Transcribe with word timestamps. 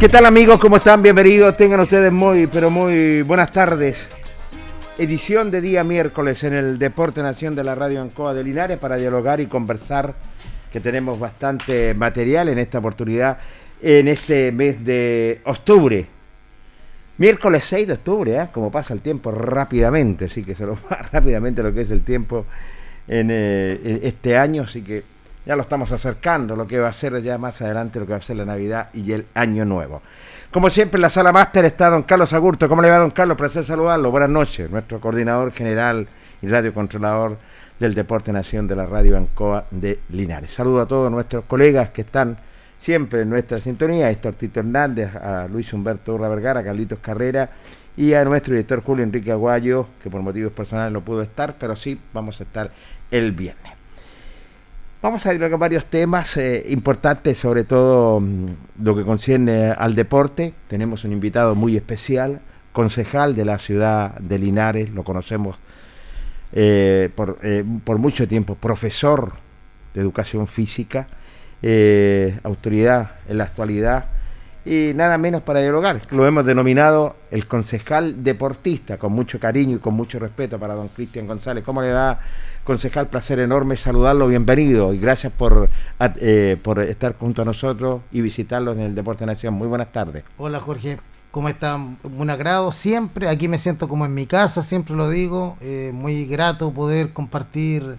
¿Qué 0.00 0.08
tal 0.08 0.26
amigos? 0.26 0.60
¿Cómo 0.60 0.76
están? 0.76 1.02
Bienvenidos. 1.02 1.56
Tengan 1.56 1.80
ustedes 1.80 2.12
muy, 2.12 2.46
pero 2.46 2.70
muy 2.70 3.22
buenas 3.22 3.50
tardes. 3.50 4.06
Edición 4.96 5.50
de 5.50 5.60
día 5.60 5.82
miércoles 5.82 6.44
en 6.44 6.54
el 6.54 6.78
Deporte 6.78 7.20
Nación 7.20 7.56
de 7.56 7.64
la 7.64 7.74
Radio 7.74 8.00
Ancoa 8.00 8.32
de 8.32 8.44
Linares 8.44 8.78
para 8.78 8.94
dialogar 8.94 9.40
y 9.40 9.46
conversar, 9.46 10.14
que 10.70 10.78
tenemos 10.78 11.18
bastante 11.18 11.94
material 11.94 12.48
en 12.48 12.60
esta 12.60 12.78
oportunidad, 12.78 13.38
en 13.82 14.06
este 14.06 14.52
mes 14.52 14.84
de 14.84 15.40
octubre. 15.44 16.06
Miércoles 17.16 17.64
6 17.64 17.88
de 17.88 17.92
octubre, 17.94 18.36
¿eh? 18.36 18.48
como 18.52 18.70
pasa 18.70 18.94
el 18.94 19.00
tiempo 19.00 19.32
rápidamente, 19.32 20.26
así 20.26 20.44
que 20.44 20.54
se 20.54 20.64
lo 20.64 20.74
va 20.92 21.08
rápidamente 21.10 21.60
lo 21.60 21.74
que 21.74 21.80
es 21.80 21.90
el 21.90 22.04
tiempo 22.04 22.46
en 23.08 23.30
eh, 23.32 23.98
este 24.04 24.36
año, 24.36 24.62
así 24.62 24.82
que 24.82 25.02
ya 25.48 25.56
lo 25.56 25.62
estamos 25.62 25.90
acercando, 25.92 26.54
lo 26.54 26.68
que 26.68 26.78
va 26.78 26.88
a 26.88 26.92
ser 26.92 27.22
ya 27.22 27.38
más 27.38 27.62
adelante, 27.62 27.98
lo 27.98 28.04
que 28.04 28.12
va 28.12 28.18
a 28.18 28.22
ser 28.22 28.36
la 28.36 28.44
Navidad 28.44 28.90
y 28.92 29.12
el 29.12 29.24
Año 29.32 29.64
Nuevo. 29.64 30.02
Como 30.50 30.68
siempre, 30.68 30.98
en 30.98 31.02
la 31.02 31.08
sala 31.08 31.32
máster 31.32 31.64
está 31.64 31.88
don 31.88 32.02
Carlos 32.02 32.34
Agurto. 32.34 32.68
¿Cómo 32.68 32.82
le 32.82 32.90
va, 32.90 32.98
don 32.98 33.12
Carlos? 33.12 33.38
Placer 33.38 33.64
saludarlo. 33.64 34.10
Buenas 34.10 34.28
noches. 34.28 34.70
Nuestro 34.70 35.00
coordinador 35.00 35.50
general 35.52 36.06
y 36.42 36.48
radiocontrolador 36.48 37.38
del 37.80 37.94
Deporte 37.94 38.30
Nación 38.30 38.68
de 38.68 38.76
la 38.76 38.84
Radio 38.84 39.16
Ancoa 39.16 39.64
de 39.70 40.00
Linares. 40.10 40.52
Saludo 40.52 40.82
a 40.82 40.86
todos 40.86 41.10
nuestros 41.10 41.44
colegas 41.44 41.88
que 41.90 42.02
están 42.02 42.36
siempre 42.78 43.22
en 43.22 43.30
nuestra 43.30 43.56
sintonía, 43.56 44.08
a 44.08 44.10
Héctor 44.10 44.34
Tito 44.34 44.60
Hernández, 44.60 45.16
a 45.16 45.48
Luis 45.50 45.72
Humberto 45.72 46.14
Urra 46.14 46.28
Vergara, 46.28 46.60
a 46.60 46.64
Carlitos 46.64 46.98
Carrera 46.98 47.48
y 47.96 48.12
a 48.12 48.22
nuestro 48.22 48.52
director 48.52 48.82
Julio 48.82 49.02
Enrique 49.02 49.32
Aguayo, 49.32 49.86
que 50.02 50.10
por 50.10 50.20
motivos 50.20 50.52
personales 50.52 50.92
no 50.92 51.00
pudo 51.00 51.22
estar, 51.22 51.54
pero 51.58 51.74
sí 51.74 51.98
vamos 52.12 52.38
a 52.38 52.44
estar 52.44 52.70
el 53.10 53.32
viernes. 53.32 53.77
Vamos 55.00 55.24
a 55.26 55.30
a 55.30 55.56
varios 55.56 55.84
temas 55.84 56.36
eh, 56.36 56.64
importantes, 56.70 57.38
sobre 57.38 57.62
todo 57.62 58.18
mm, 58.18 58.46
lo 58.82 58.96
que 58.96 59.04
concierne 59.04 59.70
al 59.70 59.94
deporte. 59.94 60.54
Tenemos 60.66 61.04
un 61.04 61.12
invitado 61.12 61.54
muy 61.54 61.76
especial, 61.76 62.40
concejal 62.72 63.36
de 63.36 63.44
la 63.44 63.60
ciudad 63.60 64.18
de 64.18 64.40
Linares, 64.40 64.90
lo 64.90 65.04
conocemos 65.04 65.56
eh, 66.52 67.10
por, 67.14 67.38
eh, 67.44 67.62
por, 67.84 67.98
mucho 67.98 68.26
tiempo, 68.26 68.56
profesor 68.56 69.34
de 69.94 70.00
educación 70.00 70.48
física, 70.48 71.06
autoridad 72.42 73.12
en 73.28 73.38
la 73.38 73.44
actualidad 73.44 74.06
y 74.64 74.92
nada 74.94 75.16
menos 75.16 75.42
para 75.42 75.60
dialogar. 75.60 76.02
Lo 76.10 76.26
hemos 76.26 76.44
denominado 76.44 77.16
el 77.30 77.46
concejal 77.46 78.24
deportista, 78.24 78.98
con 78.98 79.12
mucho 79.12 79.38
cariño 79.38 79.76
y 79.76 79.78
con 79.78 79.94
mucho 79.94 80.18
respeto 80.18 80.58
para 80.58 80.74
don 80.74 80.88
Cristian 80.88 81.26
González. 81.26 81.62
¿Cómo 81.64 81.82
le 81.82 81.92
va, 81.92 82.18
concejal? 82.68 83.08
Placer 83.08 83.40
enorme 83.40 83.76
saludarlo, 83.76 84.28
bienvenido 84.28 84.92
y 84.92 84.98
gracias 84.98 85.32
por, 85.32 85.68
eh, 86.20 86.56
por 86.62 86.80
estar 86.80 87.16
junto 87.18 87.42
a 87.42 87.44
nosotros 87.44 88.02
y 88.12 88.20
visitarlo 88.20 88.72
en 88.72 88.80
el 88.80 88.94
Deporte 88.94 89.26
Nación. 89.26 89.54
Muy 89.54 89.66
buenas 89.66 89.90
tardes. 89.90 90.22
Hola 90.36 90.60
Jorge, 90.60 90.98
¿cómo 91.30 91.48
está? 91.48 91.76
Un 91.76 92.30
agrado 92.30 92.70
siempre, 92.70 93.28
aquí 93.28 93.48
me 93.48 93.58
siento 93.58 93.88
como 93.88 94.04
en 94.04 94.12
mi 94.12 94.26
casa, 94.26 94.62
siempre 94.62 94.94
lo 94.94 95.08
digo, 95.08 95.56
eh, 95.62 95.92
muy 95.94 96.26
grato 96.26 96.70
poder 96.70 97.14
compartir 97.14 97.96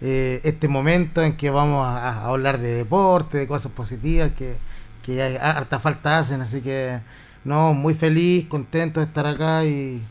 eh, 0.00 0.40
este 0.42 0.66
momento 0.66 1.22
en 1.22 1.36
que 1.36 1.50
vamos 1.50 1.86
a 1.86 2.26
hablar 2.26 2.58
de 2.58 2.74
deporte, 2.74 3.38
de 3.38 3.46
cosas 3.46 3.70
positivas 3.70 4.32
que 4.32 4.56
que 5.02 5.38
harta 5.38 5.78
falta 5.78 6.18
hacen, 6.18 6.40
así 6.42 6.60
que 6.60 7.00
no, 7.44 7.72
muy 7.74 7.94
feliz, 7.94 8.46
contento 8.48 9.00
de 9.00 9.06
estar 9.06 9.26
acá 9.26 9.64
y, 9.64 10.02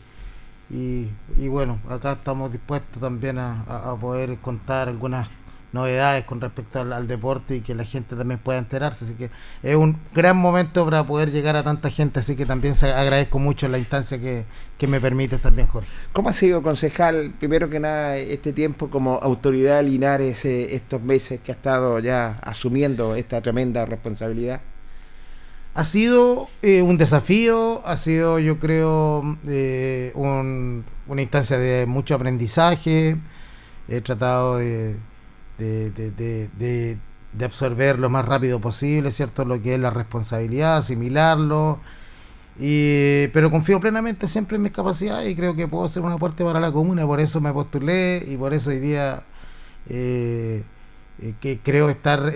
y, 0.70 1.48
bueno, 1.48 1.80
acá 1.88 2.12
estamos 2.12 2.52
dispuestos 2.52 3.00
también 3.00 3.38
a, 3.38 3.96
poder 4.00 4.38
contar 4.38 4.88
algunas 4.88 5.28
novedades 5.72 6.24
con 6.24 6.40
respecto 6.40 6.80
al, 6.80 7.08
deporte 7.08 7.56
y 7.56 7.60
que 7.60 7.74
la 7.74 7.84
gente 7.84 8.14
también 8.14 8.38
pueda 8.38 8.58
enterarse. 8.58 9.04
Así 9.04 9.14
que 9.14 9.30
es 9.62 9.74
un 9.74 9.96
gran 10.14 10.36
momento 10.36 10.84
para 10.84 11.04
poder 11.04 11.32
llegar 11.32 11.56
a 11.56 11.64
tanta 11.64 11.90
gente, 11.90 12.20
así 12.20 12.36
que 12.36 12.46
también 12.46 12.76
se 12.76 12.92
agradezco 12.92 13.40
mucho 13.40 13.66
la 13.66 13.78
instancia 13.78 14.18
que, 14.20 14.44
que 14.78 14.86
me 14.86 15.00
permite 15.00 15.38
también, 15.38 15.66
Jorge. 15.66 15.90
¿Cómo 16.12 16.28
ha 16.28 16.32
sido, 16.32 16.62
concejal, 16.62 17.32
primero 17.38 17.68
que 17.68 17.80
nada, 17.80 18.16
este 18.16 18.52
tiempo 18.52 18.90
como 18.90 19.14
autoridad 19.16 19.78
de 19.78 19.82
Linares, 19.84 20.44
eh, 20.44 20.74
estos 20.76 21.02
meses 21.02 21.40
que 21.40 21.50
ha 21.50 21.56
estado 21.56 21.98
ya 21.98 22.38
asumiendo 22.42 23.16
esta 23.16 23.40
tremenda 23.40 23.86
responsabilidad? 23.86 24.60
Ha 25.80 25.84
sido 25.84 26.48
eh, 26.60 26.82
un 26.82 26.98
desafío, 26.98 27.80
ha 27.86 27.96
sido 27.96 28.38
yo 28.38 28.58
creo 28.58 29.38
eh, 29.46 30.12
una 30.14 31.22
instancia 31.22 31.56
de 31.56 31.86
mucho 31.86 32.14
aprendizaje, 32.14 33.16
he 33.88 34.00
tratado 34.02 34.58
de, 34.58 34.96
absorber 37.42 37.98
lo 37.98 38.10
más 38.10 38.26
rápido 38.26 38.60
posible, 38.60 39.10
¿cierto? 39.10 39.46
Lo 39.46 39.62
que 39.62 39.72
es 39.72 39.80
la 39.80 39.88
responsabilidad, 39.88 40.76
asimilarlo. 40.76 41.80
Pero 42.58 43.50
confío 43.50 43.80
plenamente 43.80 44.28
siempre 44.28 44.56
en 44.56 44.64
mis 44.64 44.72
capacidades 44.72 45.30
y 45.30 45.34
creo 45.34 45.56
que 45.56 45.66
puedo 45.66 45.88
ser 45.88 46.02
un 46.02 46.12
aporte 46.12 46.44
para 46.44 46.60
la 46.60 46.70
comuna, 46.70 47.06
por 47.06 47.20
eso 47.20 47.40
me 47.40 47.54
postulé 47.54 48.22
y 48.28 48.36
por 48.36 48.52
eso 48.52 48.68
hoy 48.68 48.80
día 48.80 49.22
eh, 49.88 50.62
que 51.40 51.58
creo 51.64 51.88
estar 51.88 52.30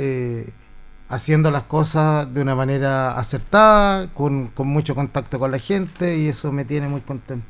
haciendo 1.08 1.50
las 1.50 1.64
cosas 1.64 2.32
de 2.32 2.42
una 2.42 2.54
manera 2.54 3.18
acertada, 3.18 4.08
con, 4.14 4.48
con 4.48 4.68
mucho 4.68 4.94
contacto 4.94 5.38
con 5.38 5.50
la 5.50 5.58
gente 5.58 6.16
y 6.16 6.28
eso 6.28 6.52
me 6.52 6.64
tiene 6.64 6.88
muy 6.88 7.00
contento. 7.00 7.46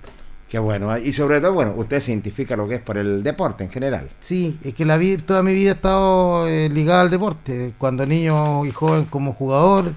Qué 0.49 0.59
bueno. 0.61 0.97
Y 0.99 1.13
sobre 1.13 1.41
todo, 1.41 1.53
bueno, 1.53 1.75
usted 1.77 2.01
se 2.01 2.13
identifica 2.13 2.55
lo 2.57 2.69
que 2.69 2.77
es 2.77 2.81
por 2.81 2.97
el 2.97 3.25
deporte 3.25 3.65
en 3.65 3.71
general. 3.71 4.09
Sí, 4.21 4.57
es 4.63 4.75
que 4.75 4.85
la 4.85 4.97
vida, 4.97 5.21
toda 5.27 5.43
mi 5.43 5.53
vida 5.53 5.71
he 5.71 5.75
estado 5.75 6.47
eh, 6.47 6.69
ligada 6.69 7.01
al 7.01 7.11
deporte. 7.11 7.75
Cuando 7.77 8.07
niño 8.07 8.65
y 8.65 8.71
joven 8.71 9.07
como 9.07 9.33
jugador, 9.33 9.93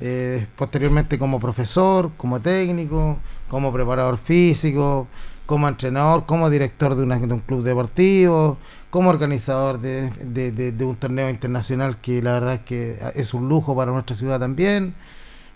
eh, 0.00 0.46
posteriormente 0.56 1.18
como 1.18 1.38
profesor, 1.38 2.12
como 2.16 2.40
técnico, 2.40 3.18
como 3.48 3.70
preparador 3.72 4.16
físico, 4.16 5.06
como 5.44 5.68
entrenador, 5.68 6.24
como 6.24 6.48
director 6.48 6.94
de, 6.94 7.02
un 7.02 7.40
club 7.40 7.62
deportivo, 7.62 8.56
como 8.90 9.10
organizador 9.10 9.80
de, 9.80 10.74
un 10.80 10.96
torneo 10.96 11.30
internacional 11.30 11.98
que 12.00 12.22
la 12.22 12.32
verdad 12.32 12.54
es 12.54 12.60
que 12.60 12.98
es 13.14 13.34
un 13.34 13.48
lujo 13.48 13.76
para 13.76 13.92
nuestra 13.92 14.16
ciudad 14.16 14.38
también. 14.40 14.94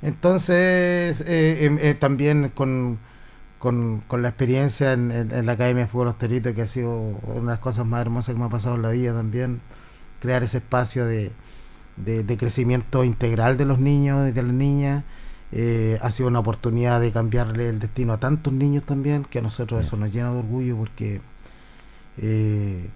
Entonces, 0.02 1.22
eh, 1.26 1.66
em, 1.66 1.98
también 1.98 2.50
con 2.54 2.98
con, 3.64 4.02
con 4.08 4.20
la 4.20 4.28
experiencia 4.28 4.92
en, 4.92 5.46
la 5.46 5.52
Academia 5.52 5.84
de 5.84 5.88
Fútbol 5.88 6.08
Osterito, 6.08 6.52
que 6.52 6.60
ha 6.60 6.66
sido 6.66 6.92
una 6.98 7.40
de 7.40 7.46
las 7.46 7.60
cosas 7.60 7.86
más 7.86 8.02
hermosas 8.02 8.34
que 8.34 8.38
me 8.38 8.44
ha 8.44 8.50
pasado 8.50 8.74
en 8.74 8.82
la 8.82 8.90
vida 8.90 9.14
también, 9.14 9.62
crear 10.20 10.42
ese 10.42 10.58
espacio 10.58 11.06
de, 11.06 11.32
de, 11.96 12.36
crecimiento 12.36 13.04
integral 13.04 13.56
de 13.56 13.64
los 13.64 13.78
niños 13.78 14.28
y 14.28 14.32
de 14.32 14.42
las 14.42 14.52
niñas. 14.52 15.04
Eh, 15.50 15.98
ha 16.02 16.10
sido 16.10 16.28
una 16.28 16.40
oportunidad 16.40 17.00
de 17.00 17.10
cambiarle 17.10 17.70
el 17.70 17.78
destino 17.78 18.12
a 18.12 18.18
tantos 18.18 18.52
niños 18.52 18.84
también, 18.84 19.24
que 19.24 19.38
a 19.38 19.42
nosotros 19.42 19.86
eso 19.86 19.96
nos 19.96 20.12
llena 20.12 20.30
de 20.30 20.40
orgullo 20.40 20.76
porque 20.76 21.22
eh, 22.18 22.90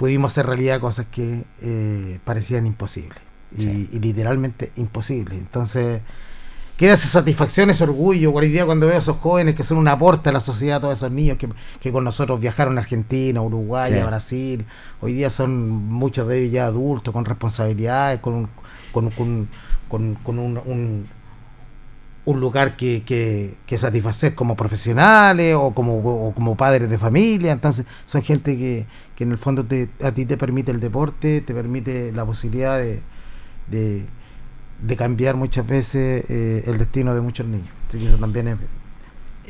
pudimos 0.00 0.32
hacer 0.32 0.46
realidad 0.46 0.80
cosas 0.80 1.04
que 1.12 1.44
eh, 1.60 2.20
parecían 2.24 2.66
imposibles 2.66 3.18
y, 3.54 3.86
y, 3.92 4.00
literalmente 4.00 4.72
imposibles. 4.76 5.38
Entonces, 5.38 6.00
queda 6.78 6.94
esa 6.94 7.06
satisfacción, 7.06 7.68
ese 7.68 7.84
orgullo. 7.84 8.32
Hoy 8.32 8.48
día 8.48 8.64
cuando 8.64 8.86
veo 8.86 8.96
a 8.96 9.00
esos 9.00 9.18
jóvenes 9.18 9.56
que 9.56 9.62
son 9.62 9.76
un 9.76 9.88
aporte 9.88 10.30
a 10.30 10.32
la 10.32 10.40
sociedad, 10.40 10.80
todos 10.80 10.96
esos 10.96 11.12
niños 11.12 11.36
que, 11.82 11.92
con 11.92 12.02
nosotros 12.02 12.40
viajaron 12.40 12.78
a 12.78 12.80
Argentina, 12.80 13.42
Uruguay, 13.42 13.92
a 13.98 14.06
Brasil, 14.06 14.64
hoy 15.02 15.12
día 15.12 15.28
son 15.28 15.68
muchos 15.68 16.26
de 16.28 16.38
ellos 16.38 16.52
ya 16.54 16.64
adultos, 16.64 17.12
con 17.12 17.26
responsabilidades, 17.26 18.20
con 18.20 18.32
un, 18.32 18.48
con, 18.92 19.10
con, 19.10 20.14
con, 20.14 20.38
un, 20.38 21.06
un, 22.24 22.40
lugar 22.40 22.74
que, 22.74 23.02
que, 23.04 23.76
satisfacer 23.76 24.34
como 24.34 24.56
profesionales 24.56 25.54
o 25.58 25.74
como, 25.74 26.32
como 26.34 26.56
padres 26.56 26.88
de 26.88 26.96
familia. 26.96 27.52
Entonces 27.52 27.84
son 28.06 28.22
gente 28.22 28.56
que, 28.56 28.86
que 29.20 29.24
en 29.24 29.32
el 29.32 29.38
fondo 29.38 29.64
te, 29.64 29.90
a 30.02 30.12
ti 30.12 30.24
te 30.24 30.38
permite 30.38 30.70
el 30.70 30.80
deporte, 30.80 31.42
te 31.42 31.52
permite 31.52 32.10
la 32.10 32.24
posibilidad 32.24 32.80
de 32.80 34.06
de 34.82 34.96
cambiar 34.96 35.36
muchas 35.36 35.66
veces 35.66 36.24
eh, 36.28 36.64
el 36.66 36.78
destino 36.78 37.14
de 37.14 37.20
muchos 37.20 37.46
niños. 37.46 37.68
también 38.18 38.48
es... 38.48 38.56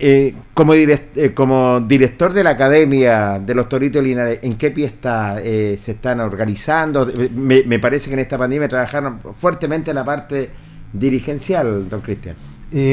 Eh, 0.03 0.35
como, 0.55 0.73
eh, 0.73 1.33
como 1.35 1.81
director 1.81 2.33
de 2.33 2.43
la 2.43 2.51
Academia 2.51 3.39
de 3.39 3.55
los 3.55 3.69
Toritos 3.69 4.03
Linares, 4.03 4.39
¿en 4.43 4.57
qué 4.57 4.71
pie 4.71 4.87
está, 4.87 5.39
se 5.43 5.91
están 5.91 6.21
organizando? 6.21 7.11
Me, 7.35 7.65
me, 7.65 7.79
parece 7.79 8.09
que 8.09 8.15
en 8.15 8.21
esta 8.21 8.39
pandemia 8.39 8.67
trabajaron 8.67 9.21
fuertemente 9.39 9.91
en 9.91 9.97
la 9.97 10.05
parte 10.05 10.49
dirigencial, 10.93 11.87
don 11.91 12.01
Cristian. 12.01 12.35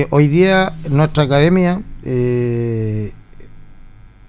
hoy 0.09 0.27
día 0.27 0.73
nuestra 0.89 1.23
academia 1.23 1.81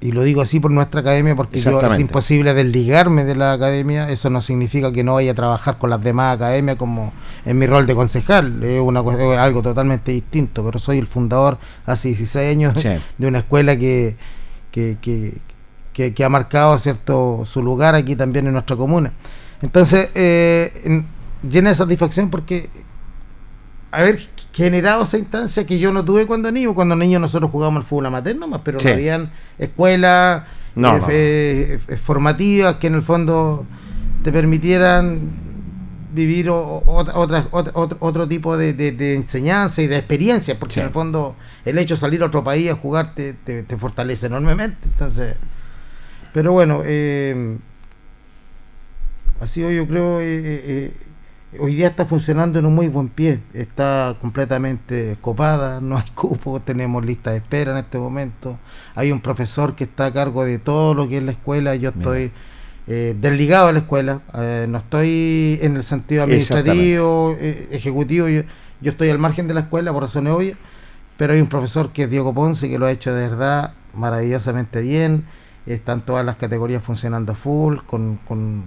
y 0.00 0.12
lo 0.12 0.22
digo 0.22 0.42
así 0.42 0.60
por 0.60 0.70
nuestra 0.70 1.00
academia 1.00 1.34
porque 1.34 1.60
yo 1.60 1.80
es 1.80 1.98
imposible 1.98 2.54
desligarme 2.54 3.24
de 3.24 3.34
la 3.34 3.52
academia, 3.52 4.10
eso 4.10 4.30
no 4.30 4.40
significa 4.40 4.92
que 4.92 5.02
no 5.02 5.14
vaya 5.14 5.32
a 5.32 5.34
trabajar 5.34 5.78
con 5.78 5.90
las 5.90 6.02
demás 6.02 6.36
academias 6.36 6.76
como 6.76 7.12
en 7.44 7.58
mi 7.58 7.66
rol 7.66 7.86
de 7.86 7.94
concejal, 7.96 8.62
es, 8.62 8.80
una, 8.80 9.00
algo 9.42 9.62
totalmente 9.62 10.12
distinto, 10.12 10.64
pero 10.64 10.78
soy 10.78 10.98
el 10.98 11.08
fundador 11.08 11.58
hace 11.84 12.08
16 12.08 12.50
años 12.50 12.74
de 13.18 13.26
una 13.26 13.40
escuela 13.40 13.76
que, 13.76 14.16
que, 14.70 16.24
ha 16.24 16.28
marcado 16.28 16.78
cierto 16.78 17.42
su 17.44 17.60
lugar 17.60 17.96
aquí 17.96 18.14
también 18.14 18.46
en 18.46 18.52
nuestra 18.52 18.76
comuna. 18.76 19.12
Entonces, 19.62 20.10
eh, 20.14 21.02
llena 21.42 21.70
de 21.70 21.74
satisfacción 21.74 22.30
porque 22.30 22.70
haber 23.90 24.20
generado 24.52 25.02
esa 25.02 25.18
instancia 25.18 25.66
que 25.66 25.78
yo 25.78 25.92
no 25.92 26.04
tuve 26.04 26.26
cuando 26.26 26.50
niño. 26.50 26.74
Cuando 26.74 26.96
niño 26.96 27.18
nosotros 27.18 27.50
jugábamos 27.50 27.82
al 27.82 27.88
fútbol 27.88 28.06
amateur 28.06 28.36
nomás, 28.36 28.60
pero 28.64 28.78
no 28.80 28.90
habían 28.90 29.30
escuelas 29.58 30.44
eh, 31.10 31.78
eh, 31.88 31.96
formativas 31.96 32.76
que 32.76 32.88
en 32.88 32.94
el 32.94 33.02
fondo 33.02 33.66
te 34.22 34.32
permitieran 34.32 35.20
vivir 36.12 36.50
otra, 36.50 37.46
otro, 37.52 38.28
tipo 38.28 38.56
de, 38.56 39.14
enseñanza 39.14 39.82
y 39.82 39.86
de 39.86 39.98
experiencia, 39.98 40.58
porque 40.58 40.80
en 40.80 40.86
el 40.86 40.92
fondo 40.92 41.36
el 41.64 41.78
hecho 41.78 41.94
de 41.94 42.00
salir 42.00 42.22
a 42.22 42.26
otro 42.26 42.42
país 42.42 42.70
a 42.70 42.74
jugar 42.74 43.14
te, 43.14 43.64
fortalece 43.78 44.26
enormemente. 44.26 44.78
Entonces, 44.84 45.36
pero 46.32 46.52
bueno, 46.52 46.82
eh, 46.84 47.56
ha 49.40 49.46
sido 49.46 49.70
yo 49.70 49.86
creo 49.86 50.18
eh, 50.20 50.92
hoy 51.58 51.74
día 51.74 51.88
está 51.88 52.04
funcionando 52.04 52.58
en 52.58 52.66
un 52.66 52.74
muy 52.74 52.88
buen 52.88 53.08
pie, 53.08 53.40
está 53.54 54.16
completamente 54.20 55.16
copada, 55.20 55.80
no 55.80 55.96
hay 55.96 56.08
cupo, 56.14 56.60
tenemos 56.60 57.04
lista 57.04 57.30
de 57.30 57.38
espera 57.38 57.72
en 57.72 57.78
este 57.78 57.98
momento, 57.98 58.58
hay 58.94 59.12
un 59.12 59.20
profesor 59.20 59.74
que 59.74 59.84
está 59.84 60.06
a 60.06 60.12
cargo 60.12 60.44
de 60.44 60.58
todo 60.58 60.94
lo 60.94 61.08
que 61.08 61.18
es 61.18 61.22
la 61.22 61.32
escuela, 61.32 61.74
yo 61.76 61.90
estoy 61.90 62.30
eh, 62.86 63.16
desligado 63.18 63.68
de 63.68 63.72
la 63.74 63.78
escuela, 63.80 64.20
eh, 64.34 64.66
no 64.68 64.78
estoy 64.78 65.58
en 65.62 65.76
el 65.76 65.84
sentido 65.84 66.24
administrativo, 66.24 67.34
eh, 67.38 67.68
ejecutivo, 67.70 68.28
yo, 68.28 68.42
yo, 68.80 68.90
estoy 68.90 69.10
al 69.10 69.18
margen 69.18 69.48
de 69.48 69.54
la 69.54 69.60
escuela 69.60 69.92
por 69.92 70.02
razones 70.02 70.32
obvias, 70.32 70.58
pero 71.16 71.32
hay 71.32 71.40
un 71.40 71.48
profesor 71.48 71.92
que 71.92 72.04
es 72.04 72.10
Diego 72.10 72.32
Ponce 72.32 72.68
que 72.68 72.78
lo 72.78 72.86
ha 72.86 72.92
hecho 72.92 73.14
de 73.14 73.28
verdad 73.28 73.72
maravillosamente 73.94 74.80
bien, 74.80 75.24
están 75.66 76.02
todas 76.02 76.24
las 76.24 76.36
categorías 76.36 76.82
funcionando 76.82 77.34
full, 77.34 77.78
con, 77.86 78.18
con 78.26 78.64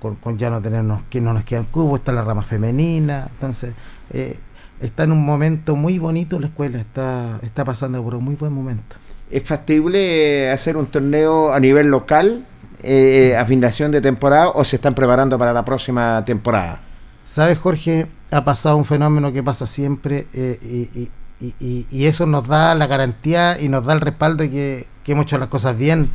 con, 0.00 0.38
ya 0.38 0.50
no 0.50 0.60
tenernos 0.60 1.02
que 1.10 1.20
no 1.20 1.32
nos 1.32 1.44
quedan 1.44 1.64
cubos, 1.66 2.00
está 2.00 2.12
la 2.12 2.22
rama 2.22 2.42
femenina, 2.42 3.28
entonces 3.30 3.74
eh, 4.12 4.36
está 4.80 5.04
en 5.04 5.12
un 5.12 5.24
momento 5.24 5.76
muy 5.76 5.98
bonito 5.98 6.40
la 6.40 6.46
escuela, 6.46 6.78
está, 6.78 7.38
está 7.42 7.64
pasando 7.64 8.02
por 8.02 8.14
un 8.14 8.24
muy 8.24 8.34
buen 8.34 8.52
momento. 8.52 8.96
¿Es 9.30 9.44
factible 9.44 10.50
hacer 10.50 10.76
un 10.76 10.86
torneo 10.86 11.52
a 11.52 11.60
nivel 11.60 11.88
local 11.88 12.44
eh, 12.82 13.36
a 13.36 13.44
finalización 13.44 13.92
de 13.92 14.00
temporada 14.00 14.48
o 14.48 14.64
se 14.64 14.76
están 14.76 14.94
preparando 14.94 15.38
para 15.38 15.52
la 15.52 15.64
próxima 15.64 16.24
temporada? 16.24 16.80
Sabes, 17.24 17.58
Jorge, 17.58 18.06
ha 18.30 18.44
pasado 18.44 18.76
un 18.76 18.84
fenómeno 18.84 19.32
que 19.32 19.42
pasa 19.42 19.66
siempre 19.66 20.26
eh, 20.32 20.58
y, 20.62 21.08
y, 21.40 21.86
y, 21.90 22.06
eso 22.06 22.26
nos 22.26 22.48
da 22.48 22.74
la 22.74 22.86
garantía 22.86 23.60
y 23.60 23.68
nos 23.68 23.84
da 23.84 23.92
el 23.92 24.00
respaldo 24.00 24.42
de 24.42 24.50
que, 24.50 24.86
que 25.04 25.12
hemos 25.12 25.24
hecho 25.24 25.38
las 25.38 25.48
cosas 25.48 25.76
bien 25.78 26.10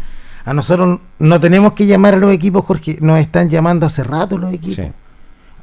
a 0.46 0.54
nosotros 0.54 1.00
no 1.18 1.40
tenemos 1.40 1.74
que 1.74 1.88
llamar 1.88 2.14
a 2.14 2.18
los 2.18 2.32
equipos, 2.32 2.64
Jorge. 2.66 3.00
Nos 3.02 3.20
están 3.20 3.50
llamando 3.50 3.88
hace 3.88 4.04
rato 4.04 4.38
los 4.38 4.54
equipos. 4.54 4.86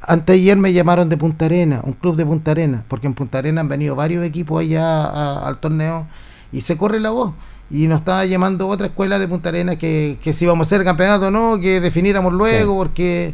Antes 0.01 0.35
de 0.35 0.41
ayer 0.41 0.57
me 0.57 0.73
llamaron 0.73 1.07
de 1.07 1.15
Punta 1.15 1.45
Arena, 1.45 1.79
un 1.83 1.93
club 1.93 2.17
de 2.17 2.25
Punta 2.25 2.51
Arena, 2.51 2.83
porque 2.89 3.07
en 3.07 3.13
Punta 3.13 3.37
Arena 3.37 3.61
han 3.61 3.69
venido 3.69 3.95
varios 3.95 4.25
equipos 4.25 4.59
allá 4.59 5.39
al 5.39 5.59
torneo 5.59 6.05
y 6.51 6.59
se 6.61 6.77
corre 6.77 6.99
la 6.99 7.11
voz. 7.11 7.33
Y 7.71 7.87
nos 7.87 7.99
estaba 7.99 8.25
llamando 8.25 8.67
otra 8.67 8.87
escuela 8.87 9.17
de 9.19 9.27
Punta 9.29 9.49
Arena 9.49 9.77
que, 9.77 10.19
si 10.21 10.43
íbamos 10.43 10.67
a 10.67 10.67
hacer 10.67 10.83
campeonato 10.83 11.27
o 11.27 11.31
no, 11.31 11.59
que 11.59 11.79
definiéramos 11.79 12.33
luego, 12.33 12.75
porque. 12.75 13.33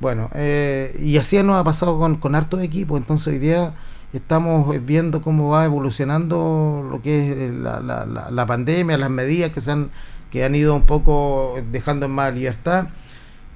Bueno, 0.00 0.28
eh, 0.34 0.98
y 1.00 1.16
así 1.18 1.40
nos 1.44 1.56
ha 1.56 1.62
pasado 1.62 1.96
con, 2.00 2.16
con 2.16 2.34
hartos 2.34 2.60
equipos. 2.60 3.00
Entonces 3.00 3.28
hoy 3.28 3.38
día 3.38 3.74
estamos 4.12 4.74
viendo 4.84 5.22
cómo 5.22 5.50
va 5.50 5.64
evolucionando 5.64 6.86
lo 6.90 7.00
que 7.00 7.46
es 7.46 7.54
la, 7.54 7.78
la, 7.78 8.04
la 8.28 8.46
pandemia, 8.46 8.98
las 8.98 9.10
medidas 9.10 9.52
que 9.52 9.60
se 9.60 9.70
han 9.70 9.90
que 10.34 10.42
han 10.44 10.56
ido 10.56 10.74
un 10.74 10.82
poco 10.82 11.54
dejando 11.70 12.06
en 12.06 12.12
más 12.12 12.34
libertad. 12.34 12.88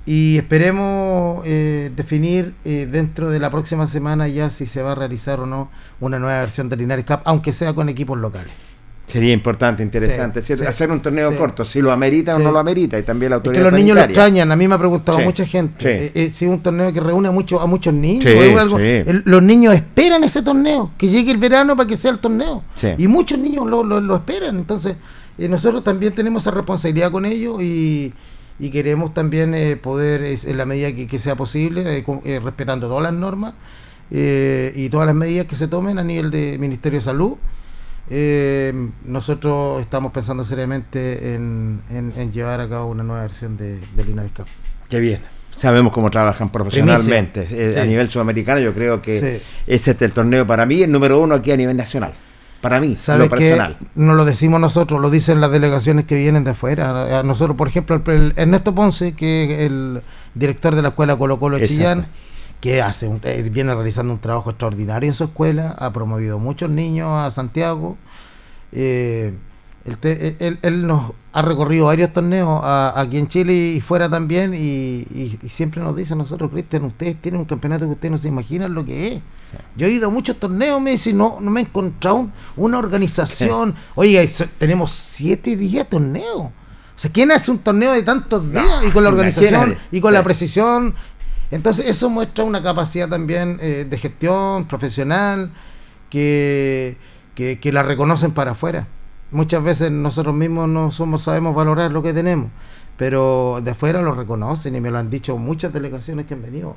y 0.06 0.38
esperemos 0.38 1.42
eh, 1.44 1.90
definir 1.96 2.54
eh, 2.64 2.88
dentro 2.90 3.30
de 3.30 3.40
la 3.40 3.50
próxima 3.50 3.88
semana 3.88 4.28
ya 4.28 4.48
si 4.48 4.64
se 4.66 4.80
va 4.80 4.92
a 4.92 4.94
realizar 4.94 5.40
o 5.40 5.46
no 5.46 5.70
una 6.00 6.20
nueva 6.20 6.38
versión 6.38 6.68
de 6.68 6.76
Linares 6.76 7.04
Cup, 7.04 7.18
aunque 7.24 7.52
sea 7.52 7.74
con 7.74 7.88
equipos 7.88 8.16
locales. 8.16 8.52
Sería 9.08 9.32
importante, 9.32 9.82
interesante. 9.82 10.40
Sí, 10.40 10.54
sí, 10.54 10.64
hacer 10.64 10.90
un 10.92 11.00
torneo 11.00 11.32
sí. 11.32 11.36
corto, 11.36 11.64
si 11.64 11.80
lo 11.80 11.90
amerita 11.90 12.36
o 12.36 12.38
no 12.38 12.52
lo 12.52 12.58
amerita, 12.60 12.96
y 12.98 13.02
también 13.02 13.30
la 13.30 13.36
Es 13.36 13.40
autoridad 13.40 13.60
que 13.64 13.70
los 13.70 13.72
niños 13.72 13.94
lo 13.96 14.02
sanitaria. 14.02 14.22
extrañan, 14.28 14.52
a 14.52 14.56
mí 14.56 14.68
me 14.68 14.74
ha 14.74 14.78
preguntado 14.78 15.18
mucha 15.18 15.44
gente. 15.44 16.04
Eh, 16.06 16.12
eh, 16.14 16.30
si 16.30 16.44
es 16.44 16.50
un 16.50 16.60
torneo 16.60 16.92
que 16.92 17.00
reúne 17.00 17.28
a, 17.28 17.30
mucho, 17.32 17.60
a 17.60 17.66
muchos 17.66 17.92
niños, 17.92 18.26
es 18.26 18.56
algo- 18.56 18.78
el- 18.78 19.22
los 19.24 19.42
niños 19.42 19.74
esperan 19.74 20.22
ese 20.24 20.42
torneo, 20.42 20.90
que 20.96 21.08
llegue 21.08 21.32
el 21.32 21.38
verano 21.38 21.74
para 21.76 21.88
que 21.88 21.96
sea 21.96 22.12
el 22.12 22.18
torneo. 22.20 22.62
Y 22.98 23.08
muchos 23.08 23.38
niños 23.38 23.66
lo, 23.66 23.82
lo- 23.82 24.00
lo 24.00 24.14
esperan. 24.16 24.56
Entonces, 24.58 24.96
eh, 25.38 25.48
nosotros 25.48 25.84
también 25.84 26.12
tenemos 26.14 26.42
esa 26.42 26.50
responsabilidad 26.50 27.10
con 27.10 27.24
ellos 27.24 27.62
y, 27.62 28.12
y 28.58 28.70
queremos 28.70 29.14
también 29.14 29.54
eh, 29.54 29.76
poder, 29.76 30.22
en 30.44 30.56
la 30.58 30.64
medida 30.66 30.92
que, 30.94 31.06
que 31.06 31.18
sea 31.18 31.34
posible, 31.36 31.98
eh, 31.98 32.02
con- 32.04 32.20
eh, 32.24 32.40
respetando 32.42 32.88
todas 32.88 33.02
las 33.04 33.12
normas 33.14 33.54
y 34.10 34.88
todas 34.88 35.06
las 35.06 35.14
medidas 35.14 35.46
que 35.46 35.54
se 35.54 35.68
tomen 35.68 35.98
a 35.98 36.02
nivel 36.04 36.30
de 36.30 36.56
Ministerio 36.58 36.98
de 36.98 37.04
Salud. 37.04 37.36
Nosotros 39.04 39.80
estamos 39.82 40.12
pensando 40.12 40.44
seriamente 40.44 41.34
en, 41.34 41.80
en- 41.90 42.12
en 42.16 42.32
llevar 42.32 42.60
a 42.60 42.68
cabo 42.68 42.90
una 42.90 43.02
nueva 43.02 43.22
versión 43.22 43.56
de, 43.56 43.78
de 43.96 44.04
Linares 44.04 44.32
Cup. 44.34 44.46
Qué 44.88 44.98
bien. 45.00 45.20
Sabemos 45.56 45.92
cómo 45.92 46.10
trabajan 46.10 46.50
profesionalmente. 46.50 47.46
Eh, 47.50 47.72
Sí. 47.72 47.78
A 47.80 47.84
nivel 47.84 48.08
sudamericano, 48.08 48.60
yo 48.60 48.72
creo 48.72 49.02
que 49.02 49.20
Sí. 49.20 49.44
ese 49.66 49.90
es 49.90 50.02
el 50.02 50.12
torneo 50.12 50.46
para 50.46 50.64
mí, 50.66 50.82
el 50.82 50.92
número 50.92 51.20
uno 51.20 51.34
aquí 51.34 51.50
a 51.50 51.56
nivel 51.56 51.76
nacional. 51.76 52.12
Para 52.60 52.80
mí, 52.80 52.96
¿Sabes 52.96 53.28
lo 53.30 53.36
que 53.36 53.50
personal. 53.50 53.76
No 53.94 54.14
lo 54.14 54.24
decimos 54.24 54.60
nosotros, 54.60 55.00
lo 55.00 55.10
dicen 55.10 55.40
las 55.40 55.52
delegaciones 55.52 56.06
que 56.06 56.16
vienen 56.16 56.42
de 56.44 56.50
afuera. 56.50 57.18
A 57.20 57.22
nosotros, 57.22 57.56
por 57.56 57.68
ejemplo, 57.68 57.94
el, 57.96 58.02
el 58.12 58.32
Ernesto 58.36 58.74
Ponce, 58.74 59.12
que 59.14 59.44
es 59.44 59.60
el 59.70 60.02
director 60.34 60.74
de 60.74 60.82
la 60.82 60.88
escuela 60.88 61.16
Colo 61.16 61.38
Colo 61.38 61.56
Exacto. 61.58 61.74
Chillán, 61.74 62.06
que 62.60 62.82
hace 62.82 63.06
un- 63.06 63.20
eh, 63.22 63.48
viene 63.52 63.72
realizando 63.74 64.12
un 64.12 64.18
trabajo 64.18 64.50
extraordinario 64.50 65.08
en 65.08 65.14
su 65.14 65.22
escuela, 65.24 65.76
ha 65.78 65.92
promovido 65.92 66.40
muchos 66.40 66.68
niños 66.68 67.08
a 67.12 67.30
Santiago. 67.30 67.96
Eh, 68.72 69.34
él, 69.84 69.98
te- 69.98 70.36
él- 70.46 70.58
él 70.62 70.86
nos 70.86 71.12
ha 71.32 71.42
recorrido 71.42 71.86
varios 71.86 72.12
torneos 72.12 72.60
a- 72.62 72.92
aquí 73.00 73.16
en 73.18 73.28
Chile 73.28 73.52
y 73.54 73.80
fuera 73.80 74.08
también 74.10 74.52
y, 74.54 74.58
y- 74.58 75.38
y 75.42 75.48
siempre 75.48 75.80
nos 75.82 75.96
dice 75.96 76.12
a 76.12 76.16
nosotros, 76.16 76.50
Cristian, 76.50 76.84
ustedes 76.84 77.16
tienen 77.20 77.40
un 77.40 77.46
campeonato 77.46 77.86
que 77.86 77.92
ustedes 77.92 78.12
no 78.12 78.18
se 78.18 78.28
imaginan 78.28 78.74
lo 78.74 78.84
que 78.84 79.14
es. 79.14 79.22
Yo 79.76 79.86
he 79.86 79.90
ido 79.92 80.08
a 80.08 80.10
muchos 80.10 80.36
torneos, 80.36 80.80
me 80.80 80.90
dice, 80.90 81.12
no, 81.14 81.38
no 81.40 81.50
me 81.50 81.60
he 81.60 81.62
encontrado 81.64 82.16
un- 82.16 82.32
una 82.56 82.78
organización. 82.78 83.74
Oiga, 83.94 84.22
y 84.22 84.28
so- 84.28 84.44
tenemos 84.58 84.90
siete 84.92 85.56
días 85.56 85.84
de 85.86 85.90
torneo. 85.90 86.38
O 86.38 86.52
sea, 87.00 87.10
¿quién 87.12 87.30
hace 87.30 87.50
un 87.50 87.58
torneo 87.58 87.92
de 87.92 88.02
tantos 88.02 88.50
días? 88.52 88.84
y 88.86 88.90
con 88.90 89.04
la 89.04 89.10
organización 89.10 89.54
imagínate. 89.54 89.80
y 89.96 90.00
con 90.00 90.12
la 90.12 90.18
Sí. 90.20 90.24
precisión. 90.24 90.94
Entonces, 91.50 91.86
eso 91.86 92.10
muestra 92.10 92.44
una 92.44 92.62
capacidad 92.62 93.08
también 93.08 93.56
eh, 93.62 93.86
de 93.88 93.96
gestión 93.98 94.66
profesional 94.66 95.50
que, 96.10 96.96
que, 97.34 97.58
que 97.60 97.72
la 97.72 97.82
reconocen 97.82 98.32
para 98.32 98.50
afuera. 98.52 98.86
Muchas 99.30 99.62
veces 99.62 99.90
nosotros 99.92 100.34
mismos 100.34 100.68
no 100.68 100.90
somos 100.90 101.22
sabemos 101.22 101.54
valorar 101.54 101.90
lo 101.90 102.02
que 102.02 102.14
tenemos, 102.14 102.50
pero 102.96 103.60
de 103.62 103.70
afuera 103.72 104.00
lo 104.00 104.14
reconocen 104.14 104.74
y 104.74 104.80
me 104.80 104.90
lo 104.90 104.98
han 104.98 105.10
dicho 105.10 105.36
muchas 105.36 105.72
delegaciones 105.72 106.26
que 106.26 106.34
han 106.34 106.42
venido. 106.42 106.76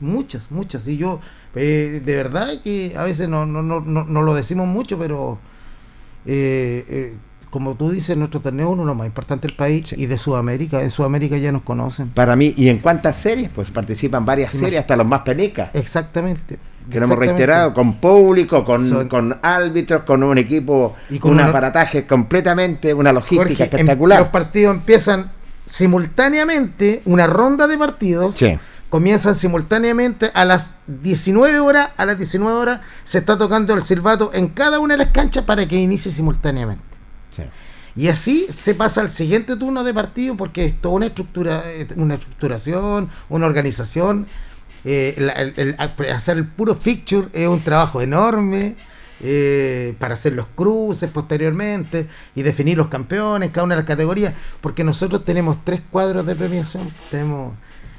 Muchas, 0.00 0.50
muchas. 0.50 0.86
Y 0.88 0.96
yo, 0.96 1.20
eh, 1.54 2.00
de 2.04 2.16
verdad 2.16 2.48
que 2.64 2.94
a 2.96 3.04
veces 3.04 3.28
no, 3.28 3.46
no, 3.46 3.62
no, 3.62 3.80
no, 3.80 4.04
no 4.04 4.22
lo 4.22 4.34
decimos 4.34 4.66
mucho, 4.66 4.98
pero 4.98 5.38
eh, 6.26 6.84
eh, 6.88 7.16
como 7.50 7.74
tú 7.74 7.90
dices, 7.90 8.16
nuestro 8.16 8.40
torneo 8.40 8.68
es 8.68 8.72
uno 8.72 8.82
de 8.82 8.86
los 8.86 8.96
más 8.96 9.06
importantes 9.06 9.48
del 9.50 9.56
país 9.56 9.88
Sí. 9.88 9.96
y 9.98 10.06
de 10.06 10.16
Sudamérica. 10.16 10.82
En 10.82 10.90
Sudamérica 10.90 11.36
ya 11.36 11.52
nos 11.52 11.62
conocen. 11.62 12.08
Para 12.08 12.34
mí, 12.34 12.54
y 12.56 12.68
en 12.68 12.78
cuántas 12.78 13.16
series, 13.16 13.50
pues 13.50 13.70
participan 13.70 14.24
varias 14.24 14.54
series, 14.54 14.80
hasta 14.80 14.96
los 14.96 15.06
más 15.06 15.20
penecas. 15.20 15.70
Exactamente. 15.74 16.58
Que 16.90 16.98
lo 17.00 17.06
hemos 17.06 17.18
reiterado, 17.18 17.72
con 17.74 17.94
público, 17.98 18.64
con, 18.64 18.88
Son- 18.88 19.08
con 19.08 19.38
árbitros, 19.42 20.02
con 20.02 20.22
un 20.22 20.38
equipo, 20.38 20.94
Y 21.10 21.18
con 21.18 21.32
un 21.32 21.40
aparataje 21.40 22.06
completamente, 22.06 22.92
una 22.94 23.12
logística 23.12 23.48
Jorge, 23.48 23.62
espectacular. 23.64 24.18
los 24.20 24.28
partidos 24.28 24.74
empiezan 24.74 25.30
simultáneamente, 25.66 27.02
una 27.04 27.26
ronda 27.26 27.66
de 27.66 27.78
partidos. 27.78 28.34
Sí. 28.36 28.58
Comienzan 28.88 29.34
simultáneamente 29.34 30.30
a 30.34 30.44
las 30.44 30.74
19 30.86 31.60
horas. 31.60 31.90
A 31.96 32.04
las 32.04 32.18
19 32.18 32.54
horas 32.56 32.80
se 33.04 33.18
está 33.18 33.38
tocando 33.38 33.72
el 33.74 33.84
silbato 33.84 34.30
en 34.34 34.48
cada 34.48 34.80
una 34.80 34.94
de 34.94 34.98
las 35.04 35.12
canchas 35.12 35.44
para 35.44 35.66
que 35.66 35.76
inicie 35.76 36.10
simultáneamente. 36.10 36.82
Sí. 37.30 37.42
Y 37.96 38.08
así 38.08 38.46
se 38.50 38.74
pasa 38.74 39.00
al 39.00 39.10
siguiente 39.10 39.56
turno 39.56 39.84
de 39.84 39.94
partido 39.94 40.36
porque 40.36 40.64
es 40.66 40.80
toda 40.80 40.94
una 40.96 41.06
estructura, 41.06 41.62
eh, 41.66 41.86
una 41.96 42.14
estructuración, 42.14 43.08
una 43.30 43.46
organización. 43.46 44.26
Eh, 44.84 45.14
la- 45.18 45.32
el- 45.32 45.54
el- 45.56 45.76
hacer 46.12 46.36
el 46.38 46.46
puro 46.46 46.74
fixture 46.74 47.28
es 47.32 47.46
un 47.48 47.60
trabajo 47.60 48.00
enorme 48.02 48.74
eh, 49.24 49.94
para 50.00 50.14
hacer 50.14 50.32
los 50.32 50.46
cruces 50.56 51.08
posteriormente 51.08 52.08
y 52.34 52.42
definir 52.42 52.76
los 52.76 52.88
campeones, 52.88 53.52
cada 53.52 53.62
una 53.64 53.76
de 53.76 53.82
las 53.82 53.86
categorías, 53.86 54.34
porque 54.60 54.82
nosotros 54.82 55.24
tenemos 55.24 55.58
tres 55.64 55.80
cuadros 55.92 56.26
de 56.26 56.34
premiación. 56.34 56.88
Tenemos 57.10 57.52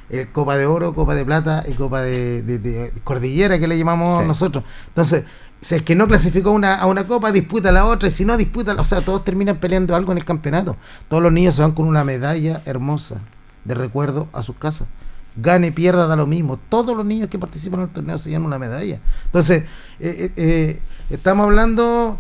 el 0.10 0.28
Copa 0.34 0.58
de 0.58 0.66
Oro, 0.66 0.94
Copa 0.94 1.16
de 1.16 1.24
Plata 1.24 1.64
y 1.66 1.72
Copa 1.76 2.02
de, 2.02 2.42
de- 2.42 2.60
de 2.60 2.92
Cordillera 3.06 3.58
que 3.58 3.68
le 3.70 3.78
llamamos 3.78 4.22
Sí. 4.22 4.28
nosotros. 4.28 4.66
Entonces, 4.90 5.24
si 5.62 5.76
el 5.76 5.86
que 5.86 5.96
no 5.96 6.10
clasificó 6.10 6.52
una, 6.52 6.76
a 6.76 6.86
una 6.88 7.08
copa 7.08 7.32
disputa 7.32 7.72
la 7.72 7.86
otra 7.86 8.10
y 8.10 8.12
si 8.12 8.26
no 8.26 8.36
disputa, 8.36 8.76
o 8.78 8.84
sea, 8.84 9.00
todos 9.00 9.24
terminan 9.24 9.60
peleando 9.60 9.96
algo 9.96 10.12
en 10.12 10.18
el 10.18 10.26
campeonato. 10.26 10.76
Todos 11.08 11.24
los 11.24 11.32
niños 11.32 11.56
se 11.56 11.62
van 11.62 11.72
con 11.72 11.88
una 11.88 12.04
medalla 12.04 12.62
hermosa 12.66 13.22
de 13.64 13.74
recuerdo 13.76 14.28
a 14.34 14.44
sus 14.44 14.58
casas. 14.58 14.90
Gane, 15.36 15.72
pierda, 15.72 16.06
da 16.08 16.16
lo 16.16 16.28
mismo. 16.28 16.58
Todos 16.70 16.96
los 16.96 17.06
niños 17.06 17.30
que 17.30 17.40
participan 17.40 17.80
en 17.82 17.86
el 17.88 17.92
torneo 17.94 18.18
se 18.20 18.30
llevan 18.30 18.46
una 18.46 18.60
medalla. 18.60 19.00
Entonces, 19.26 19.64
eh, 19.64 19.68
eh, 20.00 20.32
eh, 20.36 20.80
estamos 21.10 21.46
hablando 21.46 22.18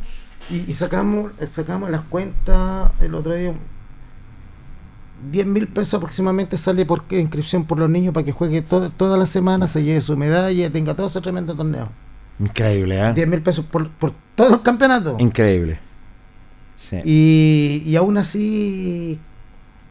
y, 0.49 0.69
y 0.71 0.73
sacamos, 0.73 1.31
sacamos 1.47 1.89
las 1.91 2.01
cuentas 2.01 2.89
el 3.01 3.13
otro 3.15 3.35
día. 3.35 3.53
10 5.31 5.45
mil 5.45 5.67
pesos 5.67 5.93
aproximadamente 5.93 6.57
sale 6.57 6.85
por 6.85 7.03
qué 7.03 7.19
inscripción 7.19 7.63
por 7.65 7.77
los 7.79 7.89
niños 7.89 8.13
para 8.13 8.25
que 8.25 8.33
juegue 8.33 8.61
todo- 8.61 8.89
toda 8.89 9.17
la 9.17 9.25
semana, 9.25 9.67
se 9.67 9.81
lleve 9.83 10.01
su 10.01 10.17
medalla 10.17 10.69
tenga 10.69 10.95
todo 10.95 11.07
ese 11.07 11.21
tremendo 11.21 11.55
torneo. 11.55 11.87
Increíble, 12.39 12.99
¿eh? 12.99 13.13
10 13.13 13.27
mil 13.27 13.41
pesos 13.41 13.63
por, 13.63 13.89
por 13.89 14.11
todo 14.35 14.55
el 14.55 14.61
campeonato. 14.61 15.15
Increíble. 15.19 15.79
Sí. 16.89 16.97
Y, 17.05 17.83
y 17.89 17.95
aún 17.95 18.17
así 18.17 19.17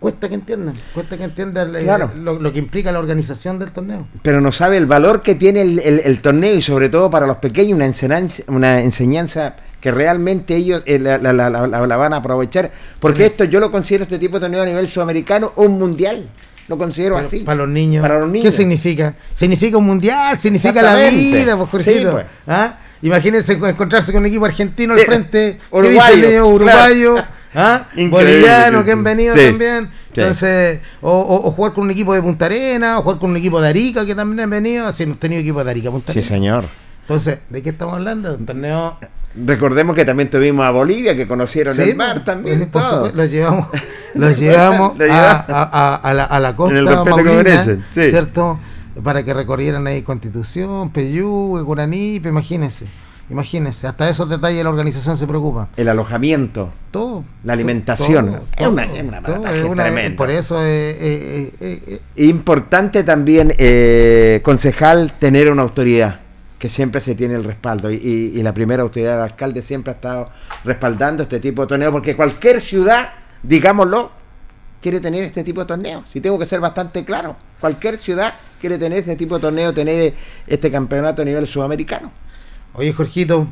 cuesta 0.03 0.29
que 0.29 0.35
entiendan, 0.35 0.75
cuesta 0.93 1.17
que 1.17 1.25
entiendan 1.25 1.75
eh, 1.75 1.85
Claro. 1.85 2.11
lo, 2.15 2.39
lo 2.39 2.53
que 2.53 2.59
implica 2.59 2.93
la 2.93 2.99
organización 2.99 3.59
del 3.59 3.71
torneo. 3.73 4.07
Pero 4.23 4.43
no 4.43 4.53
sabe 4.53 4.77
el 4.77 4.85
valor 4.87 5.23
que 5.23 5.35
tiene 5.37 5.63
el, 5.63 5.79
el- 5.79 6.01
el 6.05 6.21
torneo 6.21 6.55
y 6.55 6.61
sobre 6.61 6.91
todo 6.91 7.09
para 7.11 7.27
los 7.27 7.39
pequeños 7.39 7.77
una 7.77 7.87
enseñanza, 7.87 8.43
una 8.49 8.81
enseñanza 8.83 9.55
que 9.81 9.91
realmente 9.91 10.55
ellos 10.57 10.83
eh, 10.87 10.99
la, 10.99 11.17
la- 11.19 11.33
la- 11.33 11.49
la- 11.49 11.87
la 11.87 11.97
van 11.97 12.13
a 12.13 12.17
aprovechar. 12.19 12.71
Porque 13.01 13.21
Sí. 13.21 13.25
esto 13.25 13.45
yo 13.45 13.59
lo 13.61 13.71
considero 13.73 14.05
este 14.05 14.19
tipo 14.19 14.37
de 14.37 14.41
torneo 14.43 14.63
a 14.63 14.67
nivel 14.67 14.87
sudamericano 14.89 15.53
un 15.57 15.79
mundial. 15.79 16.29
Lo 16.69 16.77
considero 16.79 17.17
Pero 17.17 17.27
así. 17.29 17.41
para 17.41 17.57
los 17.59 17.69
niños. 17.69 18.03
Para 18.03 18.19
los 18.19 18.27
¿Qué 18.27 18.33
niños. 18.39 18.55
significa? 18.55 19.15
Significa 19.35 19.77
un 19.79 19.87
mundial, 19.87 20.39
significa 20.39 20.83
la 20.83 20.97
vida, 21.09 21.57
pues. 21.57 21.85
Sí, 21.85 22.05
pues. 22.11 22.27
¿Ah? 22.47 22.79
Imagínense 23.03 23.59
co- 23.59 23.67
encontrarse 23.67 24.13
con 24.13 24.21
un 24.23 24.27
equipo 24.27 24.45
argentino 24.45 24.93
al 24.95 25.01
Sí, 25.01 25.05
frente, 25.07 25.59
¿qué 25.59 25.77
uruguayo, 25.77 26.47
uruguayo, 26.47 27.15
claro. 27.15 27.29
¿Ah? 27.55 27.87
Increíble, 27.97 28.11
boliviano 28.11 28.79
sí, 28.81 28.85
que 28.85 28.93
han 28.93 28.99
sí. 28.99 29.05
venido 29.05 29.35
Sí, 29.35 29.47
también. 29.47 29.85
sí. 30.13 30.21
Entonces, 30.21 30.81
o, 31.01 31.11
o- 31.13 31.49
o 31.49 31.51
jugar 31.53 31.73
con 31.73 31.85
un 31.85 31.91
equipo 31.91 32.15
de 32.15 32.23
Punta 32.23 32.47
Arena, 32.47 32.99
o 32.99 33.03
jugar 33.03 33.19
con 33.19 33.31
un 33.31 33.37
equipo 33.37 33.61
de 33.61 33.69
Arica 33.69 34.05
que 34.07 34.15
también 34.15 34.41
han 34.41 34.51
venido, 34.51 34.87
así 34.87 35.03
hemos 35.05 35.19
tenido 35.19 35.41
equipos 35.41 35.65
de 35.65 35.71
Arica, 35.71 35.91
Punta 35.91 36.13
Sí, 36.13 36.19
Arena. 36.21 36.35
señor. 36.35 36.65
Entonces, 37.03 37.39
¿de 37.51 37.63
qué 37.63 37.71
estamos 37.71 37.95
hablando? 37.95 38.35
Un 38.37 38.47
torneo 38.47 38.97
Recordemos 39.35 39.97
que 39.97 40.05
también 40.05 40.29
tuvimos 40.29 40.63
a 40.67 40.71
Bolivia, 40.71 41.17
que 41.17 41.27
conocieron 41.27 41.75
Sí, 41.75 41.83
el 41.83 41.97
mar 41.97 42.13
pues, 42.13 42.25
también. 42.27 42.69
por 42.69 42.83
todo. 42.83 42.95
supuesto, 43.07 43.17
los 43.17 43.31
llevamos, 43.31 43.67
los 44.15 44.39
llevamos 44.39 44.93
a, 45.01 46.13
la, 46.15 46.25
a 46.25 46.39
la 46.41 46.55
costa 46.55 47.05
maulina, 47.05 47.65
sí. 47.65 48.11
¿cierto? 48.11 48.59
Para 49.03 49.25
que 49.25 49.33
recorrieran 49.33 49.87
ahí 49.87 50.03
Constitución, 50.03 50.91
Peyú, 50.91 51.63
Curanipe, 51.65 52.29
imagínense, 52.29 52.85
imagínense, 53.33 53.87
hasta 53.87 54.09
esos 54.09 54.29
detalles 54.29 54.63
la 54.63 54.71
organización 54.71 55.17
se 55.17 55.27
preocupa. 55.27 55.69
El 55.77 55.89
alojamiento, 55.89 56.71
Todo. 56.91 57.25
La 57.45 57.55
alimentación. 57.55 58.27
todo, 58.27 58.41
Es 58.57 58.67
una- 58.69 58.87
todo, 58.87 58.95
es 58.97 59.03
una 59.03 59.23
todo, 59.23 59.97
es. 59.99 60.11
Por 60.13 60.31
eso 60.31 60.63
eh, 60.63 60.91
eh, 61.01 61.53
eh, 61.61 62.01
eh, 62.17 62.25
Importante 62.25 63.03
también, 63.03 63.55
eh, 63.59 64.41
concejal, 64.45 65.13
tener 65.19 65.51
una 65.51 65.63
autoridad, 65.63 66.21
que 66.59 66.69
siempre 66.69 67.01
se 67.01 67.15
tiene 67.15 67.35
el 67.35 67.45
respaldo. 67.45 67.91
Y, 67.91 67.97
y- 67.97 68.39
y 68.39 68.43
la 68.43 68.53
primera 68.55 68.83
autoridad 68.83 69.13
del 69.15 69.23
alcalde 69.23 69.63
siempre 69.63 69.93
ha 69.93 69.95
estado 69.95 70.29
respaldando 70.65 71.25
este 71.25 71.41
tipo 71.41 71.63
de 71.63 71.69
torneos, 71.69 71.91
porque 71.93 72.15
cualquier 72.15 72.61
ciudad, 72.61 73.09
digámoslo, 73.43 74.11
quiere 74.81 75.01
tener 75.01 75.25
este 75.25 75.43
tipo 75.45 75.61
de 75.61 75.67
torneos. 75.67 76.05
Si 76.13 76.21
tengo 76.21 76.39
que 76.39 76.47
ser 76.47 76.61
bastante 76.61 77.05
claro, 77.05 77.37
cualquier 77.61 77.97
ciudad 77.99 78.35
quiere 78.61 78.79
tener 78.79 78.99
este 78.99 79.17
tipo 79.17 79.37
de 79.37 79.41
torneo, 79.41 79.73
tener 79.73 80.15
este 80.47 80.71
campeonato 80.71 81.23
a 81.23 81.25
nivel 81.25 81.47
sudamericano. 81.49 82.11
Oye, 82.75 82.93
Jorgito, 82.93 83.47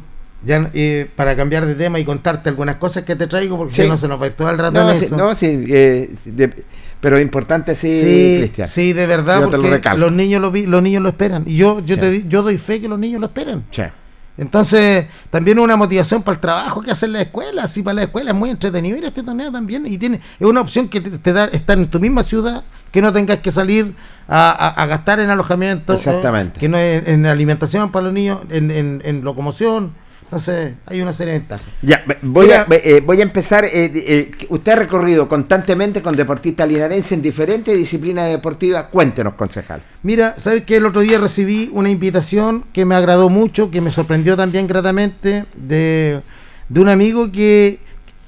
ya 0.44 0.70
eh, 0.72 1.08
para 1.16 1.36
cambiar 1.36 1.66
de 1.66 1.74
tema 1.74 1.98
y 1.98 2.04
contarte 2.04 2.48
algunas 2.48 2.76
cosas 2.76 3.02
que 3.04 3.14
te 3.16 3.26
traigo, 3.26 3.58
porque 3.58 3.74
Sí. 3.74 3.82
si 3.82 3.88
no 3.88 3.96
se 3.96 4.08
nos 4.08 4.20
va 4.20 4.24
a 4.24 4.28
ir 4.28 4.32
todo 4.34 4.48
el 4.50 4.58
rato 4.58 4.82
No, 4.82 4.90
en 4.90 4.98
sí, 4.98 5.04
eso. 5.06 5.16
no, 5.16 5.34
sí, 5.34 5.64
eh, 5.68 6.14
de- 6.24 6.64
Pero 7.00 7.16
es 7.16 7.22
importante 7.22 7.74
sí, 7.76 7.94
Sí, 7.94 8.36
Cristian. 8.40 8.68
sí, 8.68 8.92
de 8.92 9.06
verdad, 9.06 9.40
Yo 9.40 9.48
te 9.48 9.56
lo 9.56 9.62
porque 9.70 9.96
los 9.96 10.12
niños 10.12 10.42
lo 10.42 10.50
vi- 10.50 10.66
los 10.66 10.82
niños 10.82 11.02
lo 11.02 11.08
esperan. 11.08 11.44
Y 11.46 11.56
yo, 11.56 11.80
yo 11.80 11.98
te 11.98 12.24
yo 12.28 12.42
doy 12.42 12.58
fe 12.58 12.78
que 12.78 12.88
los 12.88 12.98
niños 12.98 13.20
lo 13.22 13.26
esperan. 13.28 13.64
Entonces, 14.38 15.06
también 15.30 15.58
es 15.58 15.64
una 15.64 15.76
motivación 15.76 16.22
para 16.22 16.34
el 16.36 16.40
trabajo 16.40 16.80
que 16.82 16.90
hacen 16.90 17.12
las 17.12 17.22
escuelas. 17.22 17.70
Sí, 17.72 17.82
para 17.82 17.94
la 17.94 18.02
escuela 18.04 18.30
es 18.30 18.36
muy 18.36 18.48
entretenido 18.50 18.96
ir 18.96 19.04
a 19.04 19.08
este 19.08 19.22
torneo 19.22 19.50
también. 19.52 19.86
Y 19.86 19.98
tiene, 19.98 20.16
es 20.38 20.46
una 20.46 20.60
opción 20.62 20.88
que 20.88 21.00
te, 21.00 21.10
te 21.18 21.32
da 21.32 21.46
estar 21.46 21.76
en 21.78 21.88
tu 21.88 22.00
misma 22.00 22.22
ciudad, 22.22 22.64
que 22.92 23.00
no 23.02 23.12
tengas 23.12 23.38
que 23.38 23.50
salir 23.52 23.94
a, 24.28 24.50
a- 24.50 24.82
a 24.82 24.86
gastar 24.86 25.20
en 25.20 25.30
alojamiento. 25.30 25.94
Exactamente. 25.94 26.54
¿no? 26.56 26.60
Que 26.60 26.68
no 26.68 26.78
es 26.78 27.06
en 27.08 27.26
alimentación 27.26 27.90
para 27.92 28.04
los 28.06 28.12
niños, 28.14 28.40
en, 28.50 28.70
en- 28.70 29.02
en 29.04 29.22
locomoción. 29.24 29.92
Entonces, 30.24 30.74
hay 30.86 31.00
una 31.02 31.12
serie 31.12 31.32
de 31.32 31.38
ventajas. 31.40 31.66
Ya, 31.82 32.04
voy, 32.22 32.46
Mira- 32.46 32.60
a, 32.70 32.74
eh, 32.76 33.02
voy 33.04 33.18
a 33.18 33.22
empezar. 33.24 33.64
eh, 33.64 33.70
eh, 33.72 34.30
usted 34.50 34.72
ha 34.72 34.76
recorrido 34.76 35.28
constantemente 35.28 36.02
con 36.02 36.14
deportistas 36.14 36.68
linarenses 36.68 37.10
en 37.10 37.22
diferentes 37.22 37.76
disciplinas 37.76 38.30
deportivas. 38.30 38.86
Cuéntenos, 38.92 39.34
concejal. 39.34 39.82
Mira, 40.04 40.34
¿sabes 40.38 40.62
que 40.64 40.76
El 40.76 40.86
otro 40.86 41.00
día 41.00 41.18
recibí 41.18 41.68
una 41.72 41.90
invitación 41.90 42.62
que 42.72 42.84
me 42.84 42.94
agradó 42.94 43.28
mucho, 43.28 43.72
que 43.72 43.80
me 43.80 43.90
sorprendió 43.90 44.36
también 44.36 44.68
gratamente, 44.68 45.46
de, 45.56 46.20
de 46.68 46.80
un 46.80 46.88
amigo 46.88 47.32
que, 47.32 47.80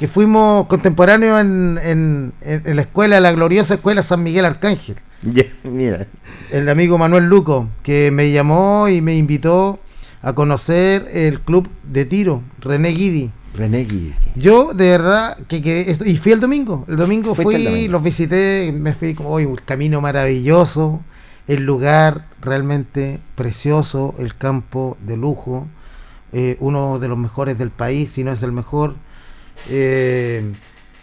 que 0.02 0.08
fuimos 0.08 0.66
contemporáneos 0.66 1.40
en, 1.40 1.78
en- 1.80 2.32
en- 2.40 2.74
la 2.74 2.82
escuela, 2.82 3.20
la 3.20 3.30
gloriosa 3.30 3.74
escuela 3.74 4.02
San 4.02 4.20
Miguel 4.24 4.44
Arcángel. 4.44 4.96
Mira. 5.62 6.08
El 6.50 6.68
amigo 6.68 6.98
Manuel 6.98 7.26
Luco, 7.26 7.68
que 7.84 8.10
me 8.10 8.32
llamó 8.32 8.88
y 8.88 9.00
me 9.00 9.14
invitó 9.14 9.78
a 10.20 10.32
conocer 10.32 11.06
el 11.12 11.38
club 11.38 11.68
de 11.84 12.04
tiro, 12.04 12.42
René 12.60 12.88
Guidi. 12.88 13.30
René 13.54 13.84
Guille. 13.84 14.14
Yo, 14.34 14.72
de 14.74 14.88
verdad, 14.88 15.38
que, 15.46 15.62
que 15.62 15.96
y 16.04 16.16
fui 16.16 16.32
el 16.32 16.40
domingo. 16.40 16.84
El 16.88 16.96
domingo 16.96 17.36
Fuiste 17.36 17.44
fui, 17.44 17.54
el 17.54 17.64
domingo. 17.72 17.92
los 17.92 18.02
visité, 18.02 18.74
me 18.76 18.94
fui 18.94 19.14
como, 19.14 19.28
oye, 19.30 19.46
un 19.46 19.54
camino 19.64 20.00
maravilloso, 20.00 21.00
el 21.46 21.62
lugar 21.64 22.26
realmente 22.40 23.20
precioso, 23.36 24.16
el 24.18 24.34
campo 24.34 24.96
de 25.06 25.16
lujo, 25.16 25.68
eh, 26.32 26.56
uno 26.58 26.98
de 26.98 27.06
los 27.06 27.18
mejores 27.18 27.56
del 27.56 27.70
país, 27.70 28.10
si 28.10 28.24
no 28.24 28.32
es 28.32 28.42
el 28.42 28.50
mejor. 28.50 28.96
Eh, 29.70 30.42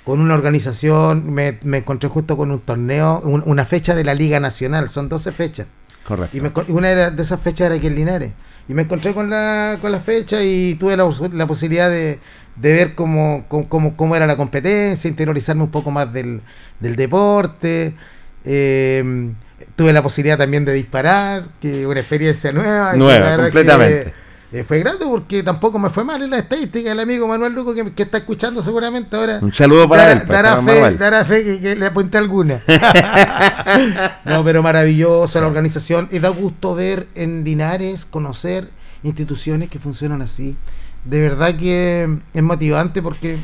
con 0.03 0.19
una 0.21 0.33
organización, 0.33 1.31
me, 1.31 1.57
me 1.63 1.77
encontré 1.79 2.09
justo 2.09 2.35
con 2.37 2.51
un 2.51 2.59
torneo, 2.61 3.19
un- 3.23 3.43
una 3.45 3.65
fecha 3.65 3.93
de 3.95 4.03
la 4.03 4.13
Liga 4.13 4.39
Nacional, 4.39 4.89
son 4.89 5.07
12 5.09 5.31
fechas. 5.31 5.67
Correcto. 6.07 6.35
Y 6.35 6.41
me 6.41 6.51
encon- 6.51 6.65
una 6.69 6.89
de, 6.89 6.95
la- 6.95 7.11
de 7.11 7.21
esas 7.21 7.39
fechas 7.39 7.67
era 7.67 7.75
aquí 7.75 7.87
en 7.87 7.95
Linares. 7.95 8.31
Y 8.67 8.73
me 8.73 8.83
encontré 8.83 9.13
con 9.13 9.29
la, 9.29 9.77
con 9.81 9.91
la 9.91 9.99
fecha 9.99 10.43
y 10.43 10.75
tuve 10.75 10.95
la, 10.97 11.09
la 11.33 11.47
posibilidad 11.47 11.89
de, 11.89 12.19
de 12.55 12.73
ver 12.73 12.95
cómo, 12.95 13.45
cómo, 13.47 13.95
cómo- 13.95 14.15
era 14.15 14.25
la 14.27 14.37
competencia, 14.37 15.07
interiorizarme 15.07 15.63
un 15.63 15.71
poco 15.71 15.91
más 15.91 16.11
del, 16.13 16.41
del 16.79 16.95
deporte. 16.95 17.93
Eh, 18.45 19.31
tuve 19.75 19.91
la 19.93 20.01
posibilidad 20.01 20.37
también 20.37 20.65
de 20.65 20.73
disparar, 20.73 21.45
que 21.61 21.85
una 21.85 21.99
experiencia 21.99 22.51
nueva. 22.51 22.93
Nueva, 22.95 23.35
que, 23.37 23.41
completamente. 23.43 24.13
Eh, 24.51 24.63
fue 24.63 24.79
grande 24.79 25.05
porque 25.05 25.43
tampoco 25.43 25.77
me 25.77 25.89
fue 25.91 26.03
mal 26.03 26.21
en 26.23 26.31
la 26.31 26.39
estadística. 26.39 26.91
El 26.91 26.99
amigo 26.99 27.27
Manuel 27.27 27.53
Luco 27.53 27.73
que, 27.75 27.93
que 27.93 28.03
está 28.03 28.17
escuchando 28.17 28.61
seguramente 28.63 29.15
ahora. 29.15 29.39
Un 29.41 29.53
saludo 29.53 29.87
para 29.87 30.03
dará, 30.03 30.21
él. 30.21 30.27
dará 30.27 30.49
para 30.49 30.63
fe, 30.63 30.73
Manuel. 30.73 30.97
dará 30.97 31.25
fe 31.25 31.43
que, 31.43 31.61
que 31.61 31.75
le 31.75 31.85
apunté 31.85 32.17
alguna. 32.17 32.61
no, 34.25 34.43
pero 34.43 34.63
maravillosa 34.63 35.39
la 35.41 35.47
organización. 35.47 36.09
Y 36.11 36.19
da 36.19 36.29
gusto 36.29 36.73
ver 36.73 37.07
en 37.13 37.43
Linares, 37.43 38.05
conocer 38.05 38.69
instituciones 39.03 39.69
que 39.69 39.77
funcionan 39.77 40.21
así. 40.23 40.55
De 41.05 41.19
verdad 41.19 41.55
que 41.55 42.17
es 42.33 42.43
motivante 42.43 43.01
porque 43.01 43.37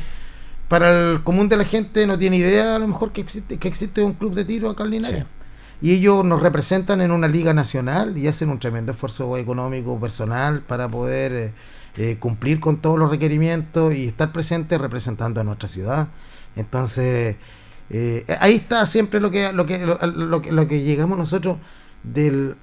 para 0.68 1.12
el 1.12 1.24
común 1.24 1.50
de 1.50 1.58
la 1.58 1.66
gente 1.66 2.08
no 2.08 2.18
tiene 2.18 2.38
idea 2.38 2.76
a 2.76 2.80
lo 2.80 2.88
mejor 2.88 3.12
que 3.12 3.22
existe, 3.22 3.58
que 3.58 3.68
existe 3.68 4.04
un 4.04 4.14
club 4.14 4.34
de 4.34 4.46
tiro 4.46 4.70
acá 4.70 4.84
en 4.84 4.90
Linares. 4.90 5.24
Sí. 5.24 5.45
Y 5.82 5.92
ellos 5.92 6.24
nos 6.26 6.42
representan 6.42 7.02
en 7.02 7.12
una 7.12 7.28
liga 7.28 7.54
nacional 7.54 8.18
y 8.18 8.28
hacen 8.28 8.50
un 8.50 8.60
tremendo 8.60 8.92
esfuerzo 8.94 9.38
económico, 9.38 10.00
personal, 10.00 10.62
para 10.62 10.88
poder 10.88 11.34
eh, 11.34 11.54
eh, 11.98 12.18
cumplir 12.20 12.60
con 12.60 12.78
todos 12.78 12.98
los 12.98 13.10
requerimientos 13.10 13.94
y 13.94 14.08
estar 14.08 14.32
presentes 14.32 14.80
representando 14.80 15.42
a 15.42 15.44
nuestra 15.44 15.70
ciudad. 15.70 16.08
Entonces, 16.56 17.36
eh, 17.90 18.26
ahí 18.40 18.56
está 18.56 18.86
siempre 18.86 19.20
lo 19.20 19.30
que, 19.32 19.52
lo 19.54 19.66
que, 19.66 19.80
lo, 19.86 19.98
lo 20.08 20.42
que, 20.42 20.52
lo 20.52 20.68
que 20.68 20.82
llegamos 20.82 21.18
nosotros 21.18 21.58
del, 22.04 22.56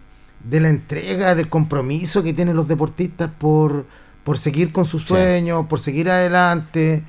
de 0.44 0.60
la 0.60 0.68
entrega, 0.70 1.34
del 1.34 1.48
compromiso 1.48 2.22
que 2.22 2.32
tienen 2.32 2.56
los 2.56 2.66
deportistas 2.68 3.30
por, 3.38 3.86
por 4.24 4.38
seguir 4.38 4.72
con 4.72 4.84
sus 4.86 5.02
Sí. 5.02 5.08
sueños, 5.08 5.66
por 5.66 5.80
seguir 5.80 6.10
adelante. 6.10 7.02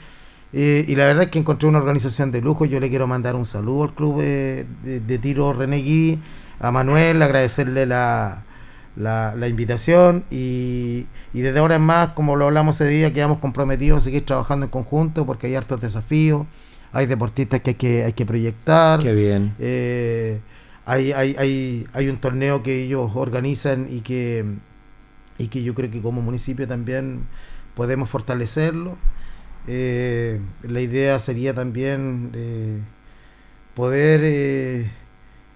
Eh, 0.53 0.85
y 0.87 0.95
la 0.95 1.05
verdad 1.05 1.23
es 1.23 1.29
que 1.31 1.39
encontré 1.39 1.67
una 1.67 1.79
organización 1.79 2.31
de 2.31 2.41
lujo. 2.41 2.65
Yo 2.65 2.79
le 2.79 2.89
quiero 2.89 3.07
mandar 3.07 3.35
un 3.35 3.45
saludo 3.45 3.83
al 3.83 3.93
club 3.93 4.21
de, 4.21 4.65
de- 4.83 4.99
de 4.99 5.17
tiro 5.17 5.51
Renegui, 5.53 6.19
a 6.59 6.71
Manuel, 6.71 7.21
agradecerle 7.21 7.85
la, 7.87 8.43
la, 8.95 9.33
la 9.35 9.47
invitación. 9.47 10.23
Y, 10.29 11.07
y 11.33 11.41
desde 11.41 11.59
ahora 11.59 11.75
en 11.75 11.81
más, 11.81 12.09
como 12.09 12.35
lo 12.35 12.45
hablamos 12.45 12.79
ese 12.79 12.87
día, 12.89 13.13
quedamos 13.13 13.39
comprometidos 13.39 13.97
a 14.01 14.05
seguir 14.05 14.25
trabajando 14.25 14.65
en 14.65 14.69
conjunto 14.71 15.25
porque 15.25 15.47
hay 15.47 15.55
hartos 15.55 15.81
desafíos. 15.81 16.45
Hay 16.91 17.07
deportistas 17.07 17.61
que 17.61 17.71
hay 17.71 17.75
que, 17.75 18.03
hay 18.03 18.13
que 18.13 18.25
proyectar. 18.25 18.99
Qué 19.01 19.13
bien. 19.13 19.55
Eh, 19.59 20.39
hay, 20.85 21.11
hay, 21.13 21.35
hay, 21.39 21.87
hay 21.93 22.07
un 22.09 22.17
torneo 22.17 22.61
que 22.61 22.83
ellos 22.83 23.11
organizan 23.15 23.87
y 23.89 24.01
que, 24.01 24.45
y 25.39 25.47
que 25.47 25.63
yo 25.63 25.73
creo 25.73 25.89
que 25.89 26.01
como 26.01 26.21
municipio 26.21 26.67
también 26.67 27.21
podemos 27.75 28.09
fortalecerlo. 28.09 28.95
Eh, 29.67 30.41
la 30.63 30.81
idea 30.81 31.19
sería 31.19 31.53
también 31.53 32.31
eh, 32.33 32.79
poder 33.75 34.21
eh, 34.23 34.91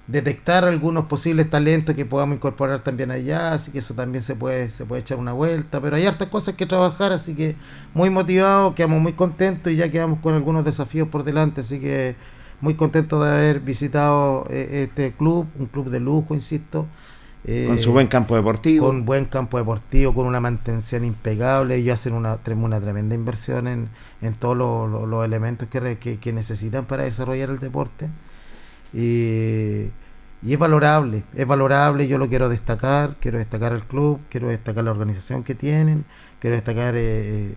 detectar 0.07 0.63
algunos 0.63 1.05
posibles 1.05 1.49
talentos 1.49 1.95
que 1.95 2.05
podamos 2.05 2.37
incorporar 2.37 2.83
también 2.83 3.11
allá, 3.11 3.53
así 3.53 3.71
que 3.71 3.79
eso 3.79 3.93
también 3.93 4.23
se 4.23 4.35
puede, 4.35 4.71
se 4.71 4.85
puede 4.85 5.01
echar 5.01 5.17
una 5.17 5.33
vuelta, 5.33 5.81
pero 5.81 5.97
hay 5.97 6.05
hartas 6.05 6.29
cosas 6.29 6.55
que 6.55 6.65
trabajar, 6.65 7.11
así 7.11 7.35
que 7.35 7.55
muy 7.93 8.09
motivados, 8.09 8.73
quedamos 8.73 9.01
muy 9.01 9.13
contentos 9.13 9.71
y 9.73 9.75
ya 9.75 9.91
quedamos 9.91 10.19
con 10.19 10.33
algunos 10.33 10.63
desafíos 10.63 11.09
por 11.09 11.23
delante, 11.25 11.61
así 11.61 11.79
que 11.79 12.15
muy 12.61 12.75
contentos 12.75 13.23
de 13.23 13.29
haber 13.31 13.59
visitado 13.59 14.45
eh, 14.49 14.85
este 14.89 15.13
club, 15.13 15.47
un 15.59 15.67
club 15.67 15.89
de 15.89 15.99
lujo, 15.99 16.33
insisto. 16.33 16.87
Eh, 17.47 17.65
Con 17.67 17.79
su 17.81 17.91
buen 17.91 18.07
campo 18.07 18.35
deportivo. 18.35 18.87
con 18.87 19.05
buen 19.05 19.25
campo 19.25 19.57
deportivo, 19.57 20.13
con 20.13 20.27
una 20.27 20.39
mantención 20.41 21.03
impecable. 21.05 21.75
Ellos 21.75 21.93
hacen 21.99 22.13
una, 22.13 22.37
una 22.55 22.79
tremenda 22.81 23.15
inversión 23.15 23.67
en, 23.67 23.89
en 24.21 24.33
todos 24.35 24.55
los, 24.57 25.25
elementos 25.25 25.67
que, 25.69 25.97
que, 25.97 26.17
que 26.19 26.33
necesitan 26.33 26.85
para 26.85 27.03
desarrollar 27.03 27.49
el 27.49 27.59
deporte. 27.59 28.09
Y, 28.93 29.89
y 30.43 30.53
es 30.53 30.59
valorable, 30.59 31.23
es 31.35 31.47
valorable, 31.47 32.07
yo 32.07 32.17
lo 32.17 32.29
quiero 32.29 32.49
destacar, 32.49 33.15
quiero 33.19 33.37
destacar 33.37 33.73
el 33.73 33.83
club, 33.83 34.19
quiero 34.29 34.47
destacar 34.49 34.83
la 34.83 34.91
organización 34.91 35.43
que 35.43 35.55
tienen, 35.55 36.05
quiero 36.39 36.55
destacar 36.55 36.93
eh, 36.95 37.55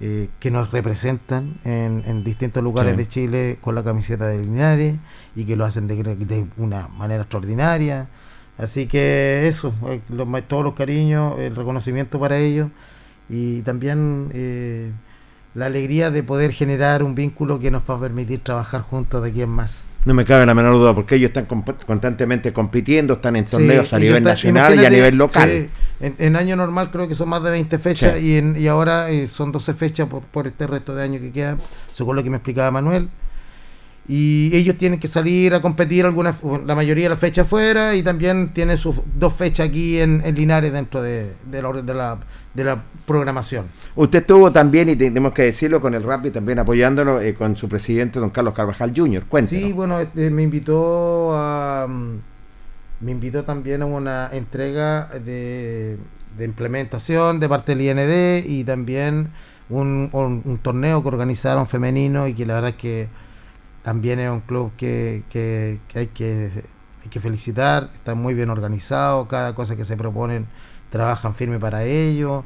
eh, 0.00 0.28
que 0.40 0.50
nos 0.50 0.72
representan 0.72 1.56
en, 1.64 2.02
en 2.06 2.24
distintos 2.24 2.62
lugares 2.62 2.92
Sí. 2.92 2.96
de 2.98 3.06
Chile 3.08 3.58
con 3.60 3.74
la 3.74 3.82
camiseta 3.84 4.26
de 4.26 4.40
Linares 4.40 4.96
y 5.34 5.44
que 5.44 5.56
lo 5.56 5.64
hacen 5.64 5.86
de, 5.86 5.96
de 6.02 6.46
una 6.56 6.88
manera 6.88 7.22
extraordinaria. 7.22 8.08
Así 8.58 8.86
que 8.86 9.46
eso, 9.48 9.74
eh, 9.88 10.00
los 10.08 10.26
todos 10.48 10.64
los 10.64 10.74
cariños, 10.74 11.38
el 11.38 11.54
reconocimiento 11.54 12.18
para 12.18 12.38
ellos 12.38 12.68
y 13.28 13.60
también 13.62 14.30
eh, 14.32 14.90
la 15.54 15.66
alegría 15.66 16.10
de 16.10 16.22
poder 16.22 16.52
generar 16.52 17.02
un 17.02 17.14
vínculo 17.14 17.58
que 17.60 17.70
nos 17.70 17.82
va 17.88 17.96
a 17.96 18.00
permitir 18.00 18.40
trabajar 18.40 18.82
juntos 18.82 19.22
de 19.22 19.30
aquí 19.30 19.42
en 19.42 19.50
más. 19.50 19.82
No 20.06 20.14
me 20.14 20.24
cabe 20.24 20.46
la 20.46 20.54
menor 20.54 20.74
duda, 20.74 20.94
porque 20.94 21.16
ellos 21.16 21.28
están 21.30 21.48
comp- 21.48 21.84
constantemente 21.84 22.52
compitiendo, 22.52 23.14
están 23.14 23.34
en 23.36 23.44
Sí, 23.46 23.56
torneos 23.56 23.92
a 23.92 23.98
y 23.98 24.02
nivel 24.02 24.22
ta- 24.22 24.30
nacional 24.30 24.80
y 24.80 24.84
a 24.86 24.90
nivel 24.90 25.16
local. 25.16 25.48
sí, 25.50 25.68
en, 25.98 26.14
en 26.18 26.36
año 26.36 26.54
normal 26.54 26.90
creo 26.92 27.08
que 27.08 27.16
son 27.16 27.28
más 27.28 27.42
de 27.42 27.50
20 27.50 27.78
fechas 27.78 28.16
Sí. 28.16 28.24
y, 28.24 28.36
en, 28.36 28.56
y 28.56 28.68
ahora 28.68 29.10
eh, 29.10 29.26
son 29.26 29.50
12 29.50 29.74
fechas 29.74 30.06
por, 30.08 30.22
por 30.22 30.46
este 30.46 30.66
resto 30.68 30.94
de 30.94 31.02
año 31.02 31.18
que 31.20 31.32
queda, 31.32 31.56
según 31.92 32.14
lo 32.16 32.22
que 32.22 32.30
me 32.30 32.36
explicaba 32.36 32.70
Manuel. 32.70 33.08
Y 34.08 34.50
ellos 34.54 34.76
tienen 34.78 35.00
que 35.00 35.08
salir 35.08 35.52
a 35.54 35.60
competir 35.60 36.04
algunas, 36.04 36.36
la 36.64 36.74
mayoría 36.76 37.04
de 37.06 37.08
las 37.10 37.18
fechas 37.18 37.48
fuera 37.48 37.96
y 37.96 38.02
también 38.04 38.50
tienen 38.50 38.78
sus 38.78 38.96
dos 39.18 39.32
fechas 39.34 39.68
aquí 39.68 39.98
en, 39.98 40.22
en 40.24 40.34
Linares 40.36 40.72
dentro 40.72 41.02
de, 41.02 41.32
de, 41.50 41.60
la, 41.62 41.72
de, 41.72 41.94
la, 41.94 42.18
de 42.54 42.64
la 42.64 42.82
programación. 43.04 43.66
Usted 43.96 44.20
estuvo 44.20 44.52
también, 44.52 44.88
y 44.88 44.94
tenemos 44.96 45.32
que 45.32 45.42
decirlo, 45.42 45.80
con 45.80 45.94
el 45.94 46.04
Rappi 46.04 46.30
también 46.30 46.60
apoyándolo 46.60 47.20
eh, 47.20 47.34
con 47.34 47.56
su 47.56 47.68
presidente, 47.68 48.20
don 48.20 48.30
Carlos 48.30 48.54
Carvajal 48.54 48.92
Jr. 48.96 49.24
Cuéntenos. 49.24 49.64
Sí, 49.64 49.72
bueno, 49.72 49.98
este, 49.98 50.30
me 50.30 50.42
invitó 50.44 51.32
a 51.36 51.86
mm, 51.88 52.16
me 53.00 53.10
invitó 53.10 53.42
también 53.44 53.82
a 53.82 53.86
una 53.86 54.30
entrega 54.32 55.08
de, 55.24 55.96
de 56.38 56.44
implementación 56.44 57.40
de 57.40 57.48
parte 57.48 57.74
del 57.74 57.82
IND 57.82 58.46
y 58.48 58.64
también 58.64 59.28
un, 59.68 60.08
un- 60.12 60.42
un 60.44 60.58
torneo 60.58 61.02
que 61.02 61.08
organizaron 61.08 61.66
femenino 61.66 62.28
y 62.28 62.34
que 62.34 62.46
la 62.46 62.54
verdad 62.54 62.70
es 62.70 62.76
que 62.76 63.08
también 63.86 64.18
es 64.20 64.30
un 64.30 64.40
club 64.40 64.72
que, 64.76 65.22
que- 65.30 65.78
hay 65.94 66.08
que 66.08 66.50
hay 67.04 67.10
que 67.10 67.20
felicitar, 67.20 67.90
está 67.94 68.16
muy 68.16 68.34
bien 68.34 68.50
organizado, 68.50 69.28
cada 69.28 69.54
cosa 69.54 69.76
que 69.76 69.84
se 69.84 69.96
proponen 69.96 70.46
trabajan 70.90 71.34
firme 71.36 71.58
para 71.60 71.84
ello. 71.84 72.44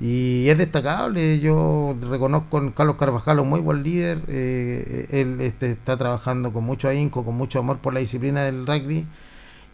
Y 0.00 0.48
es 0.50 0.58
destacable, 0.58 1.40
yo 1.40 1.96
reconozco 2.10 2.50
con 2.50 2.72
Carlos 2.72 2.96
Carvajal 2.96 3.40
un 3.40 3.48
muy 3.48 3.60
buen 3.60 3.82
líder, 3.84 4.20
eh, 4.28 5.08
él 5.12 5.40
este, 5.40 5.72
está 5.72 5.96
trabajando 5.96 6.52
con 6.52 6.64
mucho 6.64 6.88
ahínco, 6.88 7.24
con 7.24 7.36
mucho 7.36 7.60
amor 7.60 7.78
por 7.78 7.94
la 7.94 8.00
disciplina 8.00 8.42
del 8.44 8.66
rugby 8.66 9.06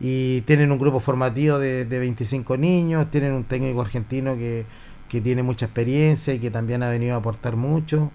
y 0.00 0.40
tienen 0.42 0.72
un 0.72 0.78
grupo 0.78 1.00
formativo 1.00 1.58
de, 1.58 1.84
de 1.84 1.98
25 1.98 2.56
niños, 2.56 3.10
tienen 3.10 3.32
un 3.32 3.44
técnico 3.44 3.80
argentino 3.82 4.36
que, 4.36 4.64
que, 5.08 5.20
tiene 5.20 5.42
mucha 5.42 5.66
experiencia 5.66 6.34
y 6.34 6.38
que 6.38 6.50
también 6.50 6.82
ha 6.82 6.90
venido 6.90 7.14
a 7.14 7.18
aportar 7.18 7.56
mucho, 7.56 8.10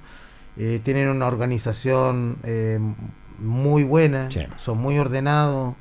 eh, 0.58 0.80
tienen 0.84 1.10
una 1.10 1.28
organización 1.28 2.38
eh, 2.44 2.80
muy 3.40 3.84
buena, 3.84 4.30
son 4.56 4.78
muy 4.80 4.98
ordenados. 4.98 5.76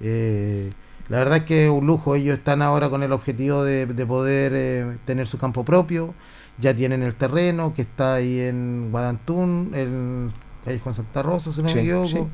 Eh, 0.00 0.72
la 1.08 1.18
verdad 1.18 1.38
es 1.38 1.44
que 1.44 1.64
es 1.64 1.70
un 1.70 1.86
lujo, 1.86 2.14
ellos 2.14 2.38
están 2.38 2.60
ahora 2.60 2.90
con 2.90 3.02
el 3.02 3.12
objetivo 3.12 3.64
de, 3.64 3.86
poder 4.06 4.52
eh, 4.54 4.98
tener 5.06 5.26
su 5.26 5.38
campo 5.38 5.64
propio, 5.64 6.14
ya 6.58 6.74
tienen 6.74 7.02
el 7.02 7.14
terreno 7.14 7.72
que 7.74 7.82
está 7.82 8.14
ahí 8.14 8.40
en 8.40 8.88
Guadantún, 8.90 9.72
el 9.74 10.32
Callejón 10.64 10.92
Santa 10.92 11.22
Rosa, 11.22 11.52
si 11.52 11.62
no 11.62 11.72
me 11.72 11.80
equivoco, 11.80 12.28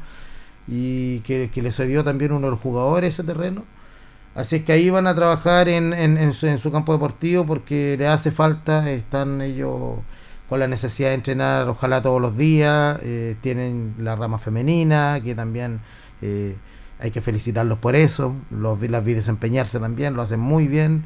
y 0.67 1.21
que, 1.21 1.51
que 1.53 1.63
les 1.63 1.77
dio 1.87 2.03
también 2.03 2.33
uno 2.33 2.49
de 2.49 2.51
los 2.53 2.61
jugadores 2.61 3.15
ese 3.15 3.23
terreno. 3.23 3.65
Así 4.35 4.57
es 4.57 4.65
que 4.65 4.73
ahí 4.73 4.91
van 4.91 5.07
a 5.07 5.15
trabajar 5.15 5.69
en, 5.69 5.93
en, 5.93 6.33
su, 6.33 6.73
campo 6.73 6.93
deportivo 6.93 7.47
porque 7.47 7.95
le 7.97 8.09
hace 8.09 8.33
falta, 8.33 8.91
están 8.91 9.41
ellos 9.41 9.99
con 10.49 10.61
la 10.61 10.69
necesidad 10.69 11.09
de 11.11 11.15
entrenar 11.15 11.69
ojalá 11.69 12.03
todos 12.03 12.21
los 12.21 12.37
días, 12.37 12.99
eh, 13.03 13.37
tienen 13.41 13.95
la 13.99 14.17
rama 14.17 14.39
femenina 14.39 15.21
que 15.23 15.35
también... 15.35 15.81
Eh, 16.23 16.57
hay 17.01 17.11
que 17.11 17.21
felicitarlos 17.21 17.79
por 17.79 17.97
eso, 17.97 18.35
los 18.51 18.81
las 18.89 19.05
vi 19.05 19.15
desempeñarse 19.15 19.81
también, 19.81 20.15
lo 20.15 20.23
hacen 20.23 20.41
muy 20.41 20.69
bien, 20.69 21.05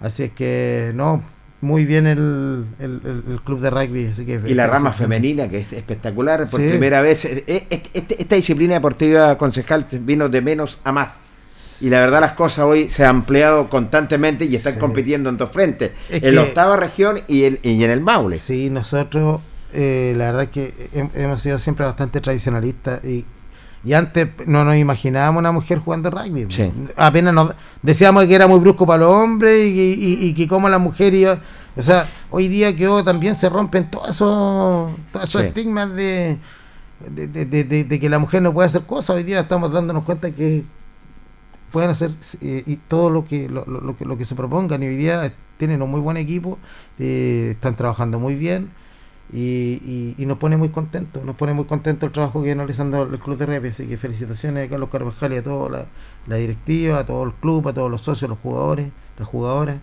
así 0.00 0.22
es 0.22 0.32
que 0.32 0.92
no, 0.94 1.22
muy 1.64 1.84
bien 1.84 2.06
el, 2.06 2.66
el, 2.78 3.40
club 3.44 3.58
de 3.58 3.70
rugby. 3.70 4.06
Así 4.06 4.24
que 4.24 4.40
y 4.46 4.54
la 4.54 4.66
rama 4.66 4.92
femenina, 4.92 5.48
que 5.48 5.58
es 5.60 5.72
espectacular, 5.72 6.48
por 6.48 6.60
primera 6.60 7.00
vez. 7.00 7.24
Eh, 7.24 7.44
eh, 7.46 7.82
este, 7.92 8.20
esta 8.22 8.36
disciplina 8.36 8.74
deportiva 8.74 9.36
concejal 9.36 9.86
vino 10.00 10.28
de 10.28 10.40
menos 10.40 10.78
a 10.84 10.92
más. 10.92 11.18
Y 11.80 11.90
la 11.90 12.00
verdad 12.00 12.20
las 12.20 12.32
cosas 12.32 12.64
hoy 12.64 12.90
se 12.90 13.04
han 13.04 13.16
ampliado 13.16 13.68
constantemente 13.68 14.44
y 14.44 14.56
están 14.56 14.78
compitiendo 14.78 15.28
en 15.28 15.36
dos 15.36 15.50
frentes, 15.50 15.92
en 16.08 16.34
la 16.34 16.42
octava 16.42 16.76
región 16.76 17.20
y, 17.28 17.44
y, 17.44 17.84
en 17.84 17.90
el 17.90 18.00
Maule. 18.00 18.38
Sí, 18.38 18.70
nosotros 18.70 19.40
eh, 19.72 20.14
la 20.16 20.26
verdad 20.26 20.42
es 20.44 20.48
que 20.50 21.08
hemos 21.14 21.40
sido 21.40 21.58
siempre 21.58 21.84
bastante 21.84 22.20
tradicionalistas 22.20 23.04
y, 23.04 23.24
y 23.84 23.92
antes 23.92 24.28
no 24.46 24.64
nos 24.64 24.76
imaginábamos 24.76 25.40
una 25.40 25.52
mujer 25.52 25.78
jugando 25.78 26.10
rugby. 26.10 26.46
Apenas 26.96 27.34
nos 27.34 27.54
decíamos 27.82 28.24
que 28.26 28.34
era 28.34 28.46
muy 28.46 28.60
brusco 28.60 28.86
para 28.86 29.00
los 29.00 29.10
hombres 29.10 29.70
y, 29.74 30.32
que 30.34 30.48
como 30.48 30.68
la 30.68 30.78
mujer 30.78 31.14
iba... 31.14 31.38
O 31.76 31.82
sea, 31.82 32.06
hoy 32.30 32.46
día 32.46 32.74
que 32.76 32.88
también 33.04 33.34
se 33.34 33.48
rompen 33.48 33.90
todos 33.90 34.10
esos, 34.10 34.92
todos 35.12 35.28
esos 35.28 35.42
estigmas 35.42 35.92
de 35.92 36.38
de, 37.00 37.98
que 38.00 38.08
la 38.08 38.18
mujer 38.18 38.42
no 38.42 38.52
puede 38.52 38.66
hacer 38.66 38.82
cosas. 38.82 39.16
Hoy 39.16 39.22
día 39.22 39.40
estamos 39.40 39.72
dándonos 39.72 40.04
cuenta 40.04 40.30
que 40.30 40.64
pueden 41.74 41.90
hacer 41.90 42.12
eh, 42.40 42.62
y 42.66 42.76
todo 42.76 43.10
lo 43.10 43.24
que 43.24 43.48
lo, 43.48 43.64
que 43.96 44.04
lo 44.04 44.16
que 44.16 44.24
se 44.24 44.36
propongan 44.36 44.80
y 44.84 44.86
hoy 44.86 44.96
día 44.96 45.34
tienen 45.56 45.82
un 45.82 45.90
muy 45.90 46.00
buen 46.00 46.16
equipo, 46.16 46.56
eh, 47.00 47.48
están 47.50 47.74
trabajando 47.74 48.20
muy 48.20 48.36
bien 48.36 48.70
y, 49.32 50.14
nos 50.18 50.38
pone 50.38 50.56
muy 50.56 50.68
contentos, 50.68 51.24
nos 51.24 51.34
pone 51.34 51.52
muy 51.52 51.64
contento 51.64 52.06
el 52.06 52.12
trabajo 52.12 52.40
que 52.40 52.46
viene 52.46 52.60
realizando 52.60 53.02
el 53.02 53.18
Club 53.18 53.36
de 53.38 53.46
Rep, 53.46 53.64
así 53.64 53.88
que 53.88 53.98
felicitaciones 53.98 54.68
a 54.68 54.70
Carlos 54.70 54.88
Carvajal 54.88 55.32
y 55.32 55.36
a 55.38 55.42
toda 55.42 55.88
la, 56.28 56.36
directiva, 56.36 57.00
a 57.00 57.06
todo 57.06 57.24
el 57.24 57.32
club, 57.32 57.66
a 57.66 57.72
todos 57.72 57.90
los 57.90 58.02
socios, 58.02 58.30
los 58.30 58.38
jugadores, 58.38 58.92
las 59.18 59.26
jugadoras, 59.26 59.78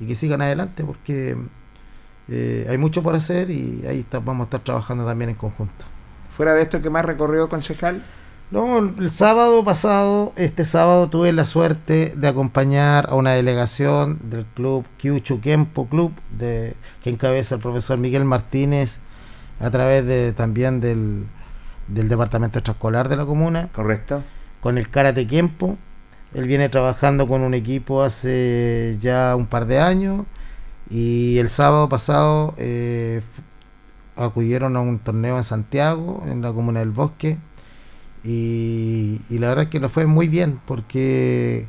y 0.00 0.06
que 0.06 0.14
sigan 0.14 0.40
adelante 0.40 0.84
porque 0.84 1.36
eh, 2.28 2.66
hay 2.70 2.78
mucho 2.78 3.02
por 3.02 3.14
hacer 3.14 3.50
y 3.50 3.84
ahí 3.86 4.06
vamos 4.10 4.40
a 4.40 4.44
estar 4.44 4.60
trabajando 4.60 5.04
también 5.04 5.28
en 5.28 5.36
conjunto. 5.36 5.84
Fuera 6.34 6.54
de 6.54 6.62
esto, 6.62 6.80
¿qué 6.80 6.88
más 6.88 7.04
recorrido 7.04 7.50
concejal? 7.50 8.02
No, 8.52 8.78
el 8.78 9.10
sábado 9.10 9.64
pasado, 9.64 10.32
este 10.36 10.64
sábado 10.64 11.10
tuve 11.10 11.32
la 11.32 11.46
suerte 11.46 12.14
de 12.16 12.28
acompañar 12.28 13.08
a 13.10 13.16
una 13.16 13.32
delegación 13.32 14.20
del 14.30 14.44
club 14.44 14.84
Kiuchu 14.98 15.40
Kempo 15.40 15.88
Club, 15.88 16.12
de, 16.30 16.76
que 17.02 17.10
encabeza 17.10 17.56
el 17.56 17.60
profesor 17.60 17.98
Miguel 17.98 18.24
Martínez, 18.24 18.98
a 19.58 19.68
través 19.70 20.06
de 20.06 20.32
también 20.32 20.80
del, 20.80 21.26
del 21.88 22.08
departamento 22.08 22.60
extraescolar 22.60 23.08
de 23.08 23.16
la 23.16 23.26
comuna. 23.26 23.68
Correcto. 23.74 24.22
Con 24.60 24.78
el 24.78 24.90
Karate 24.90 25.26
Kempo. 25.26 25.76
Él 26.32 26.46
viene 26.46 26.68
trabajando 26.68 27.26
con 27.26 27.40
un 27.40 27.52
equipo 27.52 28.02
hace 28.02 28.96
ya 29.00 29.34
un 29.34 29.46
par 29.46 29.66
de 29.66 29.80
años 29.80 30.24
y 30.90 31.38
el 31.38 31.48
sábado 31.48 31.88
pasado 31.88 32.54
eh, 32.58 33.22
acudieron 34.16 34.76
a 34.76 34.80
un 34.80 34.98
torneo 34.98 35.36
en 35.36 35.44
Santiago, 35.44 36.22
en 36.26 36.42
la 36.42 36.52
comuna 36.52 36.80
del 36.80 36.90
Bosque 36.90 37.38
y, 38.26 39.20
la 39.38 39.48
verdad 39.48 39.64
es 39.64 39.70
que 39.70 39.78
lo 39.78 39.88
fue 39.88 40.06
muy 40.06 40.26
bien 40.26 40.58
porque 40.66 41.66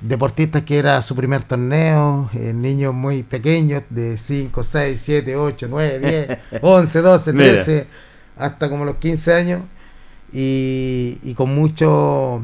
deportistas 0.00 0.62
que 0.62 0.78
era 0.78 1.02
su 1.02 1.16
primer 1.16 1.42
torneo, 1.42 2.30
eh, 2.32 2.52
niños 2.54 2.94
muy 2.94 3.22
pequeños 3.24 3.82
de 3.90 4.16
5, 4.16 4.62
6, 4.62 5.00
7, 5.02 5.36
8, 5.36 5.66
9, 5.68 6.38
10, 6.50 6.62
11, 6.62 7.00
12, 7.00 7.32
13, 7.32 7.86
hasta 8.36 8.68
como 8.70 8.84
los 8.84 8.96
15 8.96 9.34
años 9.34 9.62
y, 10.32 11.34
con 11.34 11.54
mucho 11.54 12.42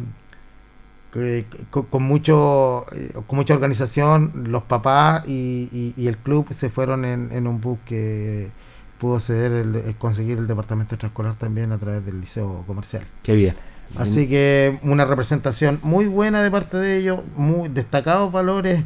eh, 1.14 1.44
con, 1.70 2.02
mucho 2.02 2.84
eh, 2.92 3.12
con 3.26 3.36
mucha 3.36 3.54
organización 3.54 4.32
los 4.48 4.64
papás 4.64 5.26
y, 5.28 5.94
el 5.96 6.16
club 6.18 6.52
se 6.52 6.68
fueron 6.68 7.04
en, 7.04 7.30
en 7.32 7.46
un 7.46 7.60
bus 7.60 7.78
que 7.86 8.50
pudo 8.98 9.20
ceder 9.20 9.52
el, 9.52 9.94
conseguir 9.96 10.38
el 10.38 10.46
departamento 10.46 10.94
extraescolar 10.94 11.34
también 11.36 11.72
a 11.72 11.78
través 11.78 12.04
del 12.04 12.20
liceo 12.20 12.64
comercial. 12.66 13.04
Qué 13.22 13.34
bien. 13.34 13.54
Así 13.96 14.28
que 14.28 14.78
una 14.82 15.04
representación 15.04 15.78
muy 15.82 16.06
buena 16.06 16.42
de 16.42 16.50
parte 16.50 16.76
de 16.76 16.98
ellos, 16.98 17.22
muy 17.36 17.68
destacados 17.68 18.32
valores 18.32 18.82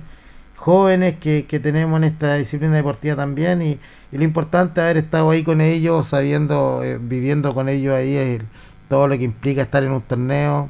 jóvenes 0.57 1.16
que, 1.18 1.42
tenemos 1.62 1.96
en 1.96 2.05
esta 2.05 2.35
disciplina 2.35 2.77
deportiva 2.77 3.16
también 3.16 3.62
y, 3.62 3.79
lo 4.12 4.25
importante 4.25 4.81
haber 4.81 4.99
estado 4.99 5.31
ahí 5.31 5.42
con 5.44 5.61
ellos, 5.61 6.09
sabiendo, 6.09 6.83
eh, 6.83 6.99
viviendo 7.01 7.55
con 7.55 7.68
ellos 7.68 7.94
ahí 7.94 8.14
es 8.16 8.42
todo 8.88 9.07
lo 9.07 9.16
que 9.16 9.25
implica 9.25 9.62
estar 9.62 9.85
en 9.85 9.92
un 9.92 10.03
torneo 10.03 10.68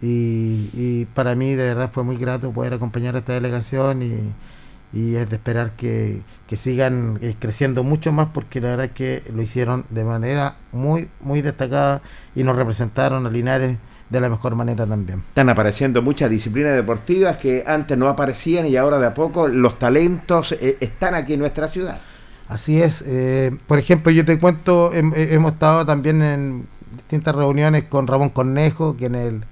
y, 0.00 0.70
y 0.72 1.06
para 1.14 1.34
mí 1.34 1.54
de 1.54 1.64
verdad 1.64 1.90
fue 1.92 2.04
muy 2.04 2.16
grato 2.16 2.50
poder 2.52 2.72
acompañar 2.72 3.16
a 3.16 3.18
esta 3.18 3.34
delegación 3.34 4.02
y, 4.02 4.32
y 4.92 5.14
es 5.14 5.28
de 5.30 5.36
esperar 5.36 5.72
que, 5.76 6.22
sigan 6.56 7.18
eh, 7.22 7.36
creciendo 7.38 7.84
mucho 7.84 8.10
más 8.10 8.28
porque 8.34 8.60
la 8.60 8.70
verdad 8.70 8.86
es 8.86 8.92
que 8.92 9.22
lo 9.32 9.40
hicieron 9.40 9.84
de 9.90 10.02
manera 10.02 10.56
muy 10.72 11.08
muy 11.20 11.42
destacada 11.42 12.02
y 12.34 12.42
nos 12.42 12.56
representaron 12.56 13.24
a 13.26 13.30
Linares 13.30 13.78
de 14.08 14.20
la 14.20 14.28
mejor 14.28 14.56
manera 14.56 14.84
también. 14.86 15.22
Están 15.28 15.48
apareciendo 15.48 16.02
muchas 16.02 16.28
disciplinas 16.28 16.74
deportivas 16.74 17.36
que 17.36 17.62
antes 17.64 17.96
no 17.96 18.08
aparecían 18.08 18.66
y 18.66 18.76
ahora 18.76 18.98
de 18.98 19.06
a 19.06 19.14
poco 19.14 19.46
los 19.46 19.78
talentos 19.78 20.52
eh, 20.52 20.76
están 20.80 21.14
aquí 21.14 21.34
en 21.34 21.40
nuestra 21.40 21.68
ciudad. 21.68 22.00
Así 22.48 22.82
es. 22.82 23.04
Eh, 23.06 23.56
por 23.68 23.78
ejemplo, 23.78 24.10
yo 24.10 24.24
te 24.24 24.36
cuento, 24.40 24.92
hemos 24.92 25.52
estado 25.52 25.86
también 25.86 26.20
en 26.20 26.66
distintas 26.96 27.32
reuniones 27.36 27.84
con 27.84 28.08
Ramón 28.08 28.30
Cornejo, 28.30 28.96
quien 28.96 29.14
el, 29.14 29.44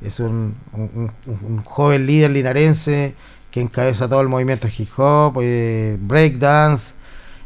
es 0.00 0.18
un, 0.18 0.54
un 0.72 1.62
joven 1.62 2.06
líder 2.06 2.30
linarense 2.30 3.14
que 3.58 3.62
encabeza 3.62 4.08
todo 4.08 4.20
el 4.20 4.28
movimiento 4.28 4.68
hip 4.68 4.88
hop, 4.96 5.40
eh, 5.42 5.96
breakdance 6.00 6.94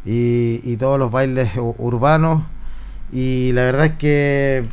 y, 0.05 0.61
y, 0.63 0.77
todos 0.77 0.99
los 0.99 1.11
bailes 1.11 1.51
urbanos. 1.57 2.43
Y 3.13 3.53
la 3.53 3.65
verdad 3.65 3.87
es 3.87 3.93
que 3.95 4.65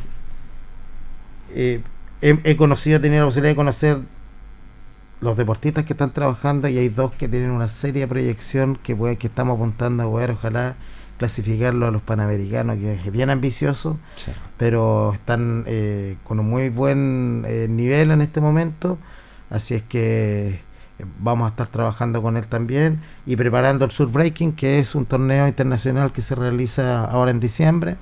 eh, 1.54 1.82
he, 2.20 2.56
conocido, 2.56 2.98
he 2.98 3.00
tenido 3.00 3.22
la 3.22 3.26
posibilidad 3.26 3.52
de 3.52 3.56
conocer 3.56 3.98
los 5.20 5.36
deportistas 5.36 5.84
que 5.84 5.94
están 5.94 6.12
trabajando 6.12 6.68
y 6.68 6.78
hay 6.78 6.88
dos 6.88 7.12
que 7.12 7.28
tienen 7.28 7.50
una 7.50 7.68
seria 7.68 8.06
proyección 8.06 8.76
que, 8.76 8.94
puede, 8.94 9.16
que 9.16 9.26
estamos 9.26 9.56
apuntando 9.56 10.02
a 10.02 10.06
poder, 10.06 10.32
ojalá 10.32 10.76
clasificarlo 11.18 11.86
a 11.86 11.90
los 11.90 12.02
panamericanos, 12.02 12.78
que 12.78 12.94
es 12.94 13.12
bien 13.12 13.28
ambicioso, 13.28 13.98
pero 14.56 15.12
están 15.14 15.64
eh, 15.66 16.16
con 16.24 16.40
un 16.40 16.48
muy 16.48 16.70
buen 16.70 17.42
nivel 17.76 18.10
en 18.10 18.22
este 18.22 18.40
momento. 18.40 18.98
Así 19.50 19.74
es 19.74 19.82
que 19.82 20.69
vamos 21.18 21.46
a 21.46 21.50
estar 21.50 21.68
trabajando 21.68 22.22
con 22.22 22.36
él 22.36 22.46
también 22.46 23.00
y 23.26 23.36
preparando 23.36 23.84
el 23.84 24.06
Breaking 24.06 24.52
que 24.52 24.78
es 24.78 24.94
un 24.94 25.06
torneo 25.06 25.46
internacional 25.46 26.12
que 26.12 26.22
se 26.22 26.34
realiza 26.34 27.04
ahora 27.04 27.30
en 27.30 27.40
diciembre. 27.40 27.96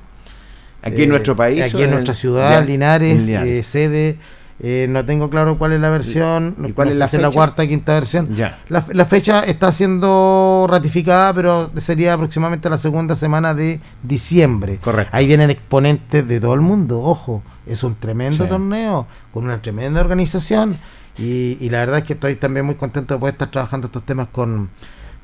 Aquí 0.83 1.03
en 1.03 1.11
nuestro 1.11 1.37
país. 1.37 1.63
Aquí 1.63 1.83
en, 1.83 1.91
nuestra 1.91 2.15
ciudad, 2.15 2.65
Linares, 2.65 3.29
eh, 3.29 3.63
sede. 3.63 4.17
Eh, 4.61 4.87
no 4.91 5.05
tengo 5.05 5.31
claro 5.31 5.57
cuál 5.57 5.73
es 5.73 5.81
la 5.81 5.91
versión. 5.91 6.57
¿Y 6.67 6.73
cuál 6.73 6.89
es 6.89 7.13
la, 7.15 7.31
cuarta 7.31 7.67
quinta 7.67 7.95
versión? 7.95 8.37
La, 8.69 8.85
la, 8.93 9.05
fecha 9.05 9.43
está 9.43 9.71
siendo 9.71 10.67
ratificada, 10.69 11.33
pero 11.33 11.71
sería 11.77 12.15
aproximadamente 12.15 12.69
la 12.69 12.79
segunda 12.79 13.15
semana 13.15 13.55
de 13.55 13.81
diciembre. 14.03 14.79
Correcto. 14.79 15.17
Ahí 15.17 15.27
vienen 15.27 15.51
exponentes 15.51 16.27
de 16.27 16.41
todo 16.41 16.55
el 16.55 16.61
mundo. 16.61 17.01
Ojo, 17.01 17.43
es 17.67 17.85
un 17.85 17.95
tremendo 17.95 18.47
torneo 18.49 19.07
con 19.33 19.45
una 19.45 19.63
tremenda 19.63 20.01
organización. 20.01 20.77
Y, 21.19 21.69
la 21.71 21.79
verdad 21.81 21.99
es 21.99 22.05
que 22.05 22.13
estoy 22.13 22.37
también 22.37 22.65
muy 22.67 22.77
contento 22.77 23.15
de 23.15 23.21
poder 23.21 23.35
estar 23.35 23.51
trabajando 23.51 23.89
estos 23.89 24.05
temas 24.05 24.29
con, 24.29 24.71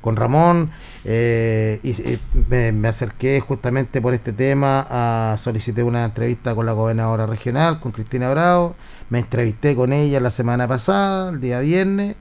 con 0.00 0.16
Ramón. 0.16 0.70
Eh, 1.04 1.80
y 1.82 2.18
me, 2.50 2.88
acerqué 2.88 3.40
justamente 3.40 4.00
por 4.00 4.12
este 4.14 4.32
tema, 4.32 4.86
a, 4.90 5.36
solicité 5.38 5.82
una 5.82 6.04
entrevista 6.04 6.54
con 6.54 6.66
la 6.66 6.72
gobernadora 6.72 7.26
regional, 7.26 7.80
con 7.80 7.92
Cristina 7.92 8.30
Bravo, 8.30 8.74
me 9.10 9.20
entrevisté 9.20 9.76
con 9.76 9.92
ella 9.92 10.20
la 10.20 10.30
semana 10.30 10.66
pasada, 10.66 11.30
el 11.30 11.40
día 11.40 11.60
viernes, 11.60 12.16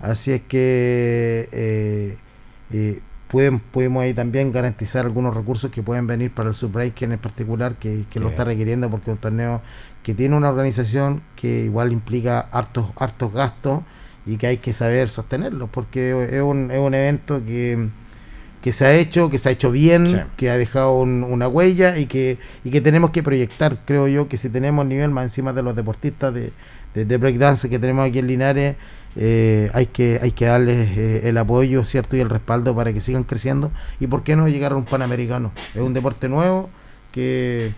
así 0.00 0.32
es 0.32 0.42
que 0.42 1.48
eh, 1.52 3.00
eh, 3.34 3.60
pudimos 3.70 4.02
ahí 4.02 4.14
también 4.14 4.52
garantizar 4.52 5.04
algunos 5.04 5.34
recursos 5.34 5.70
que 5.70 5.82
pueden 5.82 6.06
venir 6.06 6.32
para 6.32 6.48
el 6.48 6.54
subbreaking 6.54 7.12
en 7.12 7.18
particular, 7.18 7.76
que, 7.76 8.04
lo 8.14 8.30
está 8.30 8.44
requiriendo 8.44 8.90
porque 8.90 9.10
es 9.10 9.14
un 9.14 9.20
torneo 9.20 9.62
que 10.02 10.14
tiene 10.14 10.36
una 10.36 10.48
organización 10.48 11.22
que 11.36 11.64
igual 11.64 11.92
implica 11.92 12.40
hartos, 12.40 12.86
hartos 12.96 13.32
gastos 13.32 13.82
y 14.26 14.36
que 14.36 14.46
hay 14.46 14.56
que 14.58 14.72
saber 14.72 15.08
sostenerlo, 15.08 15.66
porque 15.68 16.10
es 16.30 16.42
un, 16.42 16.70
es 16.70 16.78
un 16.78 16.94
evento 16.94 17.44
que, 17.44 17.88
que 18.62 18.72
se 18.72 18.84
ha 18.84 18.94
hecho, 18.94 19.30
que 19.30 19.38
se 19.38 19.48
ha 19.48 19.52
hecho 19.52 19.70
bien, 19.70 20.26
que 20.36 20.50
ha 20.50 20.56
dejado 20.56 21.00
una 21.00 21.48
huella 21.48 21.98
y 21.98 22.06
que, 22.06 22.38
y 22.64 22.70
que 22.70 22.80
tenemos 22.80 23.10
que 23.10 23.22
proyectar. 23.22 23.78
Creo 23.84 24.08
yo 24.08 24.28
que 24.28 24.36
si 24.36 24.48
tenemos 24.50 24.84
nivel 24.86 25.10
más 25.10 25.24
encima 25.24 25.52
de 25.52 25.62
los 25.62 25.74
deportistas 25.74 26.34
de, 26.34 26.52
de, 26.94 27.16
breakdance 27.16 27.68
que 27.68 27.78
tenemos 27.78 28.08
aquí 28.08 28.18
en 28.18 28.26
Linares, 28.26 28.76
eh, 29.16 29.70
hay 29.74 29.86
que 29.86 30.20
hay 30.22 30.32
que 30.32 30.46
darles 30.46 30.96
eh, 30.96 31.28
el 31.28 31.36
apoyo 31.38 31.82
cierto 31.84 32.16
y 32.16 32.20
el 32.20 32.30
respaldo 32.30 32.74
para 32.74 32.92
que 32.92 33.00
sigan 33.00 33.24
creciendo. 33.24 33.70
Y 33.98 34.06
por 34.06 34.22
qué 34.22 34.36
no 34.36 34.48
llegar 34.48 34.72
a 34.72 34.76
un 34.76 34.84
panamericano 34.84 35.52
es 35.74 35.80
un 35.80 35.94
deporte 35.94 36.28
nuevo 36.28 36.70
que, 37.12 37.72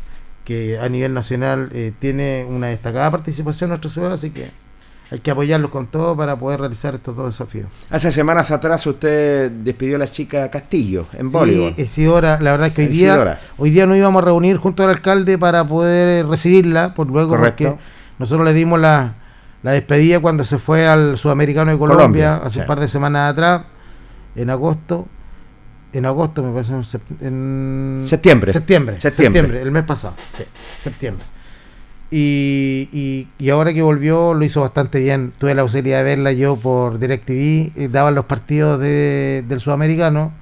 que 0.45 0.79
a 0.79 0.89
nivel 0.89 1.15
nacional 1.15 1.71
eh, 1.73 1.93
tiene 1.99 2.47
una 2.49 2.69
destacada 2.69 3.11
participación 3.11 3.69
en 3.69 3.71
nuestra 3.71 3.91
ciudad 3.91 4.13
así 4.13 4.31
que 4.31 4.47
hay 5.13 5.19
que 5.21 5.31
apoyarlos 5.31 5.71
con 5.71 5.89
todo 5.89 6.17
para 6.17 6.37
poder 6.37 6.61
realizar 6.61 6.95
estos 6.95 7.15
dos 7.15 7.27
desafíos. 7.27 7.69
Hace 7.91 8.11
semanas 8.13 8.51
atrás 8.51 8.87
usted 8.87 9.51
despidió 9.51 9.97
a 9.97 9.99
la 9.99 10.11
chica 10.11 10.51
Castillo 10.51 11.05
en 11.13 11.31
sí, 11.31 11.87
Sí, 11.87 12.07
ahora, 12.07 12.41
la 12.41 12.53
verdad 12.53 12.69
es 12.69 12.73
que 12.73 12.83
hoy 12.83 12.89
día, 12.89 13.39
hoy 13.59 13.69
día 13.69 13.85
nos 13.85 13.99
íbamos 13.99 14.23
a 14.23 14.25
reunir 14.25 14.57
junto 14.57 14.83
al 14.83 14.89
alcalde 14.89 15.37
para 15.37 15.69
poder 15.69 16.27
recibirla, 16.27 16.95
por 16.95 17.09
luego 17.09 17.37
porque 17.37 17.75
nosotros 18.19 18.45
le 18.45 18.53
dimos 18.53 18.81
la, 18.81 19.15
despedida 19.63 20.21
cuando 20.21 20.45
se 20.45 20.59
fue 20.59 20.87
al 20.87 21.19
Sudamericano 21.19 21.73
de 21.73 21.79
Colombia, 21.79 22.37
hace 22.37 22.61
un 22.61 22.67
par 22.67 22.81
de 22.81 22.89
semanas 22.89 23.33
atrás, 23.33 23.63
en 24.37 24.51
agosto. 24.51 25.07
En 25.93 26.07
agosto, 26.07 26.43
me 26.43 26.53
parece, 26.53 26.73
en 27.21 28.05
septiembre. 28.07 28.51
Septiembre, 28.51 28.99
septiembre, 29.01 29.61
el 29.61 29.71
mes 29.71 29.85
pasado, 29.85 30.15
sí, 30.33 30.45
septiembre. 30.83 31.27
Y, 32.11 33.29
y, 33.39 33.51
ahora 33.51 33.73
que 33.73 33.81
volvió 33.81 34.35
lo 34.35 34.45
hizo 34.45 34.61
bastante 34.61 35.01
bien. 35.01 35.33
Tuve 35.39 35.55
la 35.55 35.63
posibilidad 35.63 35.99
de 35.99 36.05
verla 36.05 36.33
yo 36.33 36.57
por 36.57 36.99
DirecTV, 36.99 37.73
eh, 37.75 37.89
daban 37.91 38.15
los 38.15 38.27
partidos 38.27 38.79
de, 38.81 39.45
del 39.49 39.61
sudamericano 39.61 40.33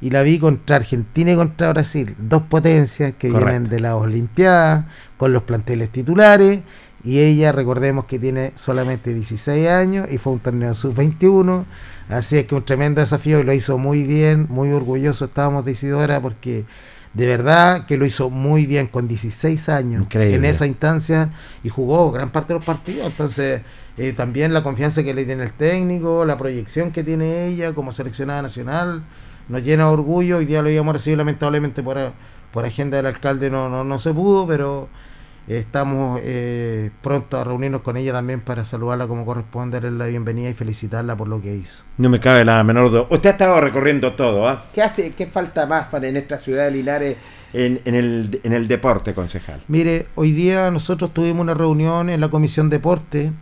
y 0.00 0.10
la 0.10 0.22
vi 0.22 0.40
contra 0.40 0.76
Argentina 0.76 1.32
y 1.32 1.36
contra 1.36 1.70
Brasil, 1.70 2.16
dos 2.18 2.42
potencias 2.42 3.14
que 3.14 3.30
vienen 3.30 3.68
de 3.68 3.80
las 3.80 3.94
Olimpiadas, 3.94 4.86
con 5.16 5.32
los 5.32 5.44
planteles 5.44 5.90
titulares, 5.90 6.60
y 7.04 7.20
ella, 7.20 7.52
recordemos 7.52 8.06
que 8.06 8.18
tiene 8.18 8.52
solamente 8.54 9.12
16 9.12 9.68
años 9.68 10.08
y 10.10 10.16
fue 10.16 10.32
un 10.32 10.38
torneo 10.38 10.72
sub-21, 10.72 11.64
así 12.08 12.38
es 12.38 12.46
que 12.46 12.54
un 12.54 12.64
tremendo 12.64 13.02
desafío 13.02 13.40
y 13.40 13.42
lo 13.42 13.52
hizo 13.52 13.76
muy 13.76 14.04
bien, 14.04 14.46
muy 14.48 14.72
orgulloso 14.72 15.26
estábamos 15.26 15.66
de 15.66 15.72
Isidora 15.72 16.20
porque 16.20 16.64
de 17.12 17.26
verdad 17.26 17.86
que 17.86 17.98
lo 17.98 18.06
hizo 18.06 18.30
muy 18.30 18.66
bien 18.66 18.86
con 18.88 19.06
16 19.06 19.68
años 19.68 20.06
en 20.14 20.44
esa 20.46 20.66
instancia 20.66 21.30
y 21.62 21.68
jugó 21.68 22.10
gran 22.10 22.30
parte 22.30 22.52
de 22.52 22.58
los 22.58 22.64
partidos. 22.64 23.06
Entonces, 23.06 23.62
eh, 23.96 24.12
también 24.16 24.52
la 24.52 24.64
confianza 24.64 25.04
que 25.04 25.14
le 25.14 25.24
tiene 25.24 25.44
el 25.44 25.52
técnico, 25.52 26.24
la 26.24 26.36
proyección 26.36 26.90
que 26.90 27.04
tiene 27.04 27.46
ella 27.46 27.72
como 27.72 27.92
seleccionada 27.92 28.42
nacional, 28.42 29.04
nos 29.48 29.62
llena 29.62 29.84
de 29.84 29.90
orgullo. 29.90 30.38
Hoy 30.38 30.46
día 30.46 30.60
lo 30.60 30.70
íbamos 30.70 30.90
a 30.90 30.94
recibir 30.94 31.18
lamentablemente 31.18 31.84
por, 31.84 31.98
por 32.50 32.64
agenda 32.64 32.96
del 32.96 33.06
alcalde, 33.06 33.48
no, 33.48 33.68
no, 33.68 33.84
no 33.84 33.98
se 34.00 34.12
pudo, 34.12 34.46
pero 34.48 34.88
Estamos 35.46 36.20
eh, 36.22 36.90
pronto 37.02 37.38
a 37.38 37.44
reunirnos 37.44 37.82
con 37.82 37.98
ella 37.98 38.12
también 38.12 38.40
para 38.40 38.64
saludarla 38.64 39.06
como 39.06 39.26
corresponde, 39.26 39.78
darle 39.78 39.98
la 39.98 40.06
bienvenida 40.06 40.48
y 40.48 40.54
felicitarla 40.54 41.16
por 41.16 41.28
lo 41.28 41.42
que 41.42 41.54
hizo. 41.54 41.84
No 41.98 42.08
me 42.08 42.18
cabe 42.18 42.44
la 42.46 42.64
menor 42.64 42.90
duda. 42.90 43.06
Usted 43.10 43.28
ha 43.28 43.32
estado 43.32 43.60
recorriendo 43.60 44.14
todo. 44.14 44.48
¿ah? 44.48 44.64
¿Qué, 44.72 44.82
hace, 44.82 45.14
¿Qué 45.14 45.26
falta 45.26 45.66
más 45.66 45.88
para 45.88 46.08
en 46.08 46.16
esta 46.16 46.38
ciudad 46.38 46.64
de 46.64 46.70
Linares 46.70 47.16
en, 47.52 47.80
el, 47.84 48.40
en 48.42 48.52
el 48.54 48.66
deporte, 48.66 49.12
concejal? 49.12 49.60
Mire, 49.68 50.06
hoy 50.14 50.32
día 50.32 50.70
nosotros 50.70 51.12
tuvimos 51.12 51.42
una 51.42 51.54
reunión 51.54 52.08
en 52.08 52.22
la 52.22 52.30
Comisión 52.30 52.70
Deporte 52.70 53.32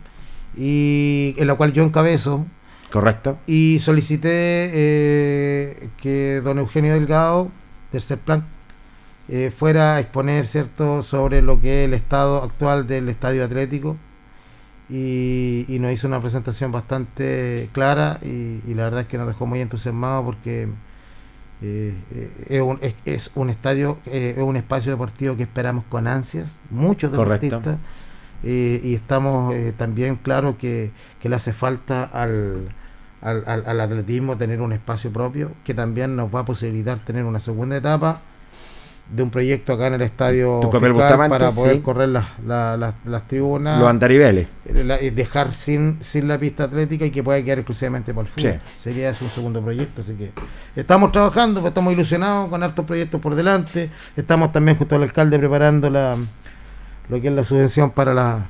y 0.57 1.35
en 1.37 1.47
la 1.47 1.55
cual 1.55 1.71
yo 1.71 1.83
encabezo. 1.83 2.45
Correcto. 2.91 3.39
Y 3.47 3.79
solicité 3.79 4.29
eh, 4.73 5.89
que 6.01 6.41
don 6.43 6.59
Eugenio 6.59 6.93
Delgado, 6.93 7.49
tercer 7.91 8.17
plan 8.17 8.45
eh, 9.29 9.51
fuera 9.55 9.95
a 9.95 9.99
exponer 10.01 10.45
cierto 10.45 11.01
sobre 11.01 11.41
lo 11.41 11.61
que 11.61 11.83
es 11.83 11.87
el 11.87 11.93
estado 11.93 12.43
actual 12.43 12.87
del 12.87 13.07
estadio 13.09 13.45
atlético. 13.45 13.97
Y, 14.89 15.65
nos 15.79 15.91
hizo 15.91 16.07
una 16.07 16.19
presentación 16.19 16.71
bastante 16.71 17.69
clara 17.71 18.19
y, 18.21 18.73
la 18.73 18.83
verdad 18.83 19.01
es 19.01 19.07
que 19.07 19.17
nos 19.17 19.27
dejó 19.27 19.45
muy 19.45 19.59
entusiasmados 19.61 20.25
porque 20.25 20.67
eh, 21.61 21.95
es, 22.47 22.61
un, 22.61 22.79
es, 23.05 23.31
un, 23.33 23.49
estadio, 23.49 23.97
eh, 24.05 24.35
es 24.37 24.43
un 24.43 24.57
espacio 24.57 24.91
deportivo 24.91 25.35
que 25.37 25.43
esperamos 25.43 25.85
con 25.89 26.05
ansias, 26.07 26.59
muchos 26.69 27.11
deportistas. 27.11 27.77
Y 28.43 28.93
estamos 28.93 29.55
también 29.77 30.17
claro 30.17 30.57
que, 30.57 30.91
que, 31.21 31.29
le 31.29 31.37
hace 31.37 31.53
falta 31.53 32.03
al, 32.03 32.67
al, 33.21 33.45
al 33.47 33.79
atletismo 33.79 34.37
tener 34.37 34.59
un 34.61 34.73
espacio 34.73 35.13
propio 35.13 35.53
que 35.63 35.73
también 35.73 36.17
nos 36.17 36.33
va 36.35 36.41
a 36.41 36.45
posibilitar 36.45 36.99
tener 36.99 37.23
una 37.23 37.39
segunda 37.39 37.77
etapa 37.77 38.21
de 39.09 39.21
un 39.21 39.29
proyecto 39.29 39.73
acá 39.73 39.87
en 39.87 39.95
el 39.95 40.01
estadio 40.01 40.61
para 40.71 41.51
poder 41.51 41.81
correr 41.81 42.09
las, 42.09 42.25
las, 42.45 43.27
tribunas. 43.27 43.79
Los 43.79 43.89
andariveles. 43.89 44.47
y 45.01 45.09
dejar 45.09 45.53
sin, 45.53 45.97
sin 46.01 46.27
la 46.27 46.37
pista 46.37 46.63
atlética 46.63 47.05
y 47.05 47.11
que 47.11 47.21
pueda 47.21 47.41
quedar 47.43 47.59
exclusivamente 47.59 48.13
por 48.13 48.25
el 48.25 48.31
fútbol. 48.31 48.59
Sería 48.77 49.09
ese 49.09 49.23
un 49.23 49.29
segundo 49.29 49.61
proyecto. 49.61 50.01
Así 50.01 50.13
que 50.13 50.31
estamos 50.75 51.11
trabajando, 51.11 51.61
pues 51.61 51.71
estamos 51.71 51.93
ilusionados 51.93 52.49
con 52.49 52.63
hartos 52.63 52.85
proyectos 52.85 53.19
por 53.21 53.35
delante. 53.35 53.89
Estamos 54.15 54.51
también 54.51 54.77
junto 54.77 54.95
al 54.95 55.03
alcalde 55.03 55.37
preparando 55.37 55.89
la, 55.89 56.17
lo 57.09 57.21
que 57.21 57.27
es 57.27 57.33
la 57.33 57.43
subvención 57.43 57.91
para 57.91 58.13
la 58.13 58.47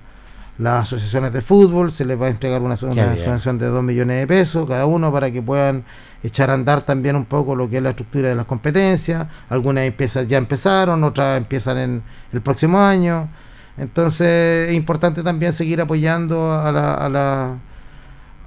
las 0.58 0.84
asociaciones 0.84 1.34
de 1.34 1.42
fútbol, 1.42 1.92
se 1.92 2.06
les 2.06 2.20
va 2.20 2.28
a 2.28 2.30
entregar 2.30 2.62
una, 2.62 2.78
subvención 2.78 3.58
de 3.58 3.66
2 3.66 3.84
millones 3.84 4.20
de 4.20 4.28
pesos 4.28 4.68
cada 4.68 4.86
uno 4.86 5.12
para 5.12 5.32
que 5.32 5.42
puedan 5.42 5.84
echar 6.22 6.52
a 6.52 6.54
andar 6.54 6.84
también 6.84 7.16
un 7.16 7.26
poco 7.26 7.56
lo 7.56 7.70
que 7.70 7.78
es 7.78 7.84
la 7.84 7.90
estructura 7.90 8.30
de 8.30 8.36
las 8.36 8.46
competencias. 8.46 9.28
Algunas 9.50 9.86
empiezas 9.86 10.28
ya 10.28 10.38
empezaron, 10.38 11.04
otras 11.04 11.38
empiezan 11.38 11.78
en 11.78 12.04
el 12.32 12.42
próximo 12.42 12.80
año. 12.80 13.30
Entonces 13.78 14.70
es 14.70 14.76
importante 14.76 15.24
también 15.24 15.54
seguir 15.54 15.82
apoyando 15.82 16.54
a, 16.54 16.72
la, 16.72 16.94
a, 16.94 17.10
la, 17.10 17.58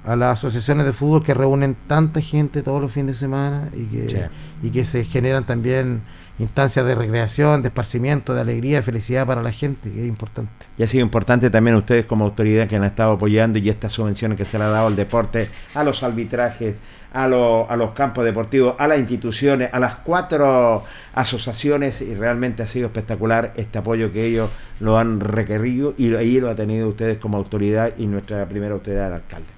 a 0.05 0.15
las 0.15 0.39
asociaciones 0.39 0.85
de 0.85 0.93
fútbol 0.93 1.23
que 1.23 1.33
reúnen 1.33 1.75
tanta 1.87 2.21
gente 2.21 2.63
todos 2.63 2.81
los 2.81 2.91
fines 2.91 3.15
de 3.15 3.19
semana 3.19 3.67
y 3.73 3.83
que, 3.85 4.29
y 4.63 4.69
que 4.69 4.85
se 4.85 5.03
generan 5.03 5.43
también 5.43 6.01
instancias 6.39 6.85
de 6.85 6.95
recreación, 6.95 7.61
de 7.61 7.69
esparcimiento, 7.69 8.33
de 8.33 8.41
alegría, 8.41 8.77
de 8.77 8.83
felicidad 8.83 9.25
para 9.25 9.41
la 9.41 9.51
gente, 9.51 9.91
que 9.91 10.01
es 10.01 10.07
importante. 10.07 10.51
Y 10.77 10.83
ha 10.83 10.87
sido 10.87 11.03
importante 11.03 11.49
también 11.49 11.75
ustedes 11.75 12.05
como 12.05 12.25
autoridad 12.25 12.67
que 12.67 12.75
han 12.75 12.83
estado 12.83 13.13
apoyando 13.13 13.57
y 13.57 13.69
estas 13.69 13.93
subvenciones 13.93 14.37
que 14.37 14.45
se 14.45 14.57
le 14.57 14.65
ha 14.65 14.69
dado 14.69 14.87
al 14.87 14.95
deporte, 14.95 15.49
a 15.73 15.83
los 15.83 16.03
arbitrajes, 16.03 16.75
a, 17.13 17.23
a 17.23 17.75
los 17.75 17.91
campos 17.91 18.23
deportivos, 18.23 18.75
a 18.77 18.87
las 18.87 18.99
instituciones, 18.99 19.69
a 19.73 19.79
las 19.79 19.95
cuatro 19.95 20.83
asociaciones 21.15 22.01
y 22.01 22.13
realmente 22.13 22.61
ha 22.63 22.67
sido 22.67 22.87
espectacular 22.87 23.53
este 23.55 23.79
apoyo 23.79 24.11
que 24.11 24.25
ellos 24.25 24.49
lo 24.79 24.97
han 24.97 25.19
requerido 25.19 25.95
y 25.97 26.13
ahí 26.13 26.39
lo 26.39 26.49
ha 26.49 26.55
tenido 26.55 26.89
ustedes 26.89 27.17
como 27.17 27.37
autoridad 27.37 27.93
y 27.97 28.05
nuestra 28.05 28.45
primera 28.45 28.73
autoridad, 28.73 29.07
el 29.07 29.13
alcalde. 29.13 29.57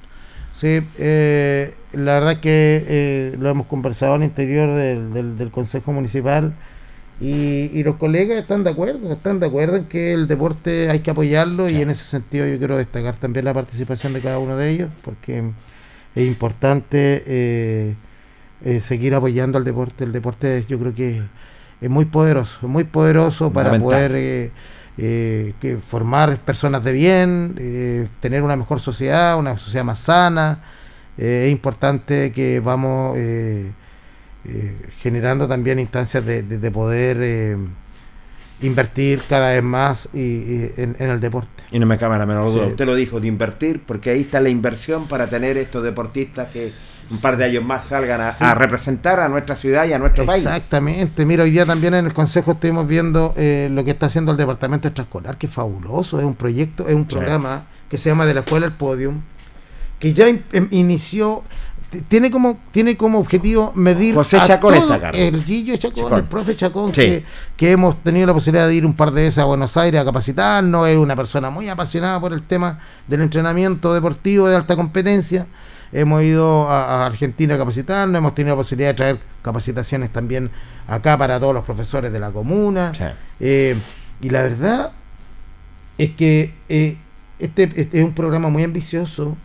Sí, 0.51 0.81
eh, 0.97 1.73
la 1.93 2.15
verdad 2.15 2.39
que 2.39 2.83
eh, 2.87 3.35
lo 3.39 3.49
hemos 3.49 3.67
conversado 3.67 4.15
al 4.15 4.23
interior 4.23 4.73
del, 4.73 5.37
del, 5.37 5.51
Consejo 5.51 5.93
Municipal 5.93 6.53
y, 7.21 7.83
los 7.83 7.95
colegas 7.95 8.39
están 8.39 8.63
de 8.63 8.69
acuerdo, 8.69 9.11
están 9.11 9.39
de 9.39 9.47
acuerdo 9.47 9.75
en 9.77 9.85
que 9.85 10.13
el 10.13 10.27
deporte 10.27 10.89
hay 10.89 10.99
que 10.99 11.11
apoyarlo 11.11 11.69
y 11.69 11.81
en 11.81 11.89
ese 11.89 12.03
sentido 12.03 12.47
yo 12.47 12.57
quiero 12.57 12.77
destacar 12.77 13.15
también 13.15 13.45
la 13.45 13.53
participación 13.53 14.13
de 14.13 14.21
cada 14.21 14.39
uno 14.39 14.55
de 14.55 14.69
ellos 14.69 14.89
porque 15.03 15.43
es 16.15 16.27
importante 16.27 17.23
eh, 17.25 17.95
seguir 18.81 19.15
apoyando 19.15 19.57
al 19.57 19.63
deporte. 19.63 20.03
El 20.03 20.11
deporte 20.11 20.65
yo 20.67 20.79
creo 20.79 20.93
que 20.93 21.21
es 21.81 21.89
muy 21.89 22.05
poderoso, 22.05 22.67
muy 22.67 22.83
poderoso 22.85 23.51
para 23.51 23.77
poder 23.79 24.51
eh, 25.01 25.53
que 25.61 25.77
formar 25.77 26.37
personas 26.39 26.83
de 26.83 26.91
bien, 26.91 27.55
eh, 27.57 28.09
tener 28.19 28.43
una 28.43 28.57
mejor 28.57 28.81
sociedad, 28.81 29.39
una 29.39 29.57
sociedad 29.57 29.85
más 29.85 29.99
sana. 29.99 30.59
Eh, 31.17 31.45
es 31.47 31.51
importante 31.53 32.33
que 32.33 32.59
vamos 32.59 33.17
generando 34.97 35.47
también 35.47 35.79
instancias 35.79 36.25
de, 36.25 36.71
poder 36.71 37.57
invertir 38.61 39.21
cada 39.27 39.49
vez 39.51 39.63
más 39.63 40.09
y, 40.13 40.71
en, 40.77 40.95
el 40.99 41.19
deporte. 41.19 41.63
Y 41.71 41.79
no 41.79 41.85
me 41.85 41.97
cabe 41.97 42.17
la 42.17 42.25
menor 42.25 42.51
duda, 42.51 42.67
usted 42.67 42.85
lo 42.85 42.95
dijo, 42.95 43.19
de 43.19 43.27
invertir, 43.27 43.81
porque 43.85 44.09
ahí 44.11 44.21
está 44.21 44.41
la 44.41 44.49
inversión 44.49 45.07
para 45.07 45.27
tener 45.27 45.57
estos 45.57 45.83
deportistas 45.83 46.49
que 46.51 46.71
un 47.11 47.17
par 47.19 47.37
de 47.37 47.45
años 47.45 47.63
más 47.63 47.85
salgan 47.85 48.21
a, 48.39 48.53
representar 48.55 49.19
a 49.19 49.27
nuestra 49.27 49.55
ciudad 49.55 49.85
y 49.85 49.93
a 49.93 49.99
nuestro 49.99 50.25
país. 50.25 50.45
Exactamente. 50.45 51.25
Mira, 51.25 51.43
hoy 51.43 51.51
día 51.51 51.65
también 51.65 51.93
en 51.95 52.05
el 52.05 52.13
Consejo 52.13 52.51
estuvimos 52.51 52.87
viendo 52.87 53.33
eh, 53.35 53.69
lo 53.71 53.83
que 53.83 53.91
está 53.91 54.07
haciendo 54.07 54.31
el 54.31 54.37
Departamento 54.37 54.87
Extraescolar, 54.87 55.37
que 55.37 55.47
es 55.47 55.53
fabuloso. 55.53 56.19
Es 56.19 56.25
un 56.25 56.35
proyecto, 56.35 56.87
es 56.87 56.95
un 56.95 57.05
programa 57.05 57.63
que 57.89 57.97
se 57.97 58.09
llama 58.09 58.25
De 58.25 58.35
la 58.35 58.41
Escuela 58.41 58.67
al 58.67 58.73
Podium, 58.73 59.21
que 59.99 60.13
ya 60.13 60.27
em, 60.27 60.43
inició 60.69 61.43
tiene 62.07 62.29
como 62.29 62.59
tiene 62.71 62.95
como 62.95 63.19
objetivo 63.19 63.71
medir 63.75 64.13
José 64.13 64.37
Chacón 64.45 64.75
el 65.13 65.43
Gillo 65.43 65.75
Chacón, 65.77 66.13
el 66.13 66.23
profe 66.23 66.55
Chacón 66.55 66.91
que, 66.91 67.23
hemos 67.59 68.01
tenido 68.03 68.27
la 68.27 68.33
posibilidad 68.33 68.67
de 68.67 68.75
ir 68.75 68.85
un 68.85 68.93
par 68.93 69.11
de 69.11 69.23
veces 69.23 69.39
a 69.39 69.45
Buenos 69.45 69.75
Aires 69.77 69.99
a 69.99 70.05
capacitarnos. 70.05 70.87
Es 70.87 70.97
una 70.97 71.15
persona 71.15 71.49
muy 71.49 71.67
apasionada 71.67 72.19
por 72.19 72.33
el 72.33 72.43
tema 72.43 72.79
del 73.07 73.21
entrenamiento 73.21 73.93
deportivo 73.93 74.47
de 74.47 74.55
alta 74.55 74.75
competencia. 74.75 75.47
Hemos 75.91 76.21
ido 76.21 76.69
a, 76.69 77.07
Argentina 77.07 77.55
a 77.55 77.57
capacitarnos 77.57 78.19
hemos 78.19 78.35
tenido 78.35 78.55
la 78.55 78.61
posibilidad 78.61 78.89
de 78.89 78.95
traer 78.95 79.19
capacitaciones 79.41 80.11
también 80.11 80.51
acá 80.87 81.17
para 81.17 81.39
todos 81.39 81.55
los 81.55 81.65
profesores 81.65 82.13
de 82.13 82.19
la 82.19 82.29
comuna. 82.29 82.91
Eh, 83.39 83.75
y 84.21 84.29
la 84.29 84.43
verdad 84.43 84.91
es 85.97 86.11
que 86.11 86.53
eh, 86.69 86.97
este, 87.39 87.63
este 87.63 87.99
es 87.99 88.05
un 88.05 88.13
programa 88.13 88.49
muy 88.49 88.63
ambicioso 88.63 89.35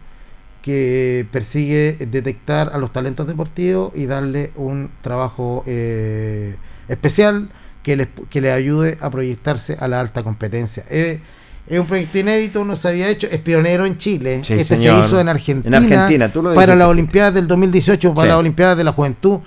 que 0.65 1.27
persigue 1.31 1.99
detectar 2.11 2.71
a 2.73 2.79
los 2.79 2.91
talentos 2.91 3.27
deportivos 3.27 3.93
y 3.95 4.07
darle 4.07 4.51
un 4.57 4.89
trabajo 5.03 5.63
eh, 5.67 6.57
especial 6.89 7.51
que 7.83 7.97
les, 7.97 8.09
que 8.31 8.41
les 8.41 8.55
ayude 8.55 8.97
a 9.03 9.11
proyectarse 9.11 9.77
a 9.79 9.89
la 9.89 10.01
alta 10.01 10.23
competencia. 10.23 10.83
es 10.89 11.21
un 11.69 11.85
proyecto 11.85 12.19
inédito, 12.19 12.65
no 12.65 12.77
se 12.77 12.89
había 12.89 13.11
hecho, 13.11 13.27
es 13.31 13.41
pionero 13.41 13.85
en 13.85 13.99
Chile. 13.99 14.41
este 14.41 14.79
se 14.79 14.99
hizo 14.99 15.21
en 15.21 15.29
Argentina, 15.29 16.33
para 16.55 16.75
la 16.75 16.89
Olimpiada 16.89 17.31
del 17.31 17.47
2018, 17.47 18.15
para 18.15 18.31
la 18.31 18.39
Olimpiada 18.39 18.75
de 18.75 18.85
la 18.85 18.93
Juventud. 18.93 19.41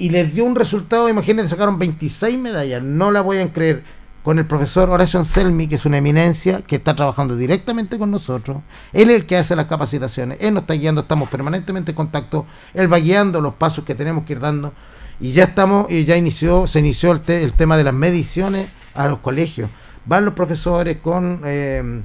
Y 0.00 0.10
les 0.10 0.34
dio 0.34 0.44
un 0.46 0.56
resultado, 0.56 1.08
imagínense, 1.08 1.50
sacaron 1.50 1.78
26 1.78 2.36
medallas, 2.40 2.82
no 2.82 3.12
la 3.12 3.20
voy 3.20 3.38
a 3.38 3.52
creer 3.52 3.84
con 4.22 4.38
el 4.38 4.46
profesor 4.46 4.90
Horacio 4.90 5.18
Anselmi, 5.18 5.66
que 5.66 5.76
es 5.76 5.86
una 5.86 5.98
eminencia, 5.98 6.62
que 6.62 6.76
está 6.76 6.94
trabajando 6.94 7.36
directamente 7.36 7.98
con 7.98 8.10
nosotros. 8.10 8.58
Él 8.92 9.10
es 9.10 9.16
el 9.16 9.26
que 9.26 9.36
hace 9.36 9.56
las 9.56 9.66
capacitaciones, 9.66 10.38
él 10.40 10.54
nos 10.54 10.62
está 10.62 10.74
guiando, 10.74 11.02
estamos 11.02 11.28
permanentemente 11.28 11.92
en 11.92 11.96
contacto, 11.96 12.46
él 12.74 12.92
va 12.92 12.98
guiando 12.98 13.40
los 13.40 13.54
pasos 13.54 13.84
que 13.84 13.94
tenemos 13.94 14.24
que 14.24 14.34
ir 14.34 14.40
dando. 14.40 14.72
Y 15.20 15.32
ya 15.32 15.44
estamos, 15.44 15.90
y 15.90 16.04
ya 16.04 16.16
inició, 16.16 16.66
se 16.66 16.78
inició 16.80 17.12
el, 17.12 17.52
tema 17.52 17.76
de 17.76 17.84
las 17.84 17.94
mediciones 17.94 18.68
a 18.94 19.06
los 19.06 19.18
colegios. 19.18 19.70
Van 20.06 20.24
los 20.24 20.34
profesores 20.34 20.98
con, 20.98 21.42
eh, 21.44 22.02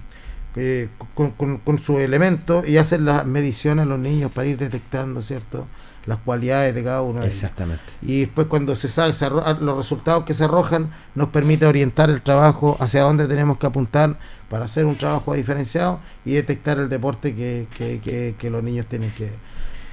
eh, 0.55 0.89
con, 1.13 1.31
con, 1.31 1.57
con 1.59 1.79
su 1.79 1.99
elemento 1.99 2.63
y 2.65 2.77
hacen 2.77 3.05
las 3.05 3.25
mediciones 3.25 3.83
a 3.83 3.85
los 3.85 3.99
niños 3.99 4.31
para 4.31 4.47
ir 4.47 4.57
detectando, 4.57 5.21
¿cierto? 5.21 5.65
Las 6.05 6.19
cualidades 6.19 6.75
de 6.75 6.83
cada 6.83 7.01
uno. 7.01 7.23
Exactamente. 7.23 7.83
Y 8.01 8.21
después 8.21 8.47
cuando 8.47 8.75
se 8.75 8.87
sabe 8.87 9.13
los 9.61 9.77
resultados 9.77 10.23
que 10.23 10.33
se 10.33 10.43
arrojan, 10.43 10.91
nos 11.15 11.29
permite 11.29 11.65
orientar 11.65 12.09
el 12.09 12.21
trabajo 12.21 12.77
hacia 12.79 13.01
dónde 13.01 13.27
tenemos 13.27 13.57
que 13.57 13.67
apuntar 13.67 14.17
para 14.49 14.65
hacer 14.65 14.85
un 14.85 14.95
trabajo 14.95 15.33
diferenciado 15.33 15.99
y 16.23 16.33
detectar 16.33 16.77
el 16.77 16.89
deporte 16.89 17.35
que, 17.35 17.67
que, 17.75 18.35
que, 18.37 18.49
los 18.49 18.63
niños 18.63 18.85
tienen 18.85 19.11
que... 19.11 19.31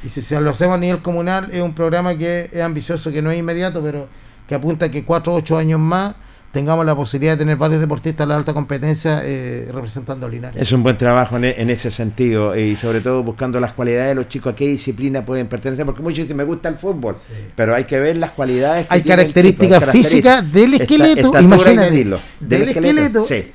Y 0.04 0.08
si 0.08 0.34
lo 0.34 0.50
hacemos 0.50 0.74
a 0.74 0.78
nivel 0.78 1.00
comunal, 1.00 1.50
es 1.52 1.62
un 1.62 1.74
programa 1.74 2.16
que 2.16 2.50
es 2.52 2.62
ambicioso, 2.62 3.10
que 3.10 3.22
no 3.22 3.30
es 3.30 3.38
inmediato, 3.38 3.82
pero 3.82 4.08
que 4.46 4.54
apunta 4.54 4.86
a 4.86 4.90
que 4.90 5.04
cuatro 5.04 5.32
o 5.32 5.36
ocho 5.36 5.56
años 5.56 5.80
más 5.80 6.14
tengamos 6.52 6.84
la 6.84 6.94
posibilidad 6.94 7.32
de 7.32 7.38
tener 7.38 7.56
varios 7.56 7.80
deportistas 7.80 8.26
de 8.26 8.32
la 8.32 8.38
alta 8.38 8.52
competencia 8.52 9.22
eh, 9.24 9.68
representando 9.72 10.26
a 10.26 10.28
Linares. 10.28 10.62
Es 10.62 10.70
un 10.72 10.82
buen 10.82 10.96
trabajo 10.96 11.36
en, 11.36 11.44
en, 11.44 11.70
ese 11.70 11.90
sentido 11.90 12.54
y 12.56 12.76
sobre 12.76 13.00
todo 13.00 13.22
buscando 13.22 13.58
las 13.58 13.72
cualidades 13.72 14.10
de 14.10 14.14
los 14.14 14.28
chicos, 14.28 14.52
a 14.52 14.56
qué 14.56 14.68
disciplina 14.68 15.24
pueden 15.24 15.48
pertenecer, 15.48 15.86
porque 15.86 16.02
muchos 16.02 16.18
dicen 16.18 16.36
me 16.36 16.44
gusta 16.44 16.68
el 16.68 16.76
fútbol, 16.76 17.16
pero 17.56 17.74
hay 17.74 17.84
que 17.84 17.98
ver 17.98 18.18
las 18.18 18.32
cualidades. 18.32 18.86
Que 18.86 18.94
hay 18.94 19.02
características 19.02 19.90
físicas 19.90 20.52
del 20.52 20.74
esqueleto, 20.74 21.40
imagínate, 21.40 22.04
del, 22.40 22.68
esqueleto. 22.68 23.24
sí 23.24 23.52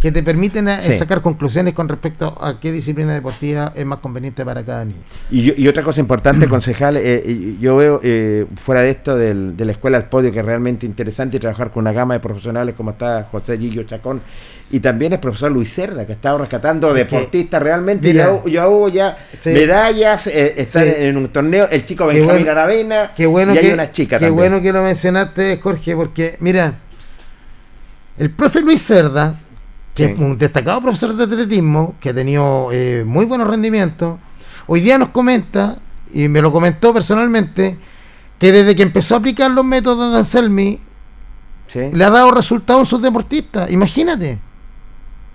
que 0.00 0.12
te 0.12 0.22
permiten 0.22 0.68
eh, 0.68 0.96
sacar 0.96 1.22
conclusiones 1.22 1.74
con 1.74 1.88
respecto 1.88 2.36
a 2.40 2.60
qué 2.60 2.70
disciplina 2.70 3.14
deportiva 3.14 3.72
es 3.74 3.84
más 3.84 3.98
conveniente 3.98 4.44
para 4.44 4.64
cada 4.64 4.84
niño. 4.84 5.00
Y, 5.30 5.66
otra 5.66 5.82
cosa 5.82 6.00
importante, 6.00 6.46
concejal, 6.48 6.96
eh, 6.96 7.56
yo 7.60 7.76
veo 7.76 8.00
eh, 8.04 8.46
fuera 8.64 8.82
de 8.82 8.90
esto 8.90 9.16
del, 9.16 9.56
de 9.56 9.64
la 9.64 9.72
escuela 9.72 9.96
al 9.96 10.08
podio 10.08 10.30
que 10.30 10.38
es 10.38 10.44
realmente 10.44 10.86
interesante 10.86 11.40
trabajar 11.40 11.72
con 11.72 11.82
una 11.82 11.92
gama 11.92 12.14
de 12.14 12.20
profesionales 12.20 12.76
como 12.76 12.90
está 12.90 13.26
José 13.30 13.58
Gillo 13.58 13.82
Chacón 13.82 14.22
y 14.70 14.80
también 14.80 15.14
el 15.14 15.18
profesor 15.18 15.50
Luis 15.50 15.72
Cerda 15.72 16.06
que 16.06 16.12
ha 16.12 16.14
estado 16.14 16.38
rescatando 16.38 16.92
deportistas 16.92 17.60
realmente. 17.60 18.12
yo, 18.12 18.62
hago 18.62 18.88
ya 18.88 19.16
medallas, 19.46 20.26
está 20.28 20.84
en 20.84 21.16
un 21.16 21.28
torneo, 21.28 21.68
el 21.70 21.84
chico 21.84 22.06
Benjamín 22.06 22.28
bueno, 22.28 22.50
Aravena 22.50 23.12
qué 23.16 23.26
bueno 23.26 23.54
y 23.54 23.58
hay 23.58 23.70
una 23.72 23.90
chica 23.90 24.18
Qué 24.18 24.30
bueno 24.30 24.60
que 24.60 24.72
lo 24.72 24.82
mencionaste, 24.82 25.58
Jorge, 25.60 25.96
porque 25.96 26.36
mira, 26.40 26.74
el 28.18 28.30
profe 28.30 28.60
Luis 28.60 28.82
Cerda 28.82 29.34
que 29.98 30.12
es 30.12 30.18
un 30.18 30.38
destacado 30.38 30.80
profesor 30.80 31.16
de 31.16 31.24
atletismo, 31.24 31.96
que 32.00 32.10
ha 32.10 32.14
tenido 32.14 32.68
eh, 32.70 33.02
muy 33.04 33.26
buenos 33.26 33.48
rendimientos, 33.48 34.18
hoy 34.68 34.80
día 34.80 34.96
nos 34.96 35.08
comenta, 35.08 35.78
y 36.14 36.28
me 36.28 36.40
lo 36.40 36.52
comentó 36.52 36.94
personalmente, 36.94 37.76
que 38.38 38.52
desde 38.52 38.76
que 38.76 38.82
empezó 38.84 39.16
a 39.16 39.18
aplicar 39.18 39.50
los 39.50 39.64
métodos 39.64 40.12
de 40.12 40.18
Anselmi, 40.18 40.80
le 41.92 42.04
ha 42.04 42.10
dado 42.10 42.30
resultados 42.30 42.86
a 42.86 42.90
sus 42.90 43.02
deportistas. 43.02 43.70
Imagínate. 43.70 44.38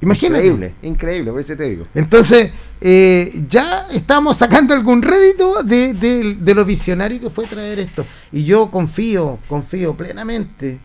Imagínate. 0.02 0.46
Increíble, 0.46 0.74
increíble, 0.82 1.32
por 1.32 1.42
eso 1.42 1.56
te 1.56 1.64
digo. 1.70 1.86
Entonces, 1.94 2.52
eh, 2.80 3.44
ya 3.48 3.88
estamos 3.92 4.38
sacando 4.38 4.74
algún 4.74 5.02
rédito 5.02 5.62
de, 5.64 5.94
de 5.94 6.56
lo 6.56 6.64
visionario 6.64 7.20
que 7.20 7.30
fue 7.30 7.46
traer 7.46 7.80
esto. 7.80 8.06
Y 8.32 8.46
yo 8.46 8.72
confío, 8.72 9.40
confío 9.48 9.94
plenamente 9.96 10.80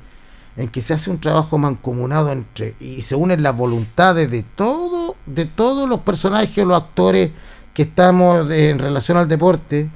en 0.58 0.68
que 0.68 0.82
se 0.82 0.92
hace 0.92 1.08
un 1.10 1.20
trabajo 1.20 1.56
mancomunado 1.56 2.32
entre 2.32 2.74
y 2.80 3.00
se 3.02 3.14
unen 3.14 3.44
las 3.44 3.56
voluntades 3.56 4.28
de 4.28 4.42
todo, 4.42 5.14
de 5.24 5.46
todos 5.46 5.88
los 5.88 6.00
personajes, 6.00 6.66
los 6.66 6.76
actores 6.76 7.30
que 7.72 7.82
estamos 7.82 8.50
en 8.50 8.80
relación 8.80 9.16
al 9.18 9.28
deporte 9.28 9.88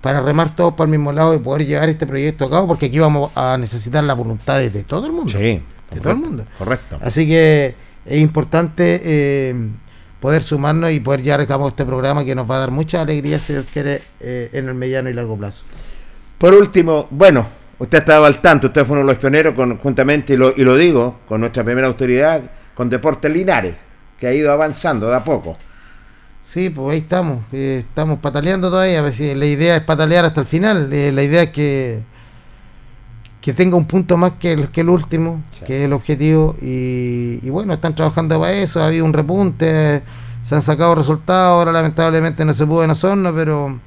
para 0.00 0.20
remar 0.20 0.56
todos 0.56 0.74
para 0.74 0.86
el 0.86 0.90
mismo 0.90 1.12
lado 1.12 1.34
y 1.34 1.38
poder 1.38 1.66
llevar 1.66 1.88
este 1.88 2.04
proyecto 2.04 2.46
a 2.46 2.50
cabo, 2.50 2.66
porque 2.66 2.86
aquí 2.86 2.98
vamos 2.98 3.30
a 3.36 3.56
necesitar 3.58 4.02
las 4.02 4.16
voluntades 4.16 4.72
de 4.72 4.82
todo 4.82 5.06
el 5.06 5.12
mundo. 5.12 5.30
Sí, 5.30 5.62
de 5.92 6.00
todo 6.00 6.12
el 6.12 6.18
mundo. 6.18 6.44
Correcto. 6.58 6.98
Así 7.00 7.28
que 7.28 7.76
es 8.04 8.18
importante 8.18 9.00
eh, 9.04 9.54
poder 10.18 10.42
sumarnos 10.42 10.90
y 10.90 10.98
poder 10.98 11.22
llevar 11.22 11.42
a 11.42 11.46
cabo 11.46 11.68
este 11.68 11.84
programa 11.84 12.24
que 12.24 12.34
nos 12.34 12.50
va 12.50 12.56
a 12.56 12.58
dar 12.58 12.70
mucha 12.72 13.02
alegría, 13.02 13.38
si 13.38 13.52
Dios 13.52 13.66
quiere, 13.72 14.02
eh, 14.18 14.50
en 14.52 14.68
el 14.68 14.74
mediano 14.74 15.08
y 15.08 15.14
largo 15.14 15.36
plazo. 15.36 15.62
Por 16.38 16.54
último, 16.54 17.06
bueno, 17.10 17.46
Usted 17.78 17.98
estaba 17.98 18.26
al 18.26 18.40
tanto, 18.40 18.68
usted 18.68 18.84
fue 18.84 18.96
uno 18.96 19.06
de 19.06 19.12
los 19.12 19.18
pioneros 19.18 19.54
con, 19.54 19.78
juntamente, 19.78 20.34
y 20.34 20.36
lo, 20.36 20.52
y 20.56 20.64
lo 20.64 20.76
digo, 20.76 21.20
con 21.28 21.40
nuestra 21.40 21.62
primera 21.62 21.86
autoridad, 21.86 22.42
con 22.74 22.90
Deportes 22.90 23.32
Linares, 23.32 23.76
que 24.18 24.26
ha 24.26 24.34
ido 24.34 24.50
avanzando 24.50 25.08
de 25.08 25.16
a 25.16 25.22
poco. 25.22 25.56
Sí, 26.42 26.70
pues 26.70 26.94
ahí 26.94 26.98
estamos, 26.98 27.40
eh, 27.52 27.84
estamos 27.88 28.18
pataleando 28.18 28.70
todavía, 28.70 29.02
la 29.02 29.46
idea 29.46 29.76
es 29.76 29.82
patalear 29.82 30.24
hasta 30.24 30.40
el 30.40 30.46
final, 30.46 30.92
eh, 30.92 31.12
la 31.12 31.22
idea 31.22 31.42
es 31.42 31.50
que, 31.50 32.00
que 33.40 33.52
tenga 33.52 33.76
un 33.76 33.84
punto 33.86 34.16
más 34.16 34.32
que 34.40 34.54
el, 34.54 34.68
que 34.70 34.80
el 34.80 34.88
último, 34.88 35.44
que 35.64 35.80
es 35.80 35.84
el 35.84 35.92
objetivo, 35.92 36.56
y, 36.60 37.48
bueno, 37.50 37.74
están 37.74 37.94
trabajando 37.94 38.40
para 38.40 38.54
eso, 38.54 38.82
ha 38.82 38.86
habido 38.86 39.04
un 39.04 39.12
repunte, 39.12 40.02
se 40.42 40.54
han 40.54 40.62
sacado 40.62 40.96
resultados, 40.96 41.58
ahora 41.58 41.70
lamentablemente 41.70 42.44
no 42.44 42.54
se 42.54 42.66
pudo 42.66 42.82
en 42.82 42.90
Osorno, 42.90 43.32
pero, 43.34 43.78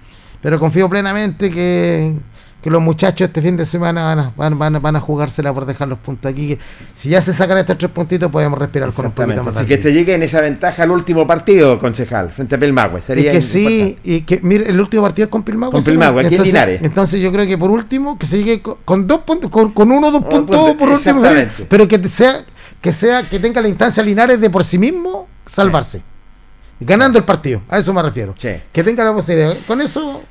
pero 0.42 0.60
confío 0.60 0.88
plenamente 0.88 1.50
que, 1.50 2.14
que 2.62 2.70
los 2.70 2.82
muchachos 2.82 3.28
este 3.28 3.42
fin 3.42 3.58
de 3.58 3.66
semana 3.66 4.04
van 4.04 4.20
a, 4.20 4.34
van, 4.36 4.60
van, 4.60 4.82
van 4.82 4.96
a 4.96 5.00
jugársela 5.00 5.52
por 5.54 5.66
dejar 5.66 5.88
los 5.88 5.98
puntos 5.98 6.32
aquí. 6.32 6.58
Si 6.94 7.10
ya 7.10 7.20
se 7.22 7.34
sacan 7.34 7.58
estos 7.58 7.78
tres 7.78 7.90
puntitos, 7.90 8.32
podemos 8.32 8.60
respirar 8.60 8.92
con 8.94 9.08
un 9.08 9.12
poquito 9.14 9.44
más. 9.44 9.58
Así 9.58 9.66
que 9.66 9.82
se 9.82 9.92
llegue 9.92 10.14
en 10.14 10.22
esa 10.24 10.42
ventaja 10.42 10.84
al 10.84 10.92
último 10.92 11.26
partido, 11.26 11.80
concejal, 11.80 12.30
frente 12.30 12.56
a 12.56 12.60
Pilmahue. 12.60 13.02
Sería 13.02 13.32
que 13.32 13.42
sí, 13.42 13.98
y 14.04 14.22
que 14.22 14.40
mire, 14.44 14.70
el 14.70 14.80
último 14.80 15.02
partido 15.02 15.26
es 15.26 15.32
con 15.32 15.42
Pilmahue. 15.42 15.72
Con 15.72 15.84
Pilmahue, 15.84 16.26
aquí 16.26 16.36
en 16.36 16.44
Linares. 16.44 16.82
Entonces 16.84 17.20
yo 17.20 17.32
creo 17.32 17.48
que 17.48 17.58
por 17.58 17.72
último, 17.72 18.20
que 18.20 18.28
se 18.28 18.38
llegue 18.38 18.62
con, 18.62 19.08
dos 19.08 19.22
puntos, 19.22 19.50
con, 19.50 19.92
uno 19.92 20.08
o 20.08 20.12
dos 20.12 20.24
puntos 20.26 20.76
por 20.76 20.90
último. 20.90 21.24
Pero 21.68 21.88
que 21.88 21.98
sea, 22.10 22.46
que 22.80 22.92
sea, 22.92 23.24
que 23.24 23.40
tenga 23.40 23.60
la 23.62 23.70
instancia 23.70 24.04
Linares 24.04 24.40
de 24.40 24.50
por 24.52 24.64
sí 24.64 24.78
mismo 24.78 25.28
salvarse. 25.48 26.04
Ganando 26.80 27.20
el 27.20 27.26
partido, 27.26 27.62
a 27.70 27.78
eso 27.80 27.94
me 27.94 28.02
refiero. 28.02 28.36
Que 28.36 28.84
tenga 28.84 29.04
la 29.04 29.14
posibilidad. 29.14 29.56
Con 29.68 29.82
eso 29.82 30.22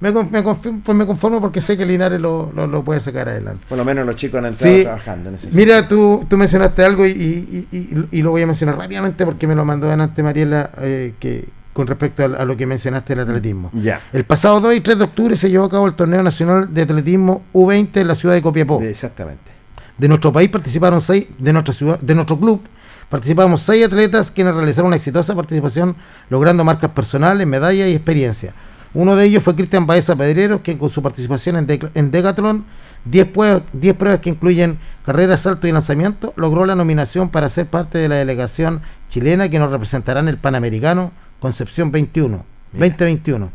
me, 0.00 0.12
me, 0.12 0.42
pues 0.42 0.96
me 0.96 1.06
conformo 1.06 1.40
porque 1.40 1.60
sé 1.60 1.76
que 1.76 1.84
Linares 1.84 2.20
lo, 2.20 2.50
lo, 2.52 2.82
puede 2.82 3.00
sacar 3.00 3.28
adelante. 3.28 3.64
Por 3.68 3.76
lo 3.76 3.84
menos 3.84 4.06
los 4.06 4.16
chicos 4.16 4.38
han 4.38 4.46
entrado 4.46 4.82
trabajando 4.82 5.28
en 5.28 5.34
ese 5.34 5.48
Mira, 5.52 5.86
tú, 5.86 6.24
tú 6.28 6.36
mencionaste 6.36 6.84
algo 6.84 7.06
y, 7.06 7.10
y, 7.10 8.08
y, 8.10 8.22
lo 8.22 8.30
voy 8.30 8.42
a 8.42 8.46
mencionar 8.46 8.78
rápidamente 8.78 9.24
porque 9.24 9.46
me 9.46 9.54
lo 9.54 9.64
mandó 9.64 9.88
adelante 9.88 10.22
Mariela, 10.22 10.70
eh, 10.78 11.14
que 11.18 11.48
con 11.72 11.86
respecto 11.86 12.24
a, 12.24 12.44
lo 12.44 12.56
que 12.56 12.66
mencionaste 12.66 13.14
del 13.14 13.28
atletismo. 13.28 13.70
Ya. 13.74 14.00
El 14.12 14.24
pasado 14.24 14.60
2 14.60 14.74
y 14.74 14.80
3 14.80 14.98
de 14.98 15.04
octubre 15.04 15.36
se 15.36 15.50
llevó 15.50 15.66
a 15.66 15.70
cabo 15.70 15.86
el 15.86 15.94
Torneo 15.94 16.22
Nacional 16.22 16.72
de 16.72 16.82
Atletismo 16.82 17.42
U20 17.52 18.00
en 18.00 18.08
la 18.08 18.14
ciudad 18.14 18.34
de 18.34 18.42
Copiapó. 18.42 18.80
Exactamente. 18.82 19.50
De 19.96 20.08
nuestro 20.08 20.32
país 20.32 20.48
participaron 20.48 21.00
seis, 21.00 21.28
de 21.38 21.52
nuestra 21.52 21.74
ciudad, 21.74 22.00
de 22.00 22.14
nuestro 22.14 22.38
club 22.38 22.62
participamos 23.10 23.60
seis 23.62 23.84
atletas 23.84 24.30
quienes 24.30 24.54
realizaron 24.54 24.86
una 24.86 24.96
exitosa 24.96 25.34
participación 25.34 25.96
logrando 26.30 26.64
marcas 26.64 26.92
personales, 26.92 27.46
medallas 27.46 27.88
y 27.88 27.94
experiencia. 27.94 28.54
Uno 28.92 29.14
de 29.14 29.24
ellos 29.26 29.42
fue 29.42 29.54
Cristian 29.54 29.86
Baeza 29.86 30.16
Pedrero, 30.16 30.62
que 30.62 30.76
con 30.76 30.90
su 30.90 31.00
participación 31.00 31.56
en, 31.56 31.90
en 31.94 32.10
Decathlon, 32.10 32.64
10 33.04 33.26
pruebas, 33.28 33.62
pruebas 33.96 34.20
que 34.20 34.30
incluyen 34.30 34.78
carrera, 35.04 35.36
salto 35.36 35.68
y 35.68 35.72
lanzamiento, 35.72 36.32
logró 36.36 36.66
la 36.66 36.74
nominación 36.74 37.28
para 37.30 37.48
ser 37.48 37.66
parte 37.66 37.98
de 37.98 38.08
la 38.08 38.16
delegación 38.16 38.82
chilena 39.08 39.48
que 39.48 39.58
nos 39.58 39.70
representará 39.70 40.20
en 40.20 40.28
el 40.28 40.38
Panamericano 40.38 41.12
Concepción 41.38 41.92
21, 41.92 42.44
2021. 42.72 43.50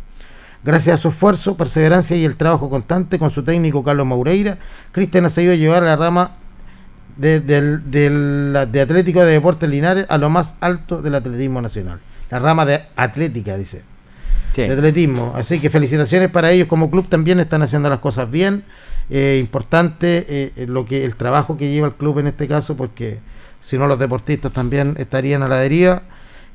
Gracias 0.64 1.00
a 1.00 1.02
su 1.02 1.10
esfuerzo, 1.10 1.58
perseverancia 1.58 2.18
y 2.18 2.26
el 2.26 2.38
trabajo 2.38 2.70
constante 2.70 3.20
con 3.20 3.30
su 3.30 3.44
técnico 3.44 3.84
Carlos 3.84 4.08
Maureira, 4.08 4.58
Cristian 4.92 5.26
ha 5.26 5.30
seguido 5.30 5.54
llevar 5.54 5.84
a 5.84 5.88
la 5.88 5.96
rama 5.96 6.32
de, 7.18 7.40
de, 7.40 8.82
Atlético 8.82 9.20
de 9.20 9.34
Deportes 9.34 9.70
Linares 9.70 10.08
a 10.10 10.18
lo 10.18 10.30
más 10.30 10.56
alto 10.62 11.02
del 11.02 11.14
atletismo 11.14 11.62
nacional. 11.62 12.00
La 12.32 12.40
rama 12.40 12.66
de 12.66 12.84
atlética, 12.96 13.58
dice 13.58 13.95
de 14.64 14.74
atletismo. 14.74 15.34
Así 15.36 15.60
que 15.60 15.70
felicitaciones 15.70 16.30
para 16.30 16.52
ellos 16.52 16.68
como 16.68 16.90
club 16.90 17.08
también 17.08 17.40
están 17.40 17.62
haciendo 17.62 17.90
las 17.90 18.00
cosas 18.00 18.30
bien. 18.30 18.64
Eh, 19.10 19.38
importante 19.40 20.26
eh, 20.28 20.66
lo 20.68 20.86
que 20.86 21.06
el 21.06 21.16
trabajo 21.16 21.58
que 21.58 21.70
lleva 21.72 21.88
el 21.88 21.94
club 21.94 22.20
en 22.20 22.28
este 22.28 22.48
caso, 22.48 22.76
porque 22.76 23.20
si 23.62 23.78
no 23.78 23.88
los 23.88 24.00
deportistas 24.00 24.52
también 24.52 24.96
estarían 24.98 25.44
a 25.44 25.48
la 25.48 25.58
deriva 25.58 26.04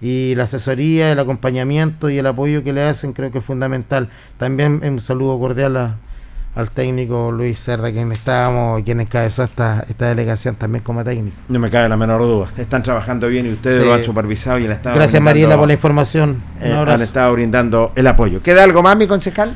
y 0.01 0.34
la 0.34 0.44
asesoría, 0.44 1.12
el 1.12 1.18
acompañamiento 1.18 2.09
y 2.09 2.18
el 2.18 2.26
apoyo 2.26 2.64
que 2.64 2.72
le 2.72 2.82
hacen 2.82 3.12
creo 3.12 3.30
que 3.30 3.38
es 3.38 3.44
fundamental. 3.44 4.11
También 4.38 4.80
un 4.82 5.01
saludo 5.01 5.38
cordial 5.38 5.76
a, 5.76 5.98
al 6.55 6.70
técnico 6.70 7.30
Luis 7.30 7.61
Serra, 7.61 7.92
quien 7.92 8.11
estábamos, 8.12 8.82
quien 8.82 9.01
encabezó 9.01 9.44
esta, 9.44 9.84
esta 9.88 10.09
delegación 10.09 10.57
también 10.57 10.82
como 10.82 11.05
técnico. 11.05 11.36
No 11.48 11.59
me 11.59 11.70
cabe 11.70 11.88
la 11.88 11.96
menor 11.96 12.20
duda. 12.22 12.48
Están 12.57 12.82
trabajando 12.82 13.28
bien 13.28 13.46
y 13.46 13.51
ustedes 13.51 13.84
lo 13.84 13.94
han 13.94 14.05
supervisado 14.05 14.59
y 14.59 14.66
le 14.66 14.74
están 14.74 14.94
Gracias 14.94 15.22
Mariela 15.22 15.57
por 15.57 15.68
la 15.68 15.74
información. 15.74 16.42
Eh, 16.61 16.72
han 16.72 17.01
estado 17.01 17.32
brindando 17.32 17.92
el 17.94 18.07
apoyo. 18.07 18.42
¿Queda 18.42 18.64
algo 18.64 18.82
más, 18.82 18.96
mi 18.96 19.07
concejal? 19.07 19.55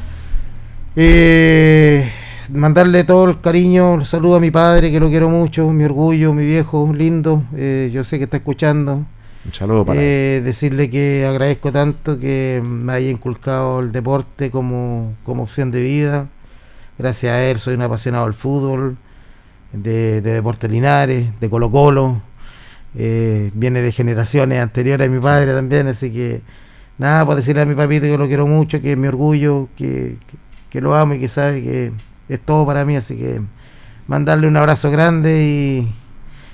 Eh, 0.95 2.09
mandarle 2.53 3.03
todo 3.03 3.29
el 3.29 3.41
cariño, 3.41 3.97
el 3.97 4.07
saludo 4.07 4.37
a 4.37 4.41
mi 4.41 4.53
padre, 4.53 4.93
que 4.93 5.01
lo 5.01 5.09
quiero 5.09 5.29
mucho, 5.29 5.69
mi 5.71 5.85
orgullo, 5.85 6.33
mi 6.33 6.47
viejo, 6.47 6.89
lindo. 6.95 7.43
Eh, 7.57 7.91
yo 7.93 8.05
sé 8.05 8.19
que 8.19 8.25
está 8.25 8.37
escuchando. 8.37 9.05
Un 9.45 9.53
saludo 9.53 9.85
para 9.85 10.01
eh, 10.01 10.41
Decirle 10.43 10.89
que 10.89 11.27
agradezco 11.29 11.71
tanto 11.71 12.19
que 12.19 12.63
me 12.65 12.93
haya 12.95 13.11
inculcado 13.11 13.81
el 13.81 13.93
deporte 13.93 14.51
como, 14.51 15.13
como 15.25 15.43
opción 15.43 15.71
de 15.71 15.83
vida 15.83 16.29
Gracias 16.99 17.33
a 17.33 17.43
él 17.43 17.59
soy 17.59 17.75
un 17.75 17.83
apasionado 17.83 18.25
del 18.25 18.35
fútbol, 18.35 18.97
de, 19.73 20.21
de 20.21 20.33
Deportes 20.33 20.71
Linares, 20.71 21.29
de 21.41 21.51
Colo 21.51 21.71
Colo. 21.71 22.23
Eh, 22.97 23.51
viene 23.55 23.83
de 23.83 23.91
generaciones 23.91 24.61
anteriores 24.61 25.09
a 25.09 25.11
mi 25.11 25.19
padre 25.21 25.53
también, 25.53 25.89
así 25.89 26.13
que 26.13 26.43
nada, 26.97 27.25
puedo 27.25 27.37
decirle 27.37 27.63
a 27.63 27.67
mi 27.67 27.75
papito 27.75 28.07
que 28.07 28.17
lo 28.17 28.29
quiero 28.29 28.47
mucho, 28.47 28.81
que 28.81 28.93
es 28.93 28.99
mi 28.99 29.09
orgullo, 29.09 29.69
que, 29.77 30.17
lo 30.75 30.95
amo 30.95 31.15
y 31.15 31.21
que 31.21 31.29
sabe 31.29 31.63
que 31.63 31.93
es 32.29 32.41
todo 32.41 32.65
para 32.65 32.85
mí, 32.85 32.95
así 32.97 33.17
que 33.17 33.41
mandarle 34.07 34.47
un 34.47 34.57
abrazo 34.57 34.91
grande 34.91 35.43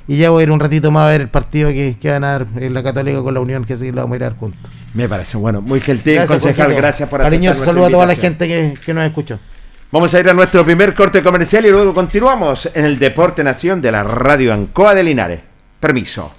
y, 0.09 0.16
ya 0.16 0.30
voy 0.30 0.41
a 0.41 0.43
ir 0.45 0.51
un 0.51 0.59
ratito 0.59 0.91
más 0.91 1.07
a 1.07 1.11
ver 1.11 1.20
el 1.20 1.28
partido 1.28 1.68
que, 1.68 1.97
que 2.01 2.11
van 2.11 2.24
a 2.24 2.32
dar 2.32 2.47
en 2.57 2.74
la 2.74 2.82
Católica 2.82 3.22
con 3.22 3.34
la 3.34 3.41
Unión, 3.41 3.64
que 3.64 3.76
sí 3.76 3.93
lo 3.93 4.01
vamos 4.03 4.20
a 4.20 4.26
ir 4.26 4.32
juntos. 4.32 4.70
Me 4.95 5.09
parece, 5.09 5.36
bueno, 5.36 5.61
muy 5.61 5.80
gentil, 5.80 6.24
concejal, 6.26 6.74
gracias 6.74 7.09
por 7.09 7.20
Cariñoso 7.20 7.64
saludo 7.64 7.86
a 7.86 7.91
toda 7.91 8.07
la 8.07 8.16
gente 8.16 8.49
que, 8.49 8.74
que 8.84 8.95
nos 8.95 9.05
escuchó. 9.05 9.38
Vamos 9.93 10.14
a 10.14 10.20
ir 10.20 10.28
a 10.28 10.34
nuestro 10.34 10.64
primer 10.64 10.95
corte 10.95 11.20
comercial 11.20 11.66
y 11.66 11.70
luego 11.70 11.93
continuamos 11.93 12.70
en 12.74 12.84
el 12.84 12.97
Deporte 12.97 13.43
Nación 13.43 13.80
de 13.80 13.91
la 13.91 14.05
Radio 14.05 14.55
Ancoa 14.55 14.95
de 14.95 15.03
Linares. 15.03 15.41
Permiso. 15.80 16.32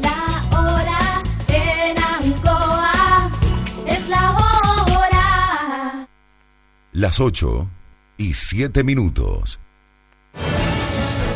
La 0.00 0.44
hora 0.56 1.20
en 1.48 1.98
Ancoa 1.98 3.28
es 3.88 4.08
la 4.08 4.30
hora. 4.30 6.06
Las 6.92 7.18
8 7.18 7.68
y 8.18 8.34
7 8.34 8.84
minutos. 8.84 9.58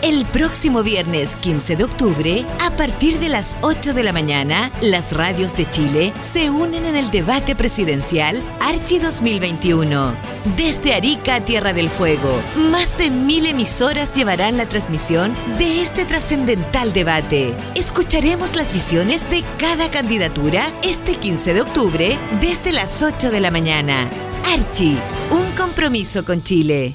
El 0.04 0.26
próximo 0.26 0.82
viernes 0.82 1.34
15 1.34 1.76
de 1.76 1.84
octubre, 1.84 2.44
a 2.60 2.76
partir 2.76 3.18
de 3.20 3.30
las 3.30 3.56
8 3.62 3.94
de 3.94 4.02
la 4.02 4.12
mañana, 4.12 4.70
las 4.82 5.14
radios 5.14 5.56
de 5.56 5.68
Chile 5.70 6.12
se 6.20 6.50
unen 6.50 6.84
en 6.84 6.94
el 6.94 7.10
debate 7.10 7.56
presidencial 7.56 8.42
Archi 8.60 8.98
2021. 8.98 10.14
Desde 10.58 10.92
Arica 10.92 11.36
a 11.36 11.40
Tierra 11.40 11.72
del 11.72 11.88
Fuego, 11.88 12.38
más 12.70 12.98
de 12.98 13.08
mil 13.08 13.46
emisoras 13.46 14.12
llevarán 14.12 14.58
la 14.58 14.66
transmisión 14.66 15.34
de 15.56 15.80
este 15.80 16.04
trascendental 16.04 16.92
debate. 16.92 17.54
Escucharemos 17.74 18.56
las 18.56 18.74
visiones 18.74 19.30
de 19.30 19.42
cada 19.58 19.90
candidatura 19.90 20.70
este 20.82 21.16
15 21.16 21.54
de 21.54 21.62
octubre 21.62 22.18
desde 22.42 22.72
las 22.72 23.02
8 23.02 23.30
de 23.30 23.40
la 23.40 23.50
mañana. 23.50 24.06
Archi, 24.52 24.98
un 25.30 25.50
compromiso 25.56 26.26
con 26.26 26.42
Chile. 26.42 26.94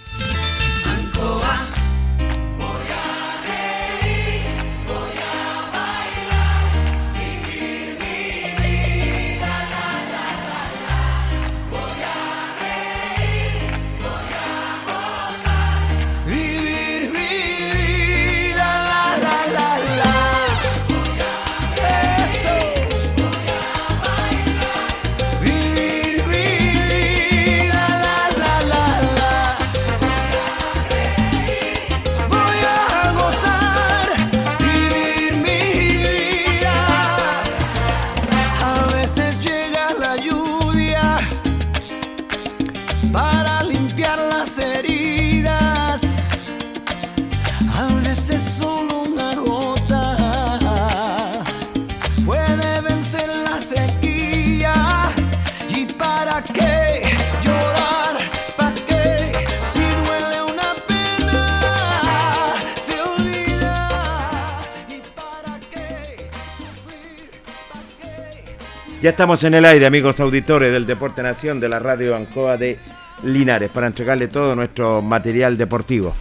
Ya 69.01 69.09
estamos 69.09 69.43
en 69.43 69.55
el 69.55 69.65
aire, 69.65 69.87
amigos 69.87 70.19
auditores 70.19 70.71
del 70.71 70.85
Deporte 70.85 71.23
Nación 71.23 71.59
de 71.59 71.67
la 71.67 71.79
Radio 71.79 72.15
Ancoa 72.15 72.55
de 72.55 72.77
Linares, 73.23 73.71
para 73.71 73.87
entregarle 73.87 74.27
todo 74.27 74.55
nuestro 74.55 75.01
material 75.01 75.57
deportivo. 75.57 76.13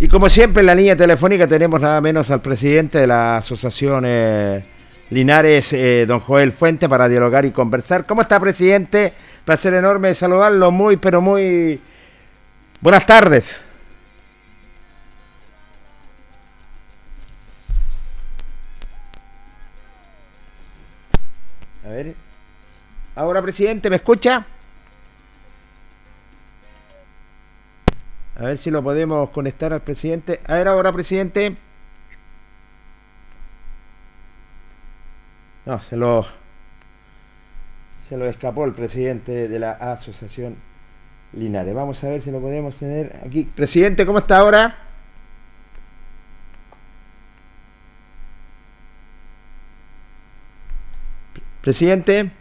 Y 0.00 0.08
como 0.08 0.30
siempre, 0.30 0.60
en 0.60 0.66
la 0.66 0.74
línea 0.74 0.96
telefónica 0.96 1.46
tenemos 1.46 1.78
nada 1.78 2.00
menos 2.00 2.30
al 2.30 2.40
presidente 2.40 2.96
de 3.00 3.06
la 3.06 3.36
Asociación 3.36 4.04
eh, 4.06 4.64
Linares, 5.10 5.74
eh, 5.74 6.06
don 6.08 6.20
Joel 6.20 6.52
Fuente, 6.52 6.88
para 6.88 7.06
dialogar 7.06 7.44
y 7.44 7.50
conversar. 7.50 8.06
¿Cómo 8.06 8.22
está, 8.22 8.40
presidente? 8.40 9.12
Placer 9.44 9.74
enorme 9.74 10.14
saludarlo. 10.14 10.70
Muy, 10.70 10.96
pero 10.96 11.20
muy. 11.20 11.78
Buenas 12.80 13.04
tardes. 13.04 13.65
A 21.86 21.90
ver. 21.90 22.14
Ahora, 23.14 23.40
presidente, 23.40 23.88
¿me 23.88 23.96
escucha? 23.96 24.44
A 28.34 28.42
ver 28.42 28.58
si 28.58 28.70
lo 28.70 28.82
podemos 28.82 29.30
conectar 29.30 29.72
al 29.72 29.82
presidente. 29.82 30.40
A 30.46 30.54
ver, 30.54 30.68
ahora, 30.68 30.92
presidente. 30.92 31.56
No, 35.64 35.80
se 35.82 35.96
lo. 35.96 36.26
Se 38.08 38.16
lo 38.16 38.26
escapó 38.26 38.64
el 38.64 38.72
presidente 38.72 39.48
de 39.48 39.58
la 39.58 39.72
asociación 39.72 40.56
Linares. 41.32 41.74
Vamos 41.74 42.02
a 42.02 42.08
ver 42.08 42.20
si 42.20 42.30
lo 42.30 42.40
podemos 42.40 42.76
tener 42.76 43.20
aquí. 43.24 43.44
Presidente, 43.44 44.04
¿cómo 44.06 44.18
está 44.18 44.38
ahora? 44.38 44.85
Presidente. 51.66 52.32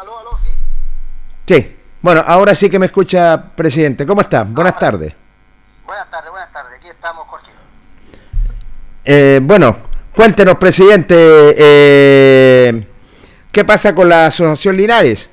aló, 0.00 0.18
aló, 0.18 0.30
sí. 0.38 0.48
Sí. 1.46 1.78
Bueno, 2.00 2.24
ahora 2.26 2.54
sí 2.54 2.70
que 2.70 2.78
me 2.78 2.86
escucha, 2.86 3.52
presidente. 3.54 4.06
¿Cómo 4.06 4.22
está? 4.22 4.44
Buenas 4.44 4.78
tardes. 4.78 5.12
Buenas 5.84 6.08
tardes, 6.08 6.30
buenas 6.30 6.50
tardes. 6.50 6.74
Aquí 6.78 6.88
estamos, 6.88 7.26
Jorge. 7.26 7.52
Eh, 9.04 9.40
bueno, 9.42 9.76
cuéntenos, 10.16 10.56
presidente, 10.56 11.14
eh, 11.14 12.88
¿qué 13.52 13.62
pasa 13.66 13.94
con 13.94 14.08
la 14.08 14.28
Asociación 14.28 14.78
Linares? 14.78 15.28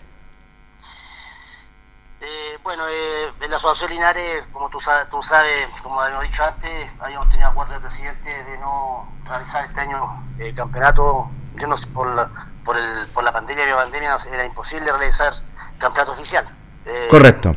Eh, 2.19 2.57
bueno, 2.61 2.85
eh, 2.89 3.33
en 3.41 3.51
la 3.51 3.55
Asociación 3.55 3.91
Linares, 3.91 4.49
como 4.51 4.69
tú 4.69 4.81
sabes, 4.81 5.09
tú 5.09 5.23
sabes, 5.23 5.69
como 5.81 5.97
habíamos 6.01 6.25
dicho 6.25 6.43
antes, 6.43 6.89
habíamos 6.99 7.29
tenido 7.29 7.47
acuerdo 7.47 7.71
del 7.71 7.83
presidente 7.83 8.29
de 8.29 8.57
no 8.57 9.09
realizar 9.23 9.63
este 9.63 9.79
año 9.79 10.27
el 10.39 10.53
campeonato, 10.53 11.31
yo 11.55 11.67
no 11.67 11.77
sé, 11.77 11.87
por 11.91 12.13
la, 12.13 12.29
por, 12.64 12.78
el, 12.78 13.07
por 13.09 13.24
la 13.24 13.32
pandemia, 13.32 13.66
la 13.66 13.76
pandemia 13.78 14.18
era 14.34 14.45
imposible 14.45 14.91
realizar 14.91 15.34
campeonato 15.78 16.12
oficial. 16.12 16.45
Eh, 16.86 17.07
Correcto. 17.09 17.55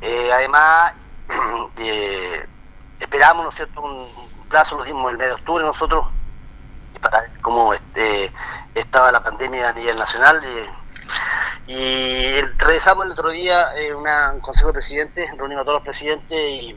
Eh, 0.00 0.30
además, 0.32 0.94
eh, 1.78 2.46
esperamos, 2.98 3.44
¿no 3.44 3.50
es 3.50 3.56
cierto?, 3.56 3.80
un, 3.80 3.92
un 3.92 4.48
plazo, 4.48 4.76
lo 4.76 4.84
dimos 4.84 5.10
el 5.10 5.18
mes 5.18 5.28
de 5.28 5.34
octubre 5.34 5.64
nosotros, 5.64 6.06
para 7.00 7.20
ver 7.20 7.30
cómo 7.40 7.74
este, 7.74 8.32
estaba 8.74 9.10
la 9.12 9.22
pandemia 9.22 9.68
a 9.68 9.72
nivel 9.72 9.96
nacional. 9.96 10.40
eh, 10.44 10.70
y 11.66 12.40
realizamos 12.58 13.06
el 13.06 13.12
otro 13.12 13.30
día 13.30 13.56
una, 13.96 14.32
un 14.32 14.40
consejo 14.40 14.68
de 14.68 14.74
presidentes, 14.74 15.36
reunimos 15.36 15.62
a 15.62 15.64
todos 15.64 15.78
los 15.78 15.84
presidentes 15.84 16.38
y, 16.38 16.76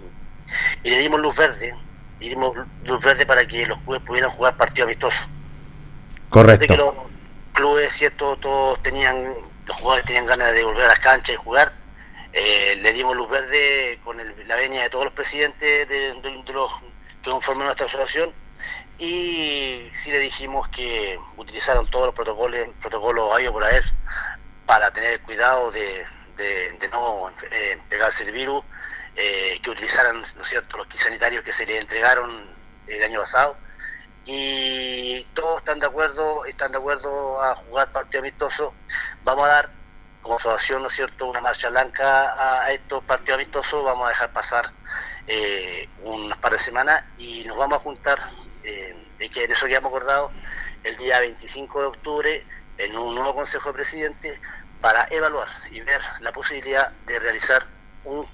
y 0.84 0.90
le 0.90 1.00
dimos 1.00 1.20
luz 1.20 1.36
verde. 1.38 1.74
Y 2.20 2.30
dimos 2.30 2.56
luz 2.86 3.04
verde 3.04 3.26
para 3.26 3.46
que 3.46 3.66
los 3.66 3.78
clubes 3.80 4.02
pudieran 4.02 4.32
jugar 4.32 4.56
partidos 4.58 4.88
amistosos. 4.88 5.30
Correcto. 6.30 7.10
Clubes, 7.56 7.94
cierto, 7.94 8.38
todos 8.38 8.82
tenían, 8.84 9.34
los 9.66 9.78
jugadores 9.78 10.06
tenían 10.06 10.28
ganas 10.28 10.54
de 10.54 10.64
volver 10.64 10.86
a 10.86 10.90
las 10.90 11.00
canchas 11.00 11.36
y 11.36 11.38
jugar. 11.38 11.74
eh, 12.38 12.76
le 12.82 12.94
dimos 12.94 13.16
luz 13.16 13.30
verde 13.30 14.00
con 14.04 14.20
el- 14.20 14.48
la 14.48 14.56
venia 14.58 14.84
de 14.84 14.90
todos 14.90 15.06
los 15.06 15.14
presidentes 15.14 15.88
de, 15.88 16.14
los 16.54 16.74
que 17.24 17.30
conforman 17.32 17.66
nuestra 17.68 17.86
asociación 17.88 18.34
y 18.98 19.90
sí 19.94 20.12
le 20.12 20.20
dijimos 20.20 20.68
que 20.70 21.18
utilizaron 21.38 21.90
todos 21.90 22.08
los 22.08 22.16
protocolos, 22.16 22.60
protocolos 22.82 23.34
habidos 23.34 23.54
por 23.54 23.64
haber 23.64 23.84
para 24.66 24.92
tener 24.92 25.22
cuidado 25.22 25.72
de, 25.72 26.06
de- 26.38 26.90
no 26.92 27.30
eh, 27.52 27.82
pegarse 27.90 28.24
el 28.26 28.32
virus, 28.32 28.64
eh, 29.16 29.60
que 29.64 29.70
utilizaran, 29.70 30.22
¿no 30.22 30.44
cierto?, 30.46 30.78
los 30.78 30.88
kits 30.88 31.04
sanitarios 31.06 31.44
que 31.44 31.54
se 31.54 31.66
les 31.66 31.82
entregaron 31.82 32.50
el 32.88 33.04
año 33.04 33.22
pasado 33.22 33.58
y 34.26 35.24
todos 35.34 35.58
están 35.58 35.80
de 35.80 35.86
acuerdo, 35.86 36.46
están 36.46 36.72
de 36.72 36.80
acuerdo 36.80 37.42
a 37.42 37.56
jugar 37.56 37.92
partido 37.92 38.22
amistoso. 38.22 38.74
Vamos 39.24 39.46
a 39.46 39.50
dar 39.50 39.70
como 40.22 40.38
asociación, 40.38 40.82
¿no 40.82 40.88
es 40.88 40.96
cierto?, 40.96 41.28
una 41.28 41.40
marcha 41.40 41.70
blanca 41.70 42.64
a, 42.64 42.72
estos 42.72 43.04
partidos 43.04 43.36
amistosos, 43.36 43.84
vamos 43.84 44.08
a 44.08 44.10
dejar 44.10 44.34
pasar 44.34 44.66
eh, 45.28 45.88
unas 46.04 46.40
par 46.40 46.52
de 46.52 46.58
semanas 46.58 47.04
y 47.20 47.44
nos 47.46 47.56
vamos 47.58 47.78
a 47.78 47.82
juntar, 47.82 48.18
eh, 48.64 49.08
es 49.20 49.30
que 49.30 49.44
en 49.44 49.52
eso 49.52 49.68
quedamos 49.68 49.90
acordados, 49.90 50.32
el 50.84 50.98
día 50.98 51.20
25 51.20 51.80
de 51.80 51.88
octubre 51.88 52.48
en 52.80 52.98
un 52.98 53.14
nuevo 53.14 53.36
Consejo 53.36 53.70
de 53.70 53.76
Presidentes 53.76 54.42
para 54.82 55.08
evaluar 55.12 55.48
y 55.70 55.82
ver 55.82 56.02
la 56.22 56.32
posibilidad 56.32 56.92
de 56.92 57.20
realizar 57.20 57.64
un 58.04 58.28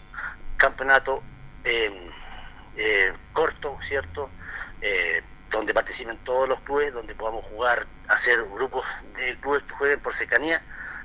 campeonato 0.56 1.22
eh, 1.66 2.10
eh, 2.78 3.14
corto, 3.34 3.78
¿cierto? 3.82 4.32
Donde 5.52 5.74
participen 5.74 6.18
todos 6.24 6.48
los 6.50 6.62
clubes, 6.62 6.94
donde 6.94 7.14
podamos 7.16 7.46
jugar, 7.46 7.86
hacer 8.08 8.42
grupos 8.54 8.86
de 9.14 9.38
clubes 9.40 9.64
que 9.64 9.74
jueguen 9.74 10.00
por 10.02 10.14
cercanía 10.14 10.60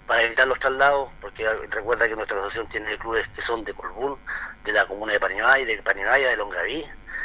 para 0.06 0.22
evitar 0.22 0.46
los 0.46 0.60
traslados, 0.60 1.12
porque 1.20 1.44
recuerda 1.70 2.06
que 2.06 2.14
nuestra 2.14 2.38
asociación 2.38 2.68
tiene 2.68 2.96
clubes 2.96 3.26
que 3.28 3.42
son 3.42 3.64
de 3.64 3.74
Colbún, 3.74 4.16
de 4.62 4.72
la 4.72 4.86
comuna 4.86 5.12
de 5.14 5.18
Pañoay, 5.20 5.64
de 5.64 5.82
Pañoaya, 5.82 6.30
de 6.30 6.36
Longaví, 6.36 6.84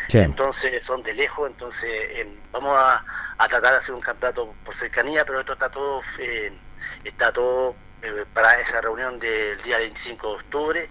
Sí. 0.10 0.18
entonces 0.18 0.84
son 0.84 1.04
de 1.04 1.14
lejos, 1.14 1.48
entonces 1.48 1.90
eh, 1.92 2.42
vamos 2.52 2.76
a, 2.76 3.06
a 3.38 3.48
tratar 3.48 3.74
de 3.74 3.78
hacer 3.78 3.94
un 3.94 4.02
campeonato 4.02 4.56
por 4.66 4.74
cercanía, 4.74 5.24
pero 5.26 5.40
esto 5.40 5.54
está 5.54 5.70
todo, 5.70 6.02
eh, 6.18 6.60
está 7.04 7.32
todo 7.32 7.76
eh, 8.02 8.26
para 8.34 8.60
esa 8.60 8.82
reunión 8.82 9.20
del 9.20 9.62
día 9.62 9.78
25 9.78 10.28
de 10.28 10.36
octubre, 10.38 10.90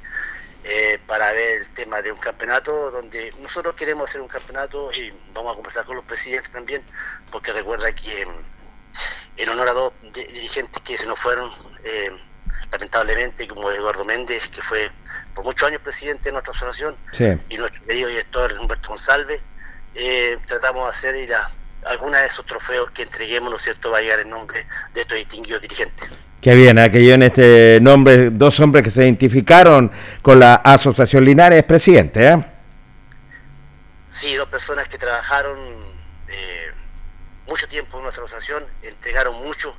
eh, 0.64 0.98
para 1.06 1.32
ver 1.32 1.60
el 1.60 1.68
tema 1.70 2.02
de 2.02 2.12
un 2.12 2.18
campeonato 2.18 2.90
donde 2.90 3.32
nosotros 3.40 3.74
queremos 3.74 4.08
hacer 4.10 4.20
un 4.20 4.28
campeonato 4.28 4.92
y 4.92 5.10
vamos 5.32 5.52
a 5.52 5.54
conversar 5.56 5.84
con 5.86 5.96
los 5.96 6.04
presidentes 6.04 6.50
también, 6.52 6.84
porque 7.30 7.52
recuerda 7.52 7.92
que 7.94 8.26
mm, 8.26 8.44
en 9.38 9.48
honor 9.48 9.68
a 9.68 9.72
dos 9.72 9.92
di- 10.12 10.24
dirigentes 10.24 10.82
que 10.82 10.96
se 10.98 11.06
nos 11.06 11.18
fueron, 11.18 11.50
eh, 11.84 12.10
lamentablemente, 12.70 13.48
como 13.48 13.70
Eduardo 13.70 14.04
Méndez, 14.04 14.48
que 14.48 14.60
fue 14.62 14.90
por 15.34 15.44
muchos 15.44 15.66
años 15.68 15.80
presidente 15.82 16.24
de 16.24 16.32
nuestra 16.32 16.52
asociación, 16.52 16.96
Sí. 17.16 17.24
y 17.48 17.56
nuestro 17.56 17.84
querido 17.86 18.08
director 18.08 18.52
Humberto 18.58 18.88
González, 18.90 19.42
eh, 19.94 20.38
tratamos 20.46 20.84
de 20.84 20.90
hacer 20.90 21.16
ir 21.16 21.34
a 21.34 21.50
alguna 21.86 22.20
de 22.20 22.26
esos 22.26 22.44
trofeos 22.44 22.90
que 22.90 23.02
entreguemos, 23.02 23.50
¿no 23.50 23.56
es 23.56 23.62
cierto?, 23.62 23.90
va 23.90 23.98
a 23.98 24.02
llegar 24.02 24.20
en 24.20 24.28
nombre 24.30 24.66
de 24.92 25.00
estos 25.00 25.16
distinguidos 25.16 25.62
dirigentes. 25.62 26.08
Qué 26.40 26.54
bien, 26.54 26.78
¿eh? 26.78 26.90
que 26.90 27.02
lleven 27.02 27.22
este 27.22 27.80
dos 28.32 28.60
hombres 28.60 28.82
que 28.82 28.90
se 28.90 29.02
identificaron 29.02 29.92
con 30.22 30.40
la 30.40 30.54
Asociación 30.54 31.24
Linares, 31.24 31.62
presidente, 31.64 32.28
¿eh? 32.28 32.44
Sí, 34.08 34.34
dos 34.36 34.48
personas 34.48 34.88
que 34.88 34.96
trabajaron 34.96 35.58
eh, 36.28 36.72
mucho 37.46 37.68
tiempo 37.68 37.98
en 37.98 38.04
nuestra 38.04 38.24
asociación, 38.24 38.64
entregaron 38.82 39.34
mucho 39.44 39.76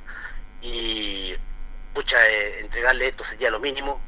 y 0.60 1.34
pucha, 1.92 2.16
eh, 2.28 2.60
entregarle 2.60 3.06
esto 3.06 3.24
sería 3.24 3.50
lo 3.50 3.58
mínimo. 3.58 4.00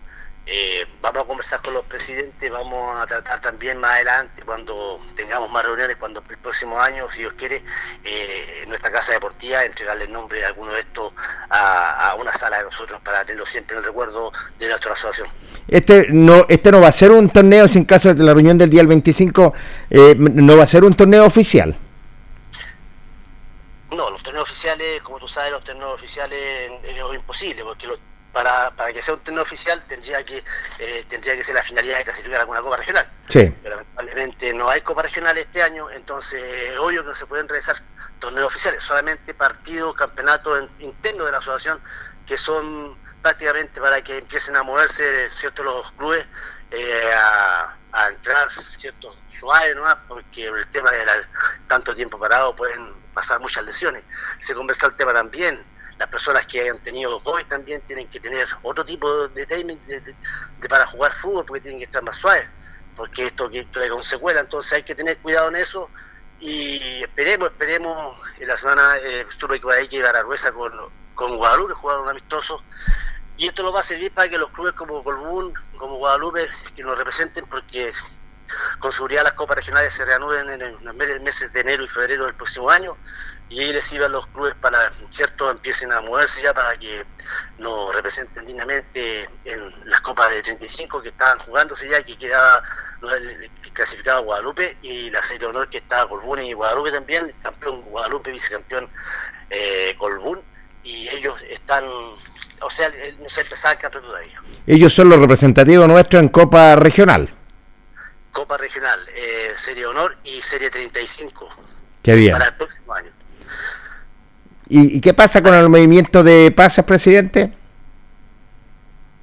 Eh, 0.47 0.85
vamos 1.01 1.23
a 1.23 1.27
conversar 1.27 1.63
con 1.63 1.73
los 1.73 1.85
presidentes, 1.85 2.51
vamos 2.51 3.01
a 3.01 3.07
tratar 3.07 3.41
también 3.41 3.79
más 3.79 3.93
adelante, 3.93 4.43
cuando 4.43 5.01
tengamos 5.17 5.51
más 5.51 5.65
reuniones, 5.65 5.97
cuando 5.97 6.23
el 6.29 6.37
próximo 6.39 6.79
año, 6.79 7.09
si 7.11 7.21
Dios 7.21 7.33
quiere, 7.33 7.63
eh, 8.05 8.61
en 8.63 8.69
nuestra 8.69 8.91
casa 8.93 9.13
deportiva, 9.13 9.65
entregarle 9.65 10.05
el 10.05 10.13
nombre 10.13 10.41
de 10.41 10.45
alguno 10.45 10.73
de 10.73 10.81
estos 10.81 11.15
a, 11.49 12.11
a 12.11 12.15
una 12.17 12.31
sala 12.35 12.59
de 12.59 12.65
nosotros 12.65 13.01
para 13.03 13.23
tenerlo 13.25 13.47
siempre 13.47 13.75
en 13.77 13.83
el 13.83 13.87
recuerdo 13.87 14.33
de 14.59 14.69
nuestra 14.69 14.93
asociación. 14.93 15.29
Este 15.67 16.09
no, 16.11 16.45
este 16.51 16.71
no 16.71 16.83
va 16.83 16.89
a 16.89 16.93
ser 16.93 17.11
un 17.11 17.31
torneo, 17.31 17.67
sin 17.67 17.87
caso 17.87 18.13
de 18.13 18.23
la 18.23 18.35
reunión 18.35 18.59
del 18.59 18.69
día 18.69 18.83
el 18.83 18.87
25, 18.87 19.55
eh, 19.89 20.15
no 20.19 20.59
va 20.59 20.65
a 20.65 20.67
ser 20.67 20.85
un 20.85 20.95
torneo 20.95 21.25
oficial. 21.25 21.75
No, 23.93 24.11
los 24.11 24.23
torneos 24.23 24.45
oficiales, 24.45 25.01
como 25.03 25.19
tú 25.21 25.29
sabes, 25.29 25.53
los 25.53 25.63
torneos 25.65 25.93
oficiales 25.93 26.39
es 26.83 26.99
imposible, 27.15 27.63
porque 27.65 27.87
lo- 27.87 27.97
para, 28.35 28.71
para 28.77 28.93
que 28.93 29.01
sea 29.01 29.15
un 29.15 29.21
torneo 29.21 29.43
oficial 29.43 29.83
tendría 29.87 30.23
que 30.25 30.37
eh, 30.81 31.05
tendría 31.09 31.35
que 31.37 31.43
ser 31.43 31.55
la 31.55 31.63
finalidad 31.63 31.97
de 31.99 32.05
clasificar 32.05 32.41
alguna 32.41 32.61
copa 32.61 32.77
regional. 32.77 33.09
Sí. 33.31 33.55
Pero 33.63 33.77
lamentablemente 33.77 34.53
no 34.53 34.69
hay 34.69 34.83
copa 34.83 35.03
regional 35.03 35.39
este 35.39 35.63
año, 35.63 35.89
entonces 35.91 36.43
es 36.43 36.77
obvio 36.79 37.03
que 37.03 37.09
no 37.11 37.15
se 37.17 37.25
pueden 37.27 37.49
realizar 37.49 37.77
torneos 38.19 38.49
oficiales, 38.49 38.83
solamente 38.83 39.33
partidos, 39.35 39.95
campeonatos 39.95 40.69
internos 40.81 41.25
de 41.27 41.33
la 41.33 41.39
asociación, 41.39 41.81
que 42.27 42.37
son 42.37 42.99
prácticamente 43.23 43.81
para 43.81 44.03
que 44.03 44.19
empiecen 44.19 44.57
a 44.57 44.63
moverse 44.63 45.29
ciertos 45.31 45.65
los 45.65 45.93
clubes 45.93 46.27
eh, 46.71 47.13
a, 47.17 47.77
a 47.93 48.09
entrar 48.09 48.49
ciertos 48.77 49.19
suaves 49.39 49.75
nomás, 49.77 49.97
porque 50.09 50.47
el 50.49 50.67
tema 50.69 50.91
de 50.91 51.07
la- 51.07 51.29
tanto 51.69 51.95
tiempo 51.95 52.19
parado 52.19 52.55
pueden 52.55 52.93
pasar 53.15 53.39
muchas 53.41 53.65
lesiones. 53.65 54.03
Se 54.41 54.55
conversó 54.55 54.89
el 54.89 54.97
tema 54.97 55.13
también, 55.13 55.65
las 55.99 56.09
personas 56.09 56.47
que 56.47 56.61
hayan 56.61 56.83
tenido 56.83 57.23
COVID 57.23 57.47
también 57.47 57.81
tienen 57.83 58.09
que 58.09 58.21
tener 58.21 58.47
otro 58.63 58.85
tipo 58.85 59.29
de 59.29 59.47
timing 59.47 59.81
de, 59.87 60.03
para 60.69 60.87
jugar 60.87 61.13
fútbol, 61.13 61.45
porque 61.45 61.61
tienen 61.63 61.79
que 61.79 61.85
estar 61.85 62.03
más 62.03 62.17
suaves, 62.17 62.49
porque 62.97 63.25
esto 63.25 63.49
que 63.51 63.65
trae 63.67 63.89
con 63.91 64.03
secuela, 64.03 64.41
entonces 64.41 64.73
hay 64.73 64.83
que 64.83 64.95
tener 64.95 65.19
cuidado 65.19 65.49
en 65.49 65.57
eso 65.57 65.91
y 66.41 67.03
esperemos, 67.03 67.51
esperemos, 67.51 68.17
en 68.39 68.49
la 68.49 68.57
semana 68.57 68.97
eh, 68.99 69.27
supe 69.39 69.61
que 69.61 69.73
hay 69.73 69.89
que 69.89 69.97
ir 69.97 70.07
a 70.07 70.11
Aragüesa 70.11 70.53
con, 70.53 70.73
con 71.15 71.37
Guadalupe, 71.37 71.75
jugar 71.75 72.01
un 72.01 72.09
amistoso, 72.09 72.63
y 73.37 73.49
esto 73.49 73.63
nos 73.63 73.75
va 73.75 73.81
a 73.81 73.85
servir 73.85 74.13
para 74.13 74.29
que 74.29 74.39
los 74.39 74.51
clubes 74.51 74.75
como 74.75 75.03
Colbún, 75.03 75.55
como 75.77 75.97
Guadalupe, 75.97 76.49
que 76.75 76.83
nos 76.83 76.97
representen, 76.99 77.47
porque 77.47 77.91
con 78.79 78.93
seguridad 78.93 79.25
las 79.25 79.33
copas 79.33 79.57
regionales 79.57 79.95
se 79.95 80.05
reanuden 80.05 80.61
en 80.61 80.85
los 80.85 80.95
me- 80.95 81.19
meses 81.21 81.53
de 81.53 81.61
enero 81.61 81.83
y 81.83 81.89
febrero 81.89 82.27
del 82.27 82.35
próximo 82.35 82.69
año, 82.71 82.97
y 83.51 83.61
ahí 83.61 83.73
les 83.73 83.85
sirvan 83.85 84.11
los 84.13 84.27
clubes 84.29 84.55
para, 84.57 84.91
cierto, 85.11 85.51
empiecen 85.51 85.93
a 85.93 86.01
moverse 86.01 86.43
ya 86.43 86.53
para 86.55 86.77
que 86.79 87.05
nos 87.59 87.95
representen 87.95 88.45
dignamente 88.47 89.29
en 89.45 89.89
las 89.89 90.01
copas 90.01 90.31
de 90.31 90.43
35 90.43 91.03
que 91.03 91.09
estaban 91.11 91.39
jugándose 91.39 91.89
ya, 91.89 92.03
que 92.03 92.17
quedaba 92.17 92.63
el- 93.17 93.51
clasificado 93.73 94.25
Guadalupe, 94.25 94.77
y 94.83 95.11
la 95.11 95.23
serie 95.23 95.41
de 95.41 95.47
honor 95.47 95.69
que 95.69 95.79
estaba 95.79 96.09
Colbún 96.09 96.41
y 96.43 96.53
Guadalupe 96.53 96.91
también, 96.93 97.33
campeón 97.43 97.83
Guadalupe, 97.83 98.31
vicecampeón 98.33 98.89
eh, 99.51 99.95
Colbún, 99.99 100.41
y 100.83 101.09
ellos 101.11 101.41
están, 101.49 101.85
o 101.85 102.71
sea, 102.71 102.91
no 103.19 103.29
se 103.29 103.41
empezaba 103.43 103.73
el 103.75 103.79
campeonato 103.81 104.11
todavía. 104.13 104.43
Ellos 104.67 104.93
son 104.93 105.09
los 105.09 105.19
representativos 105.19 105.87
nuestros 105.89 106.23
en 106.23 106.29
Copa 106.29 106.77
Regional. 106.77 107.35
Copa 108.33 108.57
Regional, 108.57 109.01
eh, 109.15 109.53
Serie 109.57 109.87
Honor 109.87 110.17
y 110.25 110.41
Serie 110.43 110.71
35 110.71 111.49
Qué 112.03 112.15
bien. 112.15 112.33
para 112.33 112.47
el 112.47 112.55
próximo 112.57 112.93
año. 112.95 113.11
¿Y, 114.69 114.97
y 114.97 115.01
qué 115.01 115.13
pasa 115.15 115.43
con 115.43 115.55
el 115.55 115.69
movimiento 115.69 116.23
de 116.23 116.51
pases, 116.51 116.85
presidente? 116.85 117.53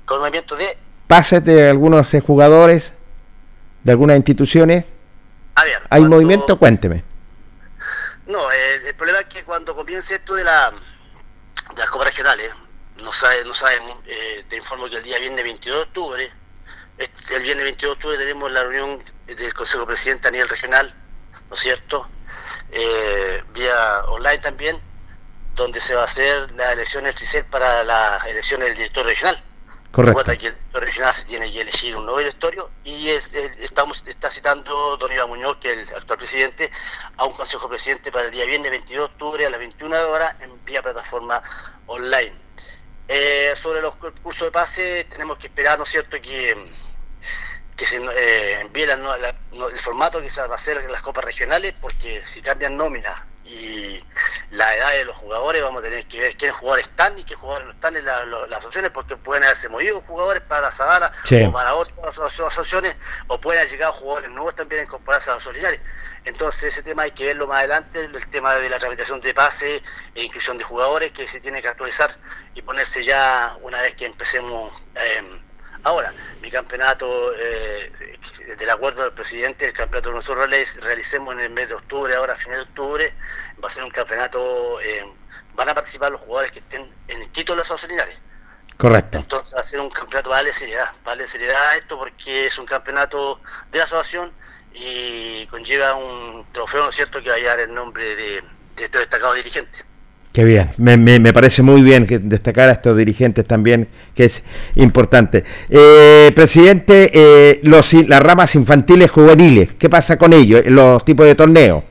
Con 0.06 0.18
el 0.18 0.22
movimiento 0.22 0.56
de... 0.56 0.78
Pases 1.08 1.44
de 1.44 1.70
algunos 1.70 2.14
eh, 2.14 2.22
jugadores, 2.22 2.94
de 3.84 3.92
algunas 3.92 4.18
instituciones. 4.18 4.86
A 5.56 5.64
ver, 5.64 5.78
¿Hay 5.90 6.02
cuando- 6.02 6.16
movimiento? 6.16 6.58
Cuénteme. 6.58 7.04
No, 8.28 8.50
el, 8.52 8.88
el 8.88 8.96
problema 8.96 9.20
es 9.20 9.26
que 9.26 9.44
cuando 9.44 9.76
comience 9.76 10.16
esto 10.16 10.36
de 10.36 10.44
la 10.44 10.72
de 10.72 11.78
las 11.80 11.90
copas 11.90 12.08
regionales, 12.08 12.50
no 13.04 13.12
sabe, 13.12 13.44
no 13.46 13.54
sabemos, 13.54 14.00
eh, 14.06 14.44
te 14.48 14.56
informo 14.58 14.90
que 14.90 14.98
el 14.98 15.04
día 15.04 15.20
viernes 15.20 15.44
22 15.44 15.78
de 15.78 15.84
octubre, 15.84 16.32
este- 16.98 17.36
el 17.36 17.44
viernes 17.44 17.66
22 17.66 17.90
de 17.90 17.94
octubre 17.96 18.18
tenemos 18.18 18.52
la 18.52 18.64
reunión 18.64 19.02
del 19.26 19.54
Consejo 19.54 19.86
Presidente 19.86 20.28
a 20.28 20.32
nivel 20.32 20.48
regional, 20.48 20.94
¿no 21.50 21.56
es 21.56 21.60
cierto? 21.62 22.08
Eh, 22.72 23.44
vía 23.54 24.06
online 24.08 24.38
también, 24.40 24.78
donde 25.62 25.80
se 25.82 25.96
va 25.96 26.02
a 26.02 26.06
hacer 26.06 26.52
la 26.52 26.72
elección 26.74 27.04
del 27.04 27.14
TRICEL 27.16 27.46
para 27.46 27.84
las 27.84 28.26
elecciones 28.26 28.68
del 28.68 28.78
director 28.78 29.06
regional. 29.06 29.42
Correcto. 29.92 30.20
Recuerda 30.20 30.38
que 30.40 30.48
el 30.48 30.54
director 30.54 30.84
regional 30.84 31.14
se 31.14 31.26
tiene 31.26 31.52
que 31.52 31.62
elegir 31.62 31.96
un 31.98 32.06
nuevo 32.06 32.20
directorio 32.20 32.72
y 32.84 33.10
es- 33.10 33.34
es- 33.34 33.58
estamos 33.60 34.04
está 34.08 34.32
citando 34.32 34.96
don 34.98 35.12
Iván 35.12 35.28
Muñoz, 35.30 35.58
que 35.58 35.74
es 35.82 35.90
el 35.90 35.96
actual 35.98 36.18
presidente, 36.18 36.72
a 37.18 37.26
un 37.26 37.34
consejo 37.34 37.68
presidente 37.68 38.12
para 38.12 38.26
el 38.26 38.32
día 38.32 38.46
viernes 38.46 38.72
22 38.72 39.10
de 39.10 39.14
octubre 39.14 39.46
a 39.46 39.50
las 39.50 39.60
21 39.60 39.98
horas 40.10 40.34
en 40.40 40.64
vía 40.64 40.82
plataforma 40.82 41.42
online. 41.88 42.34
Eh, 43.08 43.54
sobre 43.62 43.82
los 43.82 43.96
cu- 43.98 44.14
cursos 44.24 44.48
de 44.48 44.52
pase 44.52 45.06
tenemos 45.10 45.38
que 45.38 45.48
esperar, 45.48 45.78
¿no 45.78 45.84
es 45.84 45.90
cierto?, 45.90 46.22
que, 46.22 46.56
que 47.76 47.86
se 47.86 47.98
eh, 47.98 48.62
envíe 48.62 48.86
la 48.86 48.96
la- 48.96 49.36
el 49.72 49.80
formato 49.80 50.22
que 50.22 50.30
se 50.30 50.40
va 50.40 50.54
a 50.54 50.56
hacer 50.56 50.78
en 50.78 50.92
las 50.92 51.02
copas 51.02 51.26
regionales, 51.26 51.74
porque 51.82 52.24
si 52.26 52.42
cambian 52.42 52.78
nómina 52.78 53.28
y 53.54 54.04
la 54.52 54.76
edad 54.76 54.92
de 54.94 55.06
los 55.06 55.16
jugadores, 55.18 55.62
vamos 55.62 55.82
a 55.82 55.86
tener 55.86 56.06
que 56.08 56.20
ver 56.20 56.38
quiénes 56.38 56.56
jugadores 56.58 56.88
están 56.88 57.18
y 57.20 57.24
qué 57.24 57.36
jugadores 57.36 57.68
no 57.68 57.74
están 57.74 57.96
en 57.98 58.06
la- 58.06 58.24
lo- 58.26 58.48
las 58.48 58.64
opciones, 58.64 58.92
porque 58.92 59.18
pueden 59.18 59.44
haberse 59.44 59.68
movido 59.70 60.00
jugadores 60.02 60.42
para 60.44 60.62
la 60.64 60.72
Zabala 60.72 61.12
Sí. 61.26 61.44
o 61.44 61.52
para 61.52 61.74
otras 61.76 62.18
aso- 62.18 62.24
asociaciones, 62.48 62.96
o 63.28 63.40
pueden 63.42 63.60
haber 63.60 63.72
llegado 63.72 63.94
jugadores 63.94 64.30
nuevos 64.32 64.56
también 64.56 64.82
a 64.82 64.84
incorporarse 64.86 65.30
a 65.32 65.36
los 65.36 65.44
solidarios. 65.44 65.82
Entonces 66.24 66.64
ese 66.74 66.84
tema 66.84 67.04
hay 67.04 67.12
que 67.12 67.26
verlo 67.26 67.48
más 67.48 67.60
adelante, 67.60 68.04
el 68.06 68.30
tema 68.30 68.56
de 68.56 68.70
la 68.70 68.78
tramitación 68.80 69.20
de 69.22 69.34
pase 69.34 69.82
e 70.16 70.22
inclusión 70.24 70.58
de 70.58 70.64
jugadores 70.64 71.12
que 71.12 71.28
se 71.28 71.40
tiene 71.42 71.62
que 71.62 71.68
actualizar 71.68 72.12
y 72.54 72.62
ponerse 72.62 73.04
ya 73.04 73.58
una 73.62 73.82
vez 73.82 73.96
que 73.96 74.06
empecemos 74.06 74.72
eh, 74.96 75.41
Ahora, 75.84 76.14
mi 76.42 76.52
campeonato, 76.52 77.34
eh, 77.36 77.92
del 78.58 78.70
acuerdo 78.70 79.04
del 79.04 79.14
presidente, 79.14 79.66
el 79.66 79.74
campeonato 79.74 80.10
que 80.10 80.16
nosotros 80.16 80.50
realicemos 80.82 81.34
en 81.34 81.40
el 81.40 81.50
mes 81.50 81.70
de 81.70 81.76
octubre, 81.76 82.16
ahora 82.16 82.34
a 82.34 82.38
fines 82.38 82.58
de 82.58 82.64
octubre, 82.64 83.14
va 83.64 83.68
a 83.68 83.72
ser 83.72 83.84
un 83.84 83.90
campeonato, 83.90 84.80
eh, 84.82 85.04
van 85.56 85.70
a 85.70 85.74
participar 85.74 86.12
los 86.12 86.22
jugadores 86.22 86.52
que 86.52 86.60
estén 86.60 86.94
en 87.08 87.22
el 87.22 87.30
título 87.32 87.56
de 87.56 87.60
los 87.62 87.72
auxiliares. 87.72 88.20
Correcto. 88.78 89.18
Entonces 89.18 89.56
va 89.56 89.62
a 89.62 89.64
ser 89.64 89.80
un 89.80 89.90
campeonato, 89.90 90.30
va 90.30 90.36
a 90.36 90.40
darle 90.40 90.54
seriedad, 90.54 90.94
va 91.06 91.12
a 91.12 91.16
darle 91.16 91.28
seriedad 91.28 91.76
esto 91.76 91.98
porque 91.98 92.46
es 92.46 92.58
un 92.60 92.66
campeonato 92.66 93.42
de 93.72 93.80
la 93.80 93.86
asociación 93.86 94.32
y 94.74 95.48
conlleva 95.48 95.96
un 95.96 96.48
trofeo, 96.52 96.84
¿no 96.84 96.90
es 96.90 96.96
cierto?, 96.96 97.22
que 97.22 97.30
va 97.30 97.36
a 97.36 97.40
llevar 97.40 97.60
el 97.60 97.74
nombre 97.74 98.16
de, 98.16 98.44
de 98.76 98.84
estos 98.84 99.02
destacados 99.02 99.36
dirigentes. 99.36 99.86
Qué 100.34 100.46
bien, 100.46 100.72
me, 100.78 100.96
me- 100.96 101.34
parece 101.34 101.62
muy 101.62 101.82
bien 101.82 102.08
que 102.08 102.18
destacar 102.18 102.70
a 102.70 102.74
estos 102.74 102.96
dirigentes 102.96 103.46
también, 103.46 103.90
que 104.16 104.26
es 104.26 104.42
importante. 104.76 105.44
Eh, 105.70 106.32
presidente, 106.34 107.12
eh, 107.14 107.60
los, 107.64 107.92
las 107.94 108.22
ramas 108.22 108.56
infantiles 108.56 109.12
juveniles, 109.12 109.74
¿qué 109.78 109.90
pasa 109.90 110.18
con 110.18 110.32
ellos, 110.32 110.62
los 110.68 111.04
tipos 111.04 111.26
de 111.26 111.36
torneo? 111.36 111.84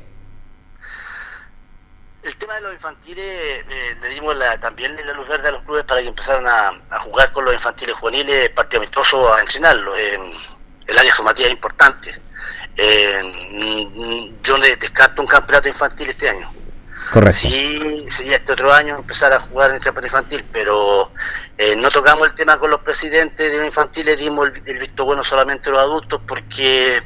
El 2.23 2.35
tema 2.37 2.55
de 2.55 2.61
los 2.63 2.73
infantiles, 2.73 3.25
eh, 3.27 3.97
le 4.01 4.09
dimos 4.09 4.35
también 4.61 4.97
la 5.05 5.13
luz 5.13 5.29
verde 5.29 5.49
a 5.49 5.53
los 5.53 5.63
clubes 5.65 5.85
para 5.85 6.01
que 6.01 6.09
empezaran 6.09 6.47
a, 6.47 6.99
jugar 7.01 7.33
con 7.33 7.45
los 7.45 7.53
infantiles 7.53 7.95
juveniles, 7.97 8.49
partido 8.51 8.81
amistoso, 8.83 9.35
a 9.35 9.41
entrenarlos. 9.41 9.99
Eh, 9.99 10.19
el 10.87 10.99
área 10.99 11.15
formativa 11.15 11.47
es 11.47 11.53
importante. 11.53 12.15
Eh, 12.77 14.33
yo 14.43 14.57
descarto 14.59 15.21
un 15.21 15.29
campeonato 15.29 15.69
infantil 15.69 16.09
este 16.09 16.31
año. 16.31 16.60
Correcto. 17.13 17.41
Sí, 17.41 18.05
sería 18.09 18.37
este 18.37 18.53
otro 18.53 18.73
año 18.73 18.95
empezar 18.97 19.33
a 19.33 19.41
jugar 19.41 19.71
en 19.71 19.77
el 19.77 19.83
campeonato 19.83 20.07
infantil, 20.07 20.45
pero 20.53 21.11
eh, 21.59 21.75
no 21.77 21.91
tocamos 21.91 22.29
el 22.29 22.35
tema 22.35 22.59
con 22.59 22.71
los 22.71 22.81
presidentes 22.81 23.51
de 23.51 23.57
los 23.59 23.67
infantiles, 23.67 24.19
dimos 24.19 24.49
el, 24.67 24.79
visto 24.79 25.05
bueno 25.05 25.25
solamente 25.25 25.69
a 25.71 25.73
los 25.73 25.81
adultos 25.81 26.21
porque 26.27 27.03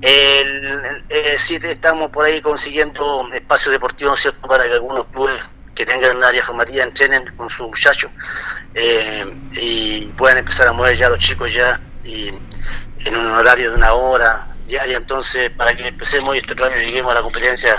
el, 0.00 0.64
el- 0.64 1.04
eh, 1.08 1.36
sí 1.38 1.58
estamos 1.62 2.10
por 2.10 2.24
ahí 2.24 2.40
consiguiendo 2.40 3.28
espacios 3.32 3.72
deportivos, 3.72 4.12
¿no 4.12 4.14
es 4.16 4.22
¿cierto?, 4.22 4.46
para 4.48 4.64
que 4.64 4.72
algunos 4.72 5.06
clubes 5.06 5.34
que 5.74 5.84
tengan 5.86 6.16
un 6.16 6.24
área 6.24 6.42
formativa 6.42 6.82
entrenen 6.84 7.24
con 7.36 7.48
sus 7.50 7.66
muchachos 7.68 8.10
eh, 8.74 9.24
y 9.52 10.06
puedan 10.16 10.38
empezar 10.38 10.68
a 10.68 10.72
mover 10.72 10.96
ya 10.96 11.08
los 11.08 11.18
chicos 11.18 11.52
ya 11.52 11.80
y 12.04 12.28
en 13.04 13.16
un 13.16 13.30
horario 13.32 13.70
de 13.70 13.76
una 13.76 13.92
hora 13.92 14.48
diaria, 14.66 14.96
entonces 14.96 15.50
para 15.50 15.74
que 15.76 15.86
empecemos 15.88 16.34
y 16.34 16.38
este 16.38 16.52
otro 16.54 16.66
año 16.66 16.76
lleguemos 16.76 17.12
a 17.12 17.16
la 17.16 17.22
competencia 17.22 17.76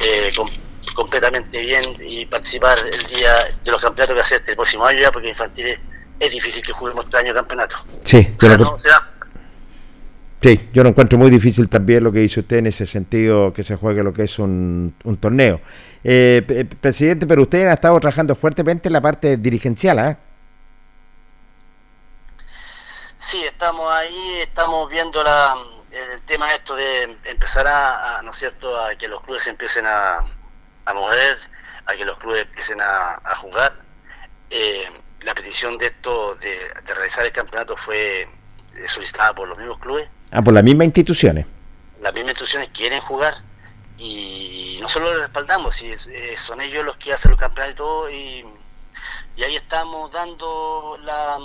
eh, 0.00 0.32
com- 0.36 0.48
completamente 0.92 1.60
bien 1.60 1.82
y 2.00 2.26
participar 2.26 2.76
el 2.78 3.16
día 3.16 3.32
de 3.64 3.70
los 3.70 3.80
campeonatos 3.80 4.14
que 4.14 4.20
va 4.20 4.24
a 4.24 4.28
ser 4.28 4.42
el 4.46 4.56
próximo 4.56 4.84
año 4.84 5.00
ya, 5.00 5.12
porque 5.12 5.28
infantiles 5.28 5.80
es 6.20 6.30
difícil 6.30 6.62
que 6.62 6.72
juguemos 6.72 7.04
este 7.04 7.18
año 7.18 7.34
campeonato. 7.34 7.76
Sí, 8.04 8.34
O 8.40 8.44
sea, 8.44 8.58
se 8.76 8.88
da. 8.88 9.10
sí, 10.42 10.68
yo 10.72 10.82
lo 10.82 10.88
encuentro 10.90 11.18
muy 11.18 11.30
difícil 11.30 11.68
también 11.68 12.04
lo 12.04 12.12
que 12.12 12.20
dice 12.20 12.40
usted 12.40 12.56
en 12.58 12.66
ese 12.66 12.86
sentido, 12.86 13.52
que 13.52 13.62
se 13.64 13.76
juegue 13.76 14.02
lo 14.02 14.12
que 14.12 14.24
es 14.24 14.38
un, 14.38 14.94
un 15.04 15.16
torneo. 15.18 15.60
Eh, 16.04 16.66
presidente, 16.80 17.26
pero 17.26 17.42
usted 17.42 17.66
ha 17.68 17.74
estado 17.74 17.98
trabajando 18.00 18.34
fuertemente 18.34 18.88
en 18.88 18.92
la 18.94 19.00
parte 19.00 19.36
dirigencial, 19.36 19.98
¿ah? 19.98 20.18
Sí, 23.16 23.42
estamos 23.44 23.92
ahí, 23.92 24.34
estamos 24.42 24.88
viendo 24.88 25.22
la, 25.24 25.56
el 26.14 26.22
tema 26.22 26.52
esto 26.54 26.76
de 26.76 27.16
empezar 27.24 27.66
a, 27.66 28.18
a, 28.18 28.22
¿no 28.22 28.30
es 28.30 28.36
cierto?, 28.36 28.78
a 28.80 28.94
que 28.94 29.08
los 29.08 29.20
clubes 29.22 29.46
empiecen 29.48 29.86
a, 29.86 30.24
a 30.88 30.94
mover, 30.94 31.38
a 31.86 31.94
que 31.94 32.04
los 32.04 32.18
clubes 32.18 32.42
empiecen 32.42 32.80
a, 32.80 33.20
a 33.24 33.36
jugar. 33.36 33.72
Eh, 34.50 34.90
la 35.22 35.34
petición 35.34 35.76
de 35.78 35.86
esto, 35.86 36.34
de, 36.36 36.58
de 36.84 36.94
realizar 36.94 37.26
el 37.26 37.32
campeonato, 37.32 37.76
fue 37.76 38.22
eh, 38.22 38.28
solicitada 38.88 39.34
por 39.34 39.48
los 39.48 39.58
mismos 39.58 39.78
clubes. 39.78 40.08
Ah, 40.30 40.42
por 40.42 40.54
las 40.54 40.62
mismas 40.62 40.86
instituciones. 40.86 41.46
Las 42.00 42.14
mismas 42.14 42.32
instituciones 42.32 42.70
quieren 42.72 43.00
jugar 43.00 43.34
y 43.98 44.78
nosotros 44.80 45.10
los 45.12 45.22
respaldamos, 45.22 45.74
si 45.74 45.90
eh, 45.90 46.36
son 46.36 46.60
ellos 46.60 46.84
los 46.84 46.96
que 46.98 47.12
hacen 47.12 47.32
los 47.32 47.40
campeonatos 47.40 47.72
y 47.72 47.76
todo, 47.76 48.10
y, 48.10 48.44
y 49.36 49.42
ahí 49.42 49.56
estamos 49.56 50.12
dando 50.12 50.98
la, 51.02 51.38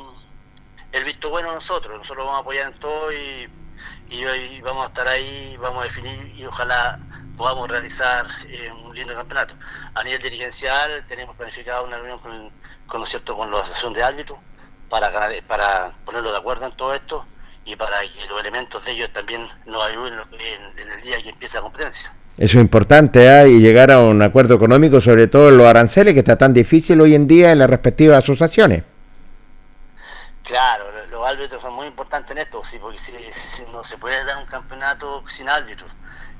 el 0.91 1.03
visto 1.03 1.31
bueno 1.31 1.51
nosotros, 1.51 1.97
nosotros 1.97 2.25
vamos 2.25 2.37
a 2.37 2.41
apoyar 2.41 2.71
en 2.71 2.79
todo 2.79 3.11
y, 3.11 3.49
y, 4.09 4.23
y 4.23 4.61
vamos 4.61 4.85
a 4.85 4.87
estar 4.89 5.07
ahí, 5.07 5.57
vamos 5.59 5.81
a 5.81 5.85
definir 5.85 6.31
y 6.35 6.45
ojalá 6.45 6.99
podamos 7.37 7.69
realizar 7.69 8.25
eh, 8.47 8.71
un 8.85 8.95
lindo 8.95 9.13
campeonato. 9.15 9.55
A 9.95 10.03
nivel 10.03 10.21
dirigencial 10.21 11.05
tenemos 11.07 11.35
planificado 11.35 11.85
una 11.85 11.97
reunión 11.97 12.19
con, 12.19 12.51
con, 12.87 12.99
¿no 12.99 13.03
es 13.03 13.09
cierto? 13.09 13.35
con 13.35 13.49
la 13.51 13.59
asociación 13.59 13.93
de 13.93 14.03
árbitros 14.03 14.39
para, 14.89 15.11
para 15.47 15.91
ponerlos 16.05 16.31
de 16.31 16.37
acuerdo 16.37 16.65
en 16.65 16.71
todo 16.73 16.93
esto 16.93 17.25
y 17.65 17.75
para 17.75 18.01
que 18.01 18.25
los 18.27 18.39
elementos 18.39 18.83
de 18.85 18.91
ellos 18.91 19.09
también 19.11 19.47
nos 19.65 19.83
ayuden 19.85 20.13
en, 20.31 20.79
en 20.79 20.91
el 20.91 21.01
día 21.01 21.21
que 21.21 21.29
empiece 21.29 21.57
la 21.57 21.61
competencia. 21.63 22.13
Eso 22.37 22.57
es 22.57 22.61
importante, 22.63 23.29
¿ah? 23.29 23.47
y 23.47 23.59
llegar 23.59 23.91
a 23.91 23.99
un 23.99 24.21
acuerdo 24.21 24.55
económico, 24.55 24.99
sobre 24.99 25.27
todo 25.27 25.49
en 25.49 25.57
los 25.57 25.67
aranceles, 25.67 26.13
que 26.13 26.19
está 26.19 26.35
tan 26.37 26.51
difícil 26.53 26.99
hoy 26.99 27.13
en 27.15 27.27
día 27.27 27.51
en 27.51 27.59
las 27.59 27.69
respectivas 27.69 28.23
asociaciones. 28.23 28.83
Claro, 30.43 30.91
lo- 30.91 31.05
los 31.07 31.27
árbitros 31.27 31.61
son 31.61 31.73
muy 31.73 31.87
importantes 31.87 32.31
en 32.31 32.39
esto, 32.39 32.63
sí, 32.63 32.77
porque 32.81 32.97
si, 32.97 33.13
si 33.31 33.63
no 33.71 33.83
se 33.83 33.97
puede 33.97 34.23
dar 34.25 34.37
un 34.37 34.45
campeonato 34.45 35.23
sin 35.27 35.47
árbitros. 35.47 35.91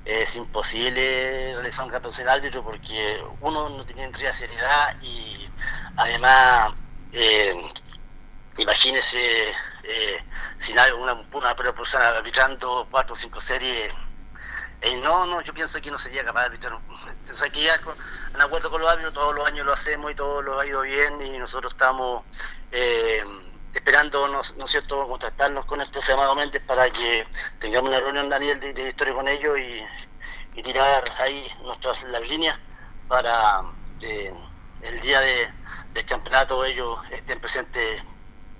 Es 0.05 0.35
imposible 0.35 1.53
realizar 1.55 1.85
un 1.85 1.91
campeonato 1.91 2.17
sin 2.17 2.27
árbitros 2.27 2.63
porque 2.63 3.23
uno 3.39 3.69
no 3.69 3.85
tendría 3.85 4.33
seriedad 4.33 5.01
y 5.01 5.49
además, 5.95 6.73
eh, 7.13 7.55
imagínese 8.57 9.19
eh, 9.83 10.23
sin 10.57 10.77
una, 10.99 11.25
una 11.31 11.55
persona 11.55 12.09
arbitrando 12.09 12.87
cuatro 12.91 13.13
o 13.13 13.17
cinco 13.17 13.39
series. 13.39 13.93
Eh, 14.81 14.99
no, 15.01 15.25
no, 15.25 15.39
yo 15.41 15.53
pienso 15.53 15.79
que 15.81 15.89
no 15.89 15.97
sería 15.97 16.25
capaz 16.25 16.41
de 16.41 16.45
arbitrar. 16.47 16.73
O 16.73 17.33
sea, 17.33 17.49
que 17.49 17.61
ya 17.63 17.75
en 18.33 18.41
acuerdo 18.41 18.69
con 18.69 18.81
los 18.81 18.91
árbitros 18.91 19.13
todos 19.13 19.33
los 19.33 19.47
años 19.47 19.65
lo 19.65 19.71
hacemos 19.71 20.11
y 20.11 20.15
todo 20.15 20.41
lo 20.41 20.59
ha 20.59 20.65
ido 20.65 20.81
bien 20.81 21.21
y 21.21 21.37
nosotros 21.37 21.73
estamos 21.73 22.25
eh, 22.71 23.23
esperando, 23.73 24.27
¿no, 24.27 24.41
¿no 24.57 24.65
es 24.65 24.71
cierto?, 24.71 25.07
contactarnos 25.07 25.65
con 25.65 25.79
profe 25.91 26.13
Amado 26.13 26.35
Méndez 26.35 26.61
para 26.65 26.89
que 26.89 27.25
tengamos 27.59 27.89
una 27.89 27.99
reunión 27.99 28.31
a 28.31 28.39
nivel 28.39 28.59
de, 28.59 28.73
de 28.73 28.87
historia 28.87 29.13
con 29.13 29.27
ellos 29.27 29.57
y, 29.57 30.59
y 30.59 30.63
tirar 30.63 31.03
ahí 31.19 31.45
nuestras 31.63 32.03
las 32.03 32.27
líneas 32.29 32.59
para 33.07 33.63
que 33.99 34.31
el 34.83 34.99
día 35.01 35.19
de, 35.21 35.47
del 35.93 36.05
campeonato 36.05 36.63
ellos 36.65 36.99
estén 37.11 37.39
presentes 37.39 38.03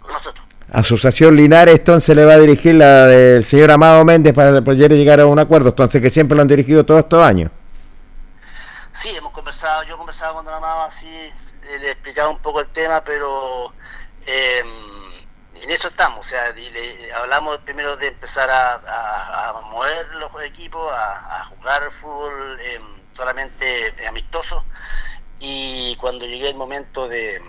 con 0.02 0.12
nosotros. 0.12 0.48
Asociación 0.72 1.36
Linares, 1.36 1.76
entonces 1.76 2.16
le 2.16 2.26
va 2.26 2.34
a 2.34 2.40
dirigir 2.40 2.76
la 2.76 3.06
del 3.06 3.44
señor 3.46 3.72
Amado 3.72 4.04
Méndez 4.06 4.34
para 4.34 4.62
poder 4.62 4.94
llegar 4.94 5.20
a 5.20 5.26
un 5.26 5.38
acuerdo, 5.38 5.70
entonces 5.70 6.02
que 6.02 6.10
siempre 6.10 6.36
lo 6.36 6.42
han 6.42 6.48
dirigido 6.48 6.86
todos 6.86 7.02
estos 7.02 7.24
años. 7.24 7.52
Sí, 8.92 9.10
hemos 9.16 9.32
conversado, 9.32 9.84
yo 9.84 9.96
he 9.96 9.98
conversado 9.98 10.36
con 10.36 10.46
Don 10.46 10.54
Amado 10.54 10.84
así, 10.84 11.08
eh, 11.08 11.80
le 11.80 11.88
he 11.88 11.92
explicado 11.92 12.32
un 12.32 12.40
poco 12.40 12.62
el 12.62 12.70
tema, 12.70 13.04
pero 13.04 13.74
eh, 14.26 14.64
en 15.64 15.72
eso 15.72 15.88
estamos, 15.88 16.20
o 16.20 16.30
sea, 16.30 16.52
le- 16.54 17.14
hablamos 17.14 17.58
primero 17.60 17.96
de 17.98 18.08
empezar 18.08 18.50
a, 18.50 18.74
a- 18.76 19.50
a 19.50 19.62
mover 19.62 20.16
los 20.16 20.32
equipos, 20.44 20.92
a, 20.94 21.42
a 21.42 21.46
jugar 21.46 21.90
fútbol 21.92 22.60
eh, 22.62 22.80
solamente 23.14 23.96
amistoso, 24.08 24.66
y 25.40 25.96
cuando 25.98 26.26
llegue 26.26 26.50
el 26.50 26.56
momento 26.56 27.08
de, 27.08 27.42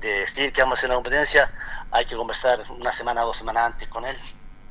de 0.00 0.20
decir 0.20 0.52
que 0.52 0.60
vamos 0.62 0.78
a 0.78 0.80
hacer 0.80 0.90
una 0.90 0.96
competencia, 0.96 1.50
hay 1.90 2.06
que 2.06 2.16
conversar 2.16 2.60
una 2.70 2.92
semana 2.92 3.24
o 3.24 3.28
dos 3.28 3.36
semanas 3.38 3.64
antes 3.72 3.88
con 3.88 4.04
él 4.04 4.16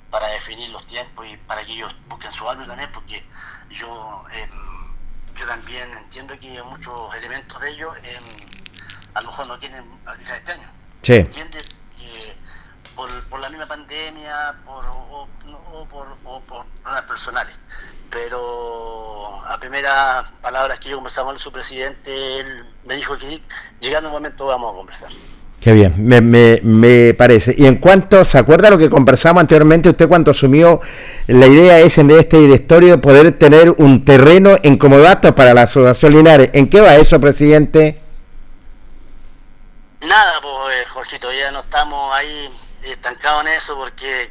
para 0.10 0.28
definir 0.30 0.70
los 0.70 0.86
tiempos 0.88 1.26
y 1.28 1.38
para 1.38 1.64
que 1.64 1.74
ellos 1.74 1.96
busquen 2.08 2.32
su 2.32 2.48
árbitro 2.50 2.70
también, 2.70 2.92
porque 2.92 3.24
yo, 3.70 4.26
eh, 4.32 4.50
yo 5.36 5.46
también 5.46 5.96
entiendo 5.98 6.40
que 6.40 6.62
muchos 6.64 7.14
elementos 7.16 7.60
de 7.62 7.70
ellos 7.70 7.96
eh, 8.04 8.20
a 9.14 9.22
lo 9.22 9.30
mejor 9.30 9.48
no 9.48 9.60
quieren 9.60 10.02
arbitrar 10.06 10.38
este 10.40 10.52
año. 10.54 10.68
Sí. 11.04 11.14
Entiende 11.14 11.59
misma 13.60 13.68
pandemia 13.68 14.56
por, 14.66 14.86
o, 14.86 15.28
o 15.74 15.86
por, 15.86 16.08
o 16.24 16.42
por 16.42 16.66
problemas 16.82 17.06
personales. 17.06 17.56
Pero 18.10 19.46
a 19.46 19.60
primera 19.60 20.32
palabras 20.42 20.80
que 20.80 20.90
yo 20.90 20.96
conversamos 20.96 21.34
con 21.34 21.40
su 21.40 21.52
presidente, 21.52 22.40
él 22.40 22.66
me 22.86 22.96
dijo 22.96 23.18
que 23.18 23.42
llegando 23.80 24.10
un 24.10 24.14
momento 24.14 24.48
vamos 24.48 24.72
a 24.72 24.76
conversar. 24.76 25.12
Qué 25.60 25.74
bien, 25.74 25.94
me, 25.98 26.22
me, 26.22 26.62
me 26.64 27.14
parece. 27.14 27.54
Y 27.58 27.66
en 27.66 27.76
cuanto, 27.76 28.24
¿se 28.24 28.38
acuerda 28.38 28.70
lo 28.70 28.78
que 28.78 28.90
conversamos 28.90 29.42
anteriormente? 29.42 29.90
Usted 29.90 30.08
cuando 30.08 30.32
asumió 30.32 30.80
la 31.28 31.48
idea 31.48 31.80
es 31.80 31.98
en 31.98 32.10
este 32.12 32.38
directorio 32.38 33.02
poder 33.02 33.38
tener 33.38 33.72
un 33.72 34.06
terreno 34.06 34.58
en 34.64 34.78
comodato 34.78 35.36
para 35.36 35.54
la 35.54 35.64
asociación 35.64 36.14
Linares. 36.14 36.50
¿En 36.54 36.70
qué 36.70 36.80
va 36.80 36.96
eso, 36.96 37.20
presidente? 37.20 38.00
Nada, 40.00 40.40
pues 40.42 40.88
Jorgito, 40.88 41.32
ya 41.34 41.52
no 41.52 41.60
estamos 41.60 42.16
ahí 42.16 42.50
estancados 42.84 43.42
en 43.42 43.48
eso 43.50 43.76
porque 43.76 44.30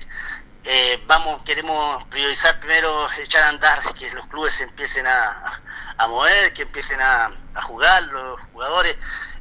eh, 0.64 1.02
vamos, 1.06 1.42
queremos 1.44 2.04
priorizar 2.04 2.58
primero 2.60 3.06
echar 3.18 3.42
a 3.44 3.48
andar, 3.48 3.78
que 3.98 4.10
los 4.12 4.26
clubes 4.26 4.54
se 4.54 4.64
empiecen 4.64 5.06
a, 5.06 5.62
a 5.96 6.08
mover, 6.08 6.52
que 6.52 6.62
empiecen 6.62 7.00
a, 7.00 7.30
a 7.54 7.62
jugar 7.62 8.02
los 8.04 8.40
jugadores 8.52 8.96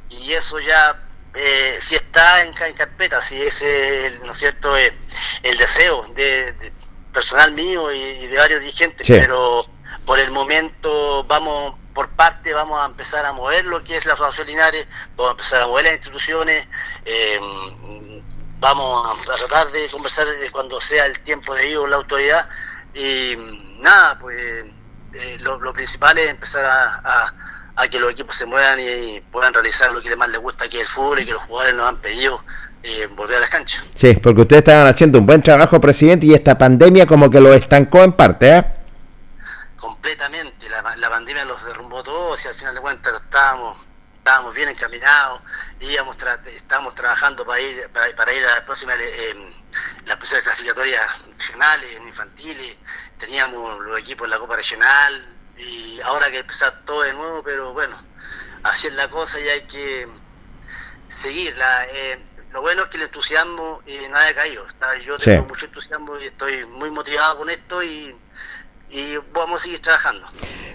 y 0.09 0.33
eso 0.33 0.59
ya 0.59 1.03
eh, 1.33 1.77
si 1.81 1.95
está 1.95 2.41
en, 2.43 2.55
en 2.57 2.75
carpeta, 2.75 3.21
si 3.21 3.41
es 3.41 3.61
el, 3.61 4.23
¿no 4.23 4.31
es 4.31 4.37
cierto?, 4.37 4.75
eh, 4.77 4.97
el 5.43 5.57
deseo 5.57 6.03
de, 6.15 6.53
de 6.53 6.71
personal 7.11 7.51
mío 7.51 7.91
y, 7.91 7.99
y 8.01 8.27
de 8.27 8.37
varios 8.37 8.61
dirigentes, 8.61 9.05
Sí. 9.05 9.13
pero 9.13 9.65
por 10.05 10.19
el 10.19 10.31
momento 10.31 11.23
vamos 11.25 11.75
por 11.93 12.09
parte, 12.09 12.53
vamos 12.53 12.79
a 12.79 12.85
empezar 12.85 13.25
a 13.25 13.33
mover 13.33 13.65
lo 13.65 13.83
que 13.83 13.97
es 13.97 14.05
la 14.05 14.13
Asociación 14.13 14.47
Linares, 14.47 14.87
vamos 15.15 15.29
a 15.29 15.31
empezar 15.31 15.61
a 15.63 15.67
mover 15.67 15.85
las 15.85 15.93
instituciones, 15.95 16.67
eh, 17.05 17.39
vamos 18.59 19.17
a 19.29 19.35
tratar 19.35 19.71
de 19.71 19.87
conversar 19.89 20.25
cuando 20.51 20.79
sea 20.81 21.05
el 21.05 21.19
tiempo 21.19 21.53
de 21.55 21.69
ir 21.69 21.77
con 21.77 21.89
la 21.89 21.97
autoridad 21.97 22.47
y 22.93 23.35
nada, 23.79 24.17
pues 24.19 24.65
eh, 25.13 25.37
lo, 25.39 25.59
lo 25.59 25.73
principal 25.73 26.17
es 26.17 26.29
empezar 26.29 26.65
a, 26.65 27.01
a- 27.03 27.33
a 27.79 27.87
que 27.87 27.99
los 27.99 28.11
equipos 28.11 28.35
se 28.35 28.47
muevan 28.47 28.79
y, 28.79 29.21
puedan 29.31 29.53
realizar 29.53 29.91
lo 29.91 30.01
que 30.01 30.15
más 30.15 30.29
les 30.29 30.41
gusta, 30.41 30.67
que 30.67 30.77
es 30.77 30.81
el 30.81 30.87
fútbol 30.87 31.19
y 31.19 31.25
que 31.27 31.33
los 31.33 31.43
jugadores 31.43 31.75
nos 31.75 31.87
han 31.87 31.97
pedido 32.01 32.43
eh, 32.81 33.05
volver 33.15 33.37
a 33.37 33.41
las 33.41 33.49
canchas. 33.51 33.83
Sí, 33.95 34.15
porque 34.15 34.41
ustedes 34.41 34.61
estaban 34.61 34.87
haciendo 34.87 35.19
un 35.19 35.27
buen 35.27 35.43
trabajo, 35.43 35.79
presidente, 35.79 36.25
y 36.25 36.33
esta 36.33 36.57
pandemia 36.57 37.05
como 37.05 37.29
que 37.29 37.39
lo 37.39 37.53
estancó 37.53 38.03
en 38.03 38.13
parte, 38.13 38.49
¿eh? 38.57 38.65
completamente. 39.77 40.69
La, 40.69 40.95
la 40.95 41.09
pandemia 41.09 41.45
los 41.45 41.63
derrumbó 41.65 42.01
todos 42.03 42.43
y 42.45 42.47
al 42.47 42.55
final 42.55 42.75
de 42.75 42.81
cuentas 42.81 43.13
estábamos, 43.21 43.77
estábamos 44.27 44.53
bien 44.53 44.67
encaminados, 44.67 45.39
íbamos 45.79 46.17
tra- 46.17 46.45
estábamos 46.47 46.93
trabajando 46.95 47.45
para 47.45 47.61
ir, 47.61 47.89
para, 47.93 48.13
para 48.13 48.33
ir 48.33 48.45
a 48.45 48.55
las 48.55 48.61
próximas 48.63 48.97
eh, 48.99 49.53
las 50.05 50.17
próximas 50.17 50.43
clasificatorias 50.43 51.01
regionales, 51.37 51.93
infantiles, 51.95 52.75
teníamos 53.17 53.79
los 53.79 53.97
equipos 53.97 54.25
en 54.25 54.31
la 54.31 54.39
Copa 54.39 54.57
Regional 54.57 55.35
y 55.57 56.01
ahora 56.01 56.25
hay 56.25 56.33
que 56.33 56.39
empezar 56.39 56.83
todo 56.85 57.03
de 57.03 57.13
nuevo, 57.13 57.41
pero 57.41 57.71
bueno, 57.71 58.03
así 58.63 58.87
es 58.87 58.93
la 58.95 59.09
cosa 59.09 59.39
y 59.39 59.47
hay 59.47 59.61
que 59.61 60.09
seguirla. 61.07 61.85
Eh, 61.89 62.21
lo 62.51 62.61
bueno 62.61 62.83
es 62.83 62.89
que 62.89 62.97
el 62.97 63.03
entusiasmo 63.03 63.81
eh, 63.85 64.07
no 64.09 64.17
haya 64.17 64.35
caído. 64.35 64.65
Yo 65.05 65.17
tengo 65.19 65.43
Sí. 65.43 65.47
mucho 65.47 65.65
entusiasmo 65.67 66.17
y 66.19 66.25
estoy 66.25 66.65
muy 66.65 66.91
motivado 66.91 67.37
con 67.37 67.49
esto 67.49 67.81
y, 67.81 68.13
y 68.89 69.15
vamos 69.33 69.61
a 69.61 69.63
seguir 69.65 69.81
trabajando. 69.81 70.25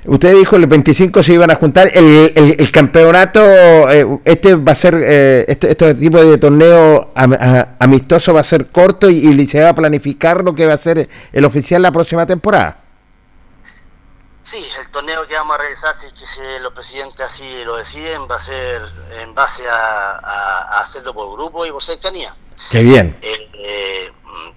Usted 0.04 0.34
dijo 0.34 0.56
el 0.56 0.66
25 0.66 1.22
se 1.22 1.32
iban 1.34 1.50
a 1.50 1.54
juntar. 1.54 1.90
El, 1.94 2.32
el- 2.34 2.56
el 2.58 2.72
campeonato, 2.72 3.40
eh, 3.90 4.04
este 4.24 4.56
va 4.56 4.72
a 4.72 4.74
ser, 4.74 4.94
eh, 5.00 5.44
este, 5.46 5.70
este 5.70 5.94
tipo 5.94 6.18
de 6.22 6.38
torneo 6.38 7.12
am- 7.14 7.34
a- 7.34 7.76
amistoso 7.78 8.34
va 8.34 8.40
a 8.40 8.44
ser 8.44 8.66
corto 8.70 9.08
y, 9.08 9.18
y 9.28 9.46
se 9.46 9.60
va 9.62 9.68
a 9.70 9.74
planificar 9.74 10.42
lo 10.42 10.54
que 10.54 10.66
va 10.66 10.74
a 10.74 10.78
ser 10.78 11.08
el 11.32 11.44
oficial 11.44 11.80
la 11.82 11.92
próxima 11.92 12.26
temporada. 12.26 12.78
Sí, 14.44 14.58
el 14.80 14.88
torneo 14.90 15.24
que 15.28 15.34
vamos 15.34 15.54
a 15.54 15.58
realizar, 15.60 15.94
si 15.94 16.08
es 16.08 16.12
que 16.14 16.26
se- 16.26 16.60
los 16.60 16.72
presidentes 16.72 17.20
así 17.24 17.62
lo 17.64 17.76
deciden, 17.76 18.22
va 18.28 18.34
a 18.34 18.40
ser 18.40 18.82
en 19.22 19.32
base 19.36 19.62
a, 19.68 20.16
a- 20.18 20.78
a 20.78 20.80
hacerlo 20.80 21.14
por 21.14 21.32
grupo 21.36 21.64
y 21.64 21.70
por 21.70 21.80
cercanía. 21.82 22.34
Qué 22.72 22.82
bien. 22.82 23.16
Eh, 23.22 23.50
eh, 23.54 24.12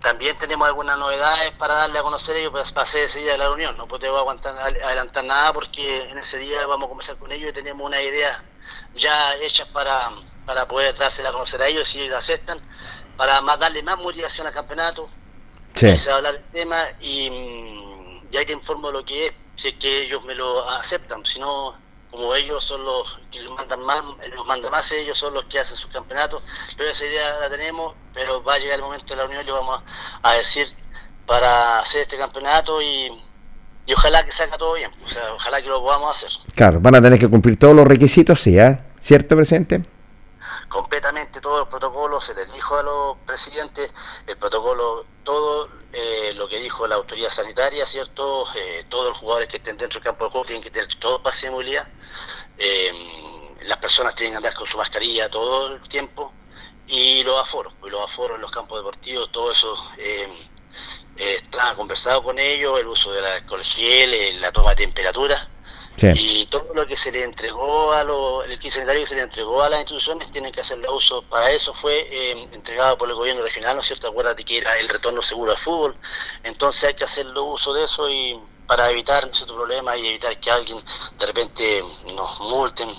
también 0.05 0.37
tenemos 0.37 0.67
algunas 0.67 0.99
novedades 0.99 1.51
para 1.53 1.73
darle 1.73 1.97
a 1.97 2.03
conocer 2.03 2.37
ellos 2.37 2.51
para, 2.51 2.63
para 2.63 2.83
hacer 2.83 3.05
ese 3.05 3.21
día 3.21 3.31
de 3.31 3.39
la 3.39 3.47
reunión. 3.47 3.75
No 3.75 3.87
podemos 3.87 4.19
aguantar, 4.19 4.55
adelantar 4.55 5.25
nada 5.25 5.51
porque 5.51 6.09
en 6.09 6.19
ese 6.19 6.37
día 6.37 6.63
vamos 6.67 6.85
a 6.85 6.89
conversar 6.89 7.17
con 7.17 7.31
ellos 7.31 7.49
y 7.49 7.53
tenemos 7.53 7.87
una 7.87 7.99
idea 7.99 8.43
ya 8.93 9.35
hechas 9.37 9.67
para, 9.69 10.11
para 10.45 10.67
poder 10.67 10.95
dársela 10.95 11.29
a 11.29 11.31
conocer 11.31 11.59
a 11.63 11.67
ellos 11.67 11.87
si 11.87 12.01
ellos 12.01 12.15
aceptan, 12.15 12.61
para 13.17 13.41
más 13.41 13.57
darle 13.57 13.81
más 13.81 13.97
motivación 13.97 14.45
al 14.45 14.53
campeonato. 14.53 15.09
Sí. 15.75 15.97
Se 15.97 16.09
va 16.09 16.13
a 16.13 16.17
hablar 16.17 16.35
el 16.35 16.51
tema 16.51 16.77
y, 16.99 17.31
mm, 17.31 18.27
y 18.31 18.37
ahí 18.37 18.45
te 18.45 18.53
informo 18.53 18.91
lo 18.91 19.03
que 19.03 19.25
es, 19.25 19.33
si 19.55 19.69
es 19.69 19.73
que 19.73 20.03
ellos 20.03 20.23
me 20.23 20.35
lo 20.35 20.69
aceptan, 20.69 21.25
si 21.25 21.39
no, 21.39 21.75
como 22.15 22.35
ellos 22.35 22.63
son 22.63 22.83
los 22.83 23.19
que 23.31 23.41
los 23.41 23.55
mandan 23.55 23.81
más, 23.81 24.03
los 24.35 24.45
mandan 24.45 24.71
más 24.71 24.91
ellos 24.91 25.17
son 25.17 25.33
los 25.33 25.45
que 25.45 25.59
hacen 25.59 25.77
sus 25.77 25.91
campeonatos, 25.91 26.43
pero 26.77 26.89
esa 26.89 27.05
idea 27.05 27.39
la 27.41 27.49
tenemos, 27.49 27.93
pero 28.13 28.43
va 28.43 28.55
a 28.55 28.59
llegar 28.59 28.75
el 28.75 28.81
momento 28.81 29.13
de 29.13 29.15
la 29.15 29.23
reunión 29.23 29.43
y 29.43 29.47
lo 29.47 29.55
vamos 29.55 29.83
a, 30.23 30.31
a 30.31 30.33
decir 30.35 30.67
para 31.25 31.79
hacer 31.79 32.01
este 32.01 32.17
campeonato 32.17 32.81
y, 32.81 33.09
y 33.85 33.93
ojalá 33.93 34.23
que 34.23 34.31
salga 34.31 34.57
todo 34.57 34.73
bien, 34.75 34.91
o 35.03 35.07
sea, 35.07 35.33
ojalá 35.33 35.61
que 35.61 35.67
lo 35.67 35.81
podamos 35.81 36.11
hacer. 36.11 36.31
Claro, 36.55 36.79
van 36.79 36.95
a 36.95 37.01
tener 37.01 37.19
que 37.19 37.29
cumplir 37.29 37.57
todos 37.59 37.75
los 37.75 37.87
requisitos, 37.87 38.41
sí, 38.41 38.57
¿eh? 38.57 38.79
¿Cierto, 38.99 39.35
presidente? 39.35 39.83
completamente 40.67 41.41
todos 41.41 41.59
los 41.59 41.67
protocolos, 41.69 42.25
se 42.25 42.35
les 42.35 42.53
dijo 42.53 42.77
a 42.77 42.83
los 42.83 43.17
presidentes 43.25 44.23
el 44.27 44.37
protocolo, 44.37 45.05
todo 45.23 45.69
eh, 45.97 46.33
lo 46.35 46.49
que 46.49 46.59
dijo 46.59 46.87
la 46.87 46.95
autoridad 46.95 47.29
sanitaria, 47.29 47.85
¿cierto? 47.85 48.45
Eh, 48.53 48.85
todos 48.89 49.07
los 49.07 49.17
jugadores 49.17 49.47
que 49.47 49.57
estén 49.57 49.77
dentro 49.77 49.99
del 49.99 50.05
campo 50.05 50.25
de 50.25 50.31
juego 50.31 50.45
tienen 50.45 50.63
que 50.63 50.69
tener 50.69 50.93
todo 50.95 51.23
pase 51.23 51.47
de 51.47 51.51
movilidad, 51.51 51.87
Eh, 52.57 52.93
las 53.63 53.77
personas 53.79 54.13
tienen 54.15 54.33
que 54.33 54.37
andar 54.37 54.53
con 54.53 54.67
su 54.67 54.77
mascarilla 54.77 55.29
todo 55.29 55.75
el 55.75 55.87
tiempo. 55.87 56.33
Y 56.87 57.23
los 57.23 57.39
aforos, 57.41 57.73
pues 57.79 57.91
los 57.91 58.01
aforos 58.01 58.35
en 58.35 58.41
los 58.41 58.51
campos 58.51 58.79
deportivos, 58.79 59.31
todo 59.31 59.51
eso 59.51 59.73
eh, 59.97 60.27
eh, 61.17 61.35
está 61.41 61.75
conversado 61.75 62.23
con 62.23 62.37
ellos, 62.39 62.79
el 62.79 62.87
uso 62.87 63.11
del 63.11 63.25
alcohol 63.25 63.63
gel, 63.63 64.41
la 64.41 64.51
toma 64.51 64.71
de 64.71 64.75
temperatura 64.85 65.35
Sí. 65.97 66.07
y 66.13 66.45
todo 66.47 66.73
lo 66.75 66.85
que 66.85 66.97
se 66.97 67.11
le 67.11 67.23
entregó 67.23 67.93
a 67.93 68.03
los, 68.03 68.49
el 68.49 68.59
kit 68.59 68.71
sanitario 68.71 69.01
que 69.01 69.07
se 69.07 69.15
le 69.15 69.23
entregó 69.23 69.63
a 69.63 69.69
las 69.69 69.79
instituciones 69.79 70.29
tienen 70.29 70.51
que 70.51 70.61
hacerle 70.61 70.87
uso. 70.89 71.21
Para 71.23 71.51
eso 71.51 71.73
fue 71.73 72.07
eh, 72.11 72.47
entregado 72.53 72.97
por 72.97 73.09
el 73.09 73.15
gobierno 73.15 73.41
regional, 73.43 73.75
¿no 73.75 73.81
es 73.81 73.87
cierto? 73.87 74.07
Acuérdate 74.07 74.43
que 74.43 74.57
era 74.57 74.73
el 74.79 74.89
retorno 74.89 75.21
seguro 75.21 75.51
al 75.51 75.57
fútbol. 75.57 75.95
Entonces 76.43 76.83
hay 76.85 76.93
que 76.95 77.05
hacerle 77.05 77.39
uso 77.39 77.73
de 77.73 77.85
eso 77.85 78.09
y 78.09 78.37
para 78.67 78.89
evitar 78.89 79.25
¿no 79.25 79.31
es 79.31 79.37
cierto? 79.37 79.55
problemas 79.55 79.97
y 79.97 80.07
evitar 80.07 80.37
que 80.39 80.51
alguien 80.51 80.77
de 81.19 81.25
repente 81.25 81.83
nos 82.13 82.39
multen, 82.41 82.89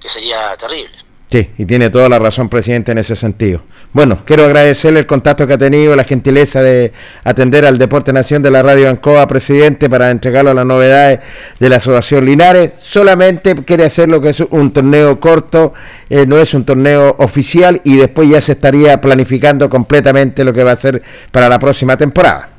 que 0.00 0.08
sería 0.08 0.56
terrible. 0.56 0.96
Sí, 1.30 1.50
y 1.58 1.66
tiene 1.66 1.90
toda 1.90 2.08
la 2.08 2.18
razón, 2.18 2.48
presidente, 2.48 2.92
en 2.92 2.98
ese 2.98 3.16
sentido. 3.16 3.62
Bueno, 3.96 4.22
quiero 4.26 4.44
agradecerle 4.44 5.00
el 5.00 5.06
contacto 5.06 5.46
que 5.46 5.54
ha 5.54 5.58
tenido, 5.58 5.96
la 5.96 6.04
gentileza 6.04 6.60
de 6.60 6.92
atender 7.24 7.64
al 7.64 7.78
Deporte 7.78 8.12
Nación 8.12 8.42
de 8.42 8.50
la 8.50 8.62
Radio 8.62 8.90
Ancoa, 8.90 9.26
presidente, 9.26 9.88
para 9.88 10.10
entregarlo 10.10 10.52
las 10.52 10.66
novedades 10.66 11.20
de 11.58 11.68
la 11.70 11.76
Asociación 11.76 12.26
Linares. 12.26 12.72
Solamente 12.82 13.64
quiere 13.64 13.86
hacer 13.86 14.10
lo 14.10 14.20
que 14.20 14.28
es 14.28 14.40
un 14.40 14.70
torneo 14.70 15.18
corto, 15.18 15.72
eh, 16.10 16.26
no 16.26 16.36
es 16.36 16.52
un 16.52 16.66
torneo 16.66 17.16
oficial 17.20 17.80
y 17.84 17.96
después 17.96 18.28
ya 18.28 18.42
se 18.42 18.52
estaría 18.52 19.00
planificando 19.00 19.70
completamente 19.70 20.44
lo 20.44 20.52
que 20.52 20.62
va 20.62 20.72
a 20.72 20.76
ser 20.76 21.02
para 21.32 21.48
la 21.48 21.58
próxima 21.58 21.96
temporada. 21.96 22.50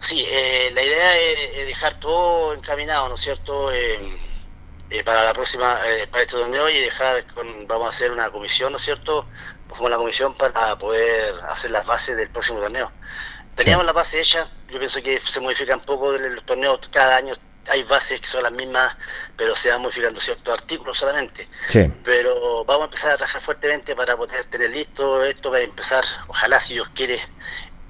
Sí, 0.00 0.18
eh, 0.18 0.72
la 0.74 0.82
idea 0.82 1.16
es, 1.30 1.64
dejar 1.68 1.94
todo 2.00 2.54
encaminado, 2.54 3.08
¿no 3.08 3.14
es 3.14 3.20
cierto? 3.20 3.70
Eh, 3.72 5.02
para 5.04 5.24
la 5.24 5.32
próxima, 5.32 5.72
eh, 5.72 6.06
para 6.10 6.22
este 6.22 6.36
torneo 6.36 6.68
y 6.70 6.78
dejar, 6.80 7.26
con, 7.34 7.66
vamos 7.66 7.86
a 7.86 7.90
hacer 7.90 8.12
una 8.12 8.30
comisión, 8.30 8.72
¿no 8.72 8.78
es 8.78 8.84
cierto? 8.84 9.28
Como 9.76 9.88
la 9.88 9.96
comisión 9.96 10.34
para 10.34 10.76
poder 10.78 11.34
hacer 11.48 11.70
las 11.70 11.86
bases 11.86 12.16
del 12.16 12.30
próximo 12.30 12.60
torneo. 12.60 12.90
Teníamos 13.54 13.86
la 13.86 13.92
base 13.92 14.20
hecha, 14.20 14.46
yo 14.70 14.78
pienso 14.78 15.02
que 15.02 15.18
se 15.18 15.40
modifican 15.40 15.80
poco 15.80 16.12
de 16.12 16.30
los 16.30 16.44
torneos, 16.44 16.78
cada 16.92 17.16
año 17.16 17.34
hay 17.70 17.82
bases 17.84 18.20
que 18.20 18.26
son 18.26 18.42
las 18.42 18.52
mismas, 18.52 18.96
pero 19.36 19.54
se 19.54 19.70
van 19.70 19.82
modificando 19.82 20.20
ciertos 20.20 20.60
artículos 20.60 20.98
solamente. 20.98 21.48
Sí. 21.68 21.90
Pero 22.04 22.64
vamos 22.64 22.82
a 22.82 22.84
empezar 22.84 23.12
a 23.12 23.16
trabajar 23.16 23.40
fuertemente 23.40 23.96
para 23.96 24.16
poder 24.16 24.44
tener 24.44 24.70
listo 24.70 25.24
esto, 25.24 25.50
para 25.50 25.62
empezar, 25.64 26.04
ojalá 26.28 26.60
si 26.60 26.74
Dios 26.74 26.88
quiere, 26.94 27.18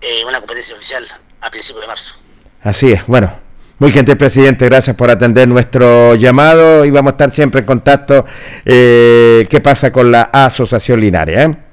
eh, 0.01 0.25
una 0.27 0.39
competencia 0.39 0.75
oficial 0.75 1.07
a 1.41 1.51
principios 1.51 1.83
de 1.83 1.89
marzo. 1.89 2.17
Así 2.63 2.93
es, 2.93 3.07
bueno. 3.07 3.47
Muy 3.79 3.93
gentil 3.93 4.17
presidente, 4.17 4.65
gracias 4.65 4.97
por 4.97 5.11
atender 5.11 5.47
nuestro 5.47 6.15
llamado 6.15 6.87
y 6.87 6.91
vamos 6.91 7.11
a 7.11 7.13
estar 7.13 7.35
siempre 7.35 7.61
en 7.61 7.67
contacto. 7.67 8.25
Eh, 8.65 9.47
¿Qué 9.51 9.61
pasa 9.61 9.93
con 9.93 10.11
la 10.11 10.23
Asociación 10.23 10.99
Linares? 10.99 11.39
eh? 11.39 11.66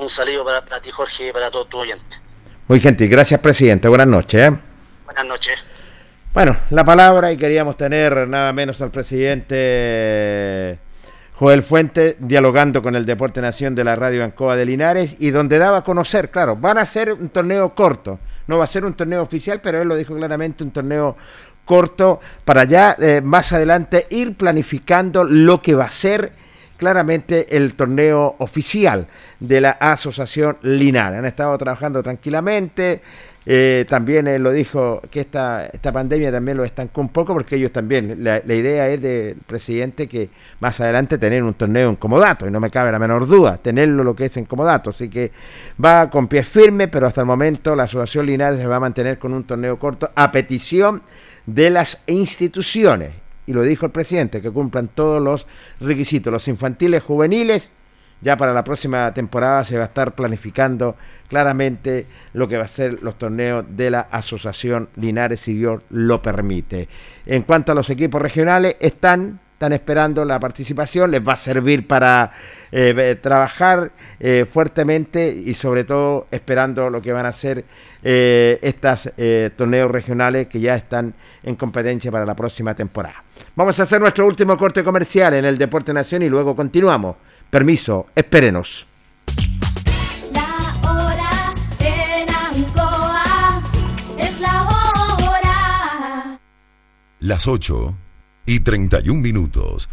Un 0.00 0.08
saludo 0.08 0.46
para, 0.46 0.64
para 0.64 0.80
ti, 0.80 0.90
Jorge, 0.90 1.28
y 1.28 1.32
para 1.32 1.50
todos 1.50 1.68
tus 1.68 1.82
oyentes. 1.82 2.22
Muy 2.68 2.80
gentil, 2.80 3.10
gracias 3.10 3.38
presidente, 3.40 3.86
buenas 3.86 4.06
noches. 4.06 4.50
eh. 4.50 4.58
Buenas 5.04 5.26
noches. 5.26 5.66
Bueno, 6.32 6.56
la 6.70 6.84
palabra 6.84 7.32
y 7.32 7.36
queríamos 7.36 7.76
tener 7.76 8.26
nada 8.26 8.50
menos 8.54 8.80
al 8.80 8.90
presidente 8.90 10.78
Joel 11.34 11.62
Fuente 11.62 12.16
dialogando 12.18 12.82
con 12.82 12.96
el 12.96 13.04
Deporte 13.04 13.42
Nación 13.42 13.74
de 13.74 13.84
la 13.84 13.94
Radio 13.94 14.24
Ancoa 14.24 14.56
de 14.56 14.64
Linares 14.64 15.16
y 15.18 15.32
donde 15.32 15.58
daba 15.58 15.78
a 15.78 15.84
conocer, 15.84 16.30
claro, 16.30 16.56
van 16.56 16.78
a 16.78 16.86
ser 16.86 17.12
un 17.12 17.28
torneo 17.28 17.74
corto, 17.74 18.20
no 18.46 18.56
va 18.56 18.64
a 18.64 18.68
ser 18.68 18.86
un 18.86 18.94
torneo 18.94 19.20
oficial, 19.22 19.60
pero 19.60 19.82
él 19.82 19.88
lo 19.88 19.96
dijo 19.96 20.14
claramente, 20.14 20.64
un 20.64 20.70
torneo 20.70 21.16
corto 21.66 22.20
para 22.46 22.64
ya 22.64 22.96
eh, 22.98 23.20
más 23.22 23.52
adelante 23.52 24.06
ir 24.08 24.34
planificando 24.34 25.24
lo 25.24 25.60
que 25.60 25.74
va 25.74 25.84
a 25.84 25.90
ser 25.90 26.32
claramente 26.80 27.54
el 27.58 27.74
torneo 27.74 28.36
oficial 28.38 29.06
de 29.38 29.60
la 29.60 29.72
Asociación 29.72 30.56
Linares. 30.62 31.18
Han 31.18 31.26
estado 31.26 31.56
trabajando 31.58 32.02
tranquilamente. 32.02 33.02
eh, 33.46 33.84
también 33.88 34.26
él 34.26 34.42
lo 34.42 34.50
dijo 34.50 35.02
que 35.10 35.20
esta, 35.20 35.66
esta 35.66 35.92
pandemia 35.92 36.32
también 36.32 36.56
lo 36.56 36.64
estancó 36.64 37.02
un 37.02 37.10
poco 37.10 37.34
porque 37.34 37.56
ellos 37.56 37.70
también, 37.70 38.24
la, 38.24 38.40
la 38.44 38.54
idea 38.54 38.88
es 38.88 39.00
del 39.02 39.36
presidente 39.46 40.06
que 40.08 40.30
más 40.60 40.80
adelante 40.80 41.18
tener 41.18 41.42
un 41.42 41.54
torneo 41.54 41.90
en 41.90 41.96
comodato, 41.96 42.46
y 42.46 42.50
no 42.50 42.60
me 42.60 42.70
cabe 42.70 42.90
la 42.92 42.98
menor 42.98 43.26
duda, 43.26 43.58
tenerlo 43.58 44.02
lo 44.02 44.16
que 44.16 44.24
es 44.26 44.36
en 44.38 44.46
comodato. 44.46 44.90
Así 44.90 45.08
que 45.10 45.30
va 45.82 46.08
con 46.10 46.28
pies 46.28 46.48
firmes, 46.48 46.88
pero 46.88 47.06
hasta 47.06 47.20
el 47.20 47.26
momento 47.26 47.76
la 47.76 47.84
Asociación 47.84 48.26
Linares 48.26 48.58
se 48.58 48.66
va 48.66 48.76
a 48.76 48.80
mantener 48.80 49.18
con 49.18 49.34
un 49.34 49.44
torneo 49.44 49.78
corto 49.78 50.10
a 50.14 50.32
petición 50.32 51.02
de 51.44 51.68
las 51.68 52.02
instituciones. 52.06 53.10
Y 53.46 53.52
lo 53.52 53.62
dijo 53.62 53.86
el 53.86 53.92
presidente, 53.92 54.40
que 54.40 54.50
cumplan 54.50 54.88
todos 54.88 55.20
los 55.20 55.46
requisitos, 55.80 56.32
los 56.32 56.46
infantiles, 56.48 57.02
juveniles. 57.02 57.72
Ya 58.22 58.36
para 58.36 58.52
la 58.52 58.64
próxima 58.64 59.14
temporada 59.14 59.64
se 59.64 59.76
va 59.76 59.84
a 59.84 59.86
estar 59.86 60.14
planificando 60.14 60.96
claramente 61.28 62.06
lo 62.34 62.48
que 62.48 62.58
va 62.58 62.64
a 62.64 62.68
ser 62.68 63.02
los 63.02 63.16
torneos 63.16 63.64
de 63.70 63.90
la 63.90 64.00
Asociación 64.00 64.90
Linares, 64.96 65.40
si 65.40 65.54
Dios 65.54 65.80
lo 65.88 66.20
permite. 66.20 66.88
En 67.24 67.42
cuanto 67.42 67.72
a 67.72 67.74
los 67.74 67.88
equipos 67.88 68.20
regionales, 68.20 68.76
están, 68.80 69.40
esperando 69.58 70.24
la 70.24 70.38
participación, 70.38 71.10
les 71.10 71.26
va 71.26 71.32
a 71.34 71.36
servir 71.36 71.86
para 71.86 72.32
eh, 72.72 73.18
trabajar 73.22 73.90
eh, 74.18 74.46
fuertemente 74.50 75.30
y 75.30 75.54
sobre 75.54 75.84
todo 75.84 76.26
esperando 76.30 76.90
lo 76.90 77.00
que 77.00 77.12
van 77.12 77.26
a 77.26 77.32
ser 77.32 77.64
eh, 78.02 78.58
estos 78.60 79.12
torneos 79.56 79.90
regionales 79.90 80.46
que 80.46 80.60
ya 80.60 80.74
están 80.74 81.14
en 81.42 81.56
competencia 81.56 82.12
para 82.12 82.26
la 82.26 82.34
próxima 82.34 82.74
temporada. 82.74 83.29
Vamos 83.56 83.78
a 83.80 83.82
hacer 83.82 84.00
nuestro 84.00 84.26
último 84.26 84.56
corte 84.56 84.82
comercial 84.84 85.34
en 85.34 85.44
el 85.44 85.58
Deporte 85.58 85.92
Nación 85.92 86.22
y 86.22 86.28
luego 86.28 86.54
continuamos. 86.56 87.16
Permiso, 87.50 88.06
espérenos. 88.14 88.86
La 90.32 90.90
hora 90.90 91.54
en 91.80 92.28
Ancoa 92.30 93.62
es 94.18 94.40
la 94.40 94.62
hora. 94.62 96.40
Las 97.20 97.46
8 97.48 97.94
y 98.46 98.60
31 98.60 99.20
minutos. 99.20 99.88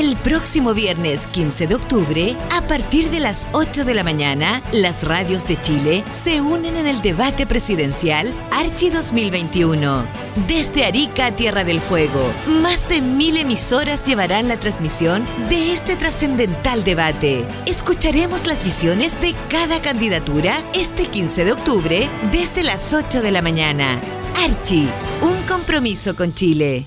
El 0.00 0.16
próximo 0.16 0.72
viernes 0.72 1.26
15 1.26 1.66
de 1.66 1.74
octubre, 1.74 2.34
a 2.52 2.66
partir 2.66 3.10
de 3.10 3.20
las 3.20 3.46
8 3.52 3.84
de 3.84 3.92
la 3.92 4.02
mañana, 4.02 4.62
las 4.72 5.04
radios 5.04 5.46
de 5.46 5.60
Chile 5.60 6.02
se 6.10 6.40
unen 6.40 6.78
en 6.78 6.86
el 6.86 7.02
debate 7.02 7.46
presidencial 7.46 8.32
Archi 8.50 8.88
2021. 8.88 10.06
Desde 10.48 10.86
Arica 10.86 11.26
a 11.26 11.32
Tierra 11.32 11.64
del 11.64 11.82
Fuego, 11.82 12.32
más 12.62 12.88
de 12.88 13.02
mil 13.02 13.36
emisoras 13.36 14.02
llevarán 14.06 14.48
la 14.48 14.56
transmisión 14.56 15.22
de 15.50 15.74
este 15.74 15.96
trascendental 15.96 16.82
debate. 16.82 17.44
Escucharemos 17.66 18.46
las 18.46 18.64
visiones 18.64 19.20
de 19.20 19.34
cada 19.50 19.82
candidatura 19.82 20.64
este 20.72 21.08
15 21.08 21.44
de 21.44 21.52
octubre 21.52 22.08
desde 22.32 22.62
las 22.62 22.94
8 22.94 23.20
de 23.20 23.32
la 23.32 23.42
mañana. 23.42 24.00
Archi, 24.42 24.88
un 25.20 25.42
compromiso 25.46 26.16
con 26.16 26.32
Chile. 26.32 26.86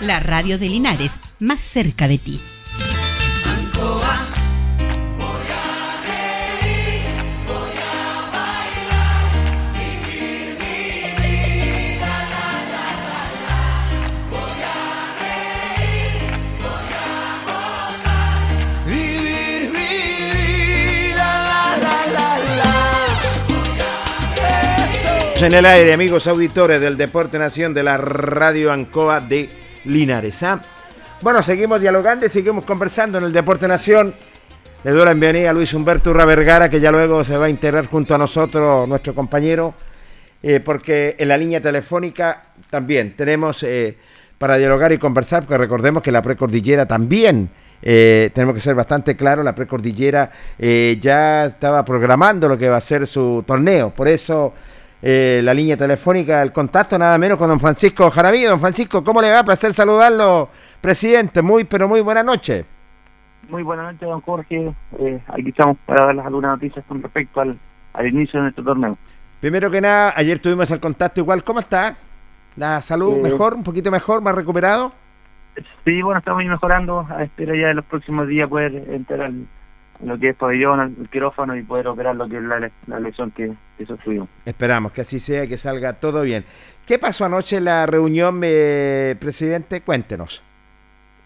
La 0.00 0.20
radio 0.20 0.58
de 0.58 0.68
Linares, 0.68 1.10
más 1.40 1.60
cerca 1.60 2.06
de 2.06 2.18
ti. 2.18 2.40
Ancoa. 3.44 4.16
Vivir 18.86 19.70
mi 19.72 19.78
vida, 20.32 21.28
la, 21.42 21.76
la, 21.82 22.06
la, 22.12 22.38
la. 24.38 24.84
Eso. 25.34 25.44
En 25.44 25.54
el 25.54 25.66
aire, 25.66 25.92
amigos 25.92 26.28
auditores 26.28 26.80
del 26.80 26.96
Deporte 26.96 27.40
Nación 27.40 27.74
de 27.74 27.82
la 27.82 27.96
Radio 27.96 28.70
Ancoa 28.70 29.20
de 29.20 29.66
Linares. 29.84 30.42
¿ah? 30.42 30.60
Bueno, 31.20 31.42
seguimos 31.42 31.80
dialogando 31.80 32.26
y 32.26 32.30
seguimos 32.30 32.64
conversando 32.64 33.18
en 33.18 33.24
el 33.24 33.32
Deporte 33.32 33.66
Nación. 33.68 34.14
Le 34.84 34.90
doy 34.90 35.04
la 35.04 35.12
bienvenida 35.12 35.50
a 35.50 35.52
Luis 35.52 35.74
Humberto 35.74 36.10
Urra 36.10 36.24
Vergara, 36.24 36.68
que 36.68 36.80
ya 36.80 36.92
luego 36.92 37.24
se 37.24 37.36
va 37.36 37.46
a 37.46 37.50
integrar 37.50 37.86
junto 37.86 38.14
a 38.14 38.18
nosotros, 38.18 38.88
nuestro 38.88 39.14
compañero, 39.14 39.74
eh, 40.42 40.60
porque 40.60 41.16
en 41.18 41.28
la 41.28 41.36
línea 41.36 41.60
telefónica 41.60 42.42
también 42.70 43.14
tenemos 43.16 43.62
eh, 43.64 43.96
para 44.38 44.56
dialogar 44.56 44.92
y 44.92 44.98
conversar, 44.98 45.42
porque 45.42 45.58
recordemos 45.58 46.02
que 46.02 46.12
la 46.12 46.22
precordillera 46.22 46.86
también, 46.86 47.50
eh, 47.82 48.30
tenemos 48.34 48.54
que 48.54 48.60
ser 48.60 48.74
bastante 48.74 49.16
claros, 49.16 49.44
la 49.44 49.54
precordillera 49.54 50.30
eh, 50.58 50.98
ya 51.00 51.46
estaba 51.46 51.84
programando 51.84 52.48
lo 52.48 52.58
que 52.58 52.68
va 52.68 52.76
a 52.76 52.80
ser 52.80 53.06
su 53.06 53.44
torneo, 53.46 53.90
por 53.90 54.08
eso 54.08 54.54
eh, 55.02 55.40
la 55.44 55.54
línea 55.54 55.76
telefónica, 55.76 56.42
el 56.42 56.52
contacto 56.52 56.98
nada 56.98 57.16
menos 57.18 57.38
con 57.38 57.48
don 57.48 57.60
Francisco 57.60 58.10
Jaramillo. 58.10 58.50
Don 58.50 58.60
Francisco, 58.60 59.02
¿cómo 59.04 59.20
le 59.20 59.30
va? 59.30 59.44
Placer 59.44 59.72
saludarlo, 59.74 60.48
presidente. 60.80 61.42
Muy, 61.42 61.64
pero 61.64 61.88
muy 61.88 62.00
buena 62.00 62.22
noche. 62.22 62.64
Muy 63.48 63.62
buenas 63.62 63.92
noches, 63.92 64.08
don 64.08 64.20
Jorge. 64.20 64.72
Eh, 64.98 65.20
aquí 65.28 65.48
estamos 65.48 65.76
para 65.86 66.06
darles 66.06 66.26
algunas 66.26 66.52
noticias 66.52 66.84
con 66.86 67.02
respecto 67.02 67.40
al, 67.40 67.56
al 67.94 68.06
inicio 68.06 68.38
de 68.40 68.44
nuestro 68.44 68.64
torneo. 68.64 68.98
Primero 69.40 69.70
que 69.70 69.80
nada, 69.80 70.12
ayer 70.16 70.38
tuvimos 70.40 70.70
el 70.70 70.80
contacto 70.80 71.20
igual. 71.20 71.44
¿Cómo 71.44 71.60
está? 71.60 71.96
¿La 72.56 72.82
salud 72.82 73.16
Eh, 73.18 73.22
mejor? 73.22 73.54
¿Un 73.54 73.62
poquito 73.62 73.90
mejor? 73.90 74.20
¿Más 74.20 74.34
recuperado? 74.34 74.92
Sí, 75.84 76.02
bueno, 76.02 76.18
estamos 76.18 76.44
mejorando. 76.44 77.06
A 77.08 77.22
espera 77.22 77.54
ya 77.56 77.68
de 77.68 77.74
los 77.74 77.84
próximos 77.84 78.26
días 78.28 78.48
poder 78.48 78.74
entrar 78.90 79.22
al, 79.22 79.46
lo 80.04 80.18
que 80.18 80.30
es 80.30 80.36
pabellón, 80.36 80.80
al 80.80 80.94
quirófano 81.10 81.56
y 81.56 81.62
poder 81.62 81.88
operar 81.88 82.14
lo 82.16 82.28
que 82.28 82.36
es 82.36 82.42
la, 82.42 82.70
la 82.86 83.00
lesión 83.00 83.30
que, 83.32 83.52
que 83.76 83.86
sufrimos. 83.86 84.28
Esperamos 84.44 84.92
que 84.92 85.00
así 85.00 85.18
sea, 85.20 85.46
que 85.46 85.56
salga 85.56 85.94
todo 85.94 86.22
bien. 86.22 86.44
¿Qué 86.86 86.98
pasó 86.98 87.24
anoche 87.24 87.56
en 87.56 87.64
la 87.64 87.84
reunión, 87.86 88.40
eh, 88.44 89.16
presidente? 89.18 89.80
Cuéntenos. 89.82 90.42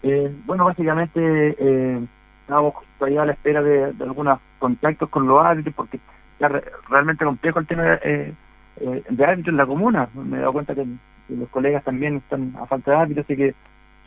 Eh, 0.01 0.29
bueno, 0.45 0.65
básicamente 0.65 1.21
eh, 1.57 1.99
estábamos 2.41 2.73
todavía 2.99 3.21
a 3.21 3.25
la 3.27 3.31
espera 3.33 3.61
de, 3.61 3.93
de 3.93 4.03
algunos 4.03 4.39
contactos 4.59 5.07
con 5.09 5.27
los 5.27 5.45
árbitros 5.45 5.73
porque 5.75 5.99
está 6.33 6.49
re- 6.49 6.63
realmente 6.89 7.23
complejo 7.23 7.59
el 7.59 7.67
tema 7.67 7.93
eh, 8.03 8.33
eh, 8.81 9.03
de 9.09 9.25
árbitros 9.25 9.53
en 9.53 9.57
la 9.57 9.65
comuna. 9.65 10.09
Me 10.13 10.37
he 10.37 10.39
dado 10.41 10.51
cuenta 10.51 10.75
que, 10.75 10.83
que 10.83 11.35
los 11.35 11.47
colegas 11.49 11.83
también 11.85 12.17
están 12.17 12.53
a 12.59 12.65
falta 12.65 12.91
de 12.91 12.97
árbitros, 12.97 13.25
así 13.25 13.37
que 13.37 13.53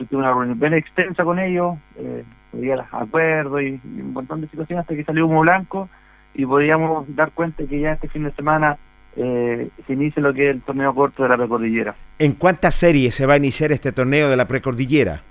tuve 0.05 0.19
una 0.19 0.33
reunión 0.33 0.59
bien 0.59 0.73
extensa 0.73 1.23
con 1.23 1.39
ellos, 1.39 1.77
eh, 1.97 2.23
los 2.53 2.85
acuerdos 2.91 3.61
y, 3.61 3.79
y 3.83 4.01
un 4.01 4.13
montón 4.13 4.41
de 4.41 4.47
situaciones 4.47 4.83
hasta 4.83 4.95
que 4.95 5.03
salió 5.03 5.27
humo 5.27 5.41
blanco 5.41 5.89
y 6.33 6.45
podíamos 6.45 7.13
dar 7.15 7.31
cuenta 7.31 7.65
que 7.65 7.79
ya 7.79 7.93
este 7.93 8.07
fin 8.07 8.23
de 8.23 8.31
semana 8.31 8.77
eh, 9.15 9.69
se 9.85 9.93
inicia 9.93 10.21
lo 10.21 10.33
que 10.33 10.49
es 10.49 10.55
el 10.55 10.61
torneo 10.61 10.93
corto 10.93 11.23
de 11.23 11.29
la 11.29 11.37
precordillera. 11.37 11.95
¿En 12.19 12.33
cuántas 12.33 12.75
series 12.75 13.15
se 13.15 13.25
va 13.25 13.33
a 13.33 13.37
iniciar 13.37 13.71
este 13.71 13.91
torneo 13.91 14.29
de 14.29 14.37
la 14.37 14.47
precordillera? 14.47 15.23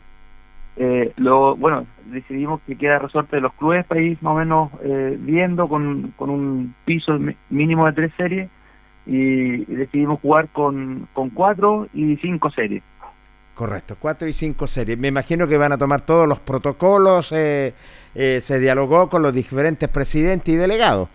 Eh, 0.77 1.13
lo, 1.17 1.57
bueno, 1.57 1.87
decidimos 2.07 2.61
que 2.67 2.77
queda 2.77 2.99
resorte 2.99 3.37
de 3.37 3.43
los 3.43 3.55
clubes 3.55 3.87
ir 3.95 4.19
más 4.21 4.33
o 4.33 4.37
menos 4.37 4.71
eh, 4.83 5.17
viendo 5.19 5.69
con, 5.69 6.13
con 6.17 6.29
un 6.29 6.75
piso 6.85 7.19
mínimo 7.49 7.87
de 7.87 7.93
tres 7.93 8.13
series 8.17 8.51
y, 9.07 9.63
y 9.63 9.75
decidimos 9.75 10.21
jugar 10.21 10.49
con, 10.49 11.09
con 11.13 11.31
cuatro 11.31 11.87
y 11.95 12.17
cinco 12.17 12.51
series. 12.51 12.83
Correcto, 13.57 13.97
cuatro 13.99 14.29
y 14.29 14.35
cinco 14.35 14.67
series. 14.67 14.99
Me 14.99 15.09
imagino 15.09 15.49
que 15.49 15.57
van 15.57 15.73
a 15.73 15.79
tomar 15.79 16.03
todos 16.03 16.29
los 16.29 16.39
protocolos, 16.41 17.33
eh, 17.33 17.73
eh, 18.15 18.41
se 18.43 18.61
dialogó 18.61 19.09
con 19.09 19.23
los 19.23 19.33
diferentes 19.33 19.89
presidentes 19.89 20.55
y 20.55 20.59
delegados. 20.59 21.09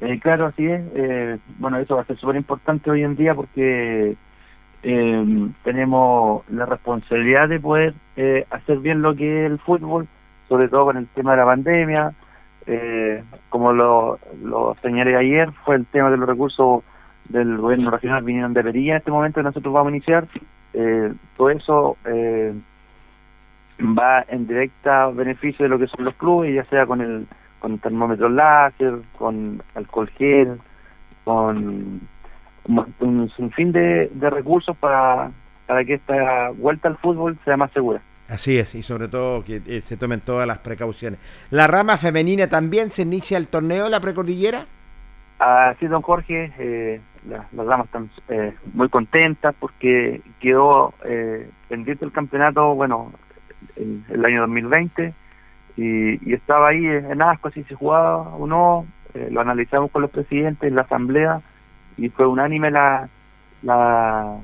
Eh, 0.00 0.18
claro, 0.18 0.46
así 0.46 0.66
es. 0.66 0.82
Eh, 0.96 1.38
bueno, 1.60 1.78
eso 1.78 1.94
va 1.94 2.02
a 2.02 2.06
ser 2.06 2.16
súper 2.16 2.34
importante 2.34 2.90
hoy 2.90 3.04
en 3.04 3.14
día 3.14 3.36
porque 3.36 4.16
eh, 4.82 5.48
tenemos 5.62 6.42
la 6.50 6.66
responsabilidad 6.66 7.48
de 7.48 7.60
poder 7.60 7.94
eh, 8.16 8.44
hacer 8.50 8.78
bien 8.78 9.00
lo 9.00 9.14
que 9.14 9.42
es 9.42 9.46
el 9.46 9.60
fútbol, 9.60 10.08
sobre 10.48 10.68
todo 10.68 10.86
con 10.86 10.96
el 10.96 11.06
tema 11.06 11.30
de 11.30 11.36
la 11.36 11.44
pandemia. 11.44 12.14
Como 13.48 13.72
lo, 13.72 14.18
lo 14.42 14.74
señalé 14.82 15.16
ayer, 15.16 15.52
fue 15.64 15.76
el 15.76 15.86
tema 15.86 16.10
de 16.10 16.16
los 16.16 16.28
recursos 16.28 16.82
del 17.28 17.58
gobierno 17.58 17.92
regional 17.92 18.24
vinieron 18.24 18.54
de 18.54 18.62
Perilla 18.64 18.92
en 18.94 18.98
este 18.98 19.10
momento 19.12 19.38
que 19.38 19.44
nosotros 19.44 19.72
vamos 19.72 19.92
a 19.92 19.96
iniciar. 19.96 20.26
Eh, 20.74 21.12
todo 21.36 21.50
eso 21.50 21.96
eh, 22.04 22.52
va 23.80 24.24
en 24.28 24.46
directa 24.46 25.08
beneficio 25.08 25.64
de 25.64 25.68
lo 25.68 25.78
que 25.78 25.86
son 25.86 26.04
los 26.04 26.14
clubes, 26.14 26.54
ya 26.54 26.64
sea 26.64 26.86
con 26.86 27.00
el 27.00 27.26
con 27.60 27.78
termómetros 27.78 28.30
láser, 28.30 28.98
con 29.16 29.62
alcohol 29.74 30.10
gel, 30.18 30.60
con 31.24 32.00
un, 32.64 32.94
un 33.00 33.30
sinfín 33.30 33.72
de, 33.72 34.10
de 34.12 34.30
recursos 34.30 34.76
para, 34.76 35.30
para 35.66 35.82
que 35.84 35.94
esta 35.94 36.50
vuelta 36.50 36.88
al 36.88 36.98
fútbol 36.98 37.38
sea 37.42 37.56
más 37.56 37.70
segura. 37.72 38.02
Así 38.28 38.58
es, 38.58 38.74
y 38.74 38.82
sobre 38.82 39.08
todo 39.08 39.42
que 39.42 39.62
eh, 39.66 39.80
se 39.82 39.96
tomen 39.96 40.20
todas 40.20 40.46
las 40.46 40.58
precauciones. 40.58 41.18
¿La 41.50 41.66
rama 41.66 41.96
femenina 41.96 42.48
también 42.48 42.90
se 42.90 43.02
inicia 43.02 43.38
el 43.38 43.48
torneo 43.48 43.84
de 43.84 43.90
la 43.90 44.00
precordillera? 44.00 44.66
Así, 45.44 45.86
don 45.88 46.00
Jorge, 46.00 46.50
eh, 46.58 47.02
la- 47.28 47.46
las 47.52 47.66
damas 47.66 47.84
están 47.86 48.08
eh, 48.28 48.54
muy 48.72 48.88
contentas 48.88 49.54
porque 49.58 50.22
quedó 50.40 50.94
eh, 51.04 51.50
pendiente 51.68 52.02
el 52.06 52.12
campeonato, 52.12 52.74
bueno, 52.74 53.12
el, 53.76 54.02
el 54.08 54.24
año 54.24 54.40
2020 54.40 55.12
y, 55.76 56.30
y 56.30 56.32
estaba 56.32 56.68
ahí 56.68 56.86
en 56.86 57.20
asco 57.20 57.50
si 57.50 57.62
se 57.64 57.74
jugaba 57.74 58.20
o 58.34 58.46
no, 58.46 58.86
eh, 59.12 59.28
lo 59.30 59.42
analizamos 59.42 59.90
con 59.90 60.00
los 60.00 60.10
presidentes 60.10 60.66
en 60.66 60.76
la 60.76 60.82
asamblea 60.82 61.42
y 61.98 62.08
fue 62.08 62.26
unánime 62.26 62.70
la, 62.70 63.06
la, 63.62 64.38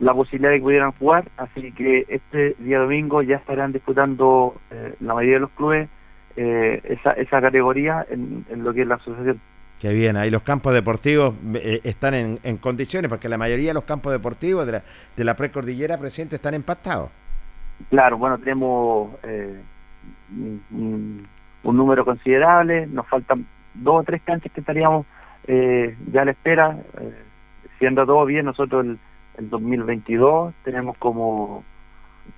la 0.00 0.12
posibilidad 0.12 0.50
de 0.50 0.58
que 0.58 0.64
pudieran 0.64 0.92
jugar, 0.92 1.24
así 1.38 1.72
que 1.72 2.04
este 2.08 2.56
día 2.58 2.80
domingo 2.80 3.22
ya 3.22 3.36
estarán 3.36 3.72
disputando 3.72 4.54
eh, 4.70 4.96
la 5.00 5.14
mayoría 5.14 5.36
de 5.36 5.40
los 5.40 5.50
clubes 5.52 5.88
esa, 6.36 7.12
esa 7.14 7.40
categoría 7.40 8.06
en, 8.10 8.44
en 8.50 8.62
lo 8.62 8.72
que 8.72 8.82
es 8.82 8.86
la 8.86 8.94
asociación. 8.94 9.40
Qué 9.80 9.92
bien, 9.92 10.16
ahí 10.16 10.30
los 10.30 10.42
campos 10.42 10.74
deportivos 10.74 11.34
eh, 11.54 11.80
están 11.84 12.14
en, 12.14 12.40
en 12.42 12.56
condiciones, 12.56 13.08
porque 13.08 13.28
la 13.28 13.38
mayoría 13.38 13.68
de 13.68 13.74
los 13.74 13.84
campos 13.84 14.10
deportivos 14.12 14.66
de 14.66 14.72
la, 14.72 14.82
de 15.16 15.24
la 15.24 15.36
precordillera, 15.36 15.98
presidente, 15.98 16.36
están 16.36 16.54
empatados. 16.54 17.10
Claro, 17.90 18.18
bueno, 18.18 18.38
tenemos 18.38 19.14
eh, 19.22 19.60
un, 20.72 21.22
número 21.62 22.04
considerable, 22.04 22.86
nos 22.88 23.06
faltan 23.06 23.46
dos 23.74 24.00
o 24.00 24.02
tres 24.02 24.20
canchas 24.22 24.50
que 24.52 24.60
estaríamos 24.60 25.06
eh, 25.46 25.96
ya 26.10 26.22
a 26.22 26.24
la 26.24 26.32
espera, 26.32 26.76
eh, 27.00 27.22
siendo 27.78 28.04
todo 28.04 28.24
bien, 28.24 28.46
nosotros 28.46 28.84
el, 28.84 28.98
el 29.38 29.48
2022 29.48 30.54
tenemos 30.64 30.98
como, 30.98 31.62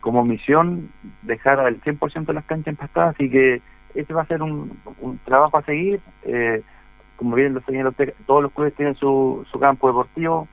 como 0.00 0.24
misión 0.24 0.90
dejar 1.22 1.58
al 1.58 1.80
100% 1.80 2.34
las 2.34 2.44
canchas 2.44 2.68
empastadas, 2.68 3.14
así 3.14 3.30
que 3.30 3.62
ese 3.94 4.12
va 4.12 4.22
a 4.22 4.26
ser 4.26 4.42
un, 4.42 4.78
un 5.00 5.18
trabajo 5.18 5.56
a 5.56 5.62
seguir. 5.62 6.00
Eh, 6.22 6.62
como 7.20 7.36
bien 7.36 7.52
lo 7.52 7.60
señaló 7.60 7.90
usted, 7.90 8.14
todos 8.26 8.42
los 8.42 8.50
clubes 8.52 8.74
tienen 8.74 8.94
su, 8.94 9.46
su 9.52 9.58
campo 9.60 9.88
deportivo 9.88 10.48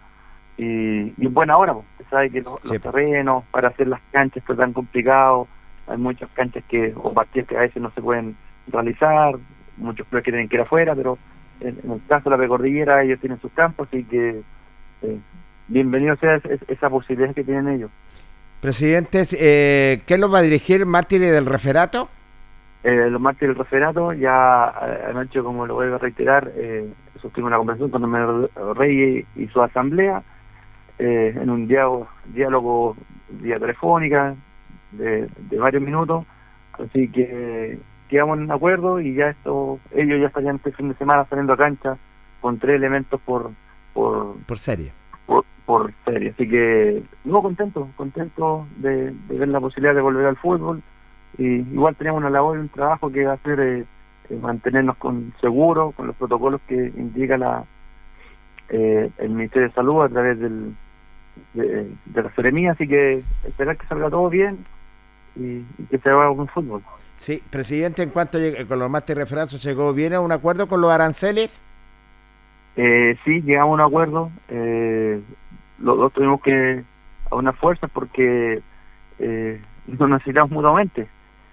y, 0.57 1.14
y 1.18 1.26
en 1.26 1.34
buena 1.34 1.56
hora, 1.57 1.73
pues. 1.73 1.85
Usted 1.94 2.10
sabe 2.10 2.30
que 2.30 2.41
los, 2.41 2.61
los 2.65 2.81
terrenos 2.81 3.45
para 3.52 3.69
hacer 3.69 3.88
las 3.88 4.02
canchas 4.11 4.44
fue 4.45 4.57
tan 4.57 4.73
complicado, 4.73 5.48
hay 5.88 5.98
muchas 5.98 6.30
canchas 6.34 6.64
que 6.68 6.94
o 6.95 7.14
partidos 7.14 7.48
que 7.48 7.56
a 7.57 7.61
veces 7.61 7.81
no 7.81 7.89
se 7.91 8.02
pueden 8.02 8.35
realizar, 8.68 9.35
muchos 9.77 10.06
clubes 10.07 10.26
que 10.26 10.31
tienen 10.31 10.49
que 10.49 10.57
ir 10.57 10.61
afuera, 10.64 10.94
pero 10.94 11.18
en, 11.61 11.80
en 11.84 11.91
el 11.94 12.02
caso 12.06 12.26
de 12.26 12.31
la 12.31 12.38
Precordillera 12.38 13.02
ellos 13.02 13.19
tienen 13.22 13.39
sus 13.39 13.52
campos, 13.53 13.88
así 13.88 14.03
que 14.03 14.41
eh, 15.03 15.19
bienvenido 15.69 16.18
sea 16.18 16.35
es- 16.35 16.45
es- 16.45 16.69
esa 16.69 16.89
posibilidad 16.89 17.34
que 17.34 17.45
tienen 17.45 17.69
ellos. 17.69 17.89
Presidente, 18.60 19.26
eh, 19.39 20.02
¿quién 20.06 20.19
lo 20.19 20.30
va 20.30 20.39
a 20.39 20.41
dirigir? 20.41 20.85
¿Mártires 20.85 21.31
del 21.31 21.45
referato? 21.45 22.10
Eh, 22.84 23.10
los 23.10 23.20
martes 23.20 23.48
del 23.49 23.58
referato, 23.58 24.14
ya 24.14 24.72
eh, 24.82 25.06
anoche, 25.10 25.41
como 25.41 25.66
lo 25.66 25.74
vuelvo 25.76 25.95
a 25.95 25.99
reiterar, 25.99 26.52
eh, 26.56 26.88
sostuvimos 27.22 27.49
una 27.49 27.58
conversación 27.58 27.90
con 27.90 28.16
el 28.16 28.76
Rey 28.76 29.26
y 29.36 29.48
su 29.48 29.62
asamblea, 29.62 30.22
eh, 30.99 31.36
en 31.36 31.49
un 31.49 31.68
diálogo, 31.68 32.08
diálogo 32.28 32.95
vía 33.30 33.60
telefónica 33.60 34.36
de, 34.91 35.28
de 35.49 35.58
varios 35.58 35.84
minutos, 35.84 36.26
así 36.74 37.10
que 37.10 37.78
quedamos 38.10 38.40
en 38.40 38.52
acuerdo 38.52 38.99
y 39.02 39.16
ya 39.16 39.30
esto, 39.30 39.80
ellos 39.91 40.22
ya 40.22 40.28
estarían 40.28 40.56
este 40.58 40.72
fin 40.72 40.90
de 40.90 40.95
semana 40.95 41.26
saliendo 41.26 41.54
a 41.54 41.58
cancha 41.58 41.98
con 42.40 42.58
tres 42.58 42.76
elementos 42.76 43.20
por, 43.22 43.52
por, 43.94 44.38
Por 44.45 44.58
serie. 44.60 44.94
por, 45.26 45.44
por 45.66 45.91
serie. 46.06 46.30
Así 46.30 46.48
que, 46.48 47.04
no, 47.26 47.41
contento, 47.41 47.90
contento 47.98 48.66
de, 48.78 49.12
de 49.12 49.38
ver 49.38 49.49
la 49.49 49.60
posibilidad 49.60 49.95
de 49.95 50.02
volver 50.02 50.28
al 50.28 50.38
fútbol. 50.38 50.82
Y 51.38 51.45
igual 51.45 51.95
tenemos 51.95 52.19
una 52.19 52.30
labor 52.30 52.57
y 52.57 52.61
un 52.61 52.69
trabajo 52.69 53.11
que 53.11 53.26
va 53.26 53.34
a 53.34 53.38
ser 53.38 53.85
mantenernos 54.41 54.97
con 54.97 55.34
seguro, 55.39 55.91
con 55.91 56.07
los 56.07 56.15
protocolos 56.15 56.59
que 56.68 56.76
indica 56.97 57.38
la 57.38 57.64
eh, 58.69 59.09
el 59.19 59.30
Ministerio 59.30 59.68
de 59.69 59.73
Salud 59.73 60.01
a 60.03 60.09
través 60.09 60.39
del, 60.39 60.76
de, 61.53 61.91
de 62.05 62.23
la 62.23 62.31
Seremía. 62.35 62.72
Así 62.72 62.88
que 62.88 63.23
esperar 63.45 63.77
que 63.77 63.88
salga 63.88 64.09
todo 64.09 64.30
bien 64.30 64.57
y, 65.35 65.64
y 65.77 65.85
que 65.89 65.97
se 65.99 66.09
haga 66.09 66.30
un 66.31 66.47
fútbol. 66.47 66.81
Sí, 67.18 67.41
presidente, 67.49 68.03
en 68.03 68.09
cuanto 68.09 68.38
llegue- 68.38 68.68
con 68.68 68.80
los 68.80 68.89
mártires 68.89 69.23
referatos, 69.23 69.64
¿llegó 69.64 69.93
bien 69.93 70.14
a 70.14 70.19
un 70.19 70.31
acuerdo 70.31 70.68
con 70.68 70.81
los 70.81 70.91
aranceles? 70.91 71.61
Eh, 72.76 73.18
sí, 73.26 73.41
llegamos 73.41 73.80
a 73.80 73.84
un 73.84 73.88
acuerdo. 73.89 74.31
Eh, 74.49 75.22
los 75.80 75.97
dos 75.97 76.14
tuvimos 76.14 76.41
que 76.41 76.84
a 77.31 77.35
unas 77.35 77.55
fuerzas 77.57 77.89
porque 77.93 78.61
eh, 79.19 79.61
nos 79.88 80.09
necesitamos 80.09 80.51
mutuamente. 80.51 81.07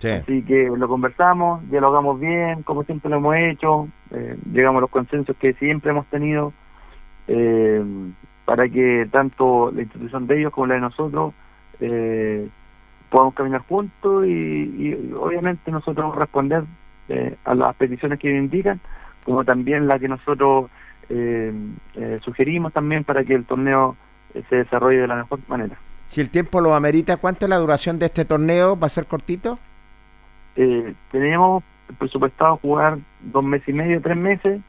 Sí. 0.04 0.10
Así 0.10 0.42
que 0.42 0.70
lo 0.76 0.86
conversamos, 0.86 1.66
dialogamos 1.70 2.20
bien, 2.20 2.62
como 2.62 2.84
siempre 2.84 3.08
lo 3.08 3.16
hemos 3.16 3.36
hecho, 3.36 3.88
eh, 4.10 4.36
llegamos 4.52 4.80
a 4.80 4.80
los 4.82 4.90
consensos 4.90 5.34
que 5.38 5.54
siempre 5.54 5.92
hemos 5.92 6.04
tenido 6.08 6.52
eh, 7.26 7.82
para 8.44 8.68
que 8.68 9.08
tanto 9.10 9.70
la 9.72 9.80
institución 9.80 10.26
de 10.26 10.40
ellos 10.40 10.52
como 10.52 10.66
la 10.66 10.74
de 10.74 10.80
nosotros 10.82 11.32
eh, 11.80 12.46
podamos 13.08 13.32
caminar 13.32 13.62
juntos 13.66 14.26
y, 14.26 14.28
y 14.28 15.12
obviamente 15.18 15.70
nosotros 15.70 16.14
responder 16.14 16.64
eh, 17.08 17.36
a 17.44 17.54
las 17.54 17.74
peticiones 17.76 18.18
que 18.18 18.28
ellos 18.28 18.44
indican, 18.44 18.80
como 19.24 19.42
también 19.42 19.88
la 19.88 19.98
que 19.98 20.08
nosotros 20.08 20.70
eh, 21.08 21.50
sugerimos 22.22 22.74
también 22.74 23.04
para 23.04 23.24
que 23.24 23.32
el 23.32 23.46
torneo 23.46 23.96
se 24.50 24.56
desarrolle 24.56 24.98
de 24.98 25.06
la 25.06 25.16
mejor 25.16 25.40
manera. 25.48 25.78
Si 26.08 26.20
el 26.20 26.28
tiempo 26.28 26.60
lo 26.60 26.74
amerita, 26.74 27.16
¿cuánto 27.16 27.46
es 27.46 27.48
la 27.48 27.56
duración 27.56 27.98
de 27.98 28.06
este 28.06 28.26
torneo? 28.26 28.78
¿Va 28.78 28.88
a 28.88 28.90
ser 28.90 29.06
cortito? 29.06 29.58
Eh, 30.56 30.94
tenemos 31.10 31.62
presupuestado 31.98 32.56
jugar 32.58 32.98
dos 33.20 33.44
meses 33.44 33.68
y 33.68 33.72
medio, 33.72 34.00
tres 34.00 34.16
meses. 34.16 34.60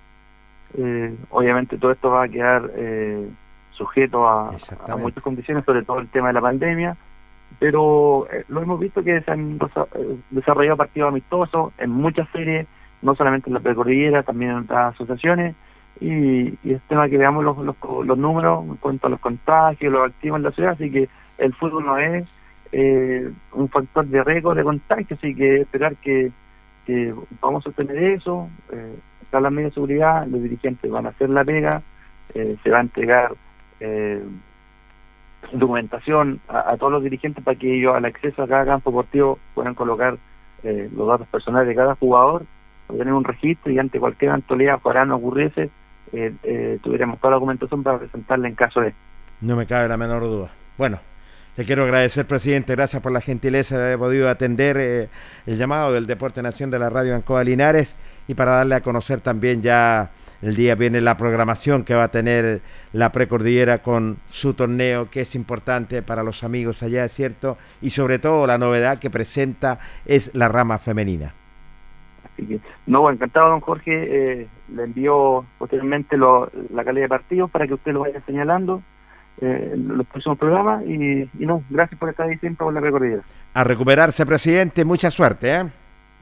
Eh, 0.77 1.15
obviamente 1.29 1.77
todo 1.77 1.91
esto 1.91 2.09
va 2.09 2.23
a 2.23 2.29
quedar 2.29 2.69
eh, 2.75 3.29
sujeto 3.71 4.27
a, 4.27 4.51
muchas 4.97 5.23
condiciones, 5.23 5.63
sobre 5.65 5.83
todo 5.83 5.99
el 5.99 6.09
tema 6.09 6.27
de 6.27 6.33
la 6.33 6.41
pandemia, 6.41 6.97
pero 7.59 8.27
eh, 8.31 8.43
lo 8.47 8.61
hemos 8.61 8.79
visto 8.79 9.03
que 9.03 9.21
se 9.21 9.31
han 9.31 9.59
eh, 9.95 10.17
desarrollado 10.31 10.77
partidos 10.77 11.09
amistosos 11.09 11.73
en 11.77 11.91
muchas 11.91 12.27
series, 12.31 12.67
no 13.01 13.15
solamente 13.15 13.49
en 13.49 13.53
la 13.53 13.59
precordillera, 13.59 14.23
también 14.23 14.51
en 14.51 14.57
otras 14.59 14.95
asociaciones, 14.95 15.55
y, 15.99 16.57
y 16.67 16.73
es 16.73 16.81
tema 16.83 17.07
que 17.07 17.17
veamos 17.17 17.43
los, 17.43 17.57
los, 17.57 17.75
los 18.05 18.17
números 18.17 18.65
en 18.65 18.75
cuanto 18.77 19.07
a 19.07 19.09
los 19.09 19.19
contagios, 19.19 19.93
los 19.93 20.07
activos 20.07 20.37
en 20.37 20.43
la 20.43 20.51
ciudad, 20.51 20.71
así 20.71 20.91
que 20.91 21.09
el 21.37 21.53
fútbol 21.53 21.85
no 21.85 21.97
es 21.97 22.29
eh, 22.71 23.31
un 23.53 23.69
factor 23.69 24.05
de 24.05 24.23
riesgo 24.23 24.55
de 24.55 24.63
contagio, 24.63 25.15
así 25.17 25.35
que 25.35 25.61
esperar 25.61 25.95
que, 25.97 26.31
que 26.85 27.13
vamos 27.41 27.63
a 27.63 27.69
sostener 27.69 27.97
eso, 27.97 28.49
eh, 28.71 28.95
está 29.21 29.39
la 29.39 29.49
media 29.49 29.71
seguridad, 29.71 30.25
los 30.27 30.41
dirigentes 30.41 30.89
van 30.89 31.05
a 31.05 31.09
hacer 31.09 31.29
la 31.29 31.43
pega, 31.43 31.81
eh, 32.33 32.57
se 32.63 32.69
va 32.69 32.79
a 32.79 32.81
entregar 32.81 33.33
eh, 33.79 34.23
documentación 35.51 36.39
a, 36.47 36.75
todos 36.77 36.93
los 36.93 37.03
dirigentes 37.03 37.43
para 37.43 37.57
que 37.57 37.77
ellos 37.77 37.95
al 37.95 38.05
acceso 38.05 38.43
a 38.43 38.47
cada 38.47 38.65
campo 38.65 38.89
deportivo 38.89 39.39
puedan 39.53 39.75
colocar 39.75 40.17
eh, 40.63 40.89
los 40.95 41.07
datos 41.07 41.27
personales 41.27 41.67
de 41.67 41.75
cada 41.75 41.95
jugador, 41.95 42.45
tener 42.87 43.13
un 43.13 43.23
registro 43.23 43.71
y 43.71 43.79
ante 43.79 43.99
cualquier 43.99 44.31
eventualidad 44.31 44.79
ojalá 44.81 45.05
no 45.05 45.15
ocurriese, 45.17 45.69
tuviéramos 46.81 47.19
toda 47.19 47.31
la 47.31 47.35
documentación 47.35 47.83
para 47.83 47.99
presentarla 47.99 48.47
en 48.47 48.55
caso 48.55 48.79
de... 48.79 48.93
No 49.41 49.55
me 49.55 49.65
cabe 49.65 49.87
la 49.87 49.97
menor 49.97 50.21
duda. 50.23 50.51
Bueno, 50.77 50.99
le 51.57 51.63
quiero 51.65 51.83
agradecer, 51.83 52.25
presidente. 52.25 52.75
Gracias 52.75 53.01
por 53.01 53.11
la 53.11 53.21
gentileza 53.21 53.77
de 53.77 53.85
haber 53.85 53.97
podido 53.99 54.29
atender 54.29 54.77
eh, 54.79 55.09
el 55.45 55.57
llamado 55.57 55.93
del 55.93 56.05
Deporte 56.05 56.41
Nación 56.41 56.69
de 56.71 56.79
la 56.79 56.89
Radio 56.89 57.15
Ancoa 57.15 57.43
Linares 57.43 57.95
y 58.27 58.33
para 58.33 58.51
darle 58.51 58.75
a 58.75 58.81
conocer 58.81 59.21
también 59.21 59.61
ya 59.61 60.11
el 60.41 60.55
día 60.55 60.75
viene 60.75 60.99
la 60.99 61.15
programación 61.17 61.83
que 61.85 61.95
va 61.95 62.03
a 62.03 62.07
tener 62.11 62.61
la 62.91 63.11
Precordillera 63.11 63.81
con 63.81 64.17
su 64.31 64.53
torneo, 64.53 65.09
que 65.09 65.21
es 65.21 65.33
importante 65.33 66.01
para 66.01 66.23
los 66.23 66.43
amigos 66.43 66.83
allá, 66.83 67.05
es 67.05 67.13
cierto, 67.13 67.57
y 67.81 67.91
sobre 67.91 68.19
todo 68.19 68.45
la 68.45 68.57
novedad 68.57 68.99
que 68.99 69.09
presenta 69.09 69.79
es 70.05 70.35
la 70.35 70.49
rama 70.49 70.77
femenina. 70.77 71.33
Así 72.33 72.45
que, 72.45 72.59
no, 72.85 73.09
encantado, 73.09 73.49
don 73.49 73.61
Jorge. 73.61 74.41
eh, 74.41 74.47
le 74.75 74.83
envío 74.83 75.45
posteriormente 75.57 76.17
lo- 76.17 76.51
la 76.73 76.83
calidad 76.83 77.05
de 77.05 77.09
partidos 77.09 77.49
para 77.49 77.65
que 77.65 77.75
usted 77.75 77.93
lo 77.93 78.01
vaya 78.01 78.21
señalando 78.25 78.81
eh, 79.41 79.73
los 79.77 80.05
próximos 80.07 80.37
programas. 80.37 80.83
Y, 80.87 81.21
y 81.23 81.45
no, 81.45 81.63
gracias 81.69 81.99
por 81.99 82.09
estar 82.09 82.27
ahí 82.27 82.37
siempre 82.37 82.65
con 82.65 82.73
la 82.73 82.79
recorrida. 82.79 83.21
A 83.53 83.63
recuperarse, 83.63 84.25
presidente, 84.25 84.85
mucha 84.85 85.11
suerte. 85.11 85.53
¿eh? 85.53 85.63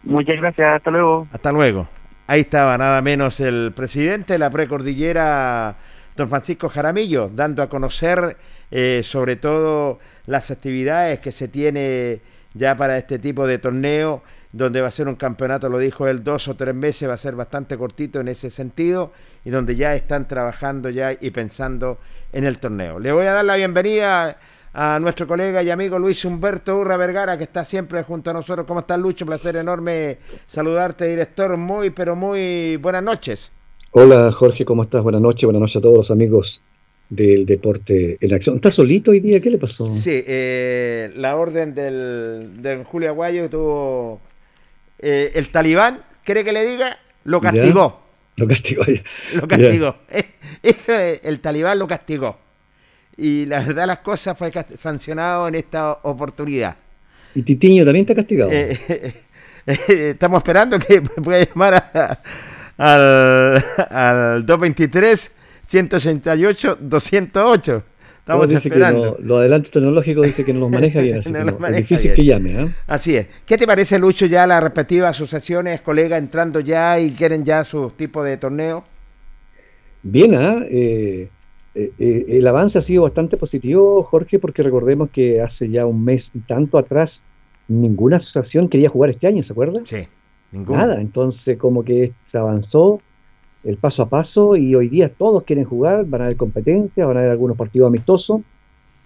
Muchas 0.04 0.36
gracias, 0.38 0.76
hasta 0.76 0.92
luego. 0.92 1.28
Hasta 1.32 1.52
luego. 1.52 1.88
Ahí 2.28 2.42
estaba 2.42 2.78
nada 2.78 3.02
menos 3.02 3.40
el 3.40 3.74
presidente 3.76 4.34
de 4.34 4.40
la 4.40 4.50
precordillera, 4.50 5.76
don 6.16 6.30
Francisco 6.30 6.70
Jaramillo, 6.70 7.30
dando 7.30 7.62
a 7.62 7.70
conocer 7.70 8.38
eh, 8.72 9.02
sobre 9.04 9.36
todo 9.36 10.00
las 10.26 10.50
actividades 10.50 11.20
que 11.20 11.32
se 11.32 11.48
tiene 11.48 12.22
ya 12.54 12.78
para 12.78 12.98
este 12.98 13.20
tipo 13.20 13.46
de 13.46 13.58
torneo, 13.58 14.24
donde 14.54 14.82
va 14.82 14.88
a 14.88 14.92
ser 14.92 15.08
un 15.08 15.16
campeonato, 15.16 15.68
lo 15.68 15.80
dijo 15.80 16.08
él, 16.08 16.24
dos 16.24 16.48
o 16.48 16.54
tres 16.54 16.76
meses, 16.76 17.10
va 17.10 17.16
a 17.16 17.18
ser 17.18 17.36
bastante 17.36 17.76
cortito 17.76 18.20
en 18.22 18.28
ese 18.28 18.52
sentido, 18.52 19.12
y 19.44 19.50
donde 19.50 19.76
ya 19.76 19.96
están 19.96 20.28
trabajando 20.28 20.90
ya 20.90 21.12
y 21.20 21.32
pensando 21.32 21.98
en 22.32 22.46
el 22.46 22.60
torneo. 22.60 23.00
Le 23.00 23.12
voy 23.12 23.26
a 23.26 23.34
dar 23.34 23.46
la 23.46 23.56
bienvenida 23.56 24.38
a 24.76 25.00
nuestro 25.00 25.28
colega 25.28 25.64
y 25.64 25.72
amigo 25.72 25.98
Luis 25.98 26.24
Humberto 26.24 26.78
Urra 26.78 26.98
Vergara, 26.98 27.38
que 27.38 27.44
está 27.46 27.66
siempre 27.66 28.04
junto 28.04 28.30
a 28.30 28.34
nosotros. 28.34 28.66
¿Cómo 28.68 28.82
estás, 28.82 29.00
Lucho? 29.00 29.26
Un 29.26 29.30
placer 29.30 29.56
enorme 29.56 30.18
saludarte, 30.48 31.08
director. 31.08 31.58
Muy, 31.58 31.90
pero 31.90 32.16
muy 32.16 32.78
buenas 32.78 33.04
noches. 33.04 33.52
Hola 33.92 34.32
Jorge, 34.32 34.66
¿cómo 34.66 34.84
estás? 34.84 35.04
Buenas 35.04 35.22
noches, 35.22 35.44
buenas 35.44 35.62
noches 35.62 35.78
a 35.78 35.82
todos 35.82 35.98
los 35.98 36.12
amigos 36.12 36.60
del 37.10 37.46
deporte 37.46 38.18
en 38.20 38.34
acción. 38.34 38.56
¿Estás 38.56 38.74
solito 38.74 39.12
hoy 39.12 39.20
día? 39.20 39.40
¿Qué 39.40 39.52
le 39.52 39.60
pasó? 39.60 39.88
Sí, 39.88 40.24
eh, 40.26 41.12
la 41.16 41.36
orden 41.36 41.76
del, 41.76 42.62
del 42.64 42.84
Julio 42.86 43.10
Aguayo 43.10 43.50
tuvo 43.52 44.20
eh, 45.04 45.32
el 45.36 45.50
talibán, 45.50 46.02
¿quiere 46.24 46.44
que 46.44 46.52
le 46.54 46.66
diga? 46.66 46.98
Lo 47.26 47.42
¿Ya? 47.42 47.52
castigó. 47.52 48.02
Lo 48.36 48.48
castigó. 48.48 48.84
ya. 48.86 49.04
Lo 49.34 49.48
castigó. 49.48 49.96
Eso, 50.64 50.94
el 50.98 51.40
talibán 51.40 51.78
lo 51.80 51.88
castigó. 51.88 52.38
Y 53.18 53.46
la 53.46 53.60
verdad 53.60 53.86
las 53.86 54.00
cosas 54.00 54.36
fue 54.38 54.52
sancionado 54.76 55.48
en 55.48 55.56
esta 55.56 55.92
oportunidad. 56.02 56.76
Y 57.36 57.44
Titiño 57.44 57.84
también 57.86 58.04
está 58.04 58.16
castigado. 58.16 58.50
Eh, 58.52 58.80
eh, 58.88 59.14
estamos 60.14 60.40
esperando 60.40 60.80
que 60.80 61.02
pueda 61.02 61.44
llamar 61.46 61.74
a- 61.94 62.20
al, 62.78 63.64
al 63.90 64.46
223 64.46 65.32
188 65.68 66.78
208. 66.82 67.84
Estamos 68.24 68.52
esperando. 68.52 69.06
no- 69.06 69.18
los 69.20 69.40
adelantos 69.40 69.72
tecnológicos 69.72 70.26
dice 70.26 70.46
que 70.46 70.54
no 70.54 70.62
los 70.62 70.70
maneja 70.72 71.02
bien, 71.02 71.20
así 71.20 71.30
No 71.30 71.40
que 71.40 71.46
los 71.46 71.54
no- 71.56 71.60
maneja 71.60 71.82
es 71.84 71.90
difícil 71.90 72.12
bien. 72.12 72.16
que 72.16 72.26
llame. 72.54 72.60
¿ah? 72.60 72.68
Así 72.88 73.16
es. 73.18 73.28
¿Qué 73.46 73.58
te 73.58 73.68
parece, 73.68 74.00
Lucho, 74.00 74.26
ya 74.26 74.48
las 74.48 74.64
respectivas 74.64 75.10
asociaciones, 75.12 75.82
colegas 75.82 76.20
entrando 76.20 76.60
ya 76.62 76.98
y 77.00 77.12
quieren 77.12 77.44
ya 77.44 77.64
su 77.66 77.90
tipo 77.92 78.24
de 78.24 78.38
torneo? 78.38 78.86
Bien, 80.04 80.36
¿ah? 80.36 80.64
Eh, 80.70 81.30
eh, 81.76 81.92
eh, 82.00 82.26
el 82.30 82.48
avance 82.48 82.78
ha 82.78 82.84
sido 82.84 83.04
bastante 83.04 83.36
positivo, 83.38 84.04
Jorge, 84.04 84.40
porque 84.40 84.64
recordemos 84.64 85.10
que 85.10 85.42
hace 85.42 85.70
ya 85.70 85.86
un 85.86 86.04
mes 86.04 86.24
y 86.34 86.40
tanto 86.40 86.78
atrás 86.78 87.12
ninguna 87.68 88.18
asociación 88.18 88.70
quería 88.70 88.90
jugar 88.90 89.10
este 89.12 89.28
año, 89.28 89.44
¿se 89.44 89.52
acuerda? 89.54 89.82
Sí. 89.86 90.08
Ninguno. 90.52 90.78
Nada, 90.80 91.02
entonces 91.02 91.58
como 91.58 91.84
que 91.84 92.12
se 92.32 92.38
avanzó 92.38 93.00
el 93.64 93.78
paso 93.78 94.04
a 94.04 94.10
paso 94.10 94.56
y 94.56 94.76
hoy 94.76 94.90
día 94.90 95.10
todos 95.10 95.44
quieren 95.44 95.66
jugar, 95.66 96.06
van 96.06 96.22
a 96.22 96.26
haber 96.26 96.38
competencias, 96.38 97.08
van 97.08 97.18
a 97.18 97.20
haber 97.22 97.32
algunos 97.32 97.58
partidos 97.58 97.88
amistosos 97.88 98.42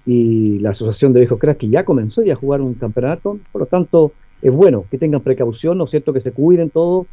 y 0.05 0.59
la 0.59 0.71
Asociación 0.71 1.13
de 1.13 1.19
Viejos 1.19 1.39
Cracks 1.39 1.59
que 1.59 1.69
ya 1.69 1.83
comenzó 1.83 2.23
ya 2.23 2.33
a 2.33 2.37
jugar 2.37 2.61
un 2.61 2.73
campeonato, 2.73 3.39
por 3.51 3.61
lo 3.61 3.65
tanto 3.67 4.13
es 4.41 4.51
bueno 4.51 4.85
que 4.89 4.97
tengan 4.97 5.21
precaución, 5.21 5.77
¿no 5.77 5.85
es 5.85 5.91
cierto? 5.91 6.13
Que 6.13 6.21
se 6.21 6.31
cuiden 6.31 6.69
todos, 6.69 7.07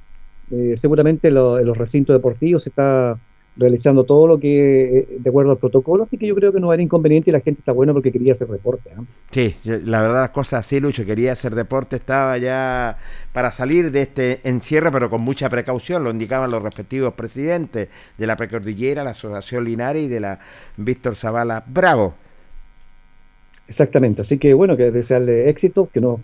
eh, 0.50 0.78
seguramente 0.80 1.28
en 1.28 1.34
los 1.34 1.76
recintos 1.76 2.14
deportivos 2.14 2.62
se 2.62 2.68
está 2.70 3.18
realizando 3.56 4.04
todo 4.04 4.26
lo 4.26 4.38
que 4.38 4.98
eh, 4.98 5.06
de 5.18 5.30
acuerdo 5.30 5.52
al 5.52 5.58
protocolo, 5.58 6.04
así 6.04 6.18
que 6.18 6.26
yo 6.26 6.34
creo 6.34 6.52
que 6.52 6.60
no 6.60 6.68
va 6.68 6.72
a 6.72 6.74
haber 6.74 6.84
inconveniente 6.84 7.30
y 7.30 7.32
la 7.32 7.40
gente 7.40 7.60
está 7.60 7.72
buena 7.72 7.92
porque 7.92 8.10
quería 8.10 8.34
hacer 8.34 8.48
reporte. 8.48 8.90
¿ah? 8.96 9.02
Sí, 9.30 9.54
la 9.64 10.02
verdad 10.02 10.20
las 10.22 10.30
cosas 10.30 10.60
así, 10.60 10.80
Lucho, 10.80 11.04
quería 11.04 11.32
hacer 11.32 11.54
deporte, 11.54 11.96
estaba 11.96 12.36
ya 12.38 12.98
para 13.32 13.52
salir 13.52 13.90
de 13.90 14.02
este 14.02 14.40
encierro, 14.44 14.90
pero 14.90 15.08
con 15.08 15.20
mucha 15.20 15.48
precaución, 15.48 16.02
lo 16.02 16.10
indicaban 16.10 16.50
los 16.50 16.62
respectivos 16.62 17.14
presidentes 17.14 17.88
de 18.18 18.26
la 18.26 18.36
Precordillera, 18.36 19.04
la 19.04 19.10
Asociación 19.10 19.64
Linares 19.64 20.04
y 20.04 20.08
de 20.08 20.20
la 20.20 20.38
Víctor 20.76 21.14
Zavala 21.14 21.64
Bravo. 21.66 22.14
Exactamente, 23.68 24.22
así 24.22 24.38
que 24.38 24.52
bueno, 24.52 24.76
que 24.76 24.90
desearle 24.90 25.48
éxito, 25.48 25.88
que 25.92 26.00
no 26.00 26.20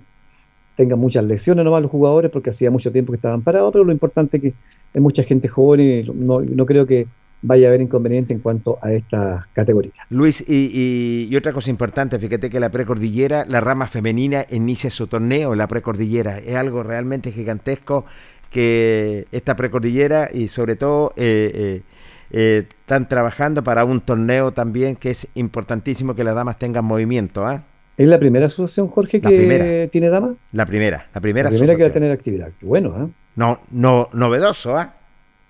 tengan 0.76 0.98
muchas 0.98 1.24
lesiones 1.24 1.64
nomás 1.64 1.82
los 1.82 1.90
jugadores 1.90 2.30
porque 2.30 2.50
hacía 2.50 2.70
mucho 2.70 2.90
tiempo 2.90 3.12
que 3.12 3.16
estaban 3.16 3.42
parados, 3.42 3.72
pero 3.72 3.84
lo 3.84 3.92
importante 3.92 4.36
es 4.38 4.42
que 4.42 4.54
hay 4.94 5.00
mucha 5.00 5.22
gente 5.24 5.48
joven 5.48 5.80
y 5.80 6.02
no, 6.14 6.40
no 6.40 6.66
creo 6.66 6.86
que 6.86 7.06
vaya 7.42 7.66
a 7.66 7.68
haber 7.70 7.80
inconveniente 7.80 8.32
en 8.34 8.40
cuanto 8.40 8.78
a 8.82 8.92
esta 8.92 9.48
categoría. 9.54 9.92
Luis, 10.10 10.44
y, 10.46 11.28
y- 11.30 11.36
otra 11.36 11.52
cosa 11.54 11.70
importante, 11.70 12.18
fíjate 12.18 12.50
que 12.50 12.60
la 12.60 12.70
Precordillera, 12.70 13.46
la 13.46 13.60
rama 13.60 13.86
femenina, 13.86 14.44
inicia 14.50 14.90
su 14.90 15.06
torneo, 15.06 15.54
la 15.54 15.66
Precordillera. 15.66 16.38
Es 16.38 16.54
algo 16.56 16.82
realmente 16.82 17.32
gigantesco 17.32 18.04
que 18.50 19.24
esta 19.32 19.56
Precordillera 19.56 20.28
y 20.32 20.48
sobre 20.48 20.76
todo 20.76 21.12
eh, 21.16 21.50
eh, 21.54 21.82
eh, 22.32 22.66
están 22.68 23.08
trabajando 23.08 23.64
para 23.64 23.84
un 23.84 24.00
torneo 24.00 24.52
también 24.52 24.96
que 24.96 25.10
es 25.10 25.26
importantísimo 25.34 26.14
que 26.14 26.24
las 26.24 26.34
damas 26.34 26.58
tengan 26.58 26.84
movimiento. 26.84 27.46
¿ah? 27.46 27.64
¿Es 28.00 28.08
la 28.08 28.18
primera 28.18 28.46
asociación, 28.46 28.88
Jorge, 28.88 29.20
La 29.22 29.28
que 29.28 29.36
primera. 29.36 29.88
tiene 29.88 30.08
damas? 30.08 30.30
La 30.52 30.64
primera, 30.64 31.06
la 31.14 31.20
primera, 31.20 31.50
la 31.50 31.54
primera 31.56 31.76
que 31.76 31.82
va 31.82 31.88
a 31.90 31.92
tener 31.92 32.10
actividad. 32.10 32.48
Bueno, 32.62 32.94
¿ah? 32.96 33.08
No, 33.36 33.58
no, 33.70 34.08
novedoso, 34.14 34.74
¿ah? 34.74 34.94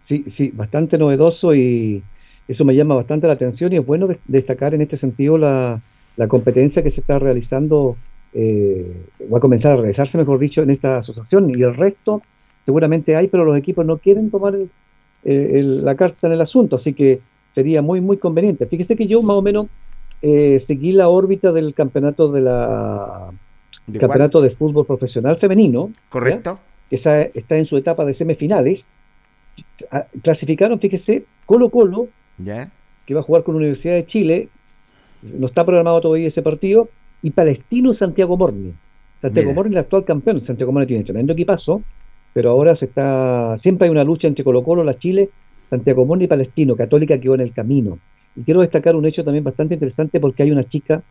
Sí, 0.09 0.25
sí, 0.37 0.51
bastante 0.53 0.99
novedoso 0.99 1.55
y 1.55 2.03
eso 2.49 2.65
me 2.65 2.75
llama 2.75 2.97
bastante 2.97 3.29
la 3.29 3.35
atención 3.35 3.73
y 3.73 3.77
es 3.77 3.87
bueno 3.87 4.09
de- 4.09 4.19
destacar 4.27 4.75
en 4.75 4.81
este 4.81 4.99
sentido 4.99 5.39
la, 5.39 5.81
la 6.17 6.27
competencia 6.27 6.83
que 6.83 6.91
se 6.91 6.99
está 7.01 7.21
realizando, 7.21 7.97
eh, 8.35 9.01
va 9.33 9.39
a 9.39 9.41
comenzar 9.41 9.71
a 9.71 9.77
realizarse, 9.77 10.19
mejor 10.19 10.41
dicho, 10.41 10.61
en 10.61 10.71
esta 10.71 10.99
asociación 10.99 11.51
y 11.57 11.63
el 11.63 11.77
resto 11.77 12.21
seguramente 12.65 13.15
hay, 13.15 13.29
pero 13.29 13.45
los 13.45 13.57
equipos 13.57 13.87
no 13.87 13.99
quieren 13.99 14.29
tomar 14.33 14.55
el- 14.57 14.71
el- 15.23 15.85
la 15.85 15.95
carta 15.95 16.27
en 16.27 16.33
el 16.33 16.41
asunto, 16.41 16.77
así 16.77 16.95
que 16.95 17.21
sería 17.55 17.81
muy, 17.81 18.01
muy 18.01 18.17
conveniente. 18.17 18.67
Fíjese 18.67 18.97
que 18.97 19.07
yo 19.07 19.21
más 19.21 19.37
o 19.37 19.43
menos 19.43 19.67
eh, 20.23 20.63
seguí 20.67 20.93
la 20.93 21.09
órbita 21.09 21.53
del 21.53 21.75
campeonato 21.75 22.31
de 22.31 22.41
la 22.41 23.31
¿De 23.87 23.99
campeonato 23.99 24.41
de 24.41 24.51
fútbol 24.51 24.87
profesional 24.87 25.39
femenino. 25.39 25.91
Correcto. 26.09 26.59
Esa 26.91 27.23
está 27.23 27.57
en 27.57 27.67
su 27.67 27.77
etapa 27.77 28.05
de 28.05 28.15
semifinales. 28.15 28.81
Ah, 29.91 30.07
Clasificaron, 30.23 30.79
fíjese, 30.79 31.25
Colo 31.47 31.71
Colo, 31.71 32.09
¿Ya? 32.39 32.71
que 33.07 33.15
va 33.15 33.21
a 33.21 33.25
jugar 33.25 33.43
con 33.43 33.55
la 33.55 33.59
Universidad 33.59 33.95
de 33.95 34.07
Chile, 34.07 34.49
no 35.23 35.47
está 35.47 35.65
programado 35.65 36.01
todavía 36.01 36.29
ese 36.29 36.43
partido, 36.43 36.89
y 37.23 37.31
Palestino 37.31 37.95
Santiago 37.95 38.37
Morni. 38.37 38.73
Santiago 39.21 39.49
Mira. 39.51 39.55
Morni, 39.55 39.73
el 39.75 39.81
actual 39.81 40.05
campeón, 40.05 40.45
Santiago 40.47 40.73
Morni 40.73 40.87
tiene 40.87 41.05
tremendo 41.05 41.33
equipazo, 41.33 41.83
pero 42.33 42.51
ahora 42.51 42.77
se 42.77 42.87
está, 42.87 43.59
siempre 43.63 43.87
hay 43.87 43.91
una 43.91 44.05
lucha 44.05 44.29
entre 44.29 44.45
Colo 44.45 44.63
Colo, 44.63 44.85
la 44.85 44.99
Chile, 44.99 45.31
Santiago 45.69 46.05
Morni 46.05 46.25
y 46.25 46.29
Palestino, 46.29 46.77
Católica 46.77 47.19
quedó 47.19 47.35
en 47.35 47.43
el 47.43 47.53
camino. 47.53 47.99
Y 48.37 48.43
quiero 48.43 48.61
destacar 48.61 48.97
un 48.97 49.07
hecho 49.07 49.25
también 49.25 49.45
bastante 49.45 49.75
interesante 49.75 50.21
porque 50.21 50.43
hay 50.43 50.51
una 50.51 50.65
chica 50.65 51.03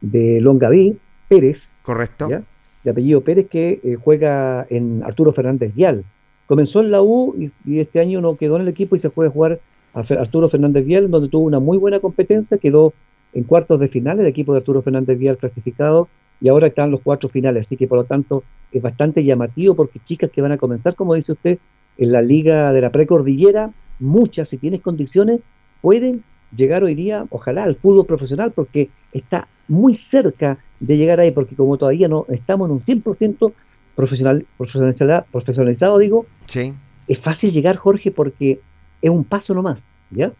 de 0.00 0.40
Longaví, 0.40 0.96
Pérez, 1.28 1.58
Correcto. 1.82 2.28
¿ya? 2.28 2.42
de 2.84 2.90
apellido 2.90 3.22
Pérez, 3.22 3.48
que 3.48 3.80
eh, 3.82 3.96
juega 3.96 4.66
en 4.70 5.02
Arturo 5.04 5.32
Fernández 5.32 5.74
Vial. 5.74 6.04
Comenzó 6.46 6.80
en 6.80 6.90
la 6.90 7.02
U 7.02 7.34
y, 7.38 7.50
y 7.64 7.80
este 7.80 8.00
año 8.00 8.20
no 8.20 8.36
quedó 8.36 8.56
en 8.56 8.62
el 8.62 8.68
equipo 8.68 8.96
y 8.96 9.00
se 9.00 9.10
fue 9.10 9.26
a 9.26 9.30
jugar 9.30 9.60
a 9.94 10.00
Arturo 10.00 10.48
Fernández 10.48 10.86
Vial, 10.86 11.10
donde 11.10 11.28
tuvo 11.28 11.44
una 11.44 11.58
muy 11.58 11.78
buena 11.78 12.00
competencia, 12.00 12.58
quedó 12.58 12.94
en 13.32 13.44
cuartos 13.44 13.80
de 13.80 13.88
final 13.88 14.20
el 14.20 14.26
equipo 14.26 14.52
de 14.52 14.58
Arturo 14.58 14.82
Fernández 14.82 15.18
Vial 15.18 15.36
clasificado 15.36 16.08
y 16.40 16.48
ahora 16.48 16.68
están 16.68 16.90
los 16.90 17.00
cuatro 17.00 17.28
finales, 17.28 17.66
así 17.66 17.76
que 17.76 17.86
por 17.86 17.98
lo 17.98 18.04
tanto 18.04 18.44
es 18.72 18.80
bastante 18.80 19.24
llamativo 19.24 19.74
porque 19.74 20.00
chicas 20.06 20.30
que 20.30 20.40
van 20.40 20.52
a 20.52 20.58
comenzar, 20.58 20.94
como 20.94 21.14
dice 21.14 21.32
usted, 21.32 21.58
en 21.96 22.12
la 22.12 22.22
liga 22.22 22.72
de 22.72 22.80
la 22.80 22.90
precordillera, 22.90 23.70
muchas, 23.98 24.48
si 24.48 24.56
tienes 24.56 24.80
condiciones, 24.80 25.40
pueden 25.80 26.22
llegar 26.56 26.84
hoy 26.84 26.94
día, 26.94 27.24
ojalá, 27.30 27.64
al 27.64 27.76
fútbol 27.76 28.06
profesional, 28.06 28.52
porque 28.54 28.88
está 29.12 29.48
muy 29.68 29.98
cerca 30.10 30.58
de 30.80 30.96
llegar 30.96 31.20
ahí, 31.20 31.30
porque 31.30 31.54
como 31.56 31.76
todavía 31.76 32.08
no 32.08 32.24
estamos 32.28 32.68
en 32.68 32.74
un 32.76 32.80
100% 32.84 33.52
profesional, 33.94 34.46
profesionalizado, 34.56 35.24
profesionalizado, 35.32 35.98
digo, 35.98 36.26
Sí. 36.46 36.72
es 37.08 37.18
fácil 37.20 37.52
llegar, 37.52 37.76
Jorge, 37.76 38.10
porque 38.10 38.60
es 39.02 39.10
un 39.10 39.24
paso 39.24 39.54
nomás, 39.54 39.78
¿ya? 40.10 40.32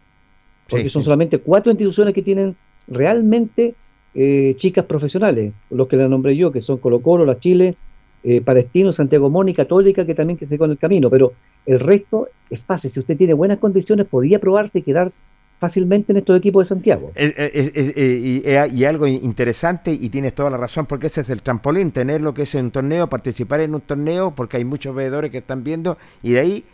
Porque 0.68 0.84
Sí, 0.84 0.90
son 0.90 1.02
sí. 1.02 1.04
solamente 1.04 1.38
cuatro 1.38 1.70
instituciones 1.72 2.14
que 2.14 2.22
tienen 2.22 2.56
realmente 2.86 3.74
eh, 4.14 4.56
chicas 4.58 4.84
profesionales, 4.86 5.52
los 5.70 5.86
que 5.86 5.96
le 5.96 6.08
nombré 6.08 6.34
yo, 6.36 6.50
que 6.50 6.62
son 6.62 6.78
Colo 6.78 7.00
Colo, 7.02 7.24
La 7.24 7.38
Chile, 7.38 7.76
eh, 8.24 8.40
Palestino, 8.40 8.92
Santiago 8.92 9.30
Moni, 9.30 9.54
Católica, 9.54 10.04
que 10.06 10.14
también 10.14 10.36
que 10.38 10.46
se 10.46 10.58
con 10.58 10.70
el 10.70 10.78
camino, 10.78 11.08
pero 11.10 11.32
el 11.66 11.78
resto 11.78 12.26
es 12.50 12.60
fácil. 12.62 12.90
Si 12.92 12.98
usted 12.98 13.16
tiene 13.16 13.34
buenas 13.34 13.58
condiciones, 13.58 14.06
podría 14.06 14.38
probarse 14.40 14.78
y 14.80 14.82
quedar 14.82 15.12
fácilmente 15.58 16.12
en 16.12 16.18
estos 16.18 16.38
equipos 16.38 16.64
de 16.64 16.68
Santiago. 16.68 17.10
Es- 17.14 17.34
es- 17.36 17.72
es- 17.74 17.96
eh, 17.96 18.20
y, 18.22 18.42
eh, 18.44 18.66
y 18.72 18.84
algo 18.84 19.06
interesante, 19.06 19.92
y 19.92 20.08
tienes 20.08 20.34
toda 20.34 20.50
la 20.50 20.56
razón, 20.56 20.86
porque 20.86 21.08
ese 21.08 21.22
es 21.22 21.30
el 21.30 21.42
trampolín, 21.42 21.90
tener 21.90 22.20
lo 22.20 22.32
que 22.34 22.42
es 22.42 22.54
un 22.54 22.70
torneo, 22.70 23.08
participar 23.08 23.60
en 23.60 23.74
un 23.74 23.80
torneo, 23.80 24.32
porque 24.36 24.56
hay 24.58 24.64
muchos 24.64 24.94
veedores 24.94 25.30
que 25.30 25.38
están 25.38 25.64
viendo, 25.64 25.98
y 26.22 26.32
de 26.32 26.40
ahí 26.40 26.64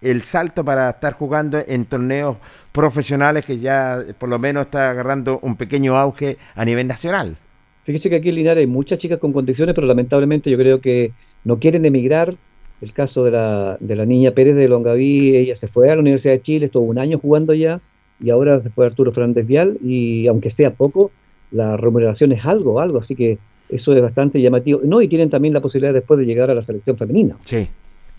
el 0.00 0.22
salto 0.22 0.64
para 0.64 0.90
estar 0.90 1.14
jugando 1.14 1.58
en 1.66 1.84
torneos 1.84 2.36
profesionales 2.70 3.44
que 3.44 3.58
ya 3.58 3.98
eh, 3.98 4.14
por 4.16 4.28
lo 4.28 4.38
menos 4.38 4.66
está 4.66 4.90
agarrando 4.90 5.40
un 5.42 5.56
pequeño 5.56 5.96
auge 5.96 6.36
a 6.54 6.64
nivel 6.64 6.86
nacional. 6.86 7.36
Fíjese 7.84 8.08
que 8.08 8.16
aquí 8.16 8.28
en 8.28 8.36
Linares 8.36 8.60
hay 8.60 8.66
muchas 8.68 9.00
chicas 9.00 9.18
con 9.18 9.32
condiciones, 9.32 9.74
pero 9.74 9.86
lamentablemente 9.88 10.50
yo 10.50 10.58
creo 10.58 10.80
que 10.80 11.12
no 11.44 11.58
quieren 11.58 11.84
emigrar. 11.84 12.36
El 12.80 12.92
caso 12.92 13.24
de 13.24 13.32
la, 13.32 13.76
de 13.80 13.96
la 13.96 14.04
niña 14.06 14.30
Pérez 14.30 14.54
de 14.54 14.68
Longaví, 14.68 15.34
ella 15.36 15.56
se 15.58 15.66
fue 15.66 15.90
a 15.90 15.96
la 15.96 16.00
Universidad 16.00 16.34
de 16.34 16.42
Chile, 16.42 16.66
estuvo 16.66 16.84
un 16.84 16.98
año 16.98 17.18
jugando 17.18 17.52
ya, 17.54 17.80
y 18.20 18.30
ahora 18.30 18.60
a 18.64 18.82
Arturo 18.82 19.12
Fernández 19.12 19.46
Vial, 19.46 19.78
y 19.82 20.26
aunque 20.26 20.50
sea 20.52 20.70
poco, 20.70 21.10
la 21.50 21.76
remuneración 21.76 22.32
es 22.32 22.44
algo, 22.44 22.80
algo, 22.80 22.98
así 22.98 23.14
que 23.14 23.38
eso 23.68 23.92
es 23.92 24.02
bastante 24.02 24.40
llamativo. 24.40 24.80
No, 24.84 25.02
y 25.02 25.08
tienen 25.08 25.30
también 25.30 25.54
la 25.54 25.60
posibilidad 25.60 25.92
después 25.92 26.18
de 26.18 26.26
llegar 26.26 26.50
a 26.50 26.54
la 26.54 26.64
selección 26.64 26.96
femenina. 26.96 27.36
Sí, 27.44 27.68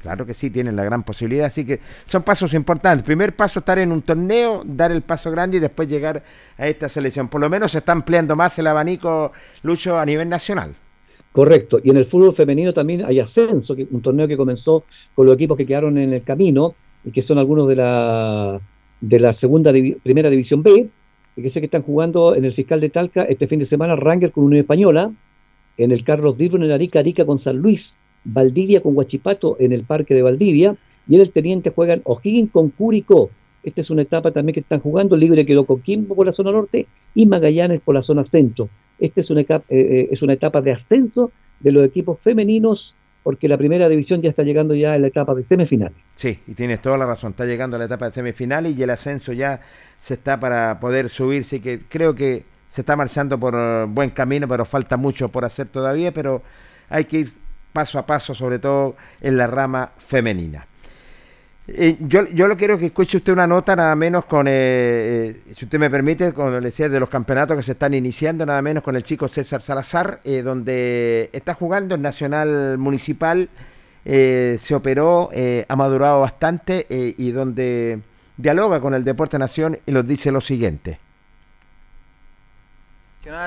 claro 0.01 0.25
que 0.25 0.33
sí, 0.33 0.49
tienen 0.49 0.75
la 0.75 0.83
gran 0.83 1.03
posibilidad, 1.03 1.47
así 1.47 1.65
que 1.65 1.79
son 2.05 2.23
pasos 2.23 2.53
importantes. 2.53 3.05
Primer 3.05 3.35
paso, 3.35 3.59
estar 3.59 3.79
en 3.79 3.91
un 3.91 4.01
torneo, 4.01 4.63
dar 4.65 4.91
el 4.91 5.01
paso 5.01 5.31
grande 5.31 5.57
y 5.57 5.59
después 5.59 5.87
llegar 5.87 6.23
a 6.57 6.67
esta 6.67 6.87
selección. 6.87 7.27
Por 7.27 7.41
lo 7.41 7.49
menos 7.49 7.71
se 7.71 7.79
está 7.79 7.91
ampliando 7.91 8.35
más 8.35 8.57
el 8.59 8.67
abanico, 8.67 9.31
Lucho, 9.63 9.97
a 9.97 10.05
nivel 10.05 10.29
nacional. 10.29 10.75
Correcto. 11.31 11.79
Y 11.83 11.91
en 11.91 11.97
el 11.97 12.07
fútbol 12.07 12.35
femenino 12.35 12.73
también 12.73 13.05
hay 13.05 13.19
ascenso, 13.19 13.75
un 13.91 14.01
torneo 14.01 14.27
que 14.27 14.37
comenzó 14.37 14.83
con 15.13 15.25
los 15.25 15.35
equipos 15.35 15.57
que 15.57 15.65
quedaron 15.65 15.97
en 15.97 16.13
el 16.13 16.23
camino 16.23 16.73
y 17.05 17.11
que 17.11 17.23
son 17.23 17.37
algunos 17.37 17.67
de 17.67 17.75
la 17.75 18.59
de 19.01 19.19
la 19.19 19.33
segunda 19.35 19.71
primera 20.03 20.29
división 20.29 20.63
B, 20.63 20.89
que 21.35 21.51
sé 21.51 21.59
que 21.59 21.65
están 21.65 21.83
jugando 21.83 22.35
en 22.35 22.45
el 22.45 22.53
fiscal 22.53 22.81
de 22.81 22.89
Talca 22.89 23.23
este 23.23 23.47
fin 23.47 23.59
de 23.59 23.67
semana 23.67 23.95
Ranger 23.95 24.31
con 24.31 24.43
Unión 24.43 24.61
Española, 24.61 25.11
en 25.77 25.91
el 25.91 26.03
Carlos 26.03 26.37
Dibro 26.37 26.63
en 26.63 26.71
Arica, 26.71 26.99
Arica 26.99 27.25
con 27.25 27.41
San 27.41 27.57
Luis, 27.57 27.81
Valdivia 28.25 28.81
con 28.81 28.97
Huachipato 28.97 29.55
en 29.59 29.71
el 29.71 29.83
Parque 29.83 30.13
de 30.13 30.21
Valdivia, 30.21 30.75
y 31.07 31.15
en 31.15 31.21
el 31.21 31.31
Teniente 31.31 31.71
juegan 31.71 32.01
O'Higgins 32.03 32.51
con 32.51 32.69
Curicó. 32.69 33.31
Esta 33.63 33.81
es 33.81 33.89
una 33.89 34.03
etapa 34.03 34.31
también 34.31 34.53
que 34.53 34.59
están 34.61 34.79
jugando, 34.79 35.17
Libre 35.17 35.45
quedó 35.45 35.65
con 35.65 35.81
Quimbo 35.81 36.15
por 36.15 36.25
la 36.25 36.33
zona 36.33 36.51
norte 36.51 36.87
y 37.15 37.25
Magallanes 37.25 37.81
por 37.81 37.95
la 37.95 38.03
zona 38.03 38.23
centro. 38.25 38.69
Esta 38.99 39.21
es 39.21 39.29
una, 39.29 39.41
eh, 39.41 39.57
eh, 39.69 40.09
es 40.11 40.21
una 40.21 40.33
etapa 40.33 40.61
de 40.61 40.71
ascenso 40.71 41.31
de 41.59 41.71
los 41.71 41.83
equipos 41.83 42.19
femeninos, 42.21 42.93
porque 43.29 43.47
la 43.47 43.59
primera 43.59 43.87
división 43.87 44.23
ya 44.23 44.31
está 44.31 44.41
llegando 44.41 44.73
ya 44.73 44.95
en 44.95 45.03
la 45.03 45.09
etapa 45.09 45.35
de 45.35 45.43
semifinales. 45.43 45.95
Sí, 46.15 46.39
y 46.47 46.55
tienes 46.55 46.81
toda 46.81 46.97
la 46.97 47.05
razón. 47.05 47.29
Está 47.29 47.45
llegando 47.45 47.75
a 47.75 47.79
la 47.79 47.85
etapa 47.85 48.07
de 48.07 48.11
semifinales 48.11 48.75
y 48.75 48.81
el 48.81 48.89
ascenso 48.89 49.33
ya 49.33 49.61
se 49.99 50.15
está 50.15 50.39
para 50.39 50.79
poder 50.79 51.09
subir. 51.09 51.43
Así 51.43 51.59
que 51.59 51.81
creo 51.87 52.15
que 52.15 52.43
se 52.69 52.81
está 52.81 52.95
marchando 52.95 53.39
por 53.39 53.53
eh, 53.55 53.85
buen 53.87 54.09
camino, 54.09 54.47
pero 54.47 54.65
falta 54.65 54.97
mucho 54.97 55.29
por 55.29 55.45
hacer 55.45 55.67
todavía. 55.67 56.11
Pero 56.11 56.41
hay 56.89 57.05
que 57.05 57.19
ir 57.19 57.27
paso 57.71 57.99
a 57.99 58.07
paso, 58.07 58.33
sobre 58.33 58.57
todo 58.57 58.95
en 59.21 59.37
la 59.37 59.45
rama 59.45 59.91
femenina. 59.99 60.65
Eh, 61.71 61.97
yo, 61.99 62.25
yo 62.29 62.47
lo 62.47 62.57
quiero 62.57 62.79
que 62.79 62.87
escuche 62.87 63.17
usted 63.17 63.31
una 63.31 63.45
nota 63.45 63.75
nada 63.75 63.95
menos 63.95 64.25
con, 64.25 64.47
eh, 64.47 64.51
eh, 64.51 65.53
si 65.55 65.65
usted 65.65 65.77
me 65.77 65.89
permite, 65.89 66.33
como 66.33 66.49
le 66.49 66.61
decía, 66.61 66.89
de 66.89 66.99
los 66.99 67.09
campeonatos 67.09 67.57
que 67.57 67.63
se 67.63 67.73
están 67.73 67.93
iniciando, 67.93 68.43
nada 68.43 68.61
menos 68.63 68.81
con 68.81 68.95
el 68.95 69.03
chico 69.03 69.27
César 69.27 69.61
Salazar, 69.61 70.19
donde 70.43 71.29
está 71.31 71.53
jugando 71.53 71.95
en 71.95 72.01
Nacional 72.01 72.77
Municipal 72.77 73.49
se 74.03 74.73
operó, 74.73 75.29
ha 75.67 75.75
madurado 75.75 76.21
bastante 76.21 76.87
y 76.89 77.31
donde 77.31 77.99
dialoga 78.37 78.79
con 78.79 78.95
el 78.95 79.03
Deporte 79.03 79.37
Nación 79.37 79.77
y 79.85 79.91
nos 79.91 80.07
dice 80.07 80.31
lo 80.31 80.41
siguiente. 80.41 80.99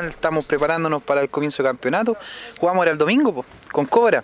Estamos 0.08 0.44
preparándonos 0.44 1.02
para 1.02 1.22
el 1.22 1.30
comienzo 1.30 1.62
del 1.62 1.70
campeonato. 1.70 2.16
Jugamos 2.60 2.80
ahora 2.80 2.92
el 2.92 2.98
domingo 2.98 3.44
con 3.72 3.86
Cobra. 3.86 4.22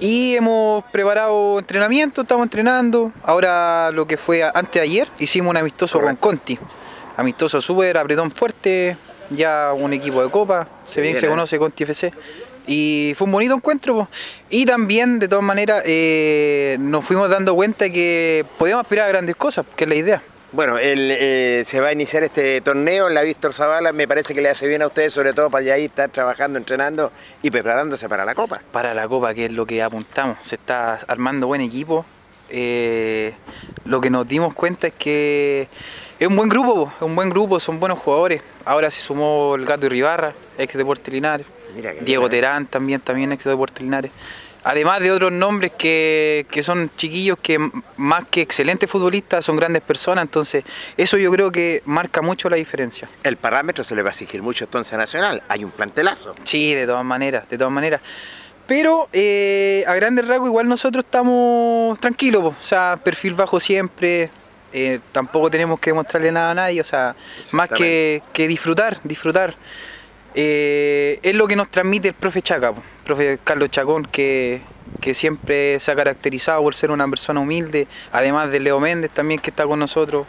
Y 0.00 0.34
hemos 0.36 0.84
preparado 0.84 1.58
entrenamiento, 1.58 2.22
estamos 2.22 2.44
entrenando. 2.44 3.12
Ahora 3.22 3.90
lo 3.92 4.06
que 4.06 4.16
fue 4.16 4.42
antes 4.42 4.74
de 4.74 4.80
ayer, 4.80 5.08
hicimos 5.18 5.50
un 5.50 5.56
amistoso 5.56 6.00
con 6.00 6.16
Conti. 6.16 6.58
Amistoso 7.16 7.60
súper 7.60 7.98
apretón 7.98 8.30
fuerte, 8.30 8.96
ya 9.30 9.72
un 9.72 9.92
equipo 9.92 10.22
de 10.22 10.30
copa, 10.30 10.68
se 10.84 11.00
bien 11.00 11.14
bien, 11.14 11.20
se 11.20 11.26
¿eh? 11.26 11.28
conoce 11.28 11.58
Conti 11.58 11.82
FC. 11.82 12.12
Y 12.66 13.14
fue 13.16 13.24
un 13.24 13.32
bonito 13.32 13.54
encuentro. 13.54 13.94
po. 13.96 14.08
Y 14.50 14.66
también, 14.66 15.18
de 15.18 15.26
todas 15.26 15.44
maneras, 15.44 15.82
eh, 15.86 16.76
nos 16.78 17.04
fuimos 17.04 17.28
dando 17.30 17.54
cuenta 17.54 17.90
que 17.90 18.44
podíamos 18.58 18.82
aspirar 18.82 19.06
a 19.06 19.08
grandes 19.08 19.36
cosas, 19.36 19.64
que 19.74 19.84
es 19.84 19.88
la 19.88 19.96
idea. 19.96 20.22
Bueno, 20.50 20.78
el, 20.78 21.10
eh, 21.10 21.62
se 21.66 21.78
va 21.78 21.88
a 21.88 21.92
iniciar 21.92 22.22
este 22.22 22.62
torneo 22.62 23.08
en 23.08 23.14
la 23.14 23.20
Víctor 23.20 23.52
Zavala, 23.52 23.92
me 23.92 24.08
parece 24.08 24.32
que 24.32 24.40
le 24.40 24.48
hace 24.48 24.66
bien 24.66 24.80
a 24.80 24.86
ustedes, 24.86 25.12
sobre 25.12 25.34
todo 25.34 25.50
para 25.50 25.62
ya 25.62 25.74
ahí 25.74 25.84
estar 25.84 26.08
trabajando, 26.08 26.58
entrenando 26.58 27.12
y 27.42 27.50
preparándose 27.50 28.08
para 28.08 28.24
la 28.24 28.34
Copa. 28.34 28.62
para 28.72 28.94
la 28.94 29.06
Copa, 29.06 29.34
que 29.34 29.44
es 29.44 29.52
lo 29.52 29.66
que 29.66 29.82
apuntamos. 29.82 30.38
Se 30.40 30.54
está 30.54 31.00
armando 31.06 31.46
buen 31.46 31.60
equipo. 31.60 32.06
Eh, 32.48 33.34
lo 33.84 34.00
que 34.00 34.08
nos 34.08 34.26
dimos 34.26 34.54
cuenta 34.54 34.86
es 34.86 34.94
que 34.94 35.68
es 36.18 36.26
un 36.26 36.34
buen 36.34 36.48
grupo, 36.48 36.86
po, 36.86 36.92
es 36.96 37.02
un 37.02 37.14
buen 37.14 37.28
grupo, 37.28 37.60
son 37.60 37.78
buenos 37.78 37.98
jugadores. 37.98 38.42
Ahora 38.64 38.90
se 38.90 39.02
sumó 39.02 39.54
el 39.54 39.66
Gato 39.66 39.86
Ribarra, 39.86 40.32
ex 40.56 40.78
Deportes 40.78 41.12
Linares. 41.12 41.46
Diego 42.00 42.22
bien. 42.22 42.30
Terán 42.30 42.66
también, 42.66 43.02
también 43.02 43.32
ex 43.32 43.44
Deportes 43.44 43.82
Linares. 43.82 44.10
Además 44.64 45.00
de 45.00 45.10
otros 45.12 45.32
nombres 45.32 45.72
que, 45.72 46.46
que 46.50 46.62
son 46.62 46.90
chiquillos 46.96 47.38
que 47.40 47.58
más 47.96 48.24
que 48.26 48.42
excelentes 48.42 48.90
futbolistas 48.90 49.44
son 49.44 49.56
grandes 49.56 49.82
personas, 49.82 50.24
entonces 50.24 50.64
eso 50.96 51.16
yo 51.16 51.30
creo 51.30 51.50
que 51.52 51.82
marca 51.84 52.22
mucho 52.22 52.50
la 52.50 52.56
diferencia. 52.56 53.08
El 53.22 53.36
parámetro 53.36 53.84
se 53.84 53.94
le 53.94 54.02
va 54.02 54.10
a 54.10 54.12
exigir 54.12 54.42
mucho 54.42 54.64
entonces 54.64 54.92
a 54.92 54.96
Nacional, 54.96 55.42
hay 55.48 55.64
un 55.64 55.70
plantelazo. 55.70 56.34
Sí, 56.42 56.74
de 56.74 56.86
todas 56.86 57.04
maneras, 57.04 57.48
de 57.48 57.56
todas 57.56 57.72
maneras. 57.72 58.00
Pero 58.66 59.08
eh, 59.14 59.82
a 59.86 59.94
grandes 59.94 60.28
rasgos 60.28 60.48
igual 60.48 60.68
nosotros 60.68 61.04
estamos 61.04 61.98
tranquilos, 62.00 62.42
po. 62.42 62.48
o 62.48 62.64
sea, 62.64 62.98
perfil 63.02 63.32
bajo 63.32 63.58
siempre, 63.58 64.30
eh, 64.72 65.00
tampoco 65.12 65.50
tenemos 65.50 65.80
que 65.80 65.90
demostrarle 65.90 66.30
nada 66.30 66.50
a 66.50 66.54
nadie, 66.54 66.80
o 66.80 66.84
sea, 66.84 67.16
más 67.52 67.70
que, 67.70 68.22
que 68.32 68.46
disfrutar, 68.46 69.00
disfrutar. 69.04 69.54
Eh, 70.34 71.18
es 71.22 71.34
lo 71.34 71.46
que 71.46 71.56
nos 71.56 71.70
transmite 71.70 72.08
el 72.08 72.14
profe 72.14 72.42
Chaca, 72.42 72.72
po. 72.72 72.82
profe 73.04 73.38
Carlos 73.42 73.70
Chacón, 73.70 74.04
que, 74.04 74.60
que 75.00 75.14
siempre 75.14 75.80
se 75.80 75.90
ha 75.90 75.96
caracterizado 75.96 76.62
por 76.62 76.74
ser 76.74 76.90
una 76.90 77.08
persona 77.08 77.40
humilde, 77.40 77.88
además 78.12 78.50
de 78.50 78.60
Leo 78.60 78.78
Méndez 78.78 79.10
también 79.10 79.40
que 79.40 79.50
está 79.50 79.66
con 79.66 79.78
nosotros, 79.78 80.26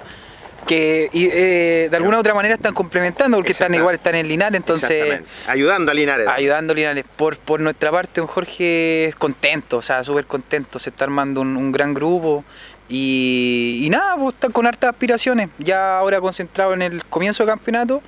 que 0.65 1.09
y, 1.13 1.26
eh, 1.26 1.88
de 1.89 1.97
alguna 1.97 2.17
u 2.17 2.19
otra 2.21 2.34
manera 2.34 2.55
están 2.55 2.73
complementando, 2.73 3.38
porque 3.38 3.51
están 3.51 3.73
igual, 3.73 3.95
están 3.95 4.15
en 4.15 4.27
Linares, 4.27 4.57
entonces... 4.57 5.21
Ayudando 5.47 5.91
a 5.91 5.93
Linares. 5.93 6.27
Ayudando 6.27 6.73
a 6.73 6.76
Linares. 6.76 7.05
Por, 7.15 7.38
por 7.38 7.59
nuestra 7.59 7.91
parte, 7.91 8.21
don 8.21 8.27
Jorge 8.27 9.13
contento, 9.17 9.77
o 9.77 9.81
sea, 9.81 10.03
súper 10.03 10.26
contento. 10.26 10.80
Se 10.80 10.89
está 10.89 11.05
armando 11.05 11.41
un, 11.41 11.55
un 11.57 11.71
gran 11.71 11.93
grupo. 11.93 12.43
Y, 12.88 13.81
y 13.84 13.89
nada, 13.89 14.15
pues 14.17 14.34
está 14.35 14.49
con 14.49 14.65
hartas 14.65 14.91
aspiraciones. 14.91 15.49
Ya 15.59 15.99
ahora 15.99 16.19
concentrado 16.19 16.73
en 16.73 16.81
el 16.81 17.05
comienzo 17.05 17.43
del 17.43 17.51
campeonato. 17.51 18.01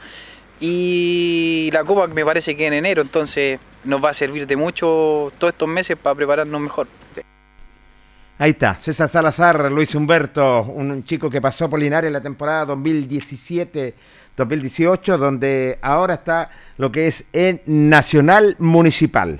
Y 0.64 1.70
la 1.74 1.84
Copa 1.84 2.06
me 2.08 2.24
parece 2.24 2.56
que 2.56 2.68
en 2.68 2.74
enero, 2.74 3.02
entonces 3.02 3.60
nos 3.84 4.04
va 4.04 4.12
a 4.12 4.14
servir 4.14 4.46
de 4.46 4.56
mucho 4.56 5.32
todos 5.40 5.54
estos 5.54 5.68
meses 5.68 5.98
para 5.98 6.16
prepararnos 6.16 6.62
mejor. 6.62 6.88
Ahí 8.38 8.52
está, 8.52 8.76
César 8.76 9.10
Salazar, 9.10 9.72
Luis 9.72 9.94
Humberto, 9.96 10.64
un 10.64 11.04
chico 11.04 11.30
que 11.30 11.42
pasó 11.42 11.70
por 11.70 11.80
Linares 11.80 12.08
en 12.08 12.14
la 12.14 12.22
temporada 12.22 12.76
2017-2018, 12.76 15.18
donde 15.18 15.78
ahora 15.82 16.16
está 16.16 16.50
lo 16.78 16.92
que 16.92 17.08
es 17.08 17.26
en 17.34 17.62
Nacional 17.66 18.56
Municipal. 18.60 19.40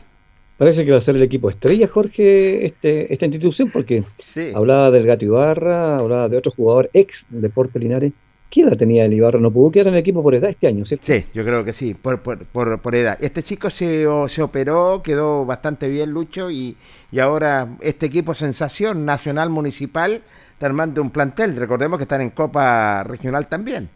Parece 0.58 0.86
que 0.86 0.92
va 0.92 1.00
a 1.00 1.06
ser 1.06 1.16
el 1.16 1.24
equipo 1.24 1.50
estrella, 1.50 1.88
Jorge, 1.88 2.68
este, 2.68 3.12
esta 3.12 3.26
institución, 3.26 3.72
porque 3.72 4.04
Sí. 4.24 4.52
hablaba 4.54 4.92
del 4.92 5.08
Gato 5.08 5.26
Ibarra, 5.26 5.98
hablaba 5.98 6.30
de 6.30 6.38
otro 6.38 6.52
jugador 6.52 6.90
ex 6.94 7.12
Deporte 7.30 7.80
Linares. 7.80 8.14
¿Qué 8.52 8.62
edad 8.62 8.78
tenía 8.78 9.06
el 9.06 9.14
Ibarra? 9.14 9.40
No 9.40 9.50
pudo 9.50 9.72
quedar 9.72 9.88
en 9.88 9.94
el 9.94 10.02
equipo 10.02 10.22
por 10.22 10.36
edad 10.36 10.50
este 10.50 10.68
año, 10.68 10.86
¿cierto? 10.86 11.06
Sí, 11.06 11.24
yo 11.34 11.44
creo 11.46 11.64
que 11.64 11.72
sí, 11.72 11.94
por, 11.94 12.22
por, 12.22 12.46
por, 12.46 12.80
por 12.82 12.94
edad. 12.96 13.18
Este 13.22 13.42
chico 13.44 13.70
se, 13.70 14.06
o- 14.06 14.28
se 14.28 14.42
operó, 14.44 15.02
quedó 15.02 15.46
bastante 15.46 15.88
bien, 15.88 16.12
Lucho, 16.12 16.52
y, 16.52 16.76
y 17.12 17.20
ahora 17.20 17.70
este 17.82 18.08
equipo 18.08 18.34
sensación 18.34 19.06
nacional 19.06 19.50
municipal 19.50 20.22
está 20.52 20.66
armando 20.66 21.02
un 21.02 21.12
plantel. 21.12 21.56
Recordemos 21.56 21.98
que 21.98 22.04
están 22.04 22.20
en 22.22 22.32
Copa 22.32 23.04
Regional 23.06 23.48
también. 23.48 23.88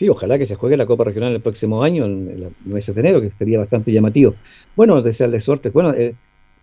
Sí, 0.00 0.08
ojalá 0.08 0.36
que 0.36 0.46
se 0.48 0.56
juegue 0.56 0.76
la 0.76 0.86
Copa 0.86 1.04
Regional 1.04 1.32
el 1.32 1.40
próximo 1.40 1.82
año, 1.84 2.06
en 2.06 2.28
el 2.28 2.48
mes 2.64 2.86
de 2.86 3.00
enero, 3.00 3.20
que 3.20 3.30
sería 3.38 3.58
bastante 3.60 3.92
llamativo. 3.92 4.34
Bueno, 4.74 5.00
desearle 5.00 5.40
suerte. 5.42 5.70
Bueno, 5.70 5.92
eh, 5.94 6.14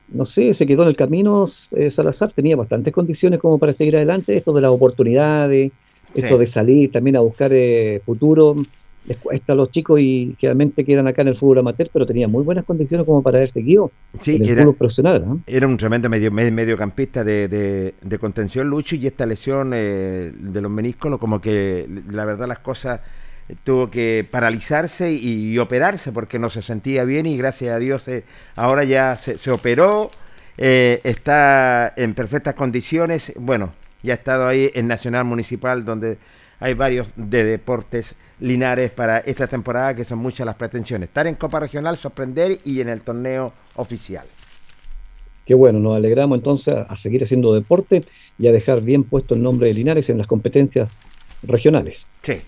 no 0.10 0.26
sé, 0.26 0.56
se 0.56 0.66
quedó 0.68 0.84
en 0.84 0.90
el 0.90 0.96
camino 0.98 1.50
eh, 1.72 1.92
Salazar, 1.96 2.34
tenía 2.34 2.56
bastantes 2.58 2.94
condiciones 2.94 3.40
como 3.40 3.60
para 3.60 3.74
seguir 3.76 3.96
adelante. 3.96 4.36
Esto 4.36 4.52
de 4.54 4.62
las 4.62 4.72
oportunidades, 4.72 5.72
esto 6.14 6.38
Sí. 6.38 6.46
de 6.46 6.52
salir 6.52 6.92
también 6.92 7.16
a 7.16 7.20
buscar 7.22 7.52
eh, 7.54 8.02
futuro. 8.06 8.56
Les 9.06 9.16
cuesta 9.20 9.54
a 9.54 9.56
los 9.56 9.72
chicos 9.72 10.02
y 10.02 10.36
generalmente 10.38 10.84
quedan 10.84 11.08
acá 11.08 11.22
en 11.22 11.30
el 11.30 11.38
fútbol 11.38 11.60
amateur, 11.60 11.90
pero 11.94 12.06
tenía 12.06 12.28
muy 12.28 12.44
buenas 12.44 12.66
condiciones 12.66 13.06
como 13.06 13.24
para 13.24 13.38
haber 13.38 13.54
seguido 13.54 13.90
Sí, 14.20 14.36
en 14.36 14.44
el 14.44 14.50
era- 14.50 14.64
fútbol 14.64 14.76
profesional. 14.76 15.24
¿no? 15.26 15.42
Era 15.48 15.66
un 15.66 15.78
tremendo 15.78 16.10
medio, 16.10 16.30
me- 16.30 16.52
mediocampista 16.52 17.24
de, 17.24 17.48
de, 17.48 17.94
de 18.02 18.20
contención, 18.20 18.70
Lucho, 18.70 18.98
y 18.98 19.08
esta 19.08 19.26
lesión 19.26 19.72
eh, 19.74 20.34
de 20.38 20.62
los 20.62 20.70
meniscos, 20.70 21.18
como 21.20 21.40
que 21.40 21.88
la 22.12 22.26
verdad 22.26 22.50
las 22.50 22.60
cosas 22.60 23.00
eh, 23.48 23.56
tuvo 23.64 23.90
que 23.90 24.28
paralizarse 24.30 25.14
y, 25.14 25.54
y 25.54 25.58
operarse 25.58 26.12
porque 26.12 26.38
no 26.38 26.50
se 26.50 26.62
sentía 26.62 27.06
bien 27.06 27.28
y 27.28 27.38
gracias 27.38 27.74
a 27.74 27.80
Dios 27.80 28.06
eh, 28.10 28.26
ahora 28.58 28.84
ya 28.84 29.16
se, 29.16 29.38
se 29.38 29.52
operó, 29.52 30.12
eh, 30.58 31.00
está 31.06 31.94
en 31.96 32.14
perfectas 32.14 32.56
condiciones, 32.56 33.32
bueno, 33.38 33.72
ya 34.04 34.14
ha 34.14 34.18
estado 34.18 34.48
ahí 34.48 34.72
en 34.74 34.88
Nacional 34.88 35.26
Municipal 35.26 35.86
donde 35.86 36.18
hay 36.60 36.74
varios 36.74 37.08
de 37.16 37.44
deportes 37.44 38.16
linares 38.40 38.92
para 38.92 39.20
esta 39.20 39.48
temporada 39.48 39.96
que 39.96 40.04
son 40.04 40.20
muchas 40.20 40.46
las 40.46 40.56
pretensiones, 40.56 41.10
estar 41.10 41.28
en 41.28 41.36
Copa 41.36 41.60
Regional, 41.60 41.98
sorprender 41.98 42.60
y 42.64 42.82
en 42.82 42.90
el 42.90 43.02
torneo 43.02 43.54
oficial. 43.76 44.26
Qué 45.46 45.54
bueno, 45.54 45.80
nos 45.80 45.96
alegramos 45.96 46.40
entonces 46.40 46.76
a, 46.76 46.82
a 46.82 47.02
seguir 47.02 47.24
haciendo 47.24 47.54
deporte 47.54 48.04
y 48.38 48.48
a 48.48 48.52
dejar 48.52 48.82
bien 48.82 49.04
puesto 49.04 49.36
el 49.36 49.42
nombre 49.42 49.70
de 49.70 49.76
Linares 49.76 50.10
en 50.10 50.18
las 50.18 50.28
competencias 50.28 50.90
regionales. 51.44 51.98
Sí. 52.24 52.42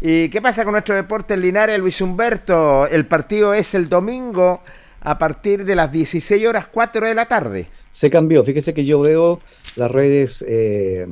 ¿Y 0.00 0.28
qué 0.28 0.42
pasa 0.42 0.64
con 0.64 0.72
nuestro 0.72 0.94
deporte 0.94 1.34
en 1.34 1.40
Linares, 1.40 1.78
Luis 1.78 2.00
Humberto? 2.00 2.86
El 2.86 3.06
partido 3.06 3.54
es 3.54 3.74
el 3.74 3.88
domingo 3.88 4.60
a 5.00 5.18
partir 5.18 5.64
de 5.64 5.74
las 5.74 5.90
16 5.90 6.46
horas 6.46 6.66
4 6.66 7.06
de 7.06 7.14
la 7.14 7.26
tarde. 7.26 7.66
Se 8.00 8.10
cambió, 8.10 8.44
fíjese 8.44 8.74
que 8.74 8.84
yo 8.84 9.00
veo 9.00 9.40
las 9.76 9.90
redes 9.90 10.30
eh, 10.46 11.06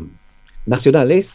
nacionales 0.66 1.26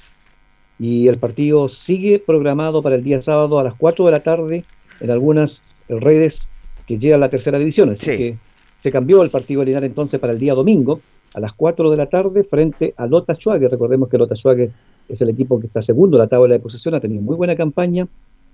y 0.80 1.08
el 1.08 1.18
partido 1.18 1.70
sigue 1.86 2.20
programado 2.20 2.82
para 2.82 2.96
el 2.96 3.04
día 3.04 3.22
sábado 3.24 3.60
a 3.60 3.64
las 3.64 3.74
4 3.76 4.06
de 4.06 4.12
la 4.12 4.22
tarde 4.22 4.64
en 5.00 5.12
algunas 5.12 5.52
redes 5.90 6.36
que 6.88 6.98
llegan 7.00 7.22
a 7.22 7.26
la 7.26 7.30
tercera 7.30 7.58
división. 7.60 7.90
Así 7.92 8.12
Sí. 8.12 8.18
que 8.18 8.36
se 8.84 8.92
cambió 8.92 9.24
el 9.24 9.30
partido 9.30 9.62
de 9.62 9.68
Linares 9.68 9.90
entonces 9.90 10.20
para 10.20 10.34
el 10.34 10.40
día 10.40 10.54
domingo 10.54 11.02
a 11.34 11.40
las 11.40 11.54
4 11.54 11.90
de 11.92 11.98
la 11.98 12.06
tarde 12.08 12.44
frente 12.44 12.94
a 12.96 13.08
Lota 13.08 13.36
Schwager. 13.36 13.70
Recordemos 13.70 14.08
que 14.10 14.18
Lota 14.18 14.36
Schwager 14.36 14.70
es 15.10 15.20
el 15.20 15.30
equipo 15.30 15.60
que 15.60 15.68
está 15.68 15.82
segundo 15.82 16.18
en 16.18 16.22
la 16.22 16.28
tabla 16.28 16.54
de 16.54 16.60
posición, 16.60 16.96
ha 16.96 17.00
tenido 17.00 17.22
muy 17.22 17.36
buena 17.36 17.56
campaña. 17.56 18.08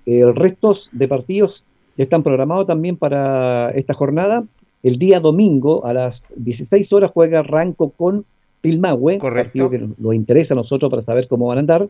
El 0.05 0.35
resto 0.35 0.75
de 0.91 1.07
partidos 1.07 1.63
ya 1.97 2.03
están 2.05 2.23
programados 2.23 2.67
también 2.67 2.97
para 2.97 3.71
esta 3.71 3.93
jornada. 3.93 4.43
El 4.81 4.97
día 4.97 5.19
domingo 5.19 5.85
a 5.85 5.93
las 5.93 6.21
16 6.35 6.91
horas 6.93 7.11
juega 7.13 7.43
Ranco 7.43 7.91
con 7.91 8.25
Pilmahue, 8.63 9.19
partido 9.19 9.69
que 9.69 9.77
nos 9.97 10.15
interesa 10.15 10.53
a 10.53 10.57
nosotros 10.57 10.89
para 10.89 11.03
saber 11.03 11.27
cómo 11.27 11.47
van 11.47 11.57
a 11.57 11.61
andar. 11.61 11.89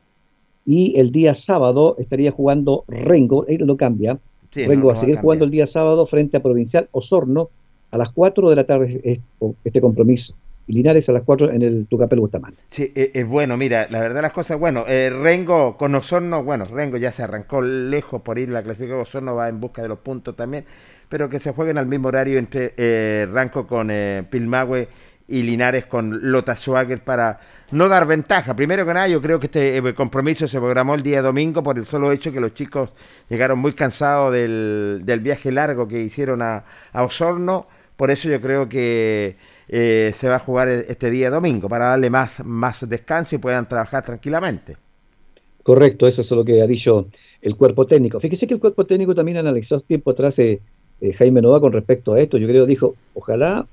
Y 0.66 1.00
el 1.00 1.12
día 1.12 1.38
sábado 1.46 1.96
estaría 2.00 2.32
jugando 2.32 2.84
Rengo, 2.88 3.46
él 3.48 3.62
lo 3.66 3.78
cambia. 3.78 4.18
Sí, 4.52 4.66
Rengo 4.66 4.88
no, 4.90 4.94
va 4.94 4.98
a 4.98 5.02
seguir 5.02 5.18
jugando 5.20 5.46
el 5.46 5.52
día 5.52 5.68
sábado 5.68 6.08
frente 6.08 6.36
a 6.38 6.42
Provincial 6.42 6.88
Osorno 6.92 7.50
a 7.92 7.98
las 7.98 8.12
4 8.12 8.50
de 8.50 8.56
la 8.56 8.64
tarde 8.66 9.00
es- 9.04 9.20
este 9.64 9.82
compromiso. 9.82 10.34
Y 10.66 10.74
Linares 10.74 11.08
a 11.10 11.12
las 11.12 11.24
4 11.24 11.52
en 11.52 11.62
el 11.62 11.86
Tucapel 11.88 12.20
Bustamante. 12.22 12.58
Sí, 12.72 12.92
eh, 12.96 13.12
es 13.14 13.28
bueno, 13.28 13.56
mira, 13.58 13.88
la 13.92 14.00
verdad 14.00 14.22
las 14.22 14.32
cosas, 14.32 14.58
bueno, 14.58 14.86
eh, 14.88 15.10
Rengo 15.12 15.76
con 15.78 15.94
Osorno, 15.94 16.44
bueno, 16.44 16.66
Rengo 16.66 16.98
ya 16.98 17.12
se 17.12 17.22
arrancó 17.22 17.62
lejos 17.62 18.22
por 18.22 18.40
ir, 18.40 18.50
la 18.50 18.64
clasificación 18.64 19.02
Osorno 19.02 19.36
va 19.36 19.50
en 19.50 19.60
busca 19.60 19.82
de 19.84 19.90
los 19.90 20.00
puntos 20.00 20.36
también, 20.38 20.64
pero 21.10 21.30
que 21.30 21.40
se 21.40 21.52
jueguen 21.52 21.78
al 21.78 21.86
mismo 21.88 22.08
horario 22.08 22.40
entre 22.40 22.74
eh, 22.78 23.28
Ranco 23.32 23.68
con 23.68 23.90
eh, 23.92 24.24
Pilmahue 24.30 24.88
y 25.28 25.44
Linares 25.44 25.86
con 25.86 26.32
Lota 26.32 26.56
Schwager 26.56 27.04
para 27.04 27.40
no 27.72 27.88
dar 27.88 28.06
ventaja. 28.06 28.56
Primero 28.56 28.86
que 28.86 28.94
nada, 28.94 29.08
yo 29.08 29.22
creo 29.22 29.40
que 29.40 29.48
este 29.48 29.78
eh, 29.78 29.94
compromiso 29.94 30.48
se 30.48 30.60
programó 30.60 30.96
el 30.96 31.04
día 31.04 31.22
domingo 31.22 31.64
por 31.64 31.78
el 31.78 31.86
solo 31.86 32.12
hecho 32.12 32.32
que 32.32 32.40
los 32.40 32.54
chicos 32.54 32.94
llegaron 33.30 33.60
muy 33.60 33.74
cansados 33.74 34.34
del, 34.34 35.02
del 35.04 35.20
viaje 35.20 35.52
largo 35.52 35.88
que 35.88 36.02
hicieron 36.02 36.42
a, 36.42 36.64
Osorno, 36.94 37.68
por 37.96 38.12
eso 38.12 38.30
yo 38.30 38.40
creo 38.42 38.70
que 38.70 39.36
eh, 39.70 40.12
se 40.14 40.30
va 40.30 40.36
a 40.36 40.40
jugar 40.40 40.68
e- 40.68 40.86
este 40.90 41.10
día 41.10 41.30
domingo 41.30 41.70
para 41.70 41.86
darle 41.86 42.10
más, 42.10 42.44
más 42.46 42.88
descanso 42.88 43.36
y 43.36 43.40
puedan 43.40 43.68
trabajar 43.68 44.04
tranquilamente. 44.04 44.78
Correcto, 45.64 46.08
eso 46.08 46.22
es 46.22 46.30
lo 46.32 46.44
que 46.44 46.62
ha 46.62 46.68
dicho 46.68 47.08
el 47.42 47.56
cuerpo 47.56 47.86
técnico. 47.86 48.20
Fíjese 48.20 48.48
que 48.48 48.54
el 48.54 48.60
cuerpo 48.60 48.86
técnico 48.86 49.16
también 49.16 49.38
analizó 49.38 49.80
tiempo 49.82 50.12
atrás 50.12 50.34
eh, 50.38 50.60
eh, 51.02 51.14
Jaime 51.14 51.42
Nova 51.42 51.60
con 51.60 51.72
respecto 51.72 52.14
a 52.14 52.22
esto. 52.22 52.38
Yo 52.38 52.48
creo 52.48 52.66
dijo, 52.66 52.96
ojalá, 53.14 53.66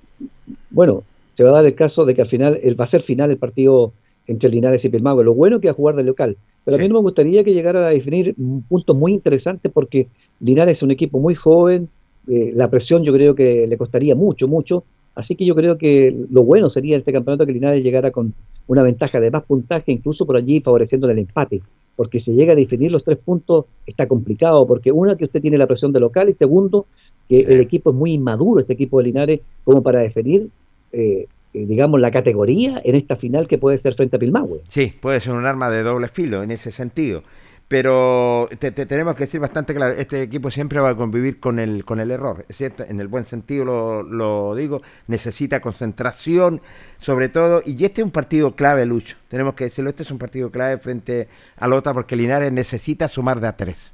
bueno, 0.70 1.04
se 1.40 1.44
va 1.44 1.52
a 1.52 1.62
dar 1.62 1.64
el 1.64 1.74
caso 1.74 2.04
de 2.04 2.14
que 2.14 2.20
al 2.20 2.28
final 2.28 2.60
el, 2.62 2.78
va 2.78 2.84
a 2.84 2.90
ser 2.90 3.02
final 3.02 3.30
el 3.30 3.38
partido 3.38 3.94
entre 4.26 4.50
Linares 4.50 4.84
y 4.84 4.90
Pilmagua. 4.90 5.24
Lo 5.24 5.32
bueno 5.32 5.58
que 5.58 5.68
va 5.68 5.72
a 5.72 5.74
jugar 5.74 5.96
de 5.96 6.02
local. 6.02 6.36
Pero 6.66 6.76
a 6.76 6.78
mí 6.78 6.86
no 6.86 6.96
me 6.96 7.00
gustaría 7.00 7.42
que 7.42 7.54
llegara 7.54 7.86
a 7.86 7.90
definir 7.92 8.34
un 8.36 8.62
punto 8.64 8.92
muy 8.92 9.14
interesante 9.14 9.70
porque 9.70 10.08
Linares 10.40 10.76
es 10.76 10.82
un 10.82 10.90
equipo 10.90 11.18
muy 11.18 11.34
joven, 11.34 11.88
eh, 12.28 12.52
la 12.54 12.68
presión 12.68 13.04
yo 13.04 13.14
creo 13.14 13.34
que 13.34 13.66
le 13.66 13.78
costaría 13.78 14.14
mucho, 14.14 14.48
mucho. 14.48 14.84
Así 15.14 15.34
que 15.34 15.46
yo 15.46 15.54
creo 15.54 15.78
que 15.78 16.14
lo 16.30 16.42
bueno 16.42 16.68
sería 16.68 16.98
este 16.98 17.10
campeonato 17.10 17.46
que 17.46 17.54
Linares 17.54 17.82
llegara 17.82 18.10
con 18.10 18.34
una 18.66 18.82
ventaja 18.82 19.18
de 19.18 19.30
más 19.30 19.44
puntaje, 19.44 19.92
incluso 19.92 20.26
por 20.26 20.36
allí 20.36 20.60
favoreciendo 20.60 21.08
el 21.08 21.20
empate. 21.20 21.62
Porque 21.96 22.20
si 22.20 22.32
llega 22.32 22.52
a 22.52 22.56
definir 22.56 22.92
los 22.92 23.02
tres 23.02 23.16
puntos 23.16 23.64
está 23.86 24.06
complicado, 24.06 24.66
porque 24.66 24.92
una 24.92 25.16
que 25.16 25.24
usted 25.24 25.40
tiene 25.40 25.56
la 25.56 25.66
presión 25.66 25.90
de 25.90 26.00
local 26.00 26.28
y 26.28 26.34
segundo 26.34 26.84
que 27.30 27.38
el 27.38 27.62
equipo 27.62 27.92
es 27.92 27.96
muy 27.96 28.12
inmaduro, 28.12 28.60
este 28.60 28.74
equipo 28.74 28.98
de 28.98 29.04
Linares, 29.04 29.40
como 29.64 29.82
para 29.82 30.00
definir, 30.00 30.50
eh, 30.92 31.26
eh, 31.52 31.66
digamos, 31.66 32.00
la 32.00 32.10
categoría 32.10 32.80
en 32.84 32.96
esta 32.96 33.16
final 33.16 33.48
que 33.48 33.58
puede 33.58 33.80
ser 33.80 33.94
frente 33.94 34.16
a 34.16 34.18
Pilmahue. 34.18 34.60
Sí, 34.68 34.94
puede 35.00 35.20
ser 35.20 35.34
un 35.34 35.46
arma 35.46 35.70
de 35.70 35.82
doble 35.82 36.08
filo 36.08 36.42
en 36.42 36.50
ese 36.50 36.70
sentido. 36.70 37.22
Pero 37.66 38.48
te, 38.58 38.72
te 38.72 38.84
tenemos 38.84 39.14
que 39.14 39.24
decir 39.24 39.38
bastante 39.38 39.72
claro, 39.74 39.94
este 39.94 40.22
equipo 40.22 40.50
siempre 40.50 40.80
va 40.80 40.88
a 40.88 40.96
convivir 40.96 41.38
con 41.38 41.60
el, 41.60 41.84
con 41.84 42.00
el 42.00 42.10
error, 42.10 42.44
¿es 42.48 42.56
cierto? 42.56 42.82
En 42.82 42.98
el 42.98 43.06
buen 43.06 43.24
sentido 43.24 43.64
lo, 43.64 44.02
lo 44.02 44.56
digo, 44.56 44.82
necesita 45.06 45.60
concentración, 45.60 46.60
sobre 46.98 47.28
todo, 47.28 47.62
y 47.64 47.84
este 47.84 48.00
es 48.00 48.04
un 48.04 48.10
partido 48.10 48.56
clave, 48.56 48.86
Lucho, 48.86 49.16
tenemos 49.28 49.54
que 49.54 49.64
decirlo, 49.64 49.90
este 49.90 50.02
es 50.02 50.10
un 50.10 50.18
partido 50.18 50.50
clave 50.50 50.78
frente 50.78 51.28
a 51.56 51.68
Lota 51.68 51.94
porque 51.94 52.16
Linares 52.16 52.50
necesita 52.50 53.06
sumar 53.06 53.38
de 53.38 53.46
a 53.46 53.56
tres. 53.56 53.92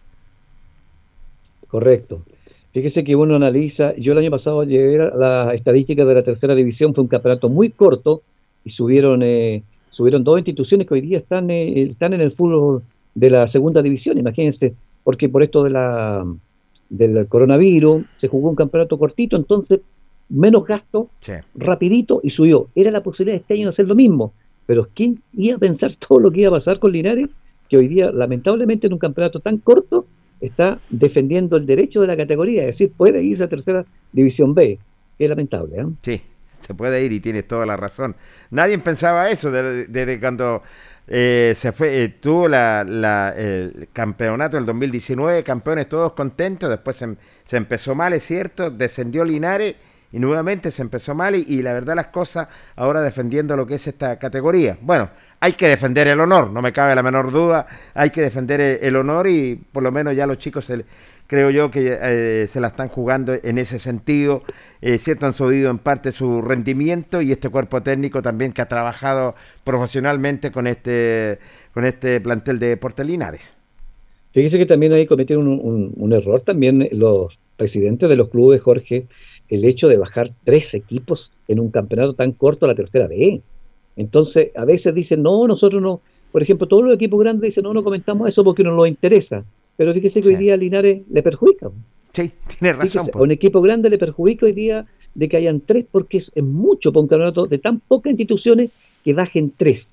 Correcto. 1.68 2.22
Fíjese 2.76 3.04
que 3.04 3.16
uno 3.16 3.36
analiza, 3.36 3.96
yo 3.96 4.12
el 4.12 4.18
año 4.18 4.30
pasado 4.30 4.62
llegué 4.62 5.00
a 5.00 5.16
la 5.16 5.54
estadística 5.54 6.04
de 6.04 6.14
la 6.14 6.22
tercera 6.22 6.54
división, 6.54 6.92
fue 6.92 7.04
un 7.04 7.08
campeonato 7.08 7.48
muy 7.48 7.70
corto 7.70 8.20
y 8.66 8.70
subieron 8.72 9.22
eh, 9.22 9.62
subieron 9.88 10.24
dos 10.24 10.36
instituciones 10.36 10.86
que 10.86 10.92
hoy 10.92 11.00
día 11.00 11.16
están, 11.16 11.48
eh, 11.48 11.84
están 11.84 12.12
en 12.12 12.20
el 12.20 12.32
fútbol 12.32 12.82
de 13.14 13.30
la 13.30 13.50
segunda 13.50 13.80
división, 13.80 14.18
imagínense, 14.18 14.74
porque 15.04 15.30
por 15.30 15.42
esto 15.42 15.64
de 15.64 15.70
la 15.70 16.26
del 16.90 17.26
coronavirus 17.28 18.04
se 18.20 18.28
jugó 18.28 18.50
un 18.50 18.56
campeonato 18.56 18.98
cortito, 18.98 19.36
entonces 19.36 19.80
menos 20.28 20.66
gasto, 20.66 21.08
rapidito 21.54 22.20
y 22.22 22.28
subió. 22.28 22.66
Era 22.74 22.90
la 22.90 23.02
posibilidad 23.02 23.36
de 23.36 23.40
este 23.40 23.54
año 23.54 23.68
de 23.68 23.72
hacer 23.72 23.88
lo 23.88 23.94
mismo, 23.94 24.34
pero 24.66 24.86
¿quién 24.92 25.22
iba 25.32 25.56
a 25.56 25.60
pensar 25.60 25.96
todo 26.06 26.20
lo 26.20 26.30
que 26.30 26.42
iba 26.42 26.54
a 26.54 26.58
pasar 26.58 26.78
con 26.78 26.92
Linares? 26.92 27.30
Que 27.70 27.78
hoy 27.78 27.88
día, 27.88 28.12
lamentablemente, 28.12 28.86
en 28.86 28.92
un 28.92 28.98
campeonato 28.98 29.40
tan 29.40 29.56
corto, 29.56 30.04
está 30.40 30.80
defendiendo 30.90 31.56
el 31.56 31.66
derecho 31.66 32.00
de 32.00 32.06
la 32.06 32.16
categoría, 32.16 32.62
es 32.62 32.78
decir, 32.78 32.92
puede 32.96 33.22
irse 33.22 33.44
a 33.44 33.48
tercera 33.48 33.84
división 34.12 34.54
B. 34.54 34.78
Es 35.18 35.28
lamentable, 35.28 35.76
¿eh? 35.80 35.86
Sí, 36.02 36.20
se 36.60 36.74
puede 36.74 37.04
ir 37.04 37.12
y 37.12 37.20
tienes 37.20 37.46
toda 37.46 37.64
la 37.64 37.76
razón. 37.76 38.16
Nadie 38.50 38.78
pensaba 38.78 39.30
eso 39.30 39.50
desde, 39.50 40.20
cuando 40.20 40.62
eh, 41.06 41.54
se 41.56 41.72
fue, 41.72 42.02
eh, 42.02 42.08
tuvo 42.08 42.48
la, 42.48 42.84
la, 42.84 43.34
el 43.36 43.88
campeonato 43.92 44.56
del 44.56 44.66
2019, 44.66 45.42
campeones 45.42 45.88
todos 45.88 46.12
contentos, 46.12 46.68
después 46.68 46.96
se, 46.96 47.16
se, 47.46 47.56
empezó 47.56 47.94
mal, 47.94 48.12
es 48.12 48.24
cierto, 48.24 48.70
descendió 48.70 49.24
Linares 49.24 49.76
y 50.16 50.18
nuevamente 50.18 50.70
se 50.70 50.80
empezó 50.80 51.14
mal 51.14 51.34
y, 51.34 51.60
la 51.60 51.74
verdad 51.74 51.94
las 51.94 52.06
cosas 52.06 52.48
ahora 52.74 53.02
defendiendo 53.02 53.54
lo 53.54 53.66
que 53.66 53.74
es 53.74 53.86
esta 53.86 54.18
categoría. 54.18 54.78
Bueno, 54.80 55.10
hay 55.40 55.52
que 55.52 55.68
defender 55.68 56.08
el 56.08 56.18
honor, 56.20 56.50
no 56.50 56.62
me 56.62 56.72
cabe 56.72 56.94
la 56.94 57.02
menor 57.02 57.30
duda, 57.30 57.66
hay 57.92 58.08
que 58.08 58.22
defender 58.22 58.62
el, 58.82 58.96
honor 58.96 59.26
y 59.26 59.56
por 59.56 59.82
lo 59.82 59.92
menos 59.92 60.16
ya 60.16 60.26
los 60.26 60.38
chicos 60.38 60.64
se, 60.64 60.86
creo 61.26 61.50
yo 61.50 61.70
que 61.70 61.98
eh, 62.00 62.46
se 62.48 62.62
la 62.62 62.68
están 62.68 62.88
jugando 62.88 63.34
en 63.34 63.58
ese 63.58 63.78
sentido, 63.78 64.42
eh, 64.80 64.96
cierto 64.96 65.26
han 65.26 65.34
subido 65.34 65.68
en 65.70 65.76
parte 65.76 66.12
su 66.12 66.40
rendimiento 66.40 67.20
y 67.20 67.30
este 67.30 67.50
cuerpo 67.50 67.82
técnico 67.82 68.22
también 68.22 68.52
que 68.54 68.62
ha 68.62 68.68
trabajado 68.68 69.34
profesionalmente 69.64 70.50
con 70.50 70.66
este 70.66 71.40
con 71.74 71.84
este 71.84 72.22
plantel 72.22 72.58
de 72.58 72.78
Portelinares. 72.78 73.54
Fíjese 74.32 74.56
que 74.56 74.64
también 74.64 74.94
ahí 74.94 75.04
cometieron 75.06 75.46
un, 75.46 75.92
un 75.94 76.12
error 76.14 76.40
también 76.40 76.88
los 76.92 77.38
presidentes 77.58 78.08
de 78.08 78.16
los 78.16 78.30
clubes, 78.30 78.62
Jorge, 78.62 79.06
el 79.48 79.64
hecho 79.64 79.88
de 79.88 79.96
bajar 79.96 80.30
tres 80.44 80.72
equipos 80.72 81.30
en 81.48 81.60
un 81.60 81.70
campeonato 81.70 82.14
tan 82.14 82.32
corto 82.32 82.64
a 82.64 82.68
la 82.68 82.74
tercera 82.74 83.06
B. 83.06 83.40
Entonces, 83.96 84.50
a 84.56 84.64
veces 84.64 84.94
dicen, 84.94 85.22
no, 85.22 85.46
nosotros 85.46 85.80
no, 85.80 86.00
por 86.32 86.42
ejemplo, 86.42 86.66
todos 86.66 86.84
los 86.84 86.94
equipos 86.94 87.20
grandes 87.20 87.50
dicen, 87.50 87.64
no, 87.64 87.72
no 87.72 87.82
comentamos 87.82 88.28
eso 88.28 88.44
porque 88.44 88.62
no 88.62 88.74
nos 88.74 88.88
interesa. 88.88 89.44
Pero 89.76 89.92
fíjese 89.94 90.20
que 90.20 90.28
sí. 90.28 90.34
hoy 90.34 90.36
día 90.36 90.54
a 90.54 90.56
Linares 90.56 91.02
le 91.10 91.22
perjudica. 91.22 91.70
Sí, 92.12 92.32
tiene 92.58 92.76
razón. 92.76 93.10
A 93.12 93.22
un 93.22 93.30
equipo 93.30 93.60
grande 93.60 93.90
le 93.90 93.98
perjudica 93.98 94.46
hoy 94.46 94.52
día 94.52 94.86
de 95.14 95.28
que 95.28 95.36
hayan 95.36 95.60
tres, 95.60 95.86
porque 95.90 96.18
es, 96.18 96.30
es 96.34 96.44
mucho 96.44 96.92
para 96.92 97.02
un 97.02 97.08
campeonato 97.08 97.46
de 97.46 97.58
tan 97.58 97.80
pocas 97.80 98.10
instituciones 98.10 98.70
que 99.04 99.14
bajen 99.14 99.52
tres. 99.56 99.86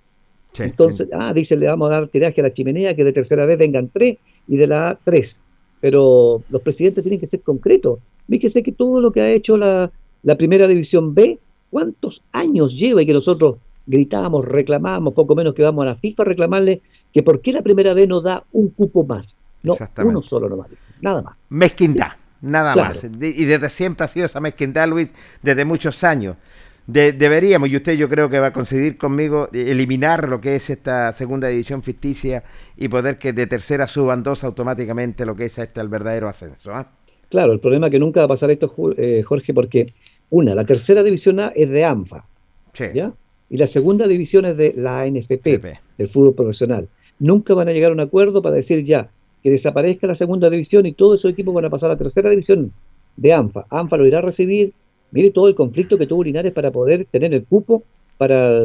Sí, 0.54 0.64
Entonces, 0.64 1.08
sí. 1.08 1.14
ah, 1.18 1.34
dice, 1.34 1.56
le 1.56 1.68
vamos 1.68 1.90
a 1.90 1.94
dar 1.96 2.08
tiraje 2.08 2.42
a 2.42 2.44
la 2.44 2.54
chimenea, 2.54 2.96
que 2.96 3.04
de 3.04 3.14
tercera 3.14 3.46
vez 3.46 3.58
vengan 3.58 3.90
tres 3.90 4.18
y 4.48 4.58
de 4.58 4.68
la 4.68 4.90
A 4.92 5.00
tres. 5.04 5.36
Pero 5.84 6.44
los 6.50 6.62
presidentes 6.62 7.04
tienen 7.04 7.20
que 7.20 7.28
ser 7.28 7.42
concretos. 7.42 8.00
Fíjese 8.30 8.64
que 8.64 8.72
todo 8.72 9.02
lo 9.02 9.12
que 9.12 9.20
ha 9.20 9.34
hecho 9.34 9.58
la, 9.58 9.92
la 10.22 10.38
primera 10.38 10.66
división 10.66 11.14
B, 11.14 11.40
¿cuántos 11.70 12.22
años 12.32 12.72
lleva 12.72 13.02
y 13.02 13.06
que 13.06 13.12
nosotros 13.12 13.58
gritábamos, 13.86 14.46
reclamábamos, 14.46 15.14
poco 15.14 15.36
menos 15.36 15.54
que 15.54 15.62
vamos 15.62 15.84
a 15.84 15.88
la 15.88 15.96
FIFA 15.96 16.24
a 16.24 16.26
reclamarle 16.28 16.82
que 17.12 17.22
por 17.22 17.42
qué 17.42 17.52
la 17.52 17.62
primera 17.62 17.94
B 17.94 18.08
no 18.08 18.22
da 18.22 18.46
un 18.54 18.70
cupo 18.70 19.04
más? 19.04 19.26
No, 19.62 19.76
uno 20.06 20.22
solo 20.22 20.48
nomás, 20.48 20.70
nada 21.02 21.22
más. 21.22 21.36
Mezquindad, 21.50 22.14
nada 22.40 22.72
claro. 22.72 22.88
más. 22.88 23.04
Y 23.04 23.44
desde 23.44 23.70
siempre 23.70 24.06
ha 24.06 24.08
sido 24.08 24.28
esa 24.28 24.40
mezquindad, 24.40 24.88
Luis, 24.88 25.10
desde 25.42 25.66
muchos 25.66 26.02
años. 26.06 26.38
De, 26.86 27.14
deberíamos, 27.14 27.70
y 27.70 27.78
usted 27.78 27.94
yo 27.94 28.10
creo 28.10 28.30
que 28.30 28.40
va 28.40 28.48
a 28.48 28.54
coincidir 28.54 28.98
conmigo, 28.98 29.48
eliminar 29.54 30.28
lo 30.28 30.42
que 30.42 30.56
es 30.56 30.70
esta 30.70 31.14
segunda 31.14 31.48
división 31.48 31.82
ficticia 31.82 32.44
y 32.76 32.90
poder 32.90 33.18
que 33.18 33.32
de 33.32 33.48
tercera 33.48 33.88
suban 33.88 34.22
dos 34.22 34.44
automáticamente 34.44 35.26
lo 35.26 35.36
que 35.36 35.46
es 35.46 35.58
este 35.58 35.80
el 35.80 35.88
verdadero 35.88 36.28
ascenso. 36.28 36.78
¿eh? 36.78 36.84
Claro, 37.30 37.54
el 37.54 37.60
problema 37.60 37.88
es 37.88 37.92
que 37.92 38.00
nunca 38.00 38.20
va 38.20 38.26
a 38.26 38.30
pasar 38.30 38.52
esto, 38.52 38.74
eh, 38.98 39.24
Jorge, 39.24 39.54
porque 39.54 39.86
una, 40.30 40.54
la 40.56 40.66
tercera 40.66 41.04
división 41.04 41.40
A 41.40 41.54
es 41.56 41.70
de 41.70 41.86
ANFA, 41.86 42.26
sí. 42.74 42.86
¿ya? 42.94 43.14
Y 43.50 43.58
la 43.58 43.68
segunda 43.70 44.06
división 44.08 44.46
es 44.46 44.58
de 44.58 44.74
la 44.76 45.02
ANFP, 45.02 45.42
CP. 45.42 45.80
del 45.98 46.10
fútbol 46.10 46.36
profesional. 46.36 46.90
Nunca 47.20 47.54
van 47.54 47.70
a 47.70 47.72
llegar 47.72 47.92
a 47.92 47.94
un 47.94 48.00
acuerdo 48.02 48.42
para 48.42 48.56
decir 48.56 48.84
ya, 48.84 49.10
que 49.42 49.52
desaparezca 49.52 50.08
la 50.08 50.16
segunda 50.16 50.50
división 50.50 50.86
y 50.86 50.94
todos 50.94 51.20
esos 51.20 51.32
equipos 51.32 51.54
van 51.54 51.66
a 51.66 51.70
pasar 51.70 51.92
a 51.92 51.94
la 51.94 52.00
tercera 52.00 52.30
división 52.30 52.72
de 53.16 53.34
ANFA. 53.34 53.66
ANFA 53.70 53.98
lo 53.98 54.06
irá 54.06 54.20
a 54.20 54.22
recibir. 54.22 54.74
Mire 55.14 55.30
todo 55.32 55.48
el 55.48 55.56
conflicto 55.56 55.98
que 55.98 56.08
tuvo 56.08 56.24
Linares 56.24 56.52
para 56.54 56.72
poder 56.72 57.06
tener 57.06 57.34
el 57.34 57.46
cupo 57.46 57.84
para, 58.18 58.60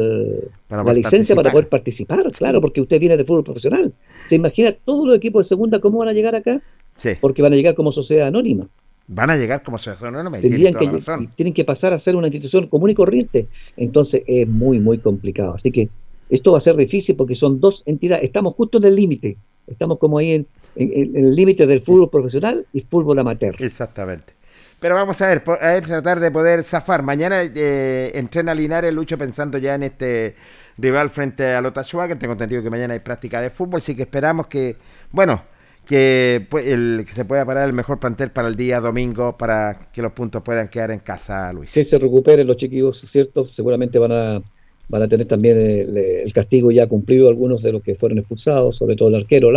para 0.67 0.83
la 0.83 0.93
licencia 0.93 1.11
participar. 1.11 1.35
para 1.35 1.51
poder 1.51 1.69
participar, 1.69 2.23
sí. 2.31 2.37
claro, 2.39 2.59
porque 2.59 2.81
usted 2.81 2.99
viene 2.99 3.17
de 3.17 3.23
fútbol 3.23 3.43
profesional. 3.43 3.93
¿Se 4.27 4.35
imagina 4.35 4.75
todos 4.83 5.07
los 5.07 5.15
equipos 5.15 5.45
de 5.45 5.49
segunda 5.49 5.79
cómo 5.79 5.99
van 5.99 6.07
a 6.07 6.13
llegar 6.13 6.35
acá? 6.35 6.59
Sí. 6.97 7.11
Porque 7.21 7.41
van 7.41 7.53
a 7.53 7.55
llegar 7.55 7.75
como 7.75 7.91
sociedad 7.91 8.27
anónima. 8.27 8.67
Van 9.07 9.29
a 9.29 9.37
llegar 9.37 9.61
como 9.63 9.77
sociedad 9.77 10.09
anónima. 10.09 10.39
Tendrían 10.39 10.73
que, 10.73 11.27
tienen 11.35 11.53
que 11.53 11.63
pasar 11.63 11.93
a 11.93 11.99
ser 11.99 12.15
una 12.15 12.27
institución 12.27 12.67
común 12.67 12.89
y 12.89 12.95
corriente. 12.95 13.47
Entonces 13.77 14.23
es 14.25 14.47
muy, 14.47 14.79
muy 14.79 14.97
complicado. 14.97 15.53
Así 15.55 15.71
que 15.71 15.89
esto 16.29 16.51
va 16.51 16.59
a 16.59 16.61
ser 16.61 16.75
difícil 16.75 17.15
porque 17.15 17.35
son 17.35 17.59
dos 17.59 17.83
entidades. 17.85 18.23
Estamos 18.23 18.55
justo 18.55 18.79
en 18.79 18.85
el 18.85 18.95
límite. 18.95 19.37
Estamos 19.67 19.99
como 19.99 20.17
ahí 20.17 20.31
en, 20.31 20.47
en, 20.75 21.15
en 21.15 21.25
el 21.25 21.35
límite 21.35 21.67
del 21.67 21.81
fútbol 21.81 22.09
profesional 22.09 22.65
y 22.73 22.81
fútbol 22.81 23.19
amateur. 23.19 23.55
Exactamente. 23.59 24.38
Pero 24.79 24.95
vamos 24.95 25.21
a 25.21 25.27
ver, 25.27 25.43
a 25.61 25.81
tratar 25.81 26.19
de 26.19 26.31
poder 26.31 26.63
zafar. 26.63 27.03
Mañana 27.03 27.41
eh, 27.43 28.11
entrena 28.13 28.55
Linares, 28.55 28.93
Lucho, 28.93 29.17
pensando 29.17 29.57
ya 29.57 29.75
en 29.75 29.83
este 29.83 30.35
rival 30.77 31.09
frente 31.09 31.53
a 31.53 31.61
Lota 31.61 31.83
Schwager. 31.83 32.17
Tengo 32.17 32.33
entendido 32.33 32.63
que 32.63 32.69
mañana 32.69 32.93
hay 32.93 33.01
práctica 33.01 33.41
de 33.41 33.49
fútbol, 33.49 33.81
así 33.81 33.95
que 33.95 34.03
esperamos 34.03 34.47
que, 34.47 34.77
bueno, 35.11 35.41
que, 35.85 36.47
el, 36.65 37.03
que 37.05 37.13
se 37.13 37.25
pueda 37.25 37.45
parar 37.45 37.67
el 37.67 37.73
mejor 37.73 37.99
plantel 37.99 38.31
para 38.31 38.47
el 38.47 38.55
día 38.55 38.79
domingo 38.79 39.37
para 39.37 39.89
que 39.91 40.01
los 40.01 40.13
puntos 40.13 40.43
puedan 40.43 40.69
quedar 40.69 40.91
en 40.91 40.99
casa, 40.99 41.51
Luis. 41.51 41.73
Que 41.73 41.85
se 41.85 41.97
recuperen 41.97 42.47
los 42.47 42.57
chiquillos, 42.57 43.01
¿cierto? 43.11 43.49
Seguramente 43.55 43.99
van 43.99 44.11
a 44.11 44.41
van 44.89 45.03
a 45.03 45.07
tener 45.07 45.27
también 45.27 45.59
el, 45.59 45.97
el, 45.97 46.33
castigo 46.33 46.71
ya 46.71 46.87
cumplido 46.87 47.29
algunos 47.29 47.61
de 47.61 47.71
los 47.71 47.83
que 47.83 47.95
fueron 47.95 48.17
expulsados, 48.17 48.75
sobre 48.75 48.95
todo 48.95 49.09
el 49.09 49.15
arquero. 49.15 49.51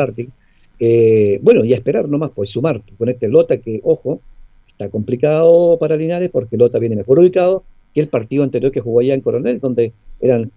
Eh, 0.79 1.39
bueno, 1.43 1.65
y 1.65 1.73
a 1.73 1.77
esperar 1.77 2.09
nomás, 2.09 2.33
pues 2.35 2.51
sumar 2.51 2.83
con 2.99 3.09
este 3.09 3.29
Lota 3.29 3.57
que, 3.57 3.81
ojo, 3.83 4.20
está 4.82 4.90
complicado 4.90 5.78
para 5.78 5.96
Linares 5.96 6.30
porque 6.30 6.56
Lota 6.56 6.78
viene 6.78 6.96
mejor 6.96 7.18
ubicado 7.18 7.64
que 7.94 8.00
el 8.00 8.09
partido 8.09 8.42
anterior 8.42 8.72
que 8.72 8.80
jugó 8.80 9.00
allá 9.00 9.14
en 9.14 9.20
Coronel, 9.20 9.60
donde 9.60 9.92
eran, 10.20 10.50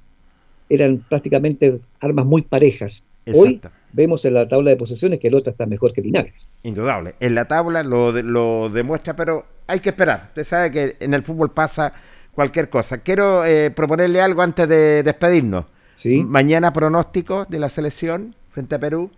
eran 0.69 1.03
prácticamente 1.10 1.80
armas 1.99 2.26
muy 2.26 2.43
parejas. 2.43 2.93
Exacto. 3.26 3.39
Hoy 3.41 3.61
vemos 3.93 4.23
en 4.23 4.35
la 4.35 4.47
tabla 4.47 4.72
de 4.72 4.77
posiciones 4.77 5.19
que 5.19 5.30
Lota 5.30 5.52
está 5.52 5.65
mejor 5.65 5.93
que 5.93 6.02
Linares. 6.02 6.34
Indudable. 6.64 7.15
En 7.19 7.35
la 7.35 7.45
tabla 7.45 7.84
lo, 7.84 8.11
lo 8.11 8.69
demuestra, 8.69 9.15
pero 9.15 9.45
hay 9.68 9.80
que 9.80 9.89
esperar. 9.89 10.26
Usted 10.30 10.43
sabe 10.43 10.72
que 10.72 10.95
en 10.99 11.14
el 11.14 11.23
fútbol 11.23 11.52
pasa 11.52 11.93
cualquier 12.34 12.69
cosa. 12.69 12.99
Quiero 12.99 13.43
eh, 13.45 13.72
proponerle 13.72 14.22
algo 14.22 14.41
antes 14.41 14.68
de 14.68 15.03
despedirnos. 15.03 15.65
Sí. 16.02 16.23
Mañana 16.23 16.72
pronóstico 16.72 17.45
de 17.45 17.60
la 17.60 17.69
selección 17.69 18.35
frente 18.52 18.76
a 18.76 18.80
Perú. 18.80 19.10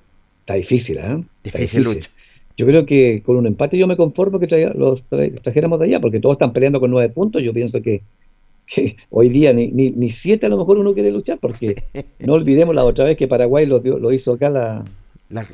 Está 0.42 0.54
difícil, 0.54 0.98
¿eh? 0.98 1.24
Está 1.44 1.58
Difícil, 1.58 1.84
Lucho. 1.84 2.10
Yo 2.58 2.66
creo 2.66 2.86
que 2.86 3.22
con 3.24 3.38
un 3.38 3.46
empate 3.48 3.78
yo 3.78 3.86
me 3.88 3.96
conformo 3.98 4.40
que 4.40 4.48
traiga- 4.48 4.74
los 4.74 5.02
tra- 5.10 5.42
trajéramos 5.42 5.80
de 5.80 5.86
allá, 5.86 6.00
porque 6.00 6.20
todos 6.20 6.34
están 6.36 6.54
peleando 6.54 6.80
con 6.80 6.90
nueve 6.92 7.14
puntos. 7.14 7.44
Yo 7.44 7.54
pienso 7.54 7.82
que, 7.82 8.02
que 8.74 8.98
hoy 9.12 9.30
día 9.30 9.54
ni, 9.54 9.68
ni, 9.68 9.92
ni 9.92 10.12
siete 10.14 10.48
a 10.48 10.50
lo 10.50 10.58
mejor 10.58 10.78
uno 10.80 10.94
quiere 10.94 11.12
luchar, 11.12 11.38
porque 11.40 11.76
no 12.20 12.34
olvidemos 12.34 12.74
la 12.76 12.84
otra 12.84 13.06
vez 13.06 13.18
que 13.18 13.28
Paraguay 13.28 13.66
lo, 13.66 13.80
lo 13.80 14.12
hizo 14.12 14.34
acá 14.34 14.50
la, 14.50 14.84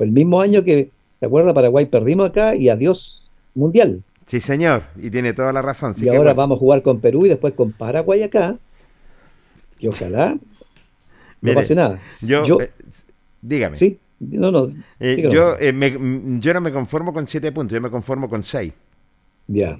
el 0.00 0.12
mismo 0.12 0.40
año 0.40 0.64
que, 0.64 0.88
¿se 1.20 1.26
acuerda? 1.26 1.52
Paraguay 1.52 1.86
perdimos 1.86 2.30
acá 2.30 2.56
y 2.56 2.68
adiós 2.70 3.22
mundial. 3.54 4.02
Sí, 4.26 4.40
señor, 4.40 4.84
y 5.00 5.10
tiene 5.10 5.34
toda 5.34 5.52
la 5.52 5.60
razón. 5.60 5.94
sí 5.94 6.00
y 6.00 6.04
que 6.04 6.10
ahora 6.16 6.30
bueno. 6.32 6.36
vamos 6.36 6.56
a 6.56 6.60
jugar 6.60 6.82
con 6.82 7.00
Perú 7.00 7.26
y 7.26 7.28
después 7.28 7.52
con 7.52 7.72
Paraguay 7.72 8.22
acá. 8.22 8.56
Y 9.78 9.88
ojalá 9.88 10.30
no 10.34 10.40
Mire, 11.42 11.54
pase 11.54 11.74
nada. 11.74 11.98
Yo, 12.22 12.58
eh, 12.60 12.70
dígame. 13.42 13.78
Sí, 13.78 13.98
no, 14.30 14.50
no. 14.50 14.72
Eh, 15.00 15.28
yo, 15.30 15.56
eh, 15.58 15.72
me- 15.72 15.90
mm, 15.98 16.40
yo 16.40 16.54
no 16.54 16.60
me 16.60 16.72
conformo 16.72 17.12
con 17.12 17.26
siete 17.28 17.52
puntos, 17.52 17.74
yo 17.74 17.80
me 17.80 17.90
conformo 17.90 18.28
con 18.28 18.44
seis. 18.44 18.72
Ya. 19.46 19.78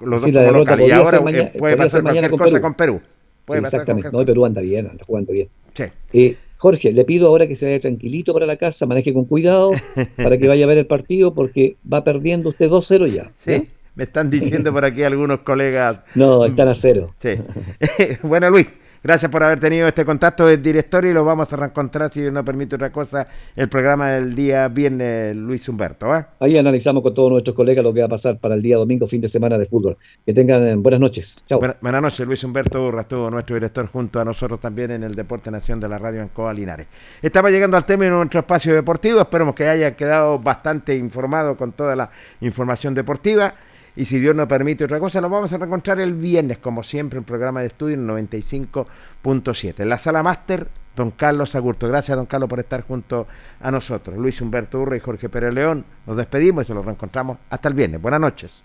Los 0.00 0.20
dos 0.20 0.24
Sí, 0.28 0.32
como 0.32 0.44
derrota 0.44 0.76
local. 0.76 0.80
Y 0.88 0.90
ahora 0.90 1.18
eh, 1.18 1.20
puede 1.22 1.50
podría 1.58 1.76
pasar 1.76 2.02
mañana 2.02 2.28
cualquier 2.28 2.30
con 2.30 2.38
cosa 2.38 2.52
Perú. 2.52 2.62
con 2.62 2.74
Perú. 2.74 3.00
Puede 3.44 3.62
pasar 3.62 3.80
Exactamente. 3.80 4.10
cualquier 4.10 4.28
No. 4.28 4.32
Perú 4.34 4.44
anda 4.46 4.60
bien, 4.60 4.86
anda 4.88 5.04
jugando 5.04 5.32
bien. 5.32 5.48
Sí. 5.74 5.84
Eh, 6.12 6.36
Jorge, 6.58 6.92
le 6.92 7.04
pido 7.04 7.26
ahora 7.28 7.46
que 7.48 7.56
se 7.56 7.64
vaya 7.64 7.80
tranquilito 7.80 8.32
para 8.32 8.46
la 8.46 8.56
casa, 8.56 8.86
maneje 8.86 9.12
con 9.12 9.24
cuidado 9.24 9.70
para 10.16 10.38
que 10.38 10.46
vaya 10.48 10.64
a 10.64 10.68
ver 10.68 10.78
el 10.78 10.86
partido 10.86 11.34
porque 11.34 11.76
va 11.90 12.04
perdiendo 12.04 12.50
usted 12.50 12.66
2-0 12.68 13.06
ya. 13.12 13.30
Sí, 13.36 13.68
me 13.96 14.04
están 14.04 14.30
diciendo 14.30 14.72
por 14.72 14.84
aquí 14.84 15.02
algunos 15.02 15.40
colegas. 15.40 16.00
No, 16.14 16.44
están 16.44 16.68
a 16.68 16.76
cero. 16.80 17.14
Sí. 17.18 17.30
bueno, 18.22 18.50
Luis, 18.50 18.72
gracias 19.02 19.30
por 19.30 19.42
haber 19.42 19.60
tenido 19.60 19.86
este 19.88 20.04
contacto 20.04 20.46
del 20.46 20.62
director 20.62 21.04
y 21.04 21.12
lo 21.12 21.24
vamos 21.24 21.52
a 21.52 21.56
reencontrar, 21.56 22.12
si 22.12 22.20
no 22.30 22.44
permite 22.44 22.76
otra 22.76 22.90
cosa, 22.90 23.26
el 23.56 23.68
programa 23.68 24.10
del 24.10 24.34
día 24.34 24.68
viernes, 24.68 25.34
Luis 25.36 25.68
Humberto. 25.68 26.06
¿va? 26.08 26.28
Ahí 26.40 26.56
analizamos 26.56 27.02
con 27.02 27.14
todos 27.14 27.30
nuestros 27.32 27.56
colegas 27.56 27.84
lo 27.84 27.92
que 27.92 28.00
va 28.00 28.06
a 28.06 28.10
pasar 28.10 28.38
para 28.38 28.54
el 28.54 28.62
día 28.62 28.76
domingo, 28.76 29.08
fin 29.08 29.20
de 29.20 29.30
semana 29.30 29.58
de 29.58 29.66
fútbol. 29.66 29.96
Que 30.24 30.32
tengan 30.32 30.66
eh, 30.66 30.74
buenas 30.76 31.00
noches. 31.00 31.26
Chao. 31.48 31.58
Buena- 31.58 31.76
buenas 31.80 32.02
noches, 32.02 32.26
Luis 32.26 32.42
Humberto 32.44 32.86
Urra, 32.86 33.02
estuvo 33.02 33.30
nuestro 33.30 33.54
director 33.54 33.86
junto 33.86 34.20
a 34.20 34.24
nosotros 34.24 34.60
también 34.60 34.90
en 34.92 35.02
el 35.02 35.14
Deporte 35.14 35.50
Nación 35.50 35.80
de 35.80 35.88
la 35.88 35.98
Radio 35.98 36.22
Ancoa 36.22 36.52
Linares. 36.54 36.86
Estamos 37.20 37.50
llegando 37.50 37.76
al 37.76 37.84
término 37.84 38.12
de 38.12 38.18
nuestro 38.18 38.40
espacio 38.40 38.74
deportivo, 38.74 39.20
esperemos 39.20 39.54
que 39.54 39.68
haya 39.68 39.96
quedado 39.96 40.38
bastante 40.38 40.96
informado 40.96 41.56
con 41.56 41.72
toda 41.72 41.96
la 41.96 42.10
información 42.40 42.94
deportiva 42.94 43.54
y 43.94 44.04
si 44.06 44.18
Dios 44.18 44.34
nos 44.34 44.46
permite 44.46 44.84
otra 44.84 44.98
cosa, 44.98 45.20
nos 45.20 45.30
vamos 45.30 45.52
a 45.52 45.58
reencontrar 45.58 46.00
el 46.00 46.14
viernes, 46.14 46.58
como 46.58 46.82
siempre, 46.82 47.18
en 47.18 47.24
programa 47.24 47.60
de 47.60 47.66
estudio 47.66 47.94
en 47.94 48.06
95.7. 48.06 49.80
En 49.80 49.88
la 49.88 49.98
sala 49.98 50.22
máster, 50.22 50.68
don 50.96 51.10
Carlos 51.10 51.54
Agurto. 51.54 51.88
Gracias, 51.88 52.16
don 52.16 52.26
Carlos, 52.26 52.48
por 52.48 52.60
estar 52.60 52.82
junto 52.82 53.26
a 53.60 53.70
nosotros. 53.70 54.16
Luis 54.16 54.40
Humberto 54.40 54.80
Urra 54.80 54.96
y 54.96 55.00
Jorge 55.00 55.28
Pérez 55.28 55.52
León, 55.52 55.84
nos 56.06 56.16
despedimos 56.16 56.64
y 56.64 56.66
se 56.68 56.74
los 56.74 56.84
reencontramos 56.84 57.38
hasta 57.50 57.68
el 57.68 57.74
viernes. 57.74 58.00
Buenas 58.00 58.20
noches. 58.20 58.62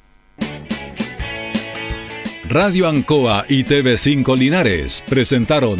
Radio 2.49 2.87
Ancoa 2.87 3.43
y 3.49 3.65
TV5 3.65 4.37
Linares 4.37 5.03
presentaron 5.09 5.77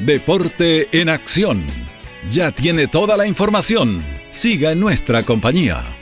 Deporte 0.00 0.88
en 0.90 1.08
Acción. 1.08 1.64
Ya 2.28 2.50
tiene 2.50 2.88
toda 2.88 3.16
la 3.16 3.28
información. 3.28 4.02
Siga 4.30 4.72
en 4.72 4.80
nuestra 4.80 5.22
compañía. 5.22 5.97